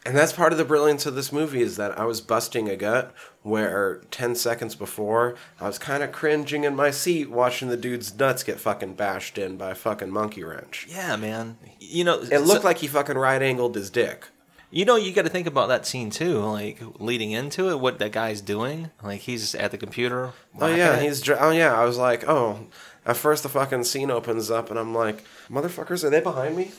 And 0.05 0.17
that's 0.17 0.33
part 0.33 0.51
of 0.51 0.57
the 0.57 0.65
brilliance 0.65 1.05
of 1.05 1.15
this 1.15 1.31
movie 1.31 1.61
is 1.61 1.77
that 1.77 1.97
I 1.97 2.03
was 2.03 2.19
busting 2.19 2.67
a 2.67 2.75
gut 2.75 3.13
where 3.41 4.01
10 4.11 4.35
seconds 4.35 4.75
before 4.75 5.35
I 5.61 5.67
was 5.67 5.79
kind 5.79 6.03
of 6.03 6.11
cringing 6.11 6.65
in 6.65 6.75
my 6.75 6.91
seat 6.91 7.29
watching 7.29 7.69
the 7.69 7.77
dude's 7.77 8.13
nuts 8.17 8.43
get 8.43 8.59
fucking 8.59 8.95
bashed 8.95 9.37
in 9.37 9.55
by 9.55 9.71
a 9.71 9.75
fucking 9.75 10.09
monkey 10.09 10.43
wrench. 10.43 10.87
yeah, 10.89 11.15
man. 11.15 11.57
You 11.79 12.03
know, 12.03 12.19
It 12.19 12.39
looked 12.39 12.65
like 12.65 12.79
he 12.79 12.87
fucking 12.87 13.17
right 13.17 13.41
angled 13.41 13.75
his 13.75 13.89
dick. 13.89 14.27
You 14.71 14.85
know, 14.85 14.95
you 14.95 15.13
got 15.13 15.21
to 15.21 15.29
think 15.29 15.45
about 15.47 15.67
that 15.69 15.85
scene 15.85 16.09
too, 16.09 16.39
like 16.39 16.81
leading 16.99 17.31
into 17.31 17.69
it, 17.69 17.79
what 17.79 17.99
that 17.99 18.11
guy's 18.11 18.41
doing. 18.41 18.89
Like 19.03 19.21
he's 19.21 19.53
at 19.55 19.71
the 19.71 19.77
computer. 19.77 20.33
Oh 20.59 20.67
yeah, 20.67 20.95
it. 20.95 21.03
he's. 21.03 21.21
dr- 21.21 21.37
Oh 21.39 21.51
yeah, 21.51 21.79
I 21.79 21.85
was 21.85 21.97
like, 21.97 22.27
oh. 22.27 22.67
At 23.05 23.17
first, 23.17 23.43
the 23.43 23.49
fucking 23.49 23.83
scene 23.83 24.09
opens 24.09 24.49
up, 24.49 24.69
and 24.69 24.79
I'm 24.79 24.93
like, 24.95 25.23
motherfuckers, 25.49 26.03
are 26.03 26.09
they 26.09 26.21
behind 26.21 26.55
me? 26.55 26.71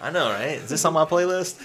I 0.00 0.10
know, 0.10 0.28
right? 0.30 0.56
Is 0.56 0.68
this 0.68 0.84
on 0.84 0.92
my 0.92 1.04
playlist? 1.04 1.60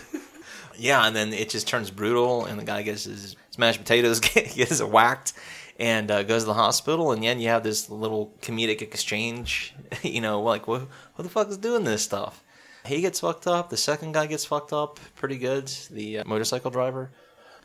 yeah, 0.78 1.06
and 1.06 1.16
then 1.16 1.34
it 1.34 1.50
just 1.50 1.68
turns 1.68 1.92
brutal, 1.92 2.46
and 2.46 2.60
the 2.60 2.64
guy 2.64 2.82
gets 2.82 3.04
his 3.04 3.36
smashed 3.52 3.80
potatoes 3.80 4.20
gets 4.22 4.82
whacked, 4.82 5.34
and 5.78 6.10
uh, 6.10 6.24
goes 6.24 6.44
to 6.44 6.48
the 6.48 6.54
hospital, 6.54 7.12
and 7.12 7.24
then 7.24 7.40
you 7.40 7.50
have 7.50 7.64
this 7.64 7.90
little 7.90 8.34
comedic 8.42 8.82
exchange. 8.82 9.74
You 10.04 10.22
know, 10.22 10.42
like 10.42 10.68
what, 10.68 10.82
what 11.16 11.24
the 11.24 11.30
fuck 11.30 11.50
is 11.50 11.58
doing 11.58 11.84
this 11.84 12.04
stuff? 12.04 12.44
He 12.86 13.02
gets 13.02 13.20
fucked 13.22 13.48
up. 13.48 13.70
The 13.70 13.78
second 13.78 14.14
guy 14.14 14.28
gets 14.28 14.46
fucked 14.46 14.72
up 14.72 15.00
pretty 15.16 15.38
good. 15.38 15.68
The 15.90 16.20
uh, 16.20 16.24
motorcycle 16.26 16.70
driver, 16.70 17.12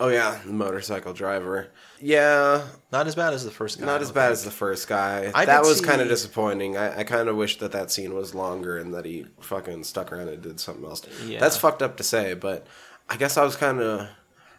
Oh 0.00 0.08
yeah, 0.08 0.40
the 0.46 0.52
motorcycle 0.52 1.12
driver. 1.12 1.68
Yeah, 2.00 2.66
not 2.90 3.06
as 3.06 3.14
bad 3.14 3.34
as 3.34 3.44
the 3.44 3.50
first 3.50 3.78
guy. 3.78 3.84
not 3.84 4.00
as 4.00 4.08
don't 4.08 4.14
bad 4.14 4.22
think. 4.28 4.32
as 4.32 4.44
the 4.44 4.50
first 4.50 4.88
guy. 4.88 5.30
I 5.34 5.44
that 5.44 5.62
did 5.62 5.68
was 5.68 5.82
kind 5.82 6.00
of 6.00 6.08
disappointing. 6.08 6.78
I, 6.78 7.00
I 7.00 7.04
kind 7.04 7.28
of 7.28 7.36
wish 7.36 7.58
that 7.58 7.72
that 7.72 7.90
scene 7.90 8.14
was 8.14 8.34
longer 8.34 8.78
and 8.78 8.94
that 8.94 9.04
he 9.04 9.26
fucking 9.40 9.84
stuck 9.84 10.10
around 10.10 10.28
and 10.28 10.42
did 10.42 10.58
something 10.58 10.84
else. 10.86 11.02
Yeah. 11.26 11.38
That's 11.38 11.58
fucked 11.58 11.82
up 11.82 11.98
to 11.98 12.02
say, 12.02 12.32
but 12.32 12.66
I 13.10 13.16
guess 13.18 13.36
I 13.36 13.44
was 13.44 13.56
kind 13.56 13.80
of 13.80 14.08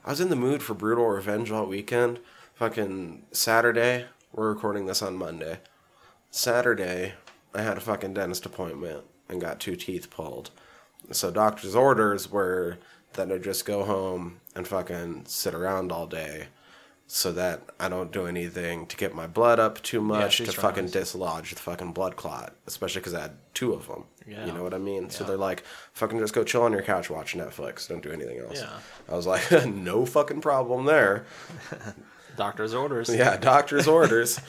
I 0.06 0.12
was 0.12 0.22
in 0.22 0.30
the 0.30 0.36
mood 0.36 0.62
for 0.62 0.76
brutal 0.76 1.08
revenge 1.08 1.52
all 1.52 1.66
weekend. 1.66 2.20
Fucking 2.54 3.24
Saturday, 3.32 4.06
we're 4.32 4.54
recording 4.54 4.86
this 4.86 5.02
on 5.02 5.16
Monday. 5.18 5.58
Saturday, 6.30 7.14
I 7.56 7.64
had 7.64 7.78
a 7.78 7.82
fucking 7.82 8.14
dentist 8.14 8.46
appointment 8.46 9.06
and 9.28 9.42
got 9.42 9.60
two 9.60 9.76
teeth 9.76 10.12
pulled. 10.12 10.52
So 11.12 11.32
doctor's 11.32 11.76
orders 11.76 12.30
were 12.32 12.78
that 13.14 13.32
I 13.32 13.38
just 13.38 13.66
go 13.66 13.84
home 13.84 14.40
and 14.56 14.68
fucking 14.68 15.26
sit 15.26 15.54
around 15.54 15.92
all 15.92 16.08
day 16.08 16.48
so 17.14 17.34
that 17.34 17.62
I 17.78 17.90
don't 17.90 18.12
do 18.12 18.26
anything 18.26 18.86
to 18.86 18.96
get 18.96 19.14
my 19.14 19.28
blood 19.28 19.60
up 19.60 19.82
too 19.84 20.00
much 20.00 20.38
too 20.38 20.46
to 20.46 20.52
fucking 20.54 20.88
dislodge 20.88 21.50
the 21.50 21.60
fucking 21.60 21.92
blood 21.92 22.16
clot, 22.16 22.56
especially 22.68 23.02
because 23.02 23.14
I 23.14 23.24
had 23.24 23.34
two 23.54 23.74
of 23.74 23.88
them. 23.88 24.06
Yeah. 24.26 24.46
You 24.46 24.54
know 24.54 24.64
what 24.64 24.74
I 24.74 24.78
mean? 24.78 25.10
So 25.10 25.26
they're 25.26 25.36
like, 25.36 25.64
fucking 25.92 26.20
just 26.20 26.34
go 26.34 26.46
chill 26.46 26.64
on 26.64 26.72
your 26.72 26.84
couch, 26.84 27.10
watch 27.10 27.34
Netflix, 27.34 27.90
don't 27.90 28.02
do 28.02 28.12
anything 28.12 28.40
else. 28.40 28.62
Yeah. 28.62 28.80
I 29.10 29.16
was 29.16 29.28
like, 29.28 29.66
no 29.68 30.06
fucking 30.06 30.40
problem 30.40 30.86
there. 30.86 31.26
Doctor's 32.38 32.74
orders. 32.74 33.14
Yeah, 33.14 33.36
doctor's 33.36 33.88
orders. 33.90 34.40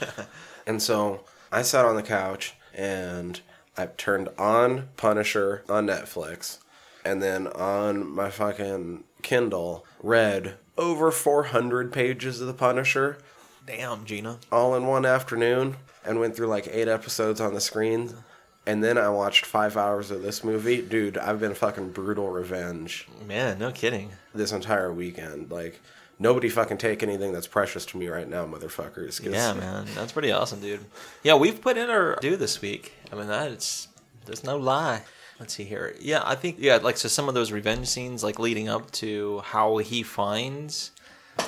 And 0.65 0.81
so 0.81 1.25
I 1.51 1.63
sat 1.63 1.83
on 1.83 1.97
the 1.97 2.01
couch 2.01 2.55
and 2.73 3.41
I 3.75 3.87
turned 3.87 4.29
on 4.37 4.87
Punisher 4.95 5.65
on 5.67 5.87
Netflix 5.87 6.59
and 7.05 7.21
then 7.21 7.47
on 7.47 8.07
my 8.09 8.29
fucking 8.29 9.03
Kindle 9.21 9.85
read 10.01 10.55
over 10.77 11.11
400 11.11 11.91
pages 11.93 12.41
of 12.41 12.47
The 12.47 12.53
Punisher 12.53 13.17
Damn, 13.65 14.03
Gina. 14.05 14.39
all 14.51 14.75
in 14.75 14.85
one 14.87 15.05
afternoon 15.05 15.77
and 16.05 16.19
went 16.19 16.35
through 16.35 16.47
like 16.47 16.67
eight 16.69 16.87
episodes 16.87 17.39
on 17.39 17.53
the 17.53 17.61
screen. 17.61 18.13
And 18.65 18.83
then 18.83 18.97
I 18.97 19.09
watched 19.09 19.45
five 19.45 19.75
hours 19.77 20.09
of 20.11 20.21
this 20.21 20.43
movie. 20.43 20.81
Dude, 20.81 21.17
I've 21.17 21.39
been 21.39 21.53
fucking 21.53 21.91
brutal 21.91 22.29
revenge 22.29 23.07
Man, 23.27 23.59
no 23.59 23.71
kidding. 23.71 24.11
this 24.33 24.51
entire 24.53 24.91
weekend. 24.93 25.51
Like, 25.51 25.81
nobody 26.19 26.47
fucking 26.49 26.77
take 26.77 27.03
anything 27.03 27.33
that's 27.33 27.47
precious 27.47 27.85
to 27.87 27.97
me 27.97 28.07
right 28.07 28.27
now, 28.27 28.45
motherfuckers. 28.45 29.21
Yeah, 29.23 29.53
man, 29.53 29.85
that's 29.95 30.13
pretty 30.13 30.31
awesome, 30.31 30.61
dude. 30.61 30.79
Yeah, 31.23 31.35
we've 31.35 31.59
put 31.61 31.77
in 31.77 31.89
our 31.89 32.15
due 32.21 32.37
this 32.37 32.61
week. 32.61 32.93
I 33.11 33.15
mean, 33.15 33.27
that's 33.27 33.89
there's 34.25 34.43
no 34.45 34.55
lie. 34.57 35.01
Let's 35.43 35.55
see 35.55 35.65
here. 35.65 35.93
Yeah, 35.99 36.21
I 36.23 36.35
think 36.35 36.55
yeah, 36.59 36.77
like 36.77 36.95
so 36.95 37.09
some 37.09 37.27
of 37.27 37.33
those 37.35 37.51
revenge 37.51 37.87
scenes, 37.89 38.23
like 38.23 38.39
leading 38.39 38.69
up 38.69 38.89
to 38.91 39.41
how 39.43 39.77
he 39.79 40.01
finds. 40.01 40.91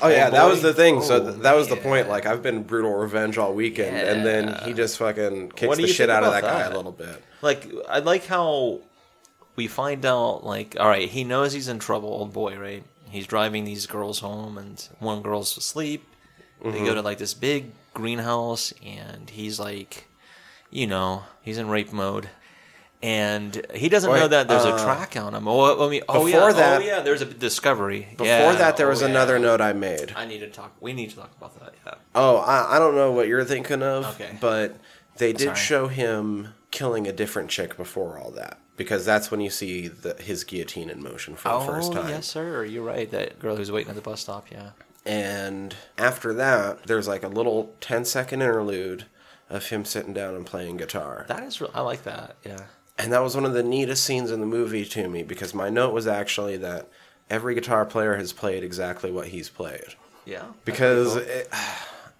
Oh 0.01 0.09
yeah, 0.09 0.27
Oh, 0.27 0.31
that 0.31 0.43
was 0.49 0.61
the 0.61 0.73
thing. 0.73 1.01
so 1.01 1.15
Oh, 1.15 1.29
th- 1.31 1.43
that 1.43 1.55
was 1.55 1.69
the 1.69 1.77
point. 1.77 2.09
Like 2.09 2.25
I've 2.25 2.43
been 2.43 2.63
brutal 2.63 2.93
revenge 2.93 3.37
all 3.37 3.53
weekend, 3.53 3.95
and 3.95 4.25
then 4.25 4.53
he 4.65 4.73
just 4.73 4.97
fucking 4.97 5.51
kicks 5.51 5.77
the 5.77 5.87
shit 5.87 6.09
out 6.09 6.23
of 6.23 6.29
about 6.33 6.41
that 6.41 6.47
guy 6.47 6.61
a 6.73 6.75
little 6.75 6.91
bit. 6.91 7.23
Like, 7.41 7.71
I 7.87 7.99
like 7.99 8.25
how 8.25 8.81
we 9.55 9.67
find 9.67 10.05
out. 10.05 10.43
Like, 10.43 10.75
all 10.77 10.87
right, 10.89 11.07
he 11.07 11.23
knows 11.23 11.53
he's 11.53 11.69
in 11.69 11.79
trouble, 11.79 12.09
old 12.09 12.33
boy, 12.33 12.57
right? 12.57 12.83
He's 13.09 13.27
driving 13.27 13.63
these 13.63 13.85
girls 13.85 14.19
home, 14.19 14.57
and 14.57 14.85
one 14.99 15.21
girl's 15.21 15.55
asleep. 15.57 16.05
They 16.61 16.69
Mm-hmm. 16.71 16.85
go 16.85 16.95
to 16.95 17.01
like 17.01 17.17
this 17.19 17.33
big 17.33 17.71
greenhouse, 17.93 18.73
and 18.85 19.29
he's 19.29 19.57
like, 19.59 20.07
you 20.71 20.87
know, 20.87 21.23
he's 21.43 21.57
in 21.59 21.69
rape 21.69 21.93
mode. 21.93 22.27
And 23.03 23.65
he 23.75 23.89
doesn't 23.89 24.09
Wait, 24.09 24.19
know 24.19 24.27
that 24.29 24.47
there's 24.47 24.65
a 24.65 24.69
uh, 24.73 24.83
track 24.83 25.15
on 25.17 25.35
him. 25.35 25.47
Oh, 25.47 25.85
I 25.85 25.89
mean, 25.89 26.01
oh 26.09 26.25
before 26.25 26.49
yeah, 26.49 26.53
that- 26.53 26.81
oh 26.81 26.85
yeah, 26.85 27.01
there's 27.01 27.21
a 27.21 27.25
discovery. 27.25 28.07
Before 28.11 28.25
Yeah, 28.25 28.53
that, 28.55 28.77
there 28.77 28.87
was 28.87 29.03
oh, 29.03 29.05
yeah. 29.05 29.11
another 29.11 29.37
note 29.37 29.61
I 29.61 29.73
made. 29.73 30.13
I 30.15 30.25
need 30.25 30.39
to 30.39 30.49
talk. 30.49 30.73
We 30.79 30.93
need 30.93 31.11
to 31.11 31.17
talk 31.17 31.31
about 31.37 31.59
that. 31.59 31.73
Yeah. 31.85 31.93
Oh, 32.15 32.37
I, 32.37 32.75
I 32.77 32.79
don't 32.79 32.95
know 32.95 33.11
what 33.11 33.27
you're 33.27 33.43
thinking 33.43 33.83
of, 33.83 34.05
Okay. 34.15 34.37
but 34.41 34.77
they 35.17 35.33
did 35.33 35.45
Sorry. 35.49 35.55
show 35.57 35.87
him 35.87 36.49
killing 36.71 37.07
a 37.07 37.11
different 37.13 37.49
chick 37.49 37.77
before 37.77 38.17
all 38.17 38.31
that 38.31 38.57
because 38.75 39.05
that's 39.05 39.29
when 39.29 39.39
you 39.39 39.49
see 39.49 39.87
the, 39.87 40.15
his 40.15 40.43
guillotine 40.43 40.89
in 40.89 41.01
motion 41.03 41.35
for 41.35 41.49
the 41.49 41.53
Oh 41.55 41.65
first 41.65 41.93
time. 41.93 42.09
yes, 42.09 42.25
sir. 42.25 42.65
You're 42.65 42.83
right. 42.83 43.09
That 43.11 43.39
girl 43.39 43.55
who's 43.55 43.71
waiting 43.71 43.89
at 43.89 43.95
the 43.95 44.01
bus 44.01 44.21
stop. 44.21 44.47
Yeah. 44.51 44.71
And 45.05 45.75
after 45.97 46.33
that, 46.33 46.83
there's 46.87 47.07
like 47.07 47.23
a 47.23 47.27
little 47.27 47.75
10 47.81 48.05
second 48.05 48.41
interlude 48.41 49.05
of 49.49 49.67
him 49.67 49.85
sitting 49.85 50.13
down 50.13 50.33
and 50.33 50.45
playing 50.45 50.77
guitar. 50.77 51.25
That 51.27 51.43
is. 51.43 51.61
Real, 51.61 51.69
I 51.75 51.81
like 51.81 52.03
that. 52.03 52.35
Yeah. 52.43 52.61
And 52.97 53.11
that 53.11 53.21
was 53.21 53.35
one 53.35 53.45
of 53.45 53.53
the 53.53 53.63
neatest 53.63 54.03
scenes 54.03 54.31
in 54.31 54.39
the 54.39 54.45
movie 54.45 54.85
to 54.85 55.09
me 55.09 55.23
because 55.23 55.53
my 55.53 55.69
note 55.69 55.93
was 55.93 56.07
actually 56.07 56.57
that 56.57 56.87
every 57.29 57.53
guitar 57.55 57.85
player 57.85 58.15
has 58.15 58.31
played 58.31 58.63
exactly 58.63 59.11
what 59.11 59.27
he's 59.27 59.49
played. 59.49 59.95
Yeah. 60.25 60.45
Because 60.63 61.17
it, 61.17 61.49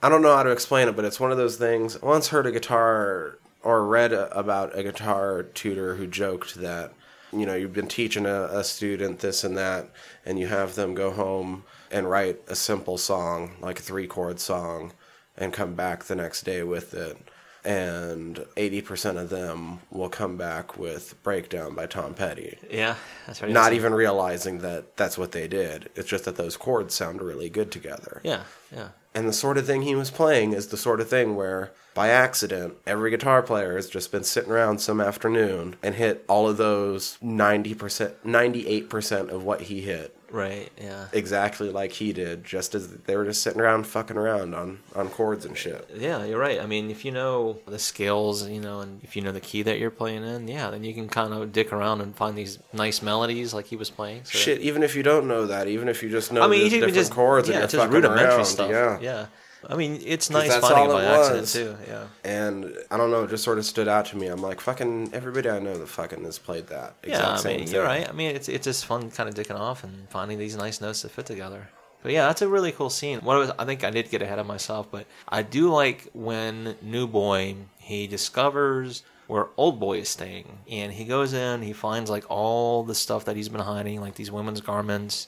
I 0.04 0.10
don't 0.10 0.22
know 0.22 0.36
how 0.36 0.44
to 0.44 0.52
explain 0.52 0.88
it, 0.88 0.96
but 0.96 1.06
it's 1.06 1.20
one 1.20 1.32
of 1.32 1.38
those 1.38 1.58
things. 1.58 1.98
I 2.02 2.06
once 2.06 2.28
heard 2.28 2.46
a 2.46 2.52
guitar 2.52 3.38
or 3.64 3.86
read 3.86 4.14
a, 4.14 4.38
about 4.38 4.78
a 4.78 4.84
guitar 4.84 5.44
tutor 5.44 5.96
who 5.96 6.08
joked 6.08 6.56
that, 6.56 6.94
you 7.34 7.46
know, 7.46 7.56
you've 7.56 7.74
been 7.74 7.88
teaching 7.88 8.26
a, 8.26 8.44
a 8.44 8.64
student 8.64 9.20
this 9.20 9.44
and 9.44 9.58
that, 9.58 9.90
and 10.26 10.38
you 10.38 10.48
have 10.48 10.76
them 10.76 10.94
go 10.94 11.12
home 11.12 11.64
and 11.90 12.10
write 12.10 12.42
a 12.48 12.56
simple 12.56 12.98
song, 12.98 13.56
like 13.62 13.80
a 13.80 13.82
three 13.82 14.08
chord 14.08 14.40
song, 14.40 14.92
and 15.38 15.54
come 15.54 15.74
back 15.74 16.04
the 16.04 16.16
next 16.16 16.44
day 16.44 16.62
with 16.64 16.94
it. 16.94 17.18
And 17.66 18.38
80% 18.56 19.18
of 19.18 19.30
them 19.30 19.80
will 19.90 20.10
come 20.10 20.38
back 20.38 20.78
with 20.78 21.22
Breakdown 21.24 21.74
by 21.74 21.88
Tom 21.88 22.14
Petty 22.14 22.58
Yeah, 22.70 22.96
that's 23.26 23.42
right. 23.42 23.52
not 23.52 23.74
even 23.74 23.94
realizing 23.94 24.60
that 24.60 24.96
that's 24.98 25.18
what 25.18 25.32
they 25.32 25.48
did. 25.48 25.90
It's 25.96 26.08
just 26.10 26.26
that 26.26 26.36
those 26.36 26.58
chords 26.58 26.94
sound 26.94 27.22
really 27.22 27.50
good 27.50 27.72
together. 27.72 28.22
Yeah, 28.24 28.44
yeah. 28.72 28.90
And 29.16 29.28
the 29.28 29.34
sort 29.34 29.58
of 29.58 29.66
thing 29.66 29.82
he 29.82 29.96
was 29.96 30.12
playing 30.12 30.52
is 30.54 30.68
the 30.68 30.78
sort 30.78 31.00
of 31.00 31.10
thing 31.10 31.36
where, 31.38 31.72
by 31.94 32.10
accident, 32.10 32.76
every 32.86 33.10
guitar 33.10 33.42
player 33.42 33.78
has 33.78 33.90
just 33.90 34.12
been 34.12 34.26
sitting 34.26 34.52
around 34.52 34.80
some 34.80 35.00
afternoon 35.00 35.78
and 35.82 35.96
hit 35.96 36.26
all 36.28 36.50
of 36.50 36.58
those 36.58 37.18
90%, 37.24 38.12
98% 38.26 39.30
of 39.30 39.44
what 39.44 39.62
he 39.62 39.82
hit. 39.82 40.16
Right. 40.36 40.70
Yeah. 40.78 41.08
Exactly 41.14 41.70
like 41.70 41.94
he 41.94 42.12
did, 42.12 42.44
just 42.44 42.76
as 42.76 42.90
they 42.90 43.16
were 43.16 43.24
just 43.24 43.42
sitting 43.42 43.62
around 43.62 43.88
fucking 43.88 44.18
around 44.18 44.54
on, 44.54 44.80
on 44.94 45.08
chords 45.08 45.46
and 45.46 45.58
shit. 45.58 45.90
Yeah, 45.96 46.26
you're 46.26 46.38
right. 46.38 46.60
I 46.60 46.66
mean, 46.66 46.92
if 46.92 47.06
you 47.06 47.12
know 47.14 47.58
the 47.66 47.80
scales, 47.80 48.46
you 48.46 48.60
know, 48.60 48.82
and 48.82 49.02
if 49.02 49.16
you 49.16 49.22
know 49.22 49.32
the 49.32 49.40
key 49.40 49.62
that 49.62 49.80
you're 49.80 49.92
playing 49.92 50.26
in, 50.26 50.50
yeah, 50.50 50.70
then 50.72 50.84
you 50.84 50.94
can 50.94 51.08
kind 51.08 51.34
of 51.34 51.54
dick 51.54 51.72
around 51.72 52.02
and 52.02 52.14
find 52.14 52.38
these 52.38 52.60
nice 52.74 53.02
melodies 53.02 53.54
like 53.54 53.68
he 53.68 53.78
was 53.78 53.90
playing. 53.90 54.26
So 54.26 54.38
Shit, 54.38 54.60
even 54.60 54.84
if 54.84 54.94
you 54.94 55.04
don't 55.04 55.26
know 55.26 55.46
that, 55.46 55.70
even 55.70 55.88
if 55.88 56.04
you 56.04 56.10
just 56.10 56.34
know 56.34 56.42
I 56.42 56.48
mean, 56.48 56.60
the 56.60 56.66
you 56.66 56.70
can 56.70 56.80
different 56.80 56.96
just 56.96 57.12
chords 57.14 57.48
yeah, 57.48 57.54
and 57.54 57.62
you're 57.62 57.68
just 57.70 57.76
fucking 57.78 57.94
rudimentary 57.94 58.36
around, 58.36 58.46
stuff. 58.46 58.70
yeah. 58.70 59.00
yeah. 59.00 59.26
I 59.70 59.76
mean, 59.76 60.02
it's 60.06 60.30
nice 60.30 60.50
that's 60.50 60.68
finding 60.68 60.86
it 60.86 60.88
all 60.88 60.98
by 60.98 61.04
it 61.04 61.20
accident 61.20 61.48
too. 61.48 61.78
Yeah. 61.88 62.08
And 62.24 62.74
I 62.92 62.98
don't 62.98 63.12
know, 63.12 63.24
it 63.24 63.30
just 63.30 63.44
sort 63.44 63.58
of 63.58 63.66
stood 63.66 63.88
out 63.88 64.06
to 64.08 64.18
me. 64.18 64.28
I'm 64.28 64.42
like, 64.42 64.62
fucking 64.62 65.12
everybody 65.14 65.50
I 65.50 65.60
know 65.60 65.78
that 65.78 65.88
fucking 65.88 66.24
has 66.24 66.40
played 66.40 66.68
that. 66.68 66.96
Yeah, 67.04 67.10
exact 67.12 67.32
I 67.32 67.38
same 67.38 67.58
mean, 67.58 67.66
thing. 67.66 67.76
you're 67.76 67.86
right. 67.86 68.08
I 68.08 68.12
mean, 68.12 68.36
it's 68.36 68.50
it's 68.50 68.66
just 68.66 68.86
fun, 68.86 69.12
kind 69.12 69.30
of 69.30 69.36
dicking 69.36 69.60
off 69.60 69.84
and 69.84 70.10
finding 70.10 70.38
these 70.38 70.56
nice 70.56 70.82
notes 70.82 71.02
that 71.02 71.10
fit 71.10 71.26
together. 71.26 71.70
But 72.04 72.12
yeah, 72.12 72.28
that's 72.28 72.44
a 72.44 72.48
really 72.48 72.72
cool 72.72 72.92
scene. 72.92 73.20
What 73.22 73.36
I 73.36 73.40
was, 73.40 73.52
I 73.58 73.66
think 73.66 73.84
I 73.84 73.90
did 73.90 74.12
get 74.12 74.22
ahead 74.22 74.38
of 74.38 74.46
myself, 74.46 74.92
but 74.92 75.08
I 75.28 75.42
do 75.42 75.72
like 75.72 76.08
when 76.14 76.76
New 76.82 77.08
Boy 77.08 77.56
he 77.80 78.08
discovers 78.08 79.04
where 79.28 79.48
Old 79.58 79.80
Boy 79.80 80.00
is 80.00 80.10
staying, 80.10 80.60
and 80.70 80.94
he 80.94 81.06
goes 81.06 81.34
in, 81.34 81.64
he 81.64 81.74
finds 81.74 82.10
like 82.12 82.26
all 82.30 82.84
the 82.84 82.94
stuff 82.94 83.26
that 83.26 83.36
he's 83.36 83.50
been 83.50 83.62
hiding, 83.62 84.02
like 84.02 84.16
these 84.16 84.32
women's 84.32 84.62
garments. 84.62 85.28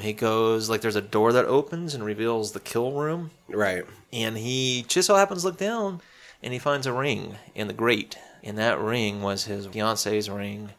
He 0.00 0.12
goes 0.12 0.68
like 0.68 0.80
there's 0.80 0.96
a 0.96 1.00
door 1.02 1.32
that 1.32 1.44
opens 1.46 1.94
and 1.94 2.04
reveals 2.04 2.52
the 2.52 2.60
kill 2.60 2.92
room, 2.92 3.30
Right. 3.48 3.84
and 4.12 4.36
he 4.36 4.84
just 4.88 5.06
so 5.06 5.14
happens 5.14 5.42
to 5.42 5.48
look 5.48 5.58
down 5.58 6.00
and 6.42 6.52
he 6.52 6.58
finds 6.58 6.86
a 6.86 6.92
ring 6.92 7.36
in 7.54 7.66
the 7.68 7.72
grate 7.74 8.16
and 8.42 8.56
that 8.58 8.78
ring 8.80 9.20
was 9.22 9.44
his 9.44 9.66
fiance's 9.66 10.28
ring 10.30 10.70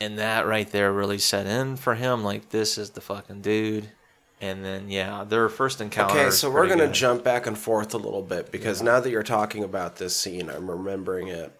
and 0.00 0.18
that 0.18 0.46
right 0.46 0.70
there 0.72 0.90
really 0.92 1.18
set 1.18 1.46
in 1.46 1.76
for 1.76 1.94
him 1.94 2.24
like 2.24 2.48
this 2.50 2.78
is 2.78 2.90
the 2.90 3.00
fucking 3.02 3.42
dude 3.42 3.90
and 4.40 4.64
then 4.64 4.88
yeah 4.88 5.22
their 5.24 5.48
first 5.50 5.82
encounter 5.82 6.18
Okay, 6.18 6.30
so 6.30 6.50
we're 6.50 6.66
going 6.66 6.78
to 6.78 6.86
good. 6.86 6.94
jump 6.94 7.22
back 7.22 7.46
and 7.46 7.58
forth 7.58 7.92
a 7.92 7.98
little 7.98 8.22
bit 8.22 8.50
because 8.50 8.80
now 8.80 8.98
that 8.98 9.10
you're 9.10 9.22
talking 9.22 9.62
about 9.62 9.96
this 9.96 10.16
scene, 10.16 10.48
I'm 10.48 10.70
remembering 10.70 11.28
it. 11.28 11.52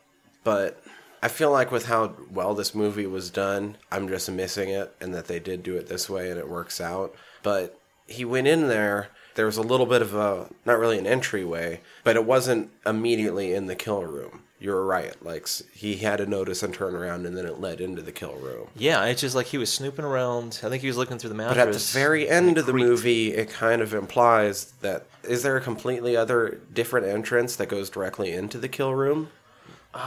But 0.43 0.83
I 1.23 1.29
feel 1.29 1.51
like 1.51 1.71
with 1.71 1.87
how 1.87 2.15
well 2.31 2.55
this 2.55 2.75
movie 2.75 3.07
was 3.07 3.31
done, 3.31 3.77
I'm 3.91 4.09
just 4.09 4.31
missing 4.31 4.71
it, 4.71 4.95
and 5.01 5.15
that 5.15 5.27
they 5.27 5.39
did 5.39 5.63
do 5.63 5.77
it 5.77 5.89
this 5.89 6.09
way 6.09 6.31
and 6.31 6.39
it 6.39 6.49
works 6.49 6.81
out. 6.81 7.15
But 7.43 7.79
he 8.07 8.25
went 8.25 8.47
in 8.47 8.69
there. 8.69 9.09
There 9.35 9.47
was 9.47 9.57
a 9.57 9.63
little 9.63 9.87
bit 9.87 10.03
of 10.03 10.15
a 10.15 10.49
not 10.65 10.79
really 10.79 10.99
an 10.99 11.07
entryway, 11.07 11.81
but 12.05 12.17
it 12.17 12.25
wasn't 12.25 12.71
immediately 12.85 13.55
in 13.55 13.67
the 13.67 13.77
kill 13.77 14.03
room. 14.03 14.43
You're 14.59 14.85
right. 14.85 15.15
Like 15.25 15.49
he 15.73 15.97
had 15.97 16.19
to 16.19 16.27
notice 16.27 16.63
and 16.63 16.75
turn 16.75 16.95
around, 16.95 17.25
and 17.25 17.37
then 17.37 17.47
it 17.47 17.61
led 17.61 17.81
into 17.81 18.03
the 18.03 18.13
kill 18.13 18.35
room. 18.35 18.69
Yeah, 18.77 19.05
it's 19.07 19.23
just 19.23 19.35
like 19.35 19.47
he 19.47 19.57
was 19.57 19.73
snooping 19.73 20.05
around. 20.05 20.61
I 20.63 20.69
think 20.69 20.83
he 20.83 20.89
was 20.89 20.99
looking 20.99 21.19
through 21.19 21.31
the 21.31 21.37
mattress. 21.37 21.57
But 21.57 21.69
at 21.69 21.73
the 21.73 21.99
very 21.99 22.29
end 22.29 22.59
of 22.59 22.67
the 22.67 22.75
movie, 22.75 23.33
it 23.33 23.49
kind 23.49 23.81
of 23.81 23.95
implies 23.95 24.73
that 24.83 25.07
is 25.23 25.43
there 25.43 25.57
a 25.57 25.61
completely 25.61 26.15
other 26.17 26.61
different 26.73 27.07
entrance 27.07 27.57
that 27.57 27.69
goes 27.69 27.89
directly 27.89 28.33
into 28.33 28.59
the 28.59 28.69
kill 28.69 28.95
room? 28.95 29.31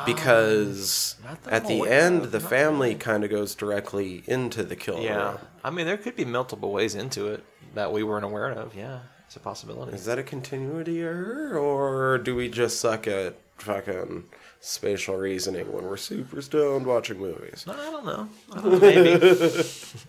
Because 0.06 1.16
Um, 1.24 1.38
not 1.44 1.54
at 1.54 1.68
the 1.68 1.82
end, 1.88 2.26
the 2.26 2.40
not 2.40 2.50
family 2.50 2.96
kind 2.96 3.24
of 3.24 3.30
goes 3.30 3.54
directly 3.56 4.24
into 4.28 4.64
the 4.64 4.76
kill 4.76 5.02
Yeah, 5.02 5.32
room. 5.32 5.38
I 5.64 5.70
mean, 5.72 5.86
there 5.86 5.98
could 5.98 6.16
be 6.16 6.26
multiple 6.26 6.72
ways 6.72 6.96
into 6.96 7.28
it 7.28 7.44
that 7.76 7.92
we 7.92 8.04
weren't 8.04 8.26
aware 8.26 8.52
of. 8.52 8.76
Yeah, 8.76 9.00
it's 9.26 9.36
a 9.36 9.40
possibility. 9.40 9.94
Is 9.94 10.06
that 10.06 10.18
a 10.20 10.24
continuity 10.24 11.02
error, 11.02 11.58
or 11.58 12.18
do 12.18 12.36
we 12.36 12.48
just 12.50 12.80
suck 12.80 13.08
at 13.08 13.36
fucking 13.58 14.24
spatial 14.62 15.18
reasoning 15.18 15.72
when 15.74 15.84
we're 15.84 15.98
super 15.98 16.42
stoned 16.42 16.86
watching 16.86 17.20
movies? 17.20 17.66
No, 17.68 17.74
I 17.74 17.92
don't 17.92 18.06
know. 18.06 18.30
I 18.54 18.62
don't 18.62 18.72
know, 18.72 18.80
Maybe, 18.80 19.64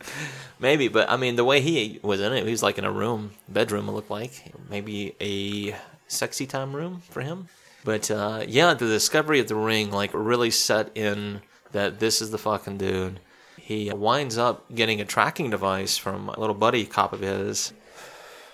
maybe, 0.61 0.89
but 0.89 1.11
I 1.11 1.17
mean, 1.17 1.35
the 1.37 1.45
way 1.45 1.61
he 1.61 1.99
was 2.03 2.21
in 2.21 2.33
it, 2.33 2.45
he 2.45 2.51
was 2.51 2.63
like 2.63 2.79
in 2.79 2.85
a 2.85 2.93
room, 2.93 3.33
bedroom. 3.49 3.89
It 3.89 3.93
looked 3.93 4.11
like 4.11 4.53
maybe 4.71 5.15
a 5.21 5.77
sexy 6.07 6.47
time 6.47 6.75
room 6.77 7.03
for 7.11 7.23
him. 7.23 7.49
But 7.85 8.11
uh, 8.11 8.45
yeah, 8.49 8.73
the 8.75 8.87
discovery 8.87 9.41
of 9.41 9.49
the 9.49 9.55
ring 9.55 9.91
like 9.91 10.11
really 10.15 10.51
set 10.51 10.97
in 10.97 11.43
that 11.73 12.01
this 12.01 12.23
is 12.23 12.31
the 12.31 12.39
fucking 12.39 12.79
dude. 12.79 13.21
He 13.59 13.93
winds 13.93 14.39
up 14.39 14.75
getting 14.75 15.01
a 15.01 15.05
tracking 15.05 15.51
device 15.51 15.97
from 15.97 16.29
a 16.29 16.41
little 16.41 16.55
buddy 16.55 16.87
cop 16.87 17.13
of 17.13 17.21
his. 17.21 17.73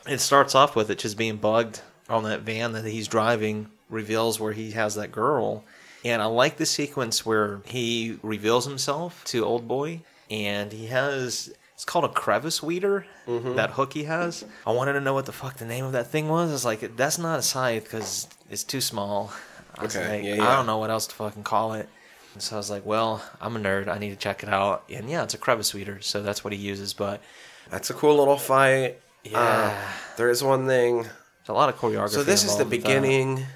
It 0.06 0.18
starts 0.18 0.54
off 0.54 0.74
with 0.74 0.90
it 0.90 0.98
just 0.98 1.16
being 1.16 1.36
bugged 1.36 1.80
on 2.08 2.24
that 2.24 2.40
van 2.40 2.72
that 2.72 2.84
he's 2.84 3.08
driving, 3.08 3.70
reveals 3.88 4.40
where 4.40 4.52
he 4.52 4.72
has 4.72 4.96
that 4.96 5.12
girl. 5.12 5.64
And 6.04 6.22
I 6.22 6.26
like 6.26 6.56
the 6.56 6.66
sequence 6.66 7.26
where 7.26 7.60
he 7.66 8.18
reveals 8.22 8.66
himself 8.66 9.22
to 9.26 9.44
Old 9.44 9.68
Boy, 9.68 10.00
and 10.30 10.72
he 10.72 10.86
has. 10.86 11.52
It's 11.80 11.86
called 11.86 12.04
a 12.04 12.10
crevice 12.10 12.62
weeder, 12.62 13.06
that 13.26 13.70
hook 13.70 13.94
he 13.94 14.04
has. 14.04 14.44
I 14.66 14.72
wanted 14.72 14.92
to 14.92 15.00
know 15.00 15.14
what 15.14 15.24
the 15.24 15.32
fuck 15.32 15.56
the 15.56 15.64
name 15.64 15.86
of 15.86 15.92
that 15.92 16.08
thing 16.08 16.28
was. 16.28 16.52
It's 16.52 16.62
like, 16.62 16.94
that's 16.94 17.16
not 17.16 17.38
a 17.38 17.42
scythe 17.42 17.84
because 17.84 18.28
it's 18.50 18.64
too 18.64 18.82
small. 18.82 19.32
I 19.78 19.86
Okay, 19.86 20.16
like, 20.30 20.38
yeah, 20.38 20.46
I 20.46 20.56
don't 20.56 20.66
know 20.66 20.76
what 20.76 20.90
else 20.90 21.06
to 21.06 21.14
fucking 21.14 21.42
call 21.42 21.72
it. 21.72 21.88
And 22.34 22.42
so 22.42 22.56
I 22.56 22.58
was 22.58 22.68
like, 22.68 22.84
well, 22.84 23.24
I'm 23.40 23.56
a 23.56 23.58
nerd. 23.58 23.88
I 23.88 23.96
need 23.96 24.10
to 24.10 24.16
check 24.16 24.42
it 24.42 24.50
out. 24.50 24.84
And 24.90 25.08
yeah, 25.08 25.22
it's 25.22 25.32
a 25.32 25.38
crevice 25.38 25.72
weeder, 25.72 26.02
so 26.02 26.22
that's 26.22 26.44
what 26.44 26.52
he 26.52 26.58
uses. 26.58 26.92
But 26.92 27.22
That's 27.70 27.88
a 27.88 27.94
cool 27.94 28.18
little 28.18 28.36
fight. 28.36 29.00
Yeah. 29.24 29.38
Uh, 29.38 29.90
there 30.18 30.28
is 30.28 30.44
one 30.44 30.66
thing. 30.66 30.96
there's 30.96 31.48
a 31.48 31.54
lot 31.54 31.70
of 31.70 31.76
choreography. 31.76 32.10
So 32.10 32.22
this 32.22 32.44
is 32.44 32.58
the 32.58 32.66
beginning. 32.66 33.46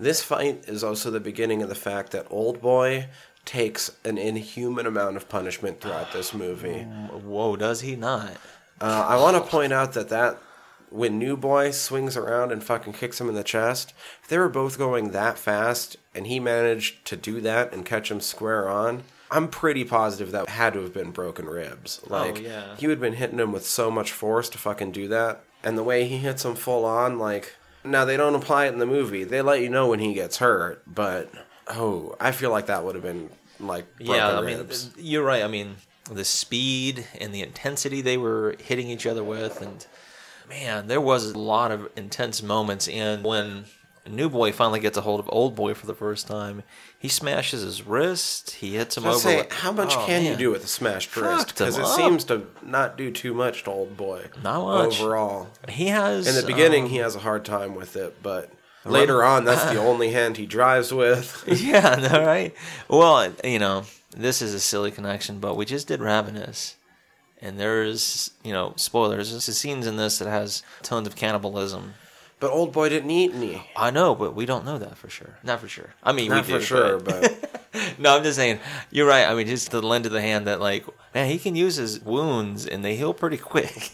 This 0.00 0.22
fight 0.22 0.64
is 0.68 0.82
also 0.82 1.10
the 1.10 1.20
beginning 1.20 1.60
of 1.62 1.68
the 1.68 1.74
fact 1.74 2.12
that 2.12 2.28
Old 2.30 2.62
Boy 2.62 3.08
takes 3.48 3.90
an 4.04 4.18
inhuman 4.18 4.84
amount 4.84 5.16
of 5.16 5.26
punishment 5.26 5.80
throughout 5.80 6.12
this 6.12 6.34
movie. 6.34 6.82
Whoa, 6.82 7.56
does 7.56 7.80
he 7.80 7.96
not? 7.96 8.32
Uh, 8.78 9.06
I 9.08 9.16
want 9.16 9.42
to 9.42 9.50
point 9.50 9.72
out 9.72 9.94
that 9.94 10.10
that 10.10 10.38
when 10.90 11.18
New 11.18 11.34
Boy 11.34 11.70
swings 11.70 12.14
around 12.14 12.52
and 12.52 12.62
fucking 12.62 12.92
kicks 12.92 13.18
him 13.18 13.26
in 13.26 13.34
the 13.34 13.42
chest, 13.42 13.94
if 14.22 14.28
they 14.28 14.36
were 14.36 14.50
both 14.50 14.76
going 14.76 15.12
that 15.12 15.38
fast 15.38 15.96
and 16.14 16.26
he 16.26 16.38
managed 16.38 17.06
to 17.06 17.16
do 17.16 17.40
that 17.40 17.72
and 17.72 17.86
catch 17.86 18.10
him 18.10 18.20
square 18.20 18.68
on, 18.68 19.04
I'm 19.30 19.48
pretty 19.48 19.82
positive 19.82 20.30
that 20.32 20.50
had 20.50 20.74
to 20.74 20.82
have 20.82 20.92
been 20.92 21.10
broken 21.10 21.46
ribs. 21.46 22.02
Like 22.06 22.42
yeah. 22.42 22.76
he 22.76 22.86
would 22.86 22.98
have 22.98 23.00
been 23.00 23.14
hitting 23.14 23.38
him 23.38 23.50
with 23.50 23.66
so 23.66 23.90
much 23.90 24.12
force 24.12 24.50
to 24.50 24.58
fucking 24.58 24.92
do 24.92 25.08
that, 25.08 25.42
and 25.64 25.78
the 25.78 25.82
way 25.82 26.04
he 26.04 26.18
hits 26.18 26.44
him 26.44 26.54
full 26.54 26.84
on, 26.84 27.18
like 27.18 27.54
now 27.82 28.04
they 28.04 28.18
don't 28.18 28.34
apply 28.34 28.66
it 28.66 28.74
in 28.74 28.78
the 28.78 28.84
movie. 28.84 29.24
They 29.24 29.40
let 29.40 29.62
you 29.62 29.70
know 29.70 29.88
when 29.88 30.00
he 30.00 30.12
gets 30.12 30.36
hurt, 30.36 30.82
but 30.86 31.32
oh, 31.70 32.16
I 32.20 32.32
feel 32.32 32.50
like 32.50 32.66
that 32.66 32.84
would 32.84 32.94
have 32.94 33.04
been 33.04 33.30
like 33.60 33.86
yeah, 33.98 34.38
I 34.38 34.40
mean, 34.40 34.66
you're 34.96 35.24
right. 35.24 35.42
I 35.42 35.48
mean, 35.48 35.76
the 36.10 36.24
speed 36.24 37.06
and 37.20 37.34
the 37.34 37.42
intensity 37.42 38.00
they 38.00 38.16
were 38.16 38.56
hitting 38.62 38.88
each 38.88 39.06
other 39.06 39.24
with, 39.24 39.60
and 39.60 39.86
man, 40.48 40.86
there 40.86 41.00
was 41.00 41.32
a 41.32 41.38
lot 41.38 41.70
of 41.72 41.88
intense 41.96 42.42
moments. 42.42 42.88
And 42.88 43.24
when 43.24 43.64
New 44.08 44.30
Boy 44.30 44.52
finally 44.52 44.80
gets 44.80 44.96
a 44.96 45.02
hold 45.02 45.20
of 45.20 45.28
Old 45.30 45.54
Boy 45.54 45.74
for 45.74 45.86
the 45.86 45.94
first 45.94 46.26
time, 46.26 46.62
he 46.98 47.08
smashes 47.08 47.62
his 47.62 47.84
wrist. 47.86 48.52
He 48.52 48.74
hits 48.76 48.96
him 48.96 49.04
over. 49.04 49.18
say, 49.18 49.36
with- 49.38 49.52
how 49.52 49.72
much 49.72 49.94
Oh, 49.96 50.06
can 50.06 50.24
you 50.24 50.36
do 50.36 50.50
with 50.50 50.64
a 50.64 50.68
smashed 50.68 51.14
wrist? 51.16 51.48
Fucked 51.48 51.60
him 51.60 51.66
Because 51.66 51.78
it 51.78 51.84
up. 51.84 51.96
seems 51.96 52.24
to 52.24 52.46
not 52.62 52.96
do 52.96 53.10
too 53.10 53.34
much 53.34 53.64
to 53.64 53.70
old 53.70 53.96
boy. 53.96 54.26
Not 54.42 54.64
much. 54.64 55.00
overall. 55.00 55.48
He 55.68 55.88
has 55.88 56.26
In 56.26 56.34
the 56.40 56.46
beginning, 56.46 56.84
um, 56.84 56.90
he 56.90 56.96
has 56.98 57.16
a 57.16 57.20
hard 57.20 57.44
time 57.44 57.74
with 57.74 57.96
it, 57.96 58.22
but 58.22 58.50
later 58.84 59.22
on, 59.22 59.44
that's 59.44 59.64
the 59.72 59.76
only 59.78 60.12
hand 60.12 60.36
he 60.36 60.46
drives 60.46 60.92
with. 60.92 61.44
yeah, 61.46 61.96
know, 61.96 62.24
right? 62.24 62.54
Well, 62.88 63.32
you 63.44 63.58
know, 63.58 63.84
this 64.16 64.42
is 64.42 64.54
a 64.54 64.60
silly 64.60 64.90
connection, 64.90 65.38
but 65.40 65.56
we 65.56 65.64
just 65.64 65.88
did 65.88 66.00
Ravenous. 66.00 66.76
And 67.40 67.58
there's, 67.58 68.32
you 68.42 68.52
know, 68.52 68.72
spoilers. 68.76 69.30
There's 69.30 69.46
scenes 69.52 69.86
in 69.86 69.96
this 69.96 70.18
that 70.18 70.28
has 70.28 70.62
tons 70.82 71.06
of 71.06 71.14
cannibalism. 71.14 71.94
But 72.40 72.50
old 72.52 72.72
boy 72.72 72.88
didn't 72.88 73.10
eat 73.10 73.32
any. 73.34 73.66
I 73.76 73.90
know, 73.90 74.14
but 74.14 74.34
we 74.34 74.46
don't 74.46 74.64
know 74.64 74.78
that 74.78 74.96
for 74.96 75.08
sure. 75.10 75.38
Not 75.42 75.60
for 75.60 75.66
sure. 75.68 75.94
I 76.04 76.12
mean, 76.12 76.30
Not 76.30 76.46
we 76.46 76.52
for 76.52 76.58
do, 76.60 76.64
sure, 76.64 76.98
but- 77.00 77.20
but 77.72 77.98
no, 77.98 78.16
I'm 78.16 78.22
just 78.22 78.36
saying. 78.36 78.60
You're 78.90 79.08
right. 79.08 79.26
I 79.28 79.34
mean, 79.34 79.46
just 79.48 79.70
the 79.72 79.82
lend 79.82 80.06
of 80.06 80.12
the 80.12 80.20
hand 80.22 80.46
that, 80.46 80.60
like, 80.60 80.84
man, 81.14 81.28
he 81.28 81.38
can 81.38 81.56
use 81.56 81.74
his 81.76 82.00
wounds 82.00 82.64
and 82.66 82.84
they 82.84 82.94
heal 82.96 83.12
pretty 83.12 83.38
quick. 83.38 83.90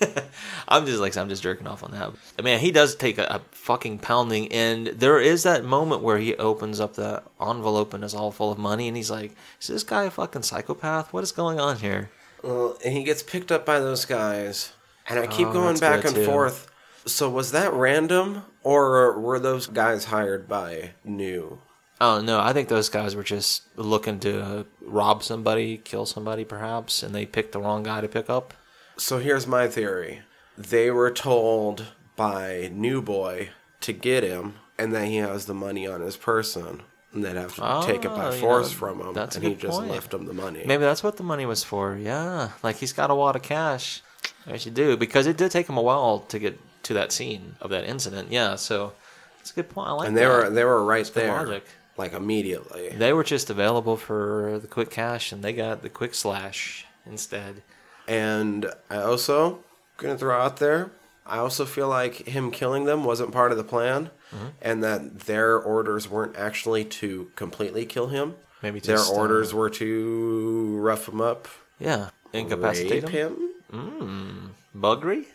I'm 0.68 0.84
just 0.86 1.00
like, 1.00 1.16
I'm 1.16 1.28
just 1.28 1.42
jerking 1.42 1.66
off 1.66 1.82
on 1.82 1.92
that. 1.92 2.12
Man, 2.44 2.58
he 2.60 2.70
does 2.70 2.94
take 2.96 3.18
a, 3.18 3.24
a 3.24 3.40
fucking 3.52 3.98
pounding, 4.00 4.52
and 4.52 4.88
there 4.88 5.18
is 5.20 5.42
that 5.44 5.64
moment 5.64 6.02
where 6.02 6.18
he 6.18 6.34
opens 6.36 6.80
up 6.80 6.94
that 6.96 7.24
envelope 7.40 7.94
and 7.94 8.04
it's 8.04 8.14
all 8.14 8.30
full 8.30 8.52
of 8.52 8.58
money, 8.58 8.88
and 8.88 8.96
he's 8.96 9.10
like, 9.10 9.34
"Is 9.60 9.68
this 9.68 9.84
guy 9.84 10.04
a 10.04 10.10
fucking 10.10 10.42
psychopath? 10.42 11.12
What 11.12 11.22
is 11.24 11.32
going 11.32 11.58
on 11.60 11.78
here?" 11.78 12.10
well, 12.42 12.76
and 12.84 12.92
he 12.94 13.02
gets 13.04 13.22
picked 13.22 13.50
up 13.50 13.64
by 13.64 13.80
those 13.80 14.04
guys, 14.04 14.72
and 15.08 15.18
I 15.18 15.26
keep 15.26 15.48
Oh, 15.48 15.52
going 15.52 15.78
back 15.78 16.04
and 16.04 16.14
too. 16.14 16.24
forth. 16.24 16.70
So 17.06 17.30
was 17.30 17.52
that 17.52 17.72
random, 17.72 18.42
or 18.62 19.18
were 19.18 19.38
those 19.38 19.66
guys 19.68 20.06
hired 20.06 20.48
by 20.48 20.90
New? 21.04 21.60
Oh 22.00 22.20
no, 22.20 22.40
I 22.40 22.52
think 22.52 22.68
those 22.68 22.88
guys 22.88 23.14
were 23.16 23.22
just 23.22 23.62
looking 23.76 24.18
to 24.20 24.66
rob 24.82 25.22
somebody, 25.22 25.78
kill 25.78 26.04
somebody, 26.04 26.44
perhaps, 26.44 27.02
and 27.02 27.14
they 27.14 27.24
picked 27.24 27.52
the 27.52 27.60
wrong 27.60 27.82
guy 27.84 28.00
to 28.00 28.08
pick 28.08 28.28
up. 28.28 28.52
So 28.98 29.18
here's 29.18 29.46
my 29.46 29.68
theory. 29.68 30.22
They 30.58 30.90
were 30.90 31.10
told 31.10 31.86
by 32.16 32.70
New 32.72 33.00
Boy 33.02 33.50
to 33.82 33.92
get 33.92 34.22
him, 34.24 34.54
and 34.78 34.92
that 34.94 35.06
he 35.06 35.16
has 35.16 35.46
the 35.46 35.54
money 35.54 35.86
on 35.86 36.00
his 36.00 36.16
person, 36.16 36.82
and 37.12 37.24
they'd 37.24 37.36
have 37.36 37.54
to 37.54 37.82
take 37.86 38.04
it 38.04 38.10
Oh, 38.10 38.16
by 38.16 38.36
force 38.36 38.70
know, 38.72 38.76
from 38.78 39.00
him, 39.00 39.14
that's 39.14 39.36
and 39.36 39.44
he 39.44 39.54
just 39.54 39.78
point. 39.78 39.90
left 39.90 40.12
him 40.12 40.26
the 40.26 40.34
money. 40.34 40.64
Maybe 40.66 40.82
that's 40.82 41.02
what 41.04 41.16
the 41.18 41.22
money 41.22 41.46
was 41.46 41.62
for. 41.62 41.96
Yeah, 41.96 42.50
like 42.62 42.76
he's 42.76 42.92
got 42.92 43.10
a 43.10 43.14
wad 43.14 43.36
of 43.36 43.42
cash. 43.42 44.02
Yes, 44.46 44.66
you 44.66 44.72
do 44.72 44.96
because 44.96 45.26
it 45.26 45.36
did 45.36 45.50
take 45.50 45.68
him 45.68 45.76
a 45.76 45.82
while 45.82 46.20
to 46.28 46.38
get 46.38 46.58
to 46.86 46.94
that 46.94 47.12
scene 47.12 47.56
of 47.60 47.70
that 47.70 47.84
incident. 47.84 48.30
Yeah, 48.32 48.56
so 48.56 48.92
it's 49.40 49.50
a 49.50 49.54
good 49.54 49.68
point. 49.68 49.88
I 49.88 49.92
like 49.92 50.08
and 50.08 50.16
they 50.16 50.22
that. 50.22 50.28
were 50.28 50.50
they 50.50 50.64
were 50.64 50.84
right 50.84 51.06
there, 51.14 51.32
logic. 51.44 51.64
like 51.96 52.12
immediately. 52.12 52.88
They 52.90 53.12
were 53.12 53.24
just 53.24 53.50
available 53.50 53.96
for 53.96 54.58
the 54.60 54.66
quick 54.68 54.90
cash, 54.90 55.32
and 55.32 55.42
they 55.42 55.52
got 55.52 55.82
the 55.82 55.88
quick 55.88 56.14
slash 56.14 56.86
instead. 57.04 57.62
And 58.08 58.66
I 58.90 58.96
also 58.98 59.60
gonna 59.98 60.18
throw 60.18 60.36
out 60.40 60.56
there. 60.58 60.90
I 61.28 61.38
also 61.38 61.64
feel 61.64 61.88
like 61.88 62.28
him 62.28 62.50
killing 62.52 62.84
them 62.84 63.02
wasn't 63.04 63.32
part 63.32 63.50
of 63.52 63.58
the 63.58 63.64
plan, 63.64 64.10
Mm-hmm. 64.34 64.46
and 64.60 64.82
that 64.82 65.20
their 65.20 65.56
orders 65.56 66.08
weren't 66.08 66.36
actually 66.36 66.84
to 66.84 67.30
completely 67.36 67.86
kill 67.86 68.08
him. 68.08 68.34
Maybe 68.60 68.80
their 68.80 68.96
just, 68.96 69.12
uh, 69.12 69.14
orders 69.16 69.54
were 69.54 69.70
to 69.70 70.78
rough 70.80 71.08
him 71.08 71.20
up, 71.20 71.46
Yeah, 71.78 72.10
incapacitate 72.32 73.08
him. 73.08 73.36
him. 73.72 74.50
Buggery. 74.76 75.26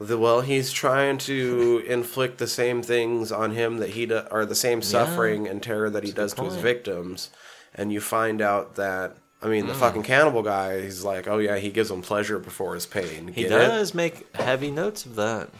The, 0.00 0.16
well, 0.16 0.40
he's 0.40 0.72
trying 0.72 1.18
to 1.18 1.84
inflict 1.86 2.38
the 2.38 2.46
same 2.46 2.82
things 2.82 3.30
on 3.30 3.50
him 3.52 3.78
that 3.78 3.90
he 3.90 4.06
do, 4.06 4.22
or 4.30 4.46
the 4.46 4.54
same 4.54 4.80
suffering 4.82 5.46
and 5.46 5.62
terror 5.62 5.90
that 5.90 6.04
he 6.04 6.10
does 6.12 6.32
to 6.34 6.44
his 6.44 6.56
victims, 6.56 7.30
and 7.74 7.92
you 7.92 8.00
find 8.00 8.40
out 8.40 8.76
that 8.76 9.16
I 9.42 9.48
mean 9.48 9.66
the 9.66 9.74
fucking 9.74 10.02
cannibal 10.04 10.42
guy. 10.42 10.80
He's 10.82 11.04
like, 11.04 11.28
oh 11.28 11.38
yeah, 11.38 11.58
he 11.58 11.70
gives 11.70 11.90
them 11.90 12.00
pleasure 12.02 12.38
before 12.38 12.74
his 12.74 12.86
pain. 12.86 13.28
He 13.28 13.42
Get 13.42 13.52
it? 13.52 13.66
does 13.66 13.94
make 13.94 14.34
heavy 14.36 14.70
notes 14.70 15.04
of 15.04 15.16
that. 15.16 15.50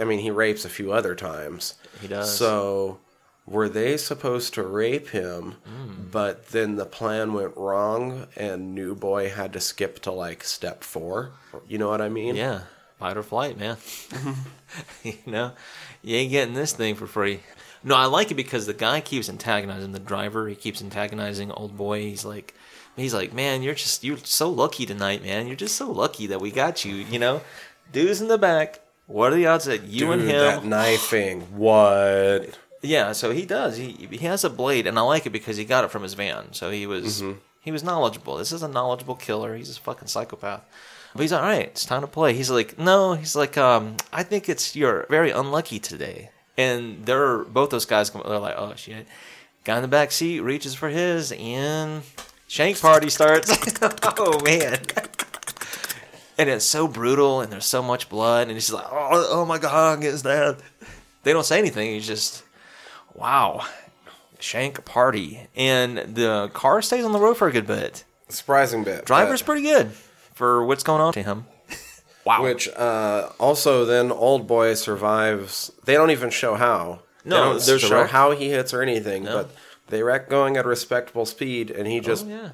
I 0.00 0.04
mean, 0.04 0.20
he 0.20 0.30
rapes 0.30 0.64
a 0.64 0.70
few 0.70 0.92
other 0.92 1.14
times. 1.14 1.74
He 2.00 2.08
does. 2.08 2.34
So, 2.36 3.00
were 3.46 3.68
they 3.68 3.96
supposed 3.98 4.54
to 4.54 4.62
rape 4.62 5.08
him, 5.10 5.56
Hmm. 5.66 6.08
but 6.10 6.48
then 6.48 6.76
the 6.76 6.86
plan 6.86 7.34
went 7.34 7.54
wrong 7.56 8.28
and 8.36 8.74
New 8.74 8.94
Boy 8.94 9.28
had 9.28 9.52
to 9.54 9.60
skip 9.60 9.98
to 10.00 10.10
like 10.10 10.42
step 10.44 10.84
four? 10.84 11.32
You 11.68 11.76
know 11.78 11.88
what 11.90 12.00
I 12.00 12.08
mean? 12.08 12.36
Yeah, 12.36 12.60
fight 13.00 13.16
or 13.16 13.22
flight, 13.22 13.58
man. 13.58 13.76
Mm-hmm. 13.76 15.08
you 15.08 15.32
know, 15.32 15.52
you 16.02 16.16
ain't 16.16 16.30
getting 16.30 16.54
this 16.54 16.72
thing 16.72 16.94
for 16.94 17.06
free. 17.06 17.40
No, 17.82 17.96
I 17.96 18.04
like 18.04 18.30
it 18.30 18.34
because 18.34 18.66
the 18.66 18.74
guy 18.74 19.00
keeps 19.00 19.30
antagonizing 19.30 19.92
the 19.92 19.98
driver. 19.98 20.46
He 20.48 20.54
keeps 20.54 20.82
antagonizing 20.82 21.50
old 21.50 21.78
boy. 21.78 22.02
He's 22.02 22.26
like, 22.26 22.54
he's 22.94 23.14
like, 23.14 23.32
man, 23.32 23.62
you're 23.62 23.74
just 23.74 24.04
you're 24.04 24.18
so 24.18 24.50
lucky 24.50 24.84
tonight, 24.84 25.22
man. 25.22 25.46
You're 25.46 25.56
just 25.56 25.76
so 25.76 25.90
lucky 25.90 26.26
that 26.26 26.42
we 26.42 26.50
got 26.50 26.84
you. 26.84 26.94
You 26.94 27.18
know, 27.18 27.40
dude's 27.90 28.20
in 28.20 28.28
the 28.28 28.36
back. 28.36 28.80
What 29.06 29.32
are 29.32 29.36
the 29.36 29.46
odds 29.46 29.64
that 29.64 29.84
you 29.84 30.12
and 30.12 30.22
him? 30.22 30.28
that 30.28 30.64
knifing. 30.64 31.40
What? 31.56 32.58
Yeah, 32.82 33.12
so 33.12 33.30
he 33.30 33.46
does. 33.46 33.78
He 33.78 33.92
he 34.10 34.26
has 34.26 34.44
a 34.44 34.50
blade, 34.50 34.86
and 34.86 34.98
I 34.98 35.02
like 35.02 35.24
it 35.24 35.30
because 35.30 35.56
he 35.56 35.64
got 35.64 35.84
it 35.84 35.90
from 35.90 36.02
his 36.02 36.14
van. 36.14 36.52
So 36.52 36.70
he 36.70 36.86
was 36.86 37.22
mm-hmm. 37.22 37.38
he 37.62 37.72
was 37.72 37.82
knowledgeable. 37.82 38.36
This 38.36 38.52
is 38.52 38.62
a 38.62 38.68
knowledgeable 38.68 39.16
killer. 39.16 39.56
He's 39.56 39.74
a 39.76 39.80
fucking 39.80 40.08
psychopath. 40.08 40.64
But 41.14 41.22
he's 41.22 41.32
like, 41.32 41.42
all 41.42 41.48
right. 41.48 41.66
It's 41.66 41.84
time 41.84 42.02
to 42.02 42.06
play. 42.06 42.34
He's 42.34 42.50
like, 42.50 42.78
no. 42.78 43.14
He's 43.14 43.34
like, 43.34 43.56
um, 43.58 43.96
I 44.12 44.22
think 44.22 44.48
it's 44.48 44.76
you're 44.76 45.06
very 45.10 45.30
unlucky 45.30 45.78
today. 45.78 46.30
And 46.56 47.04
they're 47.06 47.38
both 47.38 47.70
those 47.70 47.86
guys. 47.86 48.10
They're 48.10 48.38
like, 48.38 48.54
oh 48.56 48.74
shit. 48.76 49.06
Guy 49.64 49.76
in 49.76 49.82
the 49.82 49.88
back 49.88 50.12
seat 50.12 50.40
reaches 50.40 50.74
for 50.74 50.88
his, 50.88 51.32
and 51.32 52.02
shank 52.48 52.80
party 52.80 53.10
starts. 53.10 53.50
oh 53.82 54.40
man. 54.42 54.78
And 56.38 56.48
it's 56.48 56.64
so 56.64 56.88
brutal, 56.88 57.42
and 57.42 57.52
there's 57.52 57.66
so 57.66 57.82
much 57.82 58.08
blood, 58.08 58.48
and 58.48 58.52
he's 58.52 58.68
just 58.68 58.72
like, 58.72 58.86
oh, 58.90 59.26
oh 59.30 59.44
my 59.44 59.58
god, 59.58 60.02
is 60.02 60.22
that? 60.22 60.58
They 61.24 61.34
don't 61.34 61.44
say 61.44 61.58
anything. 61.58 61.90
He's 61.92 62.06
just, 62.06 62.42
wow, 63.14 63.66
shank 64.38 64.82
party, 64.86 65.46
and 65.54 65.98
the 65.98 66.50
car 66.54 66.80
stays 66.80 67.04
on 67.04 67.12
the 67.12 67.18
road 67.18 67.36
for 67.36 67.48
a 67.48 67.52
good 67.52 67.66
bit. 67.66 68.04
Surprising 68.30 68.84
bit. 68.84 69.04
Driver's 69.04 69.42
pretty 69.42 69.62
good 69.62 69.90
for 70.40 70.64
what's 70.64 70.82
going 70.82 71.02
on 71.02 71.12
to 71.12 71.22
him. 71.22 71.44
Wow. 72.22 72.42
Which 72.42 72.68
uh, 72.68 73.30
also 73.40 73.86
then 73.86 74.12
old 74.12 74.46
boy 74.46 74.74
survives. 74.74 75.72
They 75.86 75.94
don't 75.94 76.10
even 76.10 76.28
show 76.28 76.54
how. 76.54 77.00
No, 77.24 77.58
they 77.58 77.66
don't 77.66 77.80
show 77.80 78.02
wreck. 78.02 78.10
how 78.10 78.32
he 78.32 78.50
hits 78.50 78.74
or 78.74 78.82
anything. 78.82 79.24
No. 79.24 79.38
But 79.38 79.50
they 79.88 80.02
wreck 80.02 80.28
going 80.28 80.58
at 80.58 80.66
a 80.66 80.68
respectable 80.68 81.24
speed, 81.24 81.70
and 81.70 81.86
he 81.86 81.98
just 81.98 82.26
oh, 82.26 82.28
yeah. 82.28 82.50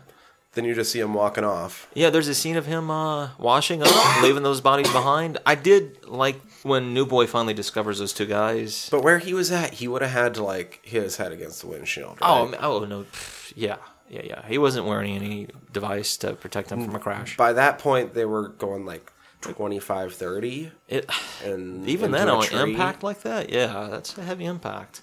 then 0.54 0.64
you 0.64 0.72
just 0.72 0.92
see 0.92 1.00
him 1.00 1.14
walking 1.14 1.42
off. 1.42 1.88
Yeah, 1.94 2.10
there's 2.10 2.28
a 2.28 2.34
scene 2.34 2.56
of 2.56 2.66
him 2.66 2.92
uh, 2.92 3.30
washing 3.38 3.82
up, 3.82 4.22
leaving 4.22 4.44
those 4.44 4.60
bodies 4.60 4.90
behind. 4.92 5.38
I 5.44 5.56
did 5.56 6.06
like 6.06 6.40
when 6.62 6.94
New 6.94 7.04
Boy 7.04 7.26
finally 7.26 7.52
discovers 7.52 7.98
those 7.98 8.12
two 8.12 8.26
guys. 8.26 8.88
But 8.88 9.02
where 9.02 9.18
he 9.18 9.34
was 9.34 9.50
at, 9.50 9.74
he 9.74 9.88
would 9.88 10.00
have 10.00 10.12
had 10.12 10.34
to 10.34 10.44
like 10.44 10.78
hit 10.84 11.02
his 11.02 11.16
head 11.16 11.32
against 11.32 11.60
the 11.62 11.66
windshield. 11.66 12.18
Oh, 12.22 12.44
right? 12.44 12.52
ma- 12.52 12.66
oh 12.68 12.84
no, 12.84 13.02
pff, 13.02 13.52
yeah, 13.56 13.78
yeah, 14.08 14.22
yeah. 14.24 14.46
He 14.46 14.58
wasn't 14.58 14.86
wearing 14.86 15.14
any 15.16 15.48
device 15.72 16.16
to 16.18 16.32
protect 16.34 16.70
him 16.70 16.84
from 16.84 16.94
a 16.94 16.98
crash. 16.98 17.36
by 17.36 17.52
that 17.54 17.78
point 17.78 18.14
they 18.14 18.24
were 18.24 18.48
going 18.48 18.86
like 18.86 19.12
25, 19.42 20.14
30. 20.14 20.72
It, 20.88 21.10
and 21.44 21.88
even 21.94 22.10
then, 22.10 22.28
on 22.28 22.44
an 22.52 22.68
impact 22.70 23.02
like 23.02 23.22
that, 23.22 23.50
yeah, 23.50 23.88
that's 23.90 24.16
a 24.18 24.22
heavy 24.22 24.44
impact. 24.44 25.02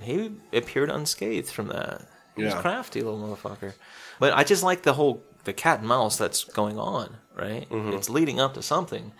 He 0.00 0.32
appeared 0.52 0.90
unscathed 0.90 1.50
from 1.50 1.68
that. 1.68 2.02
He 2.36 2.44
was 2.44 2.54
crafty, 2.54 3.02
little 3.02 3.18
motherfucker. 3.18 3.74
But 4.20 4.32
I 4.32 4.44
just 4.44 4.62
like 4.62 4.82
the 4.82 4.92
whole 4.94 5.22
the 5.44 5.52
cat 5.52 5.80
and 5.80 5.88
mouse 5.88 6.16
that's 6.16 6.44
going 6.44 6.78
on. 6.78 7.16
Right, 7.34 7.68
Mm-hmm. 7.70 7.92
it's 7.94 8.08
leading 8.10 8.40
up 8.40 8.54
to 8.54 8.62
something, 8.62 9.12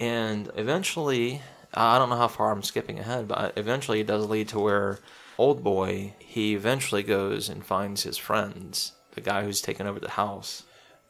and 0.00 0.50
eventually, 0.56 1.42
I 1.74 1.98
don't 1.98 2.08
know 2.08 2.16
how 2.16 2.28
far 2.28 2.50
I'm 2.50 2.62
skipping 2.62 2.98
ahead, 2.98 3.28
but 3.28 3.52
eventually 3.58 4.00
it 4.00 4.06
does 4.06 4.24
lead 4.26 4.48
to 4.48 4.58
where 4.58 5.00
old 5.38 5.62
boy 5.64 6.14
he 6.18 6.54
eventually 6.54 7.02
goes 7.02 7.48
and 7.48 7.64
finds 7.64 8.02
his 8.02 8.18
friends, 8.18 8.92
the 9.12 9.20
guy 9.20 9.44
who's 9.44 9.60
taken 9.60 9.86
over 9.86 9.98
the 10.00 10.10
house. 10.10 10.64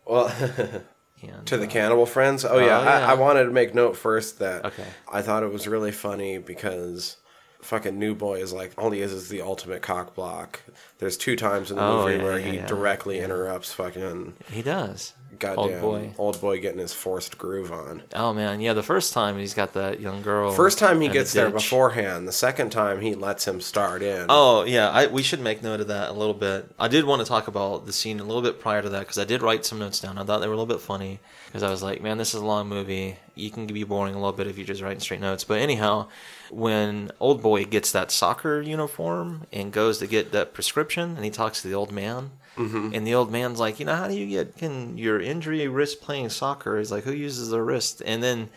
Well, 0.06 0.28
And, 1.20 1.44
to 1.46 1.56
the 1.56 1.66
uh, 1.66 1.70
cannibal 1.70 2.06
friends. 2.06 2.44
Oh 2.44 2.58
yeah, 2.58 2.78
Oh, 2.78 2.84
yeah. 2.84 3.06
I, 3.08 3.10
I 3.10 3.14
wanted 3.14 3.44
to 3.44 3.50
make 3.50 3.74
note 3.74 3.96
first 3.96 4.38
that 4.38 4.64
Okay. 4.66 4.84
I 5.12 5.20
thought 5.22 5.42
it 5.42 5.52
was 5.52 5.66
really 5.66 5.90
funny 5.90 6.38
because 6.38 7.16
fucking 7.60 7.98
new 7.98 8.14
boy 8.14 8.40
is 8.40 8.52
like 8.52 8.72
all 8.78 8.90
he 8.92 9.00
is 9.00 9.12
is 9.12 9.28
the 9.28 9.40
ultimate 9.42 9.82
cock 9.82 10.14
block. 10.14 10.60
There's 10.99 11.16
two 11.16 11.36
times 11.36 11.70
in 11.70 11.76
the 11.76 11.82
Oh, 11.82 12.05
movie 12.07 12.16
yeah, 12.18 12.22
where 12.24 12.38
yeah, 12.38 12.51
he 12.51 12.57
yeah. 12.57 12.66
directly 12.66 13.20
interrupts 13.20 13.72
fucking 13.72 14.34
he 14.51 14.62
does. 14.62 15.14
goddamn 15.38 15.84
Old 16.18 16.40
boy. 16.40 16.61
getting 16.61 16.80
his 16.80 16.92
forced 16.92 17.38
groove 17.38 17.70
on. 17.70 18.03
Oh 18.14 18.34
man, 18.34 18.61
yeah. 18.61 18.72
The 18.72 18.82
first 18.82 19.12
time 19.12 19.38
he's 19.38 19.55
got 19.55 19.74
that 19.74 20.01
young 20.01 20.22
girl. 20.22 20.51
First 20.53 20.78
time 20.80 21.01
he 21.01 21.07
in 21.07 21.12
the 21.12 21.18
gets 21.18 21.32
there 21.32 21.51
beforehand. 21.51 22.26
The 22.26 22.32
second 22.32 22.70
time 22.70 23.01
he 23.01 23.14
lets 23.14 23.46
him 23.46 23.61
start 23.61 24.03
in. 24.03 24.26
Oh 24.28 24.64
yeah, 24.64 24.90
I, 24.90 25.07
we 25.07 25.22
should 25.22 25.40
make 25.40 25.62
note 25.62 25.80
of 25.80 25.86
that 25.86 26.11
a 26.11 26.12
little 26.12 26.34
bit. 26.34 26.68
I 26.80 26.88
did 26.88 27.05
want 27.05 27.22
to 27.22 27.28
talk 27.28 27.46
about 27.46 27.86
the 27.86 27.92
scene 27.92 28.18
a 28.18 28.24
little 28.24 28.42
bit 28.42 28.59
prior 28.59 28.82
to 28.82 28.88
that 28.88 29.01
because 29.01 29.18
I 29.18 29.24
did 29.24 29.40
write 29.42 29.64
some 29.64 29.78
notes 29.78 30.01
down. 30.01 30.18
I 30.18 30.24
thought 30.24 30.40
they 30.40 30.49
were 30.49 30.55
a 30.55 30.57
little 30.57 30.74
bit 30.74 30.82
funny 30.82 31.20
because 31.46 31.62
I 31.62 31.70
was 31.70 31.82
like, 31.82 32.03
man, 32.03 32.18
this 32.18 32.34
is 32.34 32.40
a 32.40 32.44
long 32.46 32.68
movie. 32.68 33.18
You 33.36 33.51
can 33.53 33.68
be 33.68 33.84
boring 33.84 34.14
a 34.14 34.18
little 34.18 34.32
bit 34.32 34.49
if 34.49 34.59
you're 34.59 34.66
just 34.66 34.82
writing 34.82 34.99
straight 34.99 35.20
notes. 35.20 35.44
But 35.44 35.61
anyhow, 35.61 36.09
when 36.51 37.12
old 37.20 37.40
boy 37.40 37.64
gets 37.66 37.92
that 37.92 38.11
soccer 38.11 38.61
uniform 38.61 39.46
and 39.53 39.70
goes 39.72 39.99
to 39.99 40.09
get 40.09 40.32
that 40.32 40.55
prescription, 40.55 40.88
and 40.97 41.24
he 41.24 41.30
talks 41.30 41.62
to 41.62 41.68
the 41.68 41.74
old 41.74 41.93
man. 41.93 42.30
Mm-hmm. 42.57 42.91
And 42.93 43.07
the 43.07 43.14
old 43.14 43.30
man's 43.30 43.61
like, 43.61 43.78
you 43.78 43.86
know, 43.86 43.95
how 43.95 44.09
do 44.09 44.14
you 44.14 44.26
get 44.26 44.57
can 44.57 44.99
your 44.99 45.20
injury 45.20 45.68
wrist 45.68 46.01
playing 46.01 46.30
soccer? 46.30 46.78
He's 46.78 46.91
like, 46.91 47.05
who 47.05 47.12
uses 47.12 47.51
their 47.51 47.64
wrist? 47.64 48.03
And 48.05 48.22
then 48.22 48.49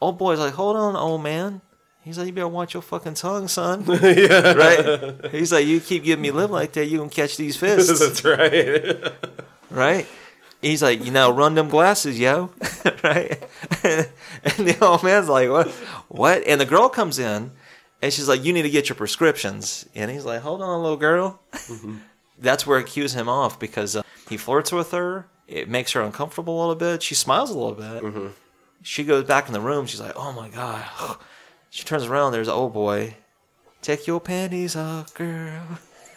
old 0.00 0.18
boy's 0.18 0.40
like, 0.40 0.54
hold 0.54 0.76
on, 0.76 0.96
old 0.96 1.22
man. 1.22 1.60
He's 2.02 2.18
like, 2.18 2.28
you 2.28 2.32
better 2.32 2.46
watch 2.46 2.74
your 2.74 2.82
fucking 2.82 3.14
tongue, 3.14 3.48
son. 3.48 3.84
Right? 3.86 5.30
He's 5.32 5.52
like, 5.52 5.66
you 5.66 5.80
keep 5.80 6.04
giving 6.04 6.22
me 6.22 6.30
lip 6.30 6.50
like 6.50 6.72
that, 6.72 6.86
you 6.86 6.98
gonna 6.98 7.10
catch 7.10 7.36
these 7.36 7.56
fists, 7.56 7.98
That's 8.22 8.24
right. 8.24 9.12
right? 9.70 10.06
He's 10.62 10.82
like, 10.82 11.04
you 11.04 11.10
now 11.10 11.30
run 11.30 11.54
them 11.54 11.68
glasses, 11.68 12.18
yo, 12.18 12.50
right? 13.04 13.42
and 13.82 14.08
the 14.56 14.76
old 14.80 15.02
man's 15.02 15.28
like, 15.28 15.50
what? 15.50 15.68
What? 16.08 16.44
And 16.46 16.60
the 16.60 16.64
girl 16.64 16.88
comes 16.88 17.18
in, 17.18 17.50
and 18.02 18.12
she's 18.12 18.28
like, 18.28 18.44
you 18.44 18.52
need 18.52 18.62
to 18.62 18.70
get 18.70 18.88
your 18.88 18.96
prescriptions. 18.96 19.86
And 19.94 20.10
he's 20.10 20.24
like, 20.24 20.42
hold 20.42 20.62
on, 20.62 20.82
little 20.82 20.96
girl. 20.96 21.40
Mm-hmm. 21.52 21.96
That's 22.38 22.66
where 22.66 22.78
it 22.78 22.86
cues 22.86 23.14
him 23.14 23.28
off 23.28 23.58
because 23.58 23.96
uh, 23.96 24.02
he 24.28 24.36
flirts 24.36 24.70
with 24.70 24.90
her. 24.90 25.26
It 25.48 25.68
makes 25.68 25.92
her 25.92 26.02
uncomfortable 26.02 26.58
a 26.58 26.60
little 26.60 26.74
bit. 26.74 27.02
She 27.02 27.14
smiles 27.14 27.50
a 27.50 27.54
little 27.58 27.74
bit. 27.74 28.02
Mm-hmm. 28.02 28.26
She 28.82 29.04
goes 29.04 29.24
back 29.24 29.46
in 29.46 29.52
the 29.52 29.60
room. 29.60 29.86
She's 29.86 30.00
like, 30.00 30.16
oh 30.16 30.32
my 30.32 30.48
god. 30.48 30.84
She 31.68 31.84
turns 31.84 32.04
around. 32.04 32.32
There's 32.32 32.48
an 32.48 32.54
old 32.54 32.72
boy. 32.72 33.16
Take 33.82 34.06
your 34.06 34.18
panties 34.18 34.76
off, 34.76 35.12
girl. 35.12 35.62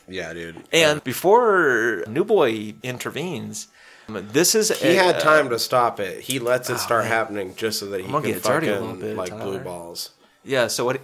yeah, 0.08 0.32
dude. 0.32 0.64
And 0.72 1.04
before 1.04 2.06
New 2.08 2.24
Boy 2.24 2.76
intervenes, 2.82 3.68
this 4.08 4.56
is 4.56 4.70
he 4.80 4.90
a- 4.90 5.04
had 5.04 5.16
uh, 5.16 5.20
time 5.20 5.50
to 5.50 5.60
stop 5.60 6.00
it. 6.00 6.22
He 6.22 6.40
lets 6.40 6.70
it 6.70 6.74
oh, 6.74 6.78
start 6.78 7.04
man. 7.06 7.12
happening 7.12 7.56
just 7.56 7.80
so 7.80 7.88
that 7.88 8.02
he 8.02 8.08
can 8.08 8.22
get 8.22 8.44
dirty 8.44 8.70
a 8.70 8.80
fucking 8.80 9.00
bit, 9.00 9.18
like 9.18 9.32
blue 9.32 9.60
balls. 9.60 10.12
Yeah. 10.44 10.68
So 10.68 10.86
what? 10.86 11.00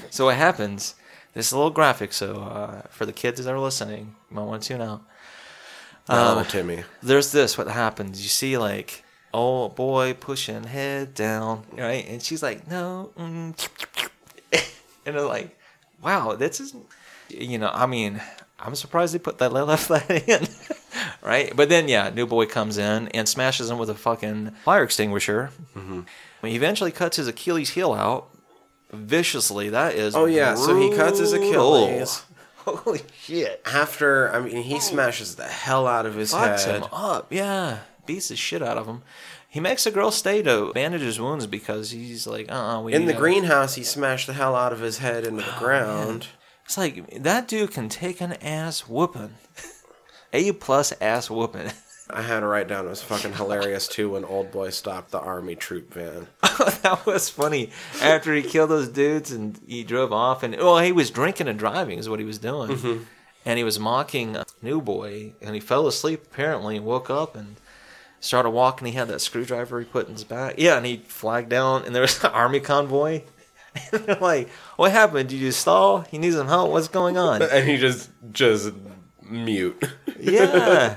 so 0.10 0.26
what 0.26 0.36
happens? 0.36 0.94
This 1.34 1.46
is 1.46 1.52
a 1.52 1.56
little 1.56 1.70
graphic. 1.70 2.12
So 2.12 2.42
uh, 2.42 2.82
for 2.90 3.06
the 3.06 3.12
kids 3.12 3.42
that 3.42 3.52
are 3.52 3.60
listening, 3.60 4.14
you 4.30 4.36
might 4.36 4.42
want 4.44 4.62
to 4.62 4.68
tune 4.68 4.80
out. 4.82 5.02
Oh, 6.08 6.38
Um, 6.38 6.44
Timmy. 6.46 6.84
There's 7.02 7.32
this. 7.32 7.56
What 7.56 7.68
happens? 7.68 8.22
You 8.22 8.28
see 8.28 8.58
like 8.58 9.04
oh 9.32 9.68
boy 9.68 10.14
pushing 10.14 10.64
head 10.64 11.14
down, 11.14 11.64
right? 11.76 12.06
And 12.08 12.22
she's 12.22 12.42
like, 12.42 12.68
no. 12.68 13.10
Mm. 13.16 13.68
and 15.06 15.16
they're 15.16 15.22
like, 15.22 15.56
wow, 16.02 16.34
this 16.34 16.60
is, 16.60 16.74
you 17.28 17.58
know, 17.58 17.70
I 17.72 17.86
mean, 17.86 18.20
I'm 18.58 18.74
surprised 18.74 19.14
they 19.14 19.18
put 19.18 19.38
that 19.38 19.52
left 19.52 19.88
that 19.88 20.28
in, 20.28 20.48
right? 21.22 21.54
But 21.54 21.68
then 21.68 21.88
yeah, 21.88 22.10
new 22.10 22.26
boy 22.26 22.46
comes 22.46 22.78
in 22.78 23.08
and 23.08 23.28
smashes 23.28 23.70
him 23.70 23.78
with 23.78 23.90
a 23.90 23.94
fucking 23.94 24.52
fire 24.64 24.82
extinguisher. 24.82 25.50
Mm-hmm. 25.76 26.00
He 26.46 26.56
eventually 26.56 26.90
cuts 26.90 27.18
his 27.18 27.28
Achilles 27.28 27.70
heel 27.70 27.92
out 27.92 28.29
viciously. 28.92 29.70
That 29.70 29.94
is. 29.94 30.14
Oh 30.14 30.26
yeah, 30.26 30.54
so 30.54 30.78
he 30.78 30.94
cuts 30.94 31.18
his 31.18 31.32
brutal. 31.32 31.84
Achilles. 31.84 32.24
Holy 32.64 33.00
shit! 33.18 33.62
After, 33.64 34.30
I 34.34 34.40
mean, 34.40 34.62
he 34.62 34.80
smashes 34.80 35.36
the 35.36 35.46
hell 35.46 35.86
out 35.86 36.04
of 36.04 36.14
his 36.14 36.32
fucks 36.32 36.64
head. 36.64 36.82
him 36.82 36.88
up. 36.92 37.32
Yeah, 37.32 37.78
beats 38.06 38.28
the 38.28 38.36
shit 38.36 38.62
out 38.62 38.76
of 38.76 38.86
him. 38.86 39.02
He 39.48 39.58
makes 39.58 39.84
the 39.84 39.90
girl 39.90 40.10
stay 40.10 40.42
to 40.42 40.70
bandage 40.74 41.00
his 41.00 41.18
wounds 41.18 41.46
because 41.46 41.90
he's 41.90 42.26
like, 42.26 42.52
uh, 42.52 42.54
uh 42.54 42.82
we 42.82 42.92
In 42.92 43.06
the 43.06 43.14
greenhouse, 43.14 43.74
he 43.74 43.82
smashed 43.82 44.28
the 44.28 44.34
hell 44.34 44.54
out 44.54 44.72
of 44.72 44.80
his 44.80 44.98
head 44.98 45.24
into 45.26 45.42
the 45.42 45.58
ground. 45.58 46.28
It's 46.64 46.78
like 46.78 47.22
that 47.22 47.48
dude 47.48 47.72
can 47.72 47.88
take 47.88 48.20
an 48.20 48.34
ass 48.34 48.86
whooping, 48.86 49.34
a 50.32 50.52
plus 50.52 50.92
ass 51.00 51.28
whooping. 51.28 51.72
I 52.14 52.22
had 52.22 52.40
to 52.40 52.46
write 52.46 52.68
down 52.68 52.86
it 52.86 52.90
was 52.90 53.02
fucking 53.02 53.34
hilarious 53.34 53.86
too 53.88 54.10
when 54.10 54.24
old 54.24 54.50
boy 54.50 54.70
stopped 54.70 55.10
the 55.10 55.20
army 55.20 55.54
troop 55.56 55.92
van. 55.94 56.26
that 56.82 57.02
was 57.06 57.28
funny. 57.28 57.70
After 58.02 58.34
he 58.34 58.42
killed 58.42 58.70
those 58.70 58.88
dudes 58.88 59.30
and 59.32 59.58
he 59.66 59.82
drove 59.84 60.12
off, 60.12 60.42
and 60.42 60.56
well, 60.56 60.78
he 60.78 60.92
was 60.92 61.10
drinking 61.10 61.48
and 61.48 61.58
driving 61.58 61.98
is 61.98 62.08
what 62.08 62.18
he 62.18 62.24
was 62.24 62.38
doing, 62.38 62.70
Mm-hmm. 62.70 63.02
and 63.44 63.58
he 63.58 63.64
was 63.64 63.78
mocking 63.78 64.36
a 64.36 64.44
new 64.62 64.80
boy, 64.80 65.32
and 65.40 65.54
he 65.54 65.60
fell 65.60 65.86
asleep 65.86 66.22
apparently 66.30 66.76
and 66.76 66.84
woke 66.84 67.10
up 67.10 67.34
and 67.36 67.56
started 68.20 68.50
walking. 68.50 68.86
He 68.88 68.92
had 68.94 69.08
that 69.08 69.20
screwdriver 69.20 69.78
he 69.80 69.86
put 69.86 70.06
in 70.06 70.12
his 70.14 70.24
back. 70.24 70.54
Yeah, 70.58 70.76
and 70.76 70.84
he 70.86 70.98
flagged 71.06 71.48
down, 71.48 71.84
and 71.84 71.94
there 71.94 72.02
was 72.02 72.22
an 72.24 72.30
army 72.32 72.60
convoy. 72.60 73.22
And 73.92 74.02
they're 74.04 74.16
like, 74.16 74.48
"What 74.74 74.90
happened? 74.90 75.28
Did 75.28 75.38
you 75.38 75.52
stall? 75.52 76.00
He 76.00 76.18
needs 76.18 76.34
some 76.34 76.48
help? 76.48 76.72
What's 76.72 76.88
going 76.88 77.16
on?" 77.16 77.40
And 77.52 77.68
he 77.68 77.76
just, 77.76 78.10
just 78.32 78.72
mute. 79.22 79.80
yeah. 80.18 80.96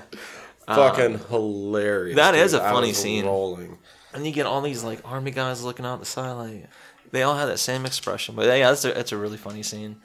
Fucking 0.68 1.20
hilarious. 1.30 2.16
that 2.16 2.36
is 2.36 2.51
dude. 2.51 2.61
a 2.61 2.64
I 2.66 2.72
funny 2.72 2.88
was 2.89 2.97
scene. 2.97 3.26
Rolling. 3.26 3.78
And 4.14 4.26
you 4.26 4.32
get 4.32 4.45
all 4.45 4.61
these 4.61 4.84
like 4.84 5.01
army 5.05 5.32
guys 5.32 5.64
looking 5.64 5.86
out 5.86 5.99
the 5.99 6.05
side, 6.05 6.34
like 6.34 6.68
they 7.11 7.24
all 7.24 7.36
have 7.36 7.47
that 7.49 7.57
same 7.59 7.86
expression. 7.86 8.36
But 8.36 8.45
yeah, 8.45 8.72
it's 8.72 8.86
a 8.86 8.97
it's 8.99 9.11
a 9.11 9.18
really 9.18 9.38
funny 9.38 9.64
scene. 9.64 9.97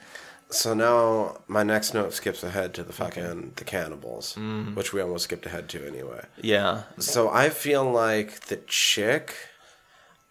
So 0.51 0.73
now 0.73 1.37
my 1.47 1.61
next 1.61 1.93
note 1.93 2.11
skips 2.13 2.43
ahead 2.43 2.73
to 2.73 2.83
the 2.83 2.91
fucking 2.93 3.53
the 3.55 3.63
cannibals, 3.63 4.33
Mm. 4.35 4.75
which 4.75 4.93
we 4.93 4.99
almost 5.01 5.25
skipped 5.25 5.45
ahead 5.45 5.69
to 5.69 5.87
anyway. 5.87 6.25
Yeah. 6.41 6.83
So 6.97 7.29
I 7.29 7.49
feel 7.49 7.83
like 7.89 8.41
the 8.47 8.57
chick. 8.65 9.35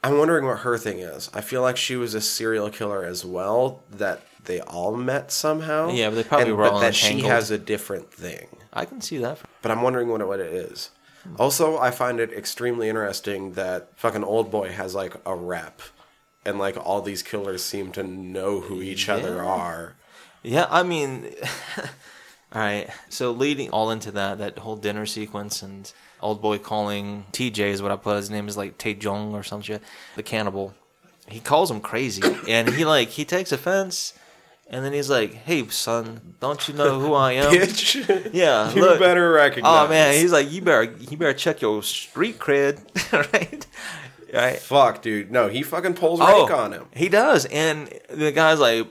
I'm 0.03 0.17
wondering 0.19 0.45
what 0.45 0.59
her 0.61 0.79
thing 0.79 1.01
is. 1.01 1.29
I 1.35 1.41
feel 1.41 1.61
like 1.63 1.77
she 1.77 1.97
was 1.97 2.15
a 2.15 2.21
serial 2.21 2.71
killer 2.71 3.05
as 3.05 3.25
well. 3.25 3.83
That 3.91 4.23
they 4.49 4.61
all 4.61 4.97
met 4.97 5.31
somehow. 5.31 5.91
Yeah, 5.91 6.09
but 6.09 6.17
they 6.17 6.25
probably 6.25 6.53
were 6.53 6.65
but 6.65 6.73
all 6.73 6.81
that 6.81 6.95
she 6.95 7.21
has 7.21 7.53
a 7.53 7.59
different 7.59 8.13
thing. 8.13 8.49
I 8.73 8.85
can 8.85 9.01
see 9.01 9.19
that. 9.19 9.39
But 9.63 9.71
I'm 9.71 9.83
wondering 9.83 10.09
what 10.09 10.21
it, 10.21 10.27
what 10.27 10.41
it 10.41 10.53
is. 10.53 10.91
Also, 11.39 11.79
I 11.79 11.91
find 11.91 12.19
it 12.19 12.33
extremely 12.33 12.89
interesting 12.89 13.53
that 13.53 13.91
fucking 13.97 14.25
old 14.25 14.51
boy 14.51 14.71
has 14.71 14.95
like 14.95 15.15
a 15.27 15.35
rep, 15.35 15.83
and 16.45 16.59
like 16.59 16.77
all 16.77 17.03
these 17.03 17.23
killers 17.23 17.63
seem 17.63 17.93
to 17.93 18.03
know 18.03 18.61
who 18.61 18.81
each 18.81 19.09
other 19.09 19.43
are. 19.43 19.95
Yeah, 20.43 20.67
I 20.71 20.83
mean, 20.83 21.35
all 22.53 22.63
right. 22.63 22.89
So 23.11 23.33
leading 23.33 23.71
all 23.71 23.91
into 23.91 24.11
that, 24.13 24.39
that 24.39 24.59
whole 24.59 24.77
dinner 24.77 25.05
sequence 25.05 25.63
and 25.63 25.93
old 26.23 26.41
boy 26.41 26.59
calling 26.59 27.27
TJ 27.33 27.59
is 27.59 27.83
what 27.83 27.93
I 27.93 27.97
put. 27.97 28.17
His 28.17 28.31
name 28.31 28.49
is 28.49 28.57
like 28.57 28.79
Tae 28.79 28.95
Jong 28.95 29.35
or 29.35 29.43
some 29.43 29.61
shit. 29.61 29.83
The 30.17 30.23
cannibal. 30.23 30.75
He 31.29 31.41
calls 31.41 31.71
him 31.71 31.81
crazy, 31.81 32.23
and 32.49 32.71
he 32.71 32.87
like 32.87 33.11
he 33.11 33.27
takes 33.27 33.53
offense, 33.53 34.15
and 34.71 34.85
then 34.85 34.93
he's 34.93 35.09
like, 35.11 35.33
"Hey, 35.35 35.67
son, 35.69 36.35
don't 36.41 36.67
you 36.69 36.75
know 36.75 37.01
who 37.01 37.15
I 37.15 37.33
am?" 37.45 37.53
Bitch, 37.53 38.31
Yeah, 38.33 38.71
you 38.75 38.81
look. 38.83 38.99
better 38.99 39.31
recognize. 39.33 39.87
Oh 39.87 39.89
man, 39.89 40.15
he's 40.15 40.33
like, 40.33 40.51
"You 40.51 40.63
better, 40.63 40.85
you 40.85 41.17
better 41.17 41.35
check 41.35 41.61
your 41.63 41.83
street 41.83 42.39
cred, 42.39 42.81
right?" 43.33 43.67
Right. 44.33 44.59
fuck, 44.59 45.01
dude. 45.01 45.31
No, 45.31 45.49
he 45.49 45.63
fucking 45.63 45.95
pulls 45.95 46.21
Oh, 46.21 46.27
rank 46.27 46.51
on 46.51 46.73
him. 46.75 46.85
He 46.95 47.09
does, 47.09 47.47
and 47.47 47.89
the 48.11 48.31
guy's 48.33 48.61
like, 48.61 48.87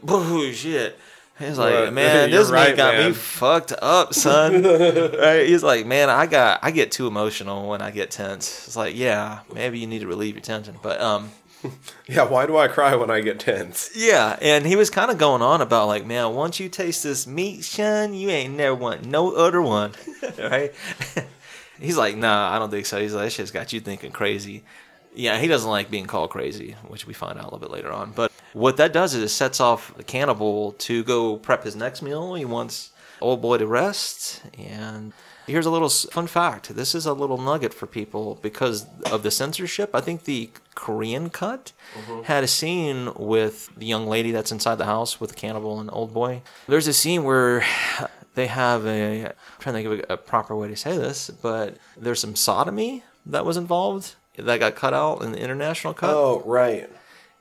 shit.' 0.54 0.98
He's 1.40 1.60
like. 1.60 1.94
"Man, 1.94 2.32
this 2.32 2.50
man 2.50 2.70
right, 2.70 2.76
got 2.76 2.96
me 2.98 3.14
fucked 3.14 3.72
up, 3.80 4.16
son." 4.16 4.64
right? 4.64 5.46
He's 5.46 5.62
like, 5.62 5.86
"Man, 5.86 6.10
I 6.10 6.26
got, 6.26 6.60
I 6.64 6.72
get 6.72 6.92
too 6.92 7.06
emotional 7.06 7.70
when 7.70 7.80
I 7.84 7.92
get 7.92 8.10
tense." 8.10 8.66
It's 8.66 8.76
like, 8.76 8.96
yeah, 8.98 9.42
maybe 9.54 9.78
you 9.78 9.86
need 9.86 10.00
to 10.00 10.08
relieve 10.08 10.34
your 10.34 10.42
tension, 10.42 10.76
but 10.82 11.00
um, 11.00 11.30
Yeah, 12.10 12.24
why 12.24 12.46
do 12.46 12.56
I 12.58 12.70
cry 12.70 12.96
when 12.96 13.10
I 13.12 13.20
get 13.20 13.40
tense? 13.40 13.90
yeah. 13.94 14.38
And 14.42 14.66
he 14.66 14.78
was 14.78 14.90
kind 14.90 15.12
of 15.12 15.18
going 15.18 15.42
on 15.42 15.62
about 15.62 15.88
like, 15.88 16.06
man, 16.06 16.34
once 16.34 16.58
you 16.60 16.70
taste 16.70 17.04
this 17.04 17.28
meat, 17.28 17.64
son, 17.66 18.14
you 18.14 18.30
ain't 18.30 18.56
never 18.56 18.76
want 18.76 19.06
no 19.06 19.34
other 19.36 19.62
one, 19.62 19.92
right? 20.40 20.74
He's 21.80 21.98
like, 21.98 22.16
nah, 22.16 22.50
I 22.56 22.60
don't 22.60 22.72
think 22.72 22.86
so. 22.86 23.00
He's 23.00 23.14
like, 23.14 23.26
that 23.26 23.32
shit's 23.32 23.52
got 23.52 23.74
you 23.74 23.82
thinking 23.82 24.12
crazy. 24.12 24.64
Yeah, 25.14 25.38
he 25.38 25.48
doesn't 25.48 25.70
like 25.70 25.92
being 25.92 26.06
called 26.06 26.30
crazy, 26.30 26.76
which 26.88 27.06
we 27.06 27.14
find 27.14 27.38
out 27.38 27.44
a 27.44 27.46
little 27.46 27.60
bit 27.60 27.72
later 27.72 27.92
on. 27.92 28.12
But 28.12 28.32
what 28.54 28.78
that 28.78 28.94
does 28.94 29.14
is 29.14 29.24
it 29.24 29.30
sets 29.30 29.60
off 29.60 29.94
the 29.98 30.04
cannibal 30.04 30.74
to 30.74 31.04
go 31.04 31.38
prep 31.38 31.64
his 31.64 31.76
next 31.76 32.02
meal. 32.02 32.36
He 32.36 32.46
wants 32.46 32.92
old 33.20 33.42
boy 33.42 33.58
to 33.58 33.68
rest. 33.68 34.44
And 34.58 35.14
here's 35.48 35.66
a 35.66 35.72
little 35.72 35.90
fun 35.90 36.28
fact 36.28 36.76
this 36.76 36.94
is 36.94 37.06
a 37.06 37.14
little 37.14 37.38
nugget 37.38 37.74
for 37.74 37.88
people 37.88 38.38
because 38.42 38.86
of 39.12 39.24
the 39.24 39.32
censorship. 39.32 39.92
I 39.94 40.02
think 40.02 40.26
the 40.26 40.50
Korean 40.76 41.30
cut 41.30 41.72
mm-hmm. 41.96 42.24
had 42.24 42.44
a 42.44 42.48
scene 42.48 43.12
with 43.16 43.70
the 43.76 43.86
young 43.86 44.08
lady 44.08 44.32
that's 44.32 44.52
inside 44.52 44.76
the 44.76 44.86
house 44.86 45.20
with 45.20 45.32
the 45.32 45.36
cannibal 45.36 45.80
and 45.80 45.90
old 45.92 46.14
boy. 46.14 46.42
There's 46.68 46.88
a 46.88 46.94
scene 46.94 47.24
where 47.24 47.66
they 48.36 48.48
have 48.48 48.86
a 48.86 49.28
I'm 49.28 49.34
trying 49.60 49.76
to 49.76 49.90
think 49.90 50.04
of 50.04 50.10
a, 50.10 50.14
a 50.14 50.18
proper 50.18 50.56
way 50.56 50.68
to 50.68 50.76
say 50.76 50.98
this, 50.98 51.30
but 51.30 51.78
there's 51.96 52.20
some 52.20 52.36
sodomy 52.36 53.04
that 53.26 53.46
was 53.46 53.58
involved 53.58 54.16
that 54.38 54.60
got 54.60 54.76
cut 54.76 54.94
out 54.94 55.24
in 55.24 55.32
the 55.32 55.40
international 55.40 55.94
cut. 55.94 56.12
Oh, 56.12 56.44
right. 56.46 56.90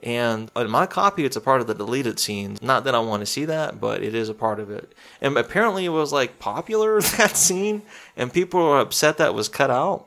And 0.02 0.50
in 0.54 0.70
my 0.70 0.86
copy, 0.86 1.24
it's 1.24 1.36
a 1.36 1.40
part 1.40 1.60
of 1.60 1.66
the 1.66 1.74
deleted 1.74 2.18
scenes. 2.18 2.60
Not 2.62 2.84
that 2.84 2.94
I 2.94 2.98
want 3.00 3.20
to 3.22 3.26
see 3.26 3.46
that, 3.46 3.80
but 3.80 4.02
it 4.02 4.14
is 4.14 4.28
a 4.28 4.34
part 4.34 4.60
of 4.60 4.70
it. 4.70 4.92
And 5.20 5.36
apparently, 5.38 5.84
it 5.86 5.88
was 5.90 6.12
like 6.12 6.38
popular 6.38 7.00
that 7.16 7.36
scene, 7.36 7.82
and 8.16 8.32
people 8.32 8.60
were 8.62 8.78
upset 8.80 9.16
that 9.18 9.28
it 9.28 9.34
was 9.34 9.48
cut 9.48 9.70
out. 9.70 10.06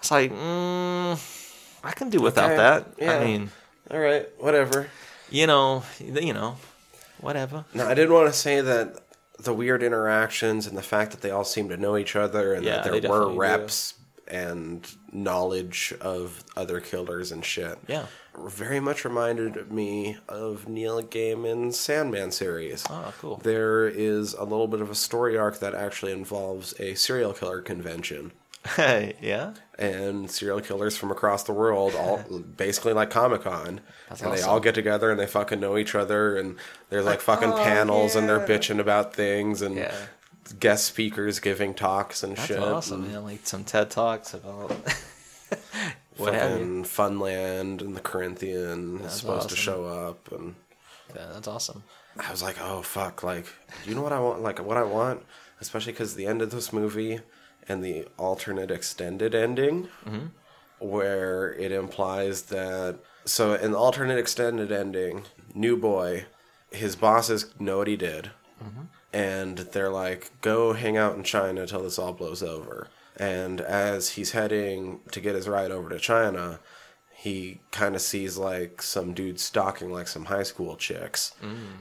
It's 0.00 0.10
like, 0.10 0.32
mm, 0.32 1.18
I 1.84 1.90
can 1.92 2.10
do 2.10 2.20
without 2.20 2.46
Okay, 2.50 2.56
that. 2.56 2.86
yeah. 2.98 3.18
I 3.18 3.24
mean, 3.24 3.50
All 3.90 3.98
right, 4.00 4.28
whatever. 4.38 4.88
you 5.30 5.46
know, 5.46 5.82
you 6.00 6.32
know, 6.34 6.56
whatever. 7.20 7.64
No, 7.74 7.86
I 7.86 7.94
did 7.94 8.10
want 8.10 8.26
to 8.26 8.32
say 8.38 8.60
that 8.60 8.96
the 9.38 9.54
weird 9.54 9.82
interactions 9.84 10.66
and 10.66 10.76
the 10.76 10.82
fact 10.82 11.12
that 11.12 11.20
they 11.20 11.30
all 11.30 11.44
seem 11.44 11.68
to 11.68 11.76
know 11.76 11.96
each 11.96 12.16
other 12.16 12.54
and 12.54 12.64
Yeah, 12.64 12.76
that 12.76 12.84
there 12.84 12.92
were 12.92 13.00
definitely 13.00 13.34
do. 13.34 13.40
reps 13.40 13.94
and 14.26 14.86
knowledge 15.12 15.94
of 16.00 16.42
other 16.56 16.80
killers 16.80 17.32
and 17.32 17.44
shit. 17.44 17.78
Yeah. 17.86 18.06
Very 18.46 18.80
much 18.80 19.04
reminded 19.04 19.72
me 19.72 20.16
of 20.28 20.68
Neil 20.68 21.02
Gaiman's 21.02 21.78
Sandman 21.78 22.30
series. 22.30 22.84
Oh, 22.88 23.12
cool. 23.18 23.36
There 23.42 23.86
is 23.88 24.34
a 24.34 24.44
little 24.44 24.68
bit 24.68 24.80
of 24.80 24.90
a 24.90 24.94
story 24.94 25.36
arc 25.36 25.58
that 25.60 25.74
actually 25.74 26.12
involves 26.12 26.72
a 26.80 26.94
serial 26.94 27.32
killer 27.32 27.60
convention. 27.60 28.32
yeah. 28.78 29.54
and 29.78 30.30
serial 30.30 30.60
killers 30.60 30.96
from 30.96 31.10
across 31.10 31.44
the 31.44 31.52
world, 31.52 31.94
all 31.94 32.18
basically 32.56 32.92
like 32.92 33.08
Comic 33.08 33.42
Con, 33.42 33.80
That's 34.08 34.20
and 34.20 34.32
they 34.36 34.42
all 34.42 34.60
get 34.60 34.74
together 34.74 35.10
and 35.10 35.18
they 35.18 35.26
fucking 35.28 35.60
know 35.60 35.78
each 35.78 35.94
other, 35.94 36.36
and 36.36 36.56
there's 36.90 37.06
like 37.06 37.20
fucking 37.20 37.52
panels, 37.52 38.14
and 38.16 38.28
they're 38.28 38.40
bitching 38.46 38.80
about 38.80 39.14
things, 39.14 39.62
and 39.62 39.78
Oh, 39.78 39.82
Yeah. 39.82 39.94
guest 40.58 40.84
speakers 40.86 41.38
giving 41.40 41.72
talks 41.72 42.22
and 42.22 42.36
That's 42.36 42.48
shit. 42.48 42.58
awesome, 42.58 43.04
and 43.04 43.12
man. 43.12 43.24
Like 43.24 43.46
some 43.46 43.64
TED 43.64 43.90
Talks 43.90 44.34
about 44.34 44.72
what. 46.18 46.34
Fucking 46.34 46.84
Funland 46.84 47.80
and 47.80 47.96
the 47.96 48.00
Corinthian 48.00 48.96
is 48.96 49.02
That's 49.02 49.14
supposed 49.14 49.48
to 49.50 49.56
show 49.56 49.86
up, 49.86 50.30
and 50.32 50.54
Yeah, 51.14 51.26
that's 51.32 51.48
awesome. 51.48 51.84
I 52.18 52.30
was 52.30 52.42
like, 52.42 52.56
oh 52.60 52.82
fuck, 52.82 53.22
like, 53.22 53.46
you 53.84 53.94
know 53.94 54.02
what 54.02 54.12
I 54.12 54.20
want? 54.20 54.42
Like, 54.42 54.64
what 54.64 54.76
I 54.76 54.82
want, 54.82 55.24
especially 55.60 55.92
because 55.92 56.14
the 56.14 56.26
end 56.26 56.42
of 56.42 56.50
this 56.50 56.72
movie 56.72 57.20
and 57.68 57.84
the 57.84 58.06
alternate 58.16 58.70
extended 58.70 59.34
ending, 59.34 59.88
mm-hmm. 60.04 60.26
where 60.78 61.52
it 61.54 61.70
implies 61.70 62.42
that. 62.42 62.98
So, 63.24 63.54
in 63.54 63.72
the 63.72 63.78
alternate 63.78 64.18
extended 64.18 64.72
ending, 64.72 65.24
New 65.54 65.76
Boy, 65.76 66.24
his 66.70 66.96
bosses 66.96 67.54
know 67.58 67.78
what 67.78 67.86
he 67.86 67.96
did, 67.96 68.30
mm-hmm. 68.62 68.84
and 69.12 69.58
they're 69.58 69.90
like, 69.90 70.30
go 70.40 70.72
hang 70.72 70.96
out 70.96 71.16
in 71.16 71.22
China 71.22 71.66
till 71.66 71.82
this 71.82 71.98
all 71.98 72.12
blows 72.12 72.42
over. 72.42 72.88
And 73.18 73.60
as 73.60 74.10
he's 74.10 74.30
heading 74.32 75.00
to 75.12 75.20
get 75.20 75.34
his 75.34 75.48
ride 75.48 75.70
over 75.70 75.88
to 75.88 75.98
China, 75.98 76.60
he 77.12 77.60
kind 77.72 77.94
of 77.96 78.00
sees 78.00 78.36
like 78.38 78.80
some 78.80 79.12
dude 79.12 79.40
stalking 79.40 79.90
like 79.90 80.06
some 80.06 80.26
high 80.26 80.44
school 80.44 80.76
chicks 80.76 81.34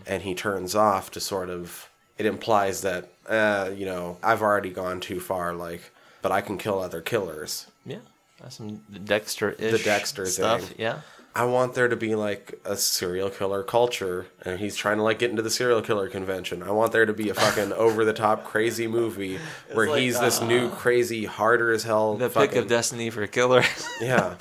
and 0.08 0.24
he 0.24 0.34
turns 0.34 0.74
off 0.74 1.12
to 1.12 1.20
sort 1.20 1.50
of 1.52 1.90
it 2.18 2.26
implies 2.26 2.82
that 2.82 3.12
uh, 3.30 3.70
you 3.76 3.86
know 3.86 4.18
i've 4.24 4.42
already 4.42 4.72
gone 4.72 5.00
too 5.00 5.20
far 5.20 5.54
like 5.54 5.92
but 6.24 6.32
i 6.32 6.42
can 6.42 6.58
kill 6.58 6.80
other 6.80 7.02
killers 7.02 7.68
Yeah, 7.86 8.00
that's 8.42 8.56
some 8.58 8.78
Dexter 9.04 9.52
ish. 9.52 9.74
The 9.74 9.78
Dexter 9.84 10.26
stuff. 10.26 10.64
thing. 10.64 10.76
Yeah, 10.80 11.02
i 11.38 11.46
want 11.46 11.74
there 11.76 11.88
to 11.88 11.96
be 11.96 12.16
like 12.16 12.60
a 12.66 12.76
serial 12.76 13.30
killer 13.30 13.64
culture 13.64 14.26
and 14.44 14.60
he's 14.60 14.76
trying 14.76 14.98
to 14.98 15.04
like 15.04 15.20
get 15.20 15.30
into 15.30 15.42
the 15.42 15.50
serial 15.50 15.82
killer 15.82 16.10
convention 16.10 16.64
i 16.64 16.72
want 16.72 16.92
there 16.92 17.06
to 17.06 17.14
be 17.14 17.30
a 17.30 17.34
fucking 17.34 17.72
over 17.86 18.04
the 18.04 18.14
top 18.14 18.44
crazy 18.44 18.88
movie 18.88 19.38
where 19.74 19.90
like, 19.90 20.02
he's 20.02 20.20
this 20.20 20.42
new 20.42 20.70
crazy 20.70 21.26
harder 21.26 21.72
as 21.72 21.84
hell 21.84 22.16
the 22.18 22.30
fucking, 22.30 22.50
pick 22.50 22.58
of 22.58 22.68
destiny 22.68 23.10
for 23.10 23.26
killers. 23.28 23.88
Yeah. 24.02 24.36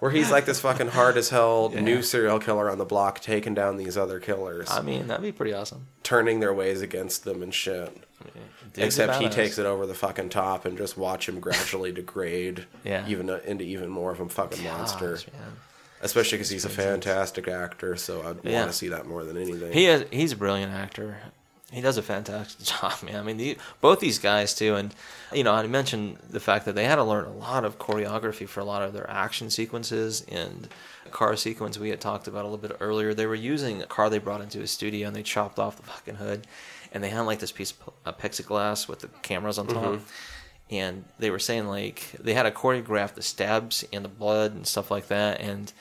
Where 0.00 0.10
he's 0.10 0.32
like 0.32 0.46
this 0.46 0.58
fucking 0.60 0.88
hard 0.88 1.16
as 1.16 1.28
hell 1.28 1.68
new 1.74 2.02
serial 2.02 2.40
killer 2.40 2.68
on 2.68 2.78
the 2.78 2.84
block 2.84 3.20
taking 3.20 3.54
down 3.54 3.76
these 3.76 3.96
other 3.96 4.18
killers, 4.18 4.68
I 4.68 4.82
mean, 4.82 5.06
that'd 5.06 5.22
be 5.22 5.30
pretty 5.30 5.52
awesome. 5.52 5.86
turning 6.02 6.40
their 6.40 6.52
ways 6.52 6.82
against 6.82 7.22
them 7.22 7.40
and 7.40 7.54
shit. 7.54 7.96
Except 8.76 9.20
he 9.20 9.26
badass. 9.26 9.32
takes 9.32 9.58
it 9.58 9.66
over 9.66 9.86
the 9.86 9.94
fucking 9.94 10.30
top 10.30 10.64
and 10.64 10.76
just 10.76 10.96
watch 10.98 11.28
him 11.28 11.38
gradually 11.38 11.92
degrade 12.00 12.66
Yeah. 12.82 13.06
even 13.06 13.30
uh, 13.30 13.40
into 13.44 13.62
even 13.64 13.88
more 13.90 14.10
of 14.10 14.18
a 14.20 14.28
fucking 14.28 14.64
monster. 14.64 15.18
Man. 15.32 15.52
Especially 16.02 16.36
because 16.38 16.50
he's 16.50 16.64
a 16.64 16.68
fantastic 16.68 17.46
actor, 17.48 17.96
so 17.96 18.20
I'd 18.22 18.44
Yeah. 18.44 18.60
want 18.60 18.72
to 18.72 18.76
see 18.76 18.88
that 18.88 19.06
more 19.06 19.24
than 19.24 19.36
anything. 19.36 19.72
He 19.72 19.86
is, 19.86 20.04
he's 20.10 20.32
a 20.32 20.36
brilliant 20.36 20.72
actor. 20.72 21.16
He 21.70 21.80
does 21.80 21.96
a 21.96 22.02
fantastic 22.02 22.66
job, 22.80 23.02
man. 23.02 23.16
I 23.16 23.22
mean, 23.22 23.36
the, 23.38 23.56
both 23.80 24.00
these 24.00 24.18
guys 24.18 24.52
too, 24.54 24.74
and 24.74 24.94
you 25.32 25.42
know, 25.44 25.52
I 25.54 25.66
mentioned 25.66 26.18
the 26.28 26.40
fact 26.40 26.66
that 26.66 26.74
they 26.74 26.84
had 26.84 26.96
to 26.96 27.04
learn 27.04 27.24
a 27.24 27.32
lot 27.32 27.64
of 27.64 27.78
choreography 27.78 28.46
for 28.48 28.60
a 28.60 28.64
lot 28.64 28.82
of 28.82 28.92
their 28.92 29.08
action 29.08 29.48
sequences 29.48 30.22
and 30.28 30.68
car 31.12 31.36
sequence 31.36 31.78
we 31.78 31.88
had 31.90 32.00
talked 32.00 32.26
about 32.26 32.44
a 32.44 32.48
little 32.48 32.58
bit 32.68 32.76
earlier. 32.80 33.14
They 33.14 33.26
were 33.26 33.34
using 33.34 33.80
a 33.80 33.86
car 33.86 34.10
they 34.10 34.18
brought 34.18 34.40
into 34.40 34.60
a 34.60 34.66
studio 34.66 35.06
and 35.06 35.16
they 35.16 35.22
chopped 35.22 35.58
off 35.58 35.76
the 35.76 35.82
fucking 35.84 36.16
hood, 36.16 36.46
and 36.92 37.02
they 37.02 37.08
had 37.10 37.20
like 37.22 37.38
this 37.38 37.52
piece 37.52 37.72
of 38.04 38.18
plexiglass 38.18 38.86
with 38.88 38.98
the 39.00 39.08
cameras 39.22 39.58
on 39.58 39.66
top. 39.68 39.84
Mm-hmm. 39.84 40.04
And 40.72 41.04
they 41.18 41.30
were 41.30 41.38
saying 41.38 41.66
like 41.66 42.12
they 42.18 42.34
had 42.34 42.44
to 42.44 42.50
choreograph 42.50 43.14
the 43.14 43.22
stabs 43.22 43.84
and 43.92 44.04
the 44.04 44.08
blood 44.08 44.54
and 44.54 44.66
stuff 44.66 44.90
like 44.90 45.08
that, 45.08 45.40
and 45.40 45.72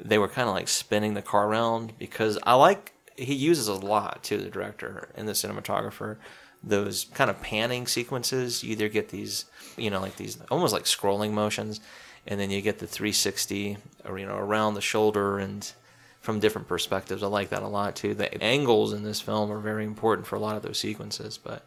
they 0.00 0.18
were 0.18 0.28
kind 0.28 0.48
of 0.48 0.54
like 0.54 0.68
spinning 0.68 1.14
the 1.14 1.22
car 1.22 1.48
around 1.48 1.98
because 1.98 2.38
I 2.44 2.54
like 2.54 2.92
he 3.16 3.34
uses 3.34 3.66
a 3.66 3.74
lot 3.74 4.22
to 4.24 4.36
the 4.36 4.50
director 4.50 5.08
and 5.14 5.26
the 5.26 5.32
cinematographer 5.32 6.16
those 6.62 7.06
kind 7.14 7.30
of 7.30 7.40
panning 7.40 7.86
sequences 7.86 8.62
you 8.62 8.72
either 8.72 8.88
get 8.88 9.08
these 9.08 9.46
you 9.76 9.88
know 9.88 10.00
like 10.00 10.16
these 10.16 10.38
almost 10.50 10.72
like 10.72 10.84
scrolling 10.84 11.30
motions 11.30 11.80
and 12.26 12.38
then 12.38 12.50
you 12.50 12.60
get 12.60 12.78
the 12.78 12.86
360 12.86 13.78
or 14.04 14.18
you 14.18 14.26
know 14.26 14.36
around 14.36 14.74
the 14.74 14.80
shoulder 14.82 15.38
and 15.38 15.72
from 16.26 16.40
different 16.40 16.66
perspectives. 16.66 17.22
I 17.22 17.28
like 17.28 17.50
that 17.50 17.62
a 17.62 17.68
lot 17.68 17.94
too. 17.94 18.12
The 18.12 18.42
angles 18.42 18.92
in 18.92 19.04
this 19.04 19.20
film 19.20 19.50
are 19.52 19.60
very 19.60 19.84
important 19.84 20.26
for 20.26 20.34
a 20.34 20.40
lot 20.40 20.56
of 20.56 20.62
those 20.62 20.76
sequences. 20.76 21.38
But 21.38 21.64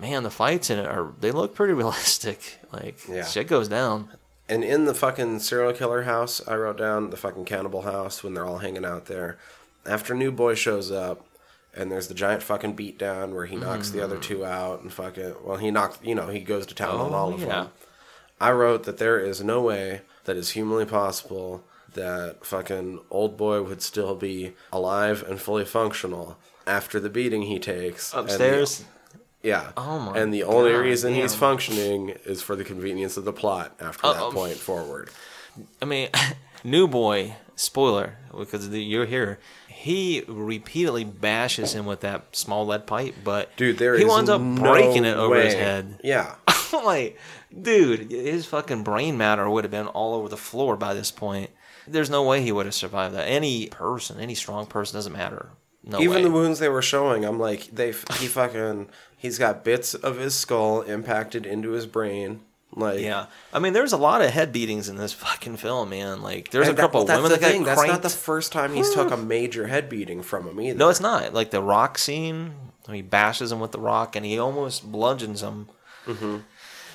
man, 0.00 0.22
the 0.22 0.30
fights 0.30 0.70
in 0.70 0.78
it 0.78 0.86
are 0.86 1.12
they 1.20 1.30
look 1.32 1.54
pretty 1.54 1.72
realistic. 1.82 2.58
Like 2.72 2.98
Yeah. 3.08 3.24
shit 3.24 3.46
goes 3.48 3.68
down. 3.68 4.08
And 4.48 4.64
in 4.64 4.84
the 4.84 4.94
fucking 4.94 5.38
serial 5.40 5.72
killer 5.72 6.02
house, 6.02 6.40
I 6.48 6.56
wrote 6.56 6.78
down 6.78 7.10
the 7.10 7.16
fucking 7.16 7.44
cannibal 7.44 7.82
house 7.82 8.24
when 8.24 8.34
they're 8.34 8.44
all 8.46 8.58
hanging 8.58 8.84
out 8.84 9.06
there. 9.06 9.38
After 9.86 10.12
New 10.14 10.32
Boy 10.32 10.54
shows 10.56 10.90
up, 10.90 11.24
and 11.72 11.90
there's 11.92 12.08
the 12.08 12.14
giant 12.14 12.42
fucking 12.42 12.74
beatdown 12.76 13.32
where 13.32 13.46
he 13.46 13.54
knocks 13.54 13.90
the 13.90 14.02
other 14.02 14.16
mm. 14.16 14.22
two 14.22 14.44
out 14.44 14.82
and 14.82 14.92
fucking 14.92 15.36
well, 15.44 15.56
he 15.56 15.70
knocks 15.70 15.98
you 16.02 16.16
know 16.16 16.26
he 16.26 16.40
goes 16.40 16.66
to 16.66 16.74
town 16.74 16.96
on 17.00 17.12
Oh, 17.12 17.14
all 17.14 17.32
of 17.34 17.40
yeah. 17.40 17.46
them. 17.46 17.68
I 18.40 18.50
wrote 18.52 18.82
that 18.84 18.98
there 18.98 19.20
is 19.20 19.42
no 19.44 19.60
way 19.62 20.00
that 20.24 20.36
is 20.36 20.50
humanly 20.50 20.84
possible 20.86 21.62
that 21.94 22.44
fucking 22.44 23.00
old 23.10 23.36
boy 23.36 23.62
would 23.62 23.82
still 23.82 24.14
be 24.16 24.54
alive 24.72 25.22
and 25.28 25.40
fully 25.40 25.64
functional 25.64 26.36
after 26.66 26.98
the 26.98 27.08
beating 27.10 27.42
he 27.42 27.58
takes 27.60 28.12
and 28.12 28.26
the- 28.28 28.32
Upstairs. 28.32 28.84
Yeah. 29.42 29.72
Oh 29.76 29.98
my 29.98 30.18
And 30.18 30.32
the 30.32 30.42
only 30.44 30.72
God 30.72 30.78
reason 30.78 31.14
he's 31.14 31.34
functioning 31.34 32.10
is 32.24 32.42
for 32.42 32.56
the 32.56 32.64
convenience 32.64 33.16
of 33.16 33.24
the 33.24 33.32
plot 33.32 33.74
after 33.80 34.06
Uh, 34.06 34.12
that 34.14 34.32
point 34.34 34.56
forward. 34.56 35.10
I 35.80 35.84
mean, 35.84 36.08
New 36.64 36.86
Boy, 36.88 37.36
spoiler, 37.56 38.16
because 38.36 38.70
the, 38.70 38.82
you're 38.82 39.06
here. 39.06 39.38
He 39.68 40.24
repeatedly 40.28 41.04
bashes 41.04 41.74
him 41.74 41.86
with 41.86 42.00
that 42.00 42.36
small 42.36 42.66
lead 42.66 42.86
pipe, 42.86 43.14
but 43.24 43.56
Dude, 43.56 43.78
there 43.78 43.96
he 43.96 44.04
winds 44.04 44.28
up 44.28 44.42
no 44.42 44.60
breaking 44.60 45.06
it 45.06 45.16
over 45.16 45.40
his 45.40 45.54
head. 45.54 46.00
Yeah. 46.04 46.34
Like, 46.84 47.18
dude, 47.62 48.12
his 48.12 48.46
fucking 48.46 48.84
brain 48.84 49.18
matter 49.18 49.50
would 49.50 49.64
have 49.64 49.72
been 49.72 49.88
all 49.88 50.14
over 50.14 50.28
the 50.28 50.36
floor 50.36 50.76
by 50.76 50.94
this 50.94 51.10
point. 51.10 51.50
There's 51.86 52.08
no 52.08 52.22
way 52.22 52.42
he 52.42 52.52
would 52.52 52.64
have 52.66 52.76
survived 52.76 53.16
that. 53.16 53.26
Any 53.26 53.66
person, 53.66 54.20
any 54.20 54.36
strong 54.36 54.66
person, 54.66 54.96
doesn't 54.96 55.12
matter. 55.12 55.50
No 55.82 55.98
Even 56.00 56.14
way. 56.18 56.22
the 56.22 56.30
wounds 56.30 56.60
they 56.60 56.68
were 56.68 56.80
showing, 56.80 57.24
I'm 57.24 57.40
like, 57.40 57.64
they 57.72 57.88
he 57.88 58.28
fucking 58.28 58.88
he's 59.20 59.38
got 59.38 59.62
bits 59.62 59.92
of 59.94 60.16
his 60.18 60.34
skull 60.34 60.80
impacted 60.80 61.44
into 61.46 61.72
his 61.72 61.86
brain. 61.86 62.40
Like 62.74 63.00
yeah, 63.00 63.26
I 63.52 63.58
mean, 63.58 63.72
there's 63.72 63.92
a 63.92 63.96
lot 63.96 64.22
of 64.22 64.30
head 64.30 64.52
beatings 64.52 64.88
in 64.88 64.96
this 64.96 65.12
fucking 65.24 65.56
film, 65.58 65.90
man. 65.90 66.22
Like, 66.22 66.50
there's 66.50 66.68
a 66.68 66.72
that- 66.72 66.80
couple 66.80 67.04
women 67.04 67.22
that's 67.24 67.34
that 67.34 67.40
got 67.40 67.50
thing. 67.50 67.64
That's 67.64 67.86
not 67.86 68.02
the 68.02 68.08
first 68.08 68.52
time 68.52 68.72
he's 68.74 68.92
took 68.94 69.10
a 69.10 69.16
major 69.36 69.66
head 69.66 69.88
beating 69.88 70.22
from 70.22 70.46
him 70.48 70.60
either. 70.60 70.78
No, 70.78 70.88
it's 70.88 71.00
not. 71.00 71.34
Like 71.34 71.50
the 71.50 71.62
rock 71.62 71.98
scene, 71.98 72.54
he 72.88 73.02
bashes 73.02 73.52
him 73.52 73.60
with 73.60 73.72
the 73.72 73.80
rock 73.80 74.16
and 74.16 74.24
he 74.24 74.38
almost 74.38 74.90
bludgeons 74.90 75.42
him. 75.42 75.68
Mm-hmm. 76.06 76.38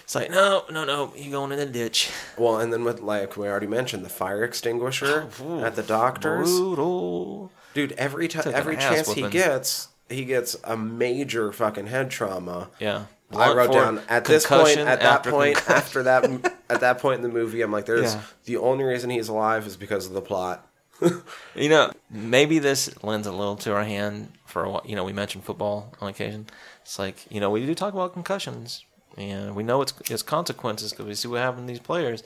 It's 0.06 0.16
like, 0.16 0.30
no, 0.30 0.64
no, 0.72 0.86
no, 0.86 1.12
you 1.16 1.32
going 1.32 1.52
in 1.52 1.58
the 1.60 1.66
ditch. 1.66 2.10
Well, 2.38 2.60
and 2.60 2.72
then 2.72 2.84
with 2.84 3.02
like 3.02 3.36
we 3.36 3.48
already 3.48 3.68
mentioned 3.68 4.06
the 4.06 4.10
fire 4.10 4.44
extinguisher 4.44 5.28
at 5.62 5.76
the 5.76 5.84
doctor's. 5.84 6.50
Brutal. 6.58 7.52
Dude, 7.74 7.92
every 7.94 8.30
time, 8.30 8.54
every 8.54 8.78
chance 8.78 9.12
he 9.12 9.28
gets, 9.28 9.90
he 10.10 10.26
gets 10.26 10.56
a 10.64 10.76
major 10.78 11.52
fucking 11.52 11.88
head 11.88 12.10
trauma. 12.12 12.70
Yeah. 12.80 13.06
I 13.32 13.54
wrote 13.54 13.72
down 13.74 14.02
at 14.08 14.26
this 14.26 14.46
point, 14.46 14.78
at 14.78 15.02
that 15.02 15.24
point, 15.24 15.58
concussion. 15.58 15.76
after 15.78 16.04
that, 16.04 16.54
at 16.70 16.80
that 16.82 17.00
point 17.00 17.18
in 17.18 17.22
the 17.24 17.34
movie, 17.34 17.62
I'm 17.62 17.72
like, 17.72 17.86
there's 17.86 18.14
Yeah. 18.14 18.22
the 18.46 18.58
only 18.58 18.84
reason 18.84 19.10
he's 19.10 19.28
alive 19.30 19.66
is 19.66 19.76
because 19.78 20.06
of 20.08 20.14
the 20.14 20.22
plot. 20.22 20.68
You 21.56 21.70
know, 21.70 21.92
maybe 22.10 22.60
this 22.60 22.90
lends 23.04 23.28
a 23.28 23.32
little 23.32 23.56
to 23.58 23.74
our 23.74 23.84
hand 23.84 24.32
for 24.46 24.64
a 24.66 24.70
while. 24.70 24.84
You 24.86 24.96
know, 24.96 25.04
we 25.06 25.14
mentioned 25.14 25.44
football 25.46 25.94
on 26.02 26.10
occasion. 26.10 26.48
It's 26.82 27.00
like, 27.00 27.26
you 27.32 27.40
know, 27.40 27.50
we 27.50 27.66
do 27.66 27.74
talk 27.74 27.94
about 27.94 28.12
concussions, 28.14 28.84
and 29.18 29.56
we 29.56 29.64
know 29.64 29.82
it's, 29.82 29.94
it's 30.10 30.22
consequences 30.22 30.92
because 30.92 31.06
we 31.06 31.16
see 31.16 31.28
what 31.30 31.40
happened 31.40 31.68
to 31.68 31.72
these 31.74 31.80
players. 31.80 32.24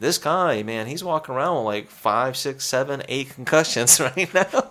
This 0.00 0.16
guy, 0.18 0.62
man, 0.62 0.86
he's 0.86 1.02
walking 1.02 1.34
around 1.34 1.56
with 1.56 1.64
like 1.64 1.90
five, 1.90 2.36
six, 2.36 2.64
seven, 2.64 3.02
eight 3.08 3.30
concussions 3.30 3.98
right 4.16 4.32
now. 4.32 4.70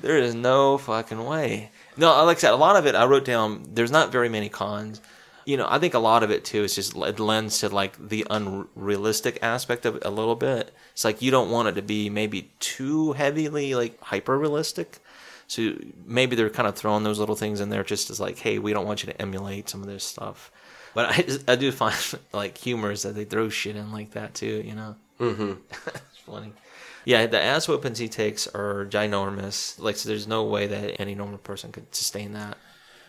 There 0.00 0.18
is 0.18 0.34
no 0.34 0.78
fucking 0.78 1.24
way. 1.24 1.70
No, 1.96 2.24
like 2.24 2.38
I 2.38 2.40
said, 2.40 2.52
a 2.52 2.56
lot 2.56 2.76
of 2.76 2.86
it 2.86 2.94
I 2.94 3.04
wrote 3.04 3.24
down. 3.24 3.64
There's 3.74 3.90
not 3.90 4.12
very 4.12 4.28
many 4.28 4.48
cons. 4.48 5.00
You 5.44 5.56
know, 5.56 5.66
I 5.68 5.78
think 5.78 5.94
a 5.94 5.98
lot 5.98 6.22
of 6.22 6.30
it 6.30 6.44
too 6.44 6.62
is 6.64 6.74
just 6.74 6.96
it 6.96 7.18
lends 7.18 7.58
to 7.60 7.68
like 7.68 8.08
the 8.08 8.26
unrealistic 8.30 9.38
aspect 9.42 9.84
of 9.86 9.96
it 9.96 10.04
a 10.04 10.10
little 10.10 10.36
bit. 10.36 10.72
It's 10.92 11.04
like 11.04 11.20
you 11.20 11.30
don't 11.30 11.50
want 11.50 11.68
it 11.68 11.72
to 11.72 11.82
be 11.82 12.08
maybe 12.10 12.50
too 12.60 13.12
heavily 13.12 13.74
like 13.74 14.00
hyper 14.00 14.38
realistic. 14.38 15.00
So 15.48 15.74
maybe 16.06 16.36
they're 16.36 16.48
kind 16.48 16.68
of 16.68 16.76
throwing 16.76 17.02
those 17.02 17.18
little 17.18 17.34
things 17.34 17.60
in 17.60 17.68
there 17.68 17.84
just 17.84 18.08
as 18.08 18.20
like, 18.20 18.38
hey, 18.38 18.58
we 18.58 18.72
don't 18.72 18.86
want 18.86 19.02
you 19.02 19.12
to 19.12 19.20
emulate 19.20 19.68
some 19.68 19.82
of 19.82 19.86
this 19.88 20.04
stuff. 20.04 20.50
But 20.94 21.10
I, 21.10 21.22
just- 21.22 21.50
I 21.50 21.56
do 21.56 21.72
find 21.72 21.94
like 22.32 22.56
humor 22.56 22.90
is 22.92 23.02
that 23.02 23.14
they 23.14 23.24
throw 23.24 23.48
shit 23.48 23.76
in 23.76 23.92
like 23.92 24.12
that 24.12 24.34
too. 24.34 24.62
You 24.64 24.74
know, 24.74 24.96
mm-hmm. 25.20 25.52
it's 25.88 26.18
funny. 26.24 26.52
Yeah, 27.04 27.26
the 27.26 27.40
ass 27.40 27.68
whoopings 27.68 27.98
he 27.98 28.08
takes 28.08 28.46
are 28.48 28.86
ginormous. 28.86 29.78
Like, 29.78 29.96
so 29.96 30.08
there's 30.08 30.26
no 30.26 30.44
way 30.44 30.66
that 30.66 31.00
any 31.00 31.14
normal 31.14 31.38
person 31.38 31.72
could 31.72 31.94
sustain 31.94 32.32
that. 32.32 32.56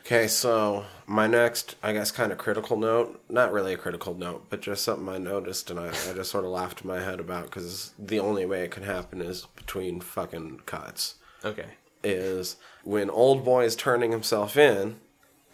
Okay, 0.05 0.27
so 0.27 0.83
my 1.07 1.27
next, 1.27 1.75
I 1.81 1.93
guess, 1.93 2.11
kind 2.11 2.33
of 2.33 2.37
critical 2.37 2.75
note, 2.75 3.23
not 3.29 3.53
really 3.53 3.73
a 3.73 3.77
critical 3.77 4.13
note, 4.13 4.47
but 4.49 4.59
just 4.59 4.83
something 4.83 5.07
I 5.07 5.17
noticed 5.17 5.71
and 5.71 5.79
I, 5.79 5.87
I 5.87 6.13
just 6.13 6.29
sort 6.29 6.43
of 6.43 6.51
laughed 6.51 6.81
in 6.81 6.87
my 6.87 6.99
head 6.99 7.21
about 7.21 7.45
because 7.45 7.93
the 7.97 8.19
only 8.19 8.45
way 8.45 8.63
it 8.63 8.71
can 8.71 8.83
happen 8.83 9.21
is 9.21 9.47
between 9.55 10.01
fucking 10.01 10.61
cuts. 10.65 11.15
Okay. 11.45 11.67
Is 12.03 12.57
when 12.83 13.09
old 13.09 13.45
boy 13.45 13.63
is 13.63 13.77
turning 13.77 14.11
himself 14.11 14.57
in 14.57 14.99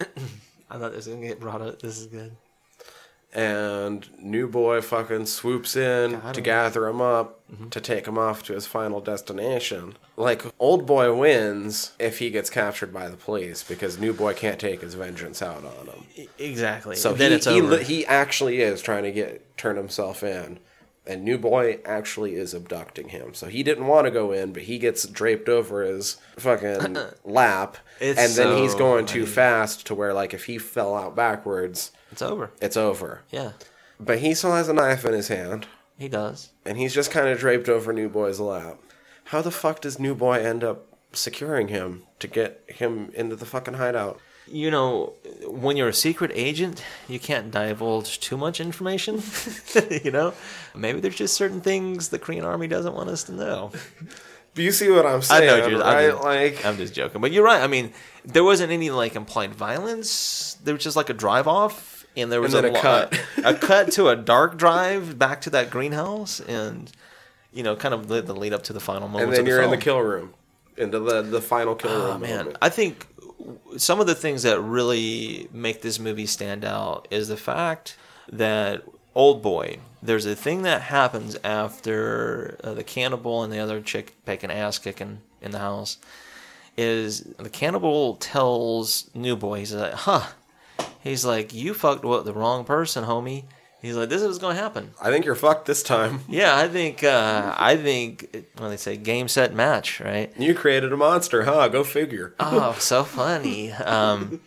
I 0.70 0.78
thought 0.78 0.92
this 0.92 1.06
was 1.06 1.14
gonna 1.14 1.26
get 1.26 1.40
brought 1.40 1.62
up. 1.62 1.80
This 1.80 1.98
is 1.98 2.06
good. 2.06 2.36
And 3.32 4.08
new 4.18 4.48
boy 4.48 4.80
fucking 4.80 5.26
swoops 5.26 5.76
in 5.76 6.20
to 6.32 6.40
gather 6.40 6.88
him 6.88 7.00
up 7.00 7.40
mm-hmm. 7.50 7.68
to 7.68 7.80
take 7.80 8.06
him 8.06 8.18
off 8.18 8.42
to 8.44 8.54
his 8.54 8.66
final 8.66 9.00
destination. 9.00 9.96
Like 10.16 10.44
old 10.58 10.86
boy 10.86 11.14
wins 11.14 11.92
if 11.98 12.18
he 12.18 12.30
gets 12.30 12.50
captured 12.50 12.92
by 12.92 13.08
the 13.08 13.16
police 13.16 13.62
because 13.62 13.98
new 13.98 14.12
boy 14.12 14.34
can't 14.34 14.58
take 14.58 14.80
his 14.80 14.94
vengeance 14.94 15.42
out 15.42 15.64
on 15.64 15.86
him. 15.86 16.28
Exactly. 16.38 16.96
So 16.96 17.12
then 17.12 17.30
he, 17.30 17.36
it's 17.36 17.46
he, 17.46 17.60
over. 17.60 17.76
li- 17.76 17.84
he 17.84 18.06
actually 18.06 18.60
is 18.60 18.82
trying 18.82 19.04
to 19.04 19.12
get 19.12 19.56
turn 19.56 19.76
himself 19.76 20.24
in, 20.24 20.58
and 21.06 21.24
New 21.24 21.38
Boy 21.38 21.80
actually 21.84 22.34
is 22.34 22.52
abducting 22.52 23.08
him. 23.08 23.34
So 23.34 23.46
he 23.46 23.62
didn't 23.62 23.86
want 23.86 24.06
to 24.06 24.10
go 24.10 24.32
in, 24.32 24.52
but 24.52 24.62
he 24.62 24.78
gets 24.78 25.06
draped 25.06 25.48
over 25.48 25.82
his 25.82 26.18
fucking 26.36 26.96
lap, 27.24 27.78
It's 28.00 28.18
and 28.18 28.32
then 28.32 28.58
he's 28.58 28.74
going 28.74 29.06
too 29.06 29.26
fast 29.26 29.86
to 29.86 29.94
where 29.94 30.12
like 30.12 30.34
if 30.34 30.44
he 30.44 30.58
fell 30.58 30.94
out 30.94 31.16
backwards, 31.16 31.92
it's 32.10 32.22
over. 32.22 32.50
it's 32.60 32.76
over. 32.76 33.22
Yeah, 33.30 33.52
But 33.98 34.18
he 34.20 34.34
still 34.34 34.52
has 34.52 34.68
a 34.68 34.72
knife 34.72 35.04
in 35.04 35.12
his 35.12 35.28
hand, 35.28 35.66
he 35.98 36.08
does. 36.08 36.50
and 36.64 36.78
he's 36.78 36.94
just 36.94 37.10
kind 37.10 37.28
of 37.28 37.38
draped 37.38 37.68
over 37.68 37.92
New 37.92 38.08
Boy's 38.08 38.40
lap. 38.40 38.78
How 39.24 39.42
the 39.42 39.50
fuck 39.50 39.80
does 39.80 39.98
New 39.98 40.14
Boy 40.14 40.44
end 40.44 40.64
up 40.64 40.86
securing 41.12 41.68
him 41.68 42.04
to 42.18 42.26
get 42.26 42.62
him 42.68 43.10
into 43.14 43.36
the 43.36 43.46
fucking 43.46 43.74
hideout? 43.74 44.18
You 44.46 44.70
know, 44.72 45.12
when 45.46 45.76
you're 45.76 45.88
a 45.90 45.94
secret 45.94 46.32
agent, 46.34 46.82
you 47.06 47.20
can't 47.20 47.52
divulge 47.52 48.18
too 48.18 48.36
much 48.36 48.58
information. 48.60 49.22
you 50.04 50.10
know, 50.10 50.32
maybe 50.74 50.98
there's 50.98 51.14
just 51.14 51.34
certain 51.34 51.60
things 51.60 52.08
the 52.08 52.18
Korean 52.18 52.44
Army 52.44 52.66
doesn't 52.66 52.94
want 52.94 53.10
us 53.10 53.22
to 53.24 53.32
know. 53.32 53.70
Do 54.54 54.64
you 54.64 54.72
see 54.72 54.90
what 54.90 55.06
I'm 55.06 55.18
I 55.18 55.20
saying? 55.20 55.46
know, 55.46 55.78
right? 55.80 56.04
I'm, 56.04 56.10
just, 56.10 56.24
like 56.24 56.66
I'm 56.66 56.76
just 56.76 56.94
joking, 56.94 57.20
but 57.20 57.30
you're 57.30 57.44
right. 57.44 57.62
I 57.62 57.68
mean, 57.68 57.92
there 58.24 58.42
wasn't 58.42 58.72
any 58.72 58.90
like 58.90 59.14
implied 59.14 59.54
violence. 59.54 60.56
There 60.64 60.74
was 60.74 60.82
just 60.82 60.96
like 60.96 61.08
a 61.10 61.14
drive 61.14 61.46
off, 61.46 61.99
and 62.16 62.30
there 62.30 62.40
was 62.40 62.54
And 62.54 62.64
then 62.64 62.72
a 62.72 62.74
lo- 62.74 62.80
cut. 62.82 63.20
a 63.44 63.54
cut 63.54 63.92
to 63.92 64.08
a 64.08 64.16
dark 64.16 64.56
drive 64.56 65.18
back 65.18 65.40
to 65.42 65.50
that 65.50 65.70
greenhouse, 65.70 66.40
and 66.40 66.90
you 67.52 67.62
know, 67.62 67.76
kind 67.76 67.94
of 67.94 68.08
the, 68.08 68.22
the 68.22 68.34
lead 68.34 68.52
up 68.52 68.62
to 68.64 68.72
the 68.72 68.80
final 68.80 69.08
moment. 69.08 69.24
and 69.24 69.32
then 69.32 69.40
of 69.40 69.46
the 69.46 69.50
you're 69.50 69.62
in 69.62 69.70
the 69.70 69.76
film. 69.76 69.82
kill 69.82 69.98
room, 70.00 70.34
into 70.76 70.98
the 70.98 71.22
the 71.22 71.40
final 71.42 71.74
kill 71.74 71.90
room. 71.92 72.16
Oh 72.16 72.18
man, 72.18 72.36
moment. 72.38 72.56
I 72.62 72.68
think 72.68 73.06
some 73.76 74.00
of 74.00 74.06
the 74.06 74.14
things 74.14 74.42
that 74.42 74.60
really 74.60 75.48
make 75.52 75.82
this 75.82 75.98
movie 75.98 76.26
stand 76.26 76.64
out 76.64 77.08
is 77.10 77.28
the 77.28 77.36
fact 77.36 77.96
that 78.30 78.82
old 79.14 79.42
boy. 79.42 79.78
There's 80.02 80.24
a 80.24 80.34
thing 80.34 80.62
that 80.62 80.80
happens 80.82 81.36
after 81.44 82.56
uh, 82.64 82.72
the 82.72 82.82
cannibal 82.84 83.42
and 83.42 83.52
the 83.52 83.58
other 83.58 83.80
chick 83.82 84.14
taking 84.24 84.50
ass 84.50 84.78
kicking 84.78 85.20
in 85.42 85.50
the 85.50 85.58
house. 85.58 85.98
Is 86.76 87.22
the 87.38 87.50
cannibal 87.50 88.14
tells 88.16 89.10
new 89.14 89.36
boy, 89.36 89.58
he's 89.58 89.74
like, 89.74 89.92
huh? 89.92 90.28
He's 91.02 91.24
like, 91.24 91.54
you 91.54 91.74
fucked 91.74 92.04
with 92.04 92.24
the 92.24 92.32
wrong 92.32 92.64
person, 92.64 93.04
homie. 93.04 93.44
He's 93.80 93.96
like, 93.96 94.10
this 94.10 94.20
is 94.20 94.26
what's 94.28 94.38
gonna 94.38 94.54
happen. 94.58 94.90
I 95.00 95.10
think 95.10 95.24
you're 95.24 95.34
fucked 95.34 95.64
this 95.66 95.82
time. 95.82 96.20
Yeah, 96.28 96.56
I 96.56 96.68
think, 96.68 97.02
uh, 97.02 97.54
I 97.58 97.76
think, 97.76 98.46
when 98.58 98.70
they 98.70 98.76
say 98.76 98.96
game, 98.98 99.26
set, 99.26 99.54
match, 99.54 100.00
right? 100.00 100.30
You 100.38 100.54
created 100.54 100.92
a 100.92 100.96
monster, 100.96 101.44
huh? 101.44 101.68
Go 101.68 101.82
figure. 101.82 102.34
Oh, 102.40 102.76
so 102.78 103.04
funny. 103.04 103.72
Um, 103.72 104.40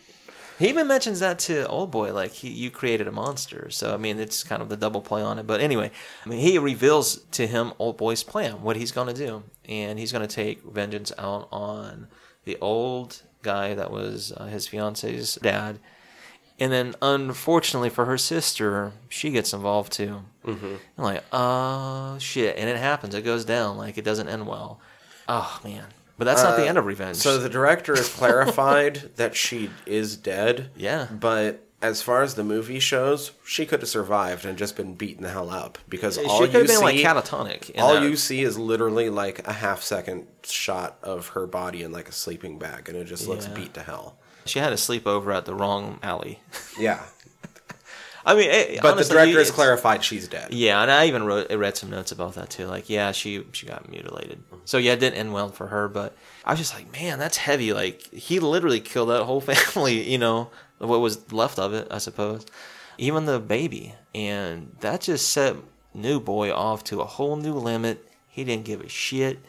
he 0.59 0.69
even 0.69 0.87
mentions 0.87 1.19
that 1.21 1.39
to 1.39 1.67
Old 1.67 1.89
Boy, 1.89 2.13
like 2.13 2.31
he, 2.31 2.49
you 2.49 2.69
created 2.69 3.07
a 3.07 3.11
monster. 3.11 3.71
So 3.71 3.93
I 3.93 3.97
mean, 3.97 4.19
it's 4.19 4.43
kind 4.43 4.61
of 4.61 4.69
the 4.69 4.77
double 4.77 5.01
play 5.01 5.23
on 5.23 5.39
it. 5.39 5.47
But 5.47 5.61
anyway, 5.61 5.89
I 6.23 6.29
mean, 6.29 6.39
he 6.39 6.59
reveals 6.59 7.17
to 7.31 7.47
him 7.47 7.73
Old 7.79 7.97
Boy's 7.97 8.21
plan, 8.23 8.61
what 8.61 8.75
he's 8.75 8.91
going 8.91 9.07
to 9.07 9.13
do, 9.13 9.43
and 9.67 9.97
he's 9.97 10.11
going 10.11 10.25
to 10.25 10.33
take 10.33 10.61
vengeance 10.63 11.11
out 11.17 11.47
on 11.51 12.07
the 12.45 12.57
old 12.61 13.23
guy 13.41 13.73
that 13.73 13.89
was 13.91 14.31
uh, 14.37 14.45
his 14.45 14.67
fiance's 14.67 15.35
dad. 15.41 15.79
And 16.63 16.71
then, 16.71 16.95
unfortunately 17.01 17.89
for 17.89 18.05
her 18.05 18.17
sister, 18.17 18.93
she 19.09 19.31
gets 19.31 19.51
involved 19.53 19.91
too. 19.91 20.21
Mm-hmm. 20.45 20.75
I'm 20.97 21.03
like, 21.03 21.23
oh 21.33 22.17
shit! 22.19 22.55
And 22.57 22.69
it 22.69 22.77
happens. 22.77 23.13
It 23.15 23.23
goes 23.23 23.43
down. 23.43 23.77
Like 23.77 23.97
it 23.97 24.05
doesn't 24.05 24.29
end 24.29 24.47
well. 24.47 24.79
Oh 25.27 25.59
man, 25.63 25.85
but 26.17 26.25
that's 26.25 26.41
not 26.43 26.55
the 26.55 26.63
Uh, 26.63 26.69
end 26.69 26.77
of 26.77 26.85
Revenge. 26.85 27.17
So 27.17 27.37
the 27.37 27.49
director 27.49 27.95
has 27.95 28.07
clarified 28.07 29.11
that 29.17 29.35
she 29.35 29.69
is 29.85 30.15
dead. 30.15 30.69
Yeah. 30.77 31.07
But 31.11 31.65
as 31.81 32.01
far 32.01 32.21
as 32.23 32.35
the 32.35 32.43
movie 32.45 32.79
shows, 32.79 33.31
she 33.45 33.65
could 33.65 33.81
have 33.81 33.89
survived 33.89 34.45
and 34.45 34.57
just 34.57 34.77
been 34.77 34.93
beaten 34.93 35.21
the 35.23 35.29
hell 35.29 35.49
up 35.49 35.77
because 35.89 36.15
she 36.15 36.23
all 36.25 36.39
could 36.39 36.53
you 36.53 36.59
have 36.59 36.67
been 36.67 36.77
see, 36.77 36.83
like 36.83 36.95
catatonic. 36.97 37.71
all 37.77 37.95
that. 37.95 38.03
you 38.03 38.15
see 38.15 38.41
is 38.41 38.57
literally 38.57 39.09
like 39.09 39.45
a 39.47 39.53
half 39.53 39.81
second 39.81 40.27
shot 40.43 40.97
of 41.03 41.27
her 41.29 41.45
body 41.45 41.83
in 41.83 41.91
like 41.91 42.07
a 42.07 42.13
sleeping 42.13 42.57
bag, 42.57 42.87
and 42.87 42.97
it 42.97 43.03
just 43.05 43.27
looks 43.27 43.47
Yeah. 43.47 43.53
beat 43.55 43.73
to 43.73 43.81
hell. 43.81 44.15
She 44.45 44.59
had 44.59 44.73
a 44.73 44.77
sleepover 44.77 45.35
at 45.35 45.45
the 45.45 45.55
wrong 45.55 45.99
alley. 46.03 46.41
Yeah, 46.77 47.03
I 48.25 48.35
mean, 48.35 48.49
it, 48.49 48.81
but 48.81 48.93
honestly, 48.93 49.15
the 49.15 49.21
director 49.21 49.39
has 49.39 49.51
clarified 49.51 50.03
she's 50.03 50.27
dead. 50.27 50.53
Yeah, 50.53 50.81
and 50.81 50.89
I 50.89 51.07
even 51.07 51.23
wrote 51.23 51.51
I 51.51 51.55
read 51.55 51.75
some 51.75 51.89
notes 51.89 52.11
about 52.11 52.35
that 52.35 52.49
too. 52.49 52.67
Like, 52.67 52.89
yeah, 52.89 53.11
she 53.11 53.45
she 53.51 53.65
got 53.65 53.89
mutilated. 53.89 54.39
Mm-hmm. 54.47 54.57
So 54.65 54.77
yeah, 54.77 54.93
it 54.93 54.99
didn't 54.99 55.17
end 55.17 55.33
well 55.33 55.49
for 55.49 55.67
her. 55.67 55.89
But 55.89 56.15
I 56.45 56.51
was 56.51 56.59
just 56.59 56.73
like, 56.73 56.91
man, 56.93 57.19
that's 57.19 57.37
heavy. 57.37 57.73
Like 57.73 58.01
he 58.13 58.39
literally 58.39 58.79
killed 58.79 59.09
that 59.09 59.23
whole 59.23 59.41
family. 59.41 60.09
You 60.09 60.17
know, 60.17 60.49
what 60.77 61.01
was 61.01 61.31
left 61.33 61.59
of 61.59 61.73
it, 61.73 61.87
I 61.91 61.97
suppose. 61.97 62.45
Even 62.97 63.25
the 63.25 63.39
baby, 63.39 63.95
and 64.15 64.75
that 64.79 65.01
just 65.01 65.29
set 65.29 65.55
new 65.93 66.19
boy 66.19 66.53
off 66.53 66.83
to 66.85 67.01
a 67.01 67.05
whole 67.05 67.35
new 67.35 67.53
limit. 67.53 68.07
He 68.29 68.43
didn't 68.43 68.65
give 68.65 68.81
a 68.81 68.89
shit. 68.89 69.39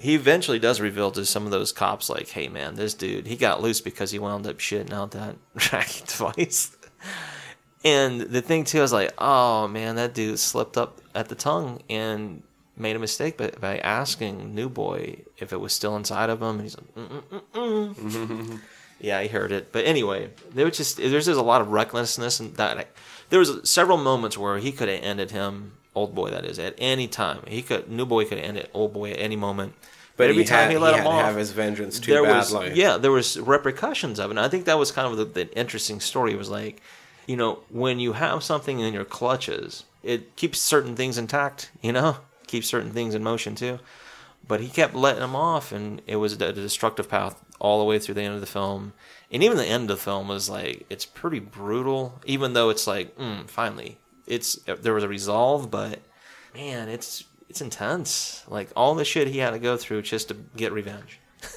He 0.00 0.14
eventually 0.14 0.58
does 0.58 0.80
reveal 0.80 1.10
to 1.12 1.26
some 1.26 1.44
of 1.44 1.50
those 1.50 1.72
cops, 1.72 2.08
like, 2.08 2.28
hey 2.28 2.48
man, 2.48 2.74
this 2.74 2.94
dude, 2.94 3.26
he 3.26 3.36
got 3.36 3.62
loose 3.62 3.80
because 3.80 4.10
he 4.10 4.18
wound 4.18 4.46
up 4.46 4.58
shitting 4.58 4.92
out 4.92 5.10
that 5.12 5.36
tracking 5.58 6.06
device. 6.06 6.76
And 7.84 8.20
the 8.20 8.42
thing 8.42 8.64
too, 8.64 8.78
I 8.78 8.82
was 8.82 8.92
like, 8.92 9.12
oh 9.18 9.68
man, 9.68 9.96
that 9.96 10.14
dude 10.14 10.38
slipped 10.38 10.76
up 10.76 11.00
at 11.14 11.28
the 11.28 11.34
tongue 11.34 11.82
and 11.88 12.42
made 12.76 12.96
a 12.96 12.98
mistake 12.98 13.36
by, 13.36 13.50
by 13.60 13.78
asking 13.78 14.54
New 14.54 14.68
Boy 14.68 15.22
if 15.38 15.52
it 15.52 15.60
was 15.60 15.72
still 15.72 15.96
inside 15.96 16.30
of 16.30 16.42
him. 16.42 16.56
And 16.56 16.62
he's 16.62 16.76
like, 16.76 16.94
mm, 16.94 17.22
mm, 17.22 17.42
mm, 17.52 17.94
mm. 17.94 18.60
yeah, 19.00 19.22
he 19.22 19.28
heard 19.28 19.52
it. 19.52 19.72
But 19.72 19.84
anyway, 19.84 20.30
there 20.52 20.64
was 20.66 20.76
just 20.76 20.96
there's 20.96 21.26
just 21.26 21.38
a 21.38 21.42
lot 21.42 21.60
of 21.60 21.68
recklessness 21.68 22.40
and 22.40 22.54
that. 22.56 22.88
There 23.30 23.38
was 23.38 23.70
several 23.70 23.98
moments 23.98 24.36
where 24.36 24.58
he 24.58 24.72
could 24.72 24.88
have 24.88 25.02
ended 25.02 25.30
him, 25.30 25.72
old 25.94 26.14
boy 26.14 26.30
that 26.30 26.44
is, 26.44 26.58
at 26.58 26.74
any 26.78 27.06
time. 27.06 27.42
He 27.46 27.62
could 27.62 27.88
New 27.88 28.06
Boy 28.06 28.24
could 28.24 28.38
end 28.38 28.56
it 28.56 28.70
old 28.74 28.92
boy 28.92 29.12
at 29.12 29.18
any 29.20 29.36
moment. 29.36 29.74
But, 30.20 30.30
every 30.30 30.42
he 30.42 30.48
time 30.48 30.64
had, 30.64 30.70
he 30.72 30.78
let 30.78 30.94
he 30.94 31.00
him 31.00 31.06
off, 31.06 31.24
have 31.24 31.36
his 31.36 31.50
vengeance 31.52 31.98
too 32.00 32.12
there 32.12 32.22
was 32.22 32.52
badly. 32.52 32.72
yeah 32.74 32.96
there 32.96 33.10
was 33.12 33.38
repercussions 33.38 34.18
of 34.18 34.26
it. 34.26 34.32
And 34.32 34.40
i 34.40 34.48
think 34.48 34.64
that 34.66 34.78
was 34.78 34.92
kind 34.92 35.06
of 35.10 35.16
the, 35.16 35.24
the 35.24 35.58
interesting 35.58 36.00
story. 36.00 36.34
Was 36.34 36.48
like 36.50 36.80
you 37.26 37.36
know 37.36 37.60
when 37.70 38.00
you 38.00 38.12
have 38.14 38.42
something 38.42 38.80
in 38.80 38.92
your 38.94 39.04
clutches 39.04 39.84
it 40.02 40.34
keeps 40.36 40.58
certain 40.58 40.96
things 40.96 41.18
intact 41.18 41.70
you 41.82 41.92
know? 41.92 42.16
Keeps 42.46 42.66
certain 42.68 42.90
things 42.90 43.14
in 43.14 43.22
motion 43.22 43.54
too. 43.54 43.78
But 44.48 44.60
he 44.60 44.68
kept 44.68 44.94
letting 44.94 45.20
them 45.20 45.36
off 45.36 45.70
and 45.70 46.02
it 46.06 46.16
was 46.16 46.32
a 46.32 46.52
destructive 46.52 47.08
path 47.08 47.40
all 47.60 47.78
the 47.78 47.84
way 47.84 47.98
through 48.00 48.14
the 48.14 48.22
end 48.22 48.34
of 48.34 48.40
the 48.40 48.46
film. 48.46 48.92
And 49.30 49.44
even 49.44 49.56
the 49.58 49.66
end 49.66 49.90
of 49.90 49.98
the 49.98 50.02
film 50.02 50.26
was 50.28 50.48
like 50.50 50.84
it's 50.90 51.06
pretty 51.06 51.38
brutal 51.38 52.20
even 52.24 52.54
though 52.54 52.70
it's 52.70 52.86
like 52.86 53.16
mm, 53.16 53.48
finally 53.48 53.98
it's 54.26 54.54
there 54.66 54.94
was 54.94 55.04
a 55.04 55.08
resolve 55.08 55.70
but 55.70 56.00
man 56.54 56.88
it's 56.88 57.24
it's 57.50 57.60
intense 57.60 58.44
like 58.48 58.70
all 58.74 58.94
the 58.94 59.04
shit 59.04 59.28
he 59.28 59.38
had 59.38 59.50
to 59.50 59.58
go 59.58 59.76
through 59.76 60.00
just 60.00 60.28
to 60.28 60.36
get 60.56 60.72
revenge 60.72 61.20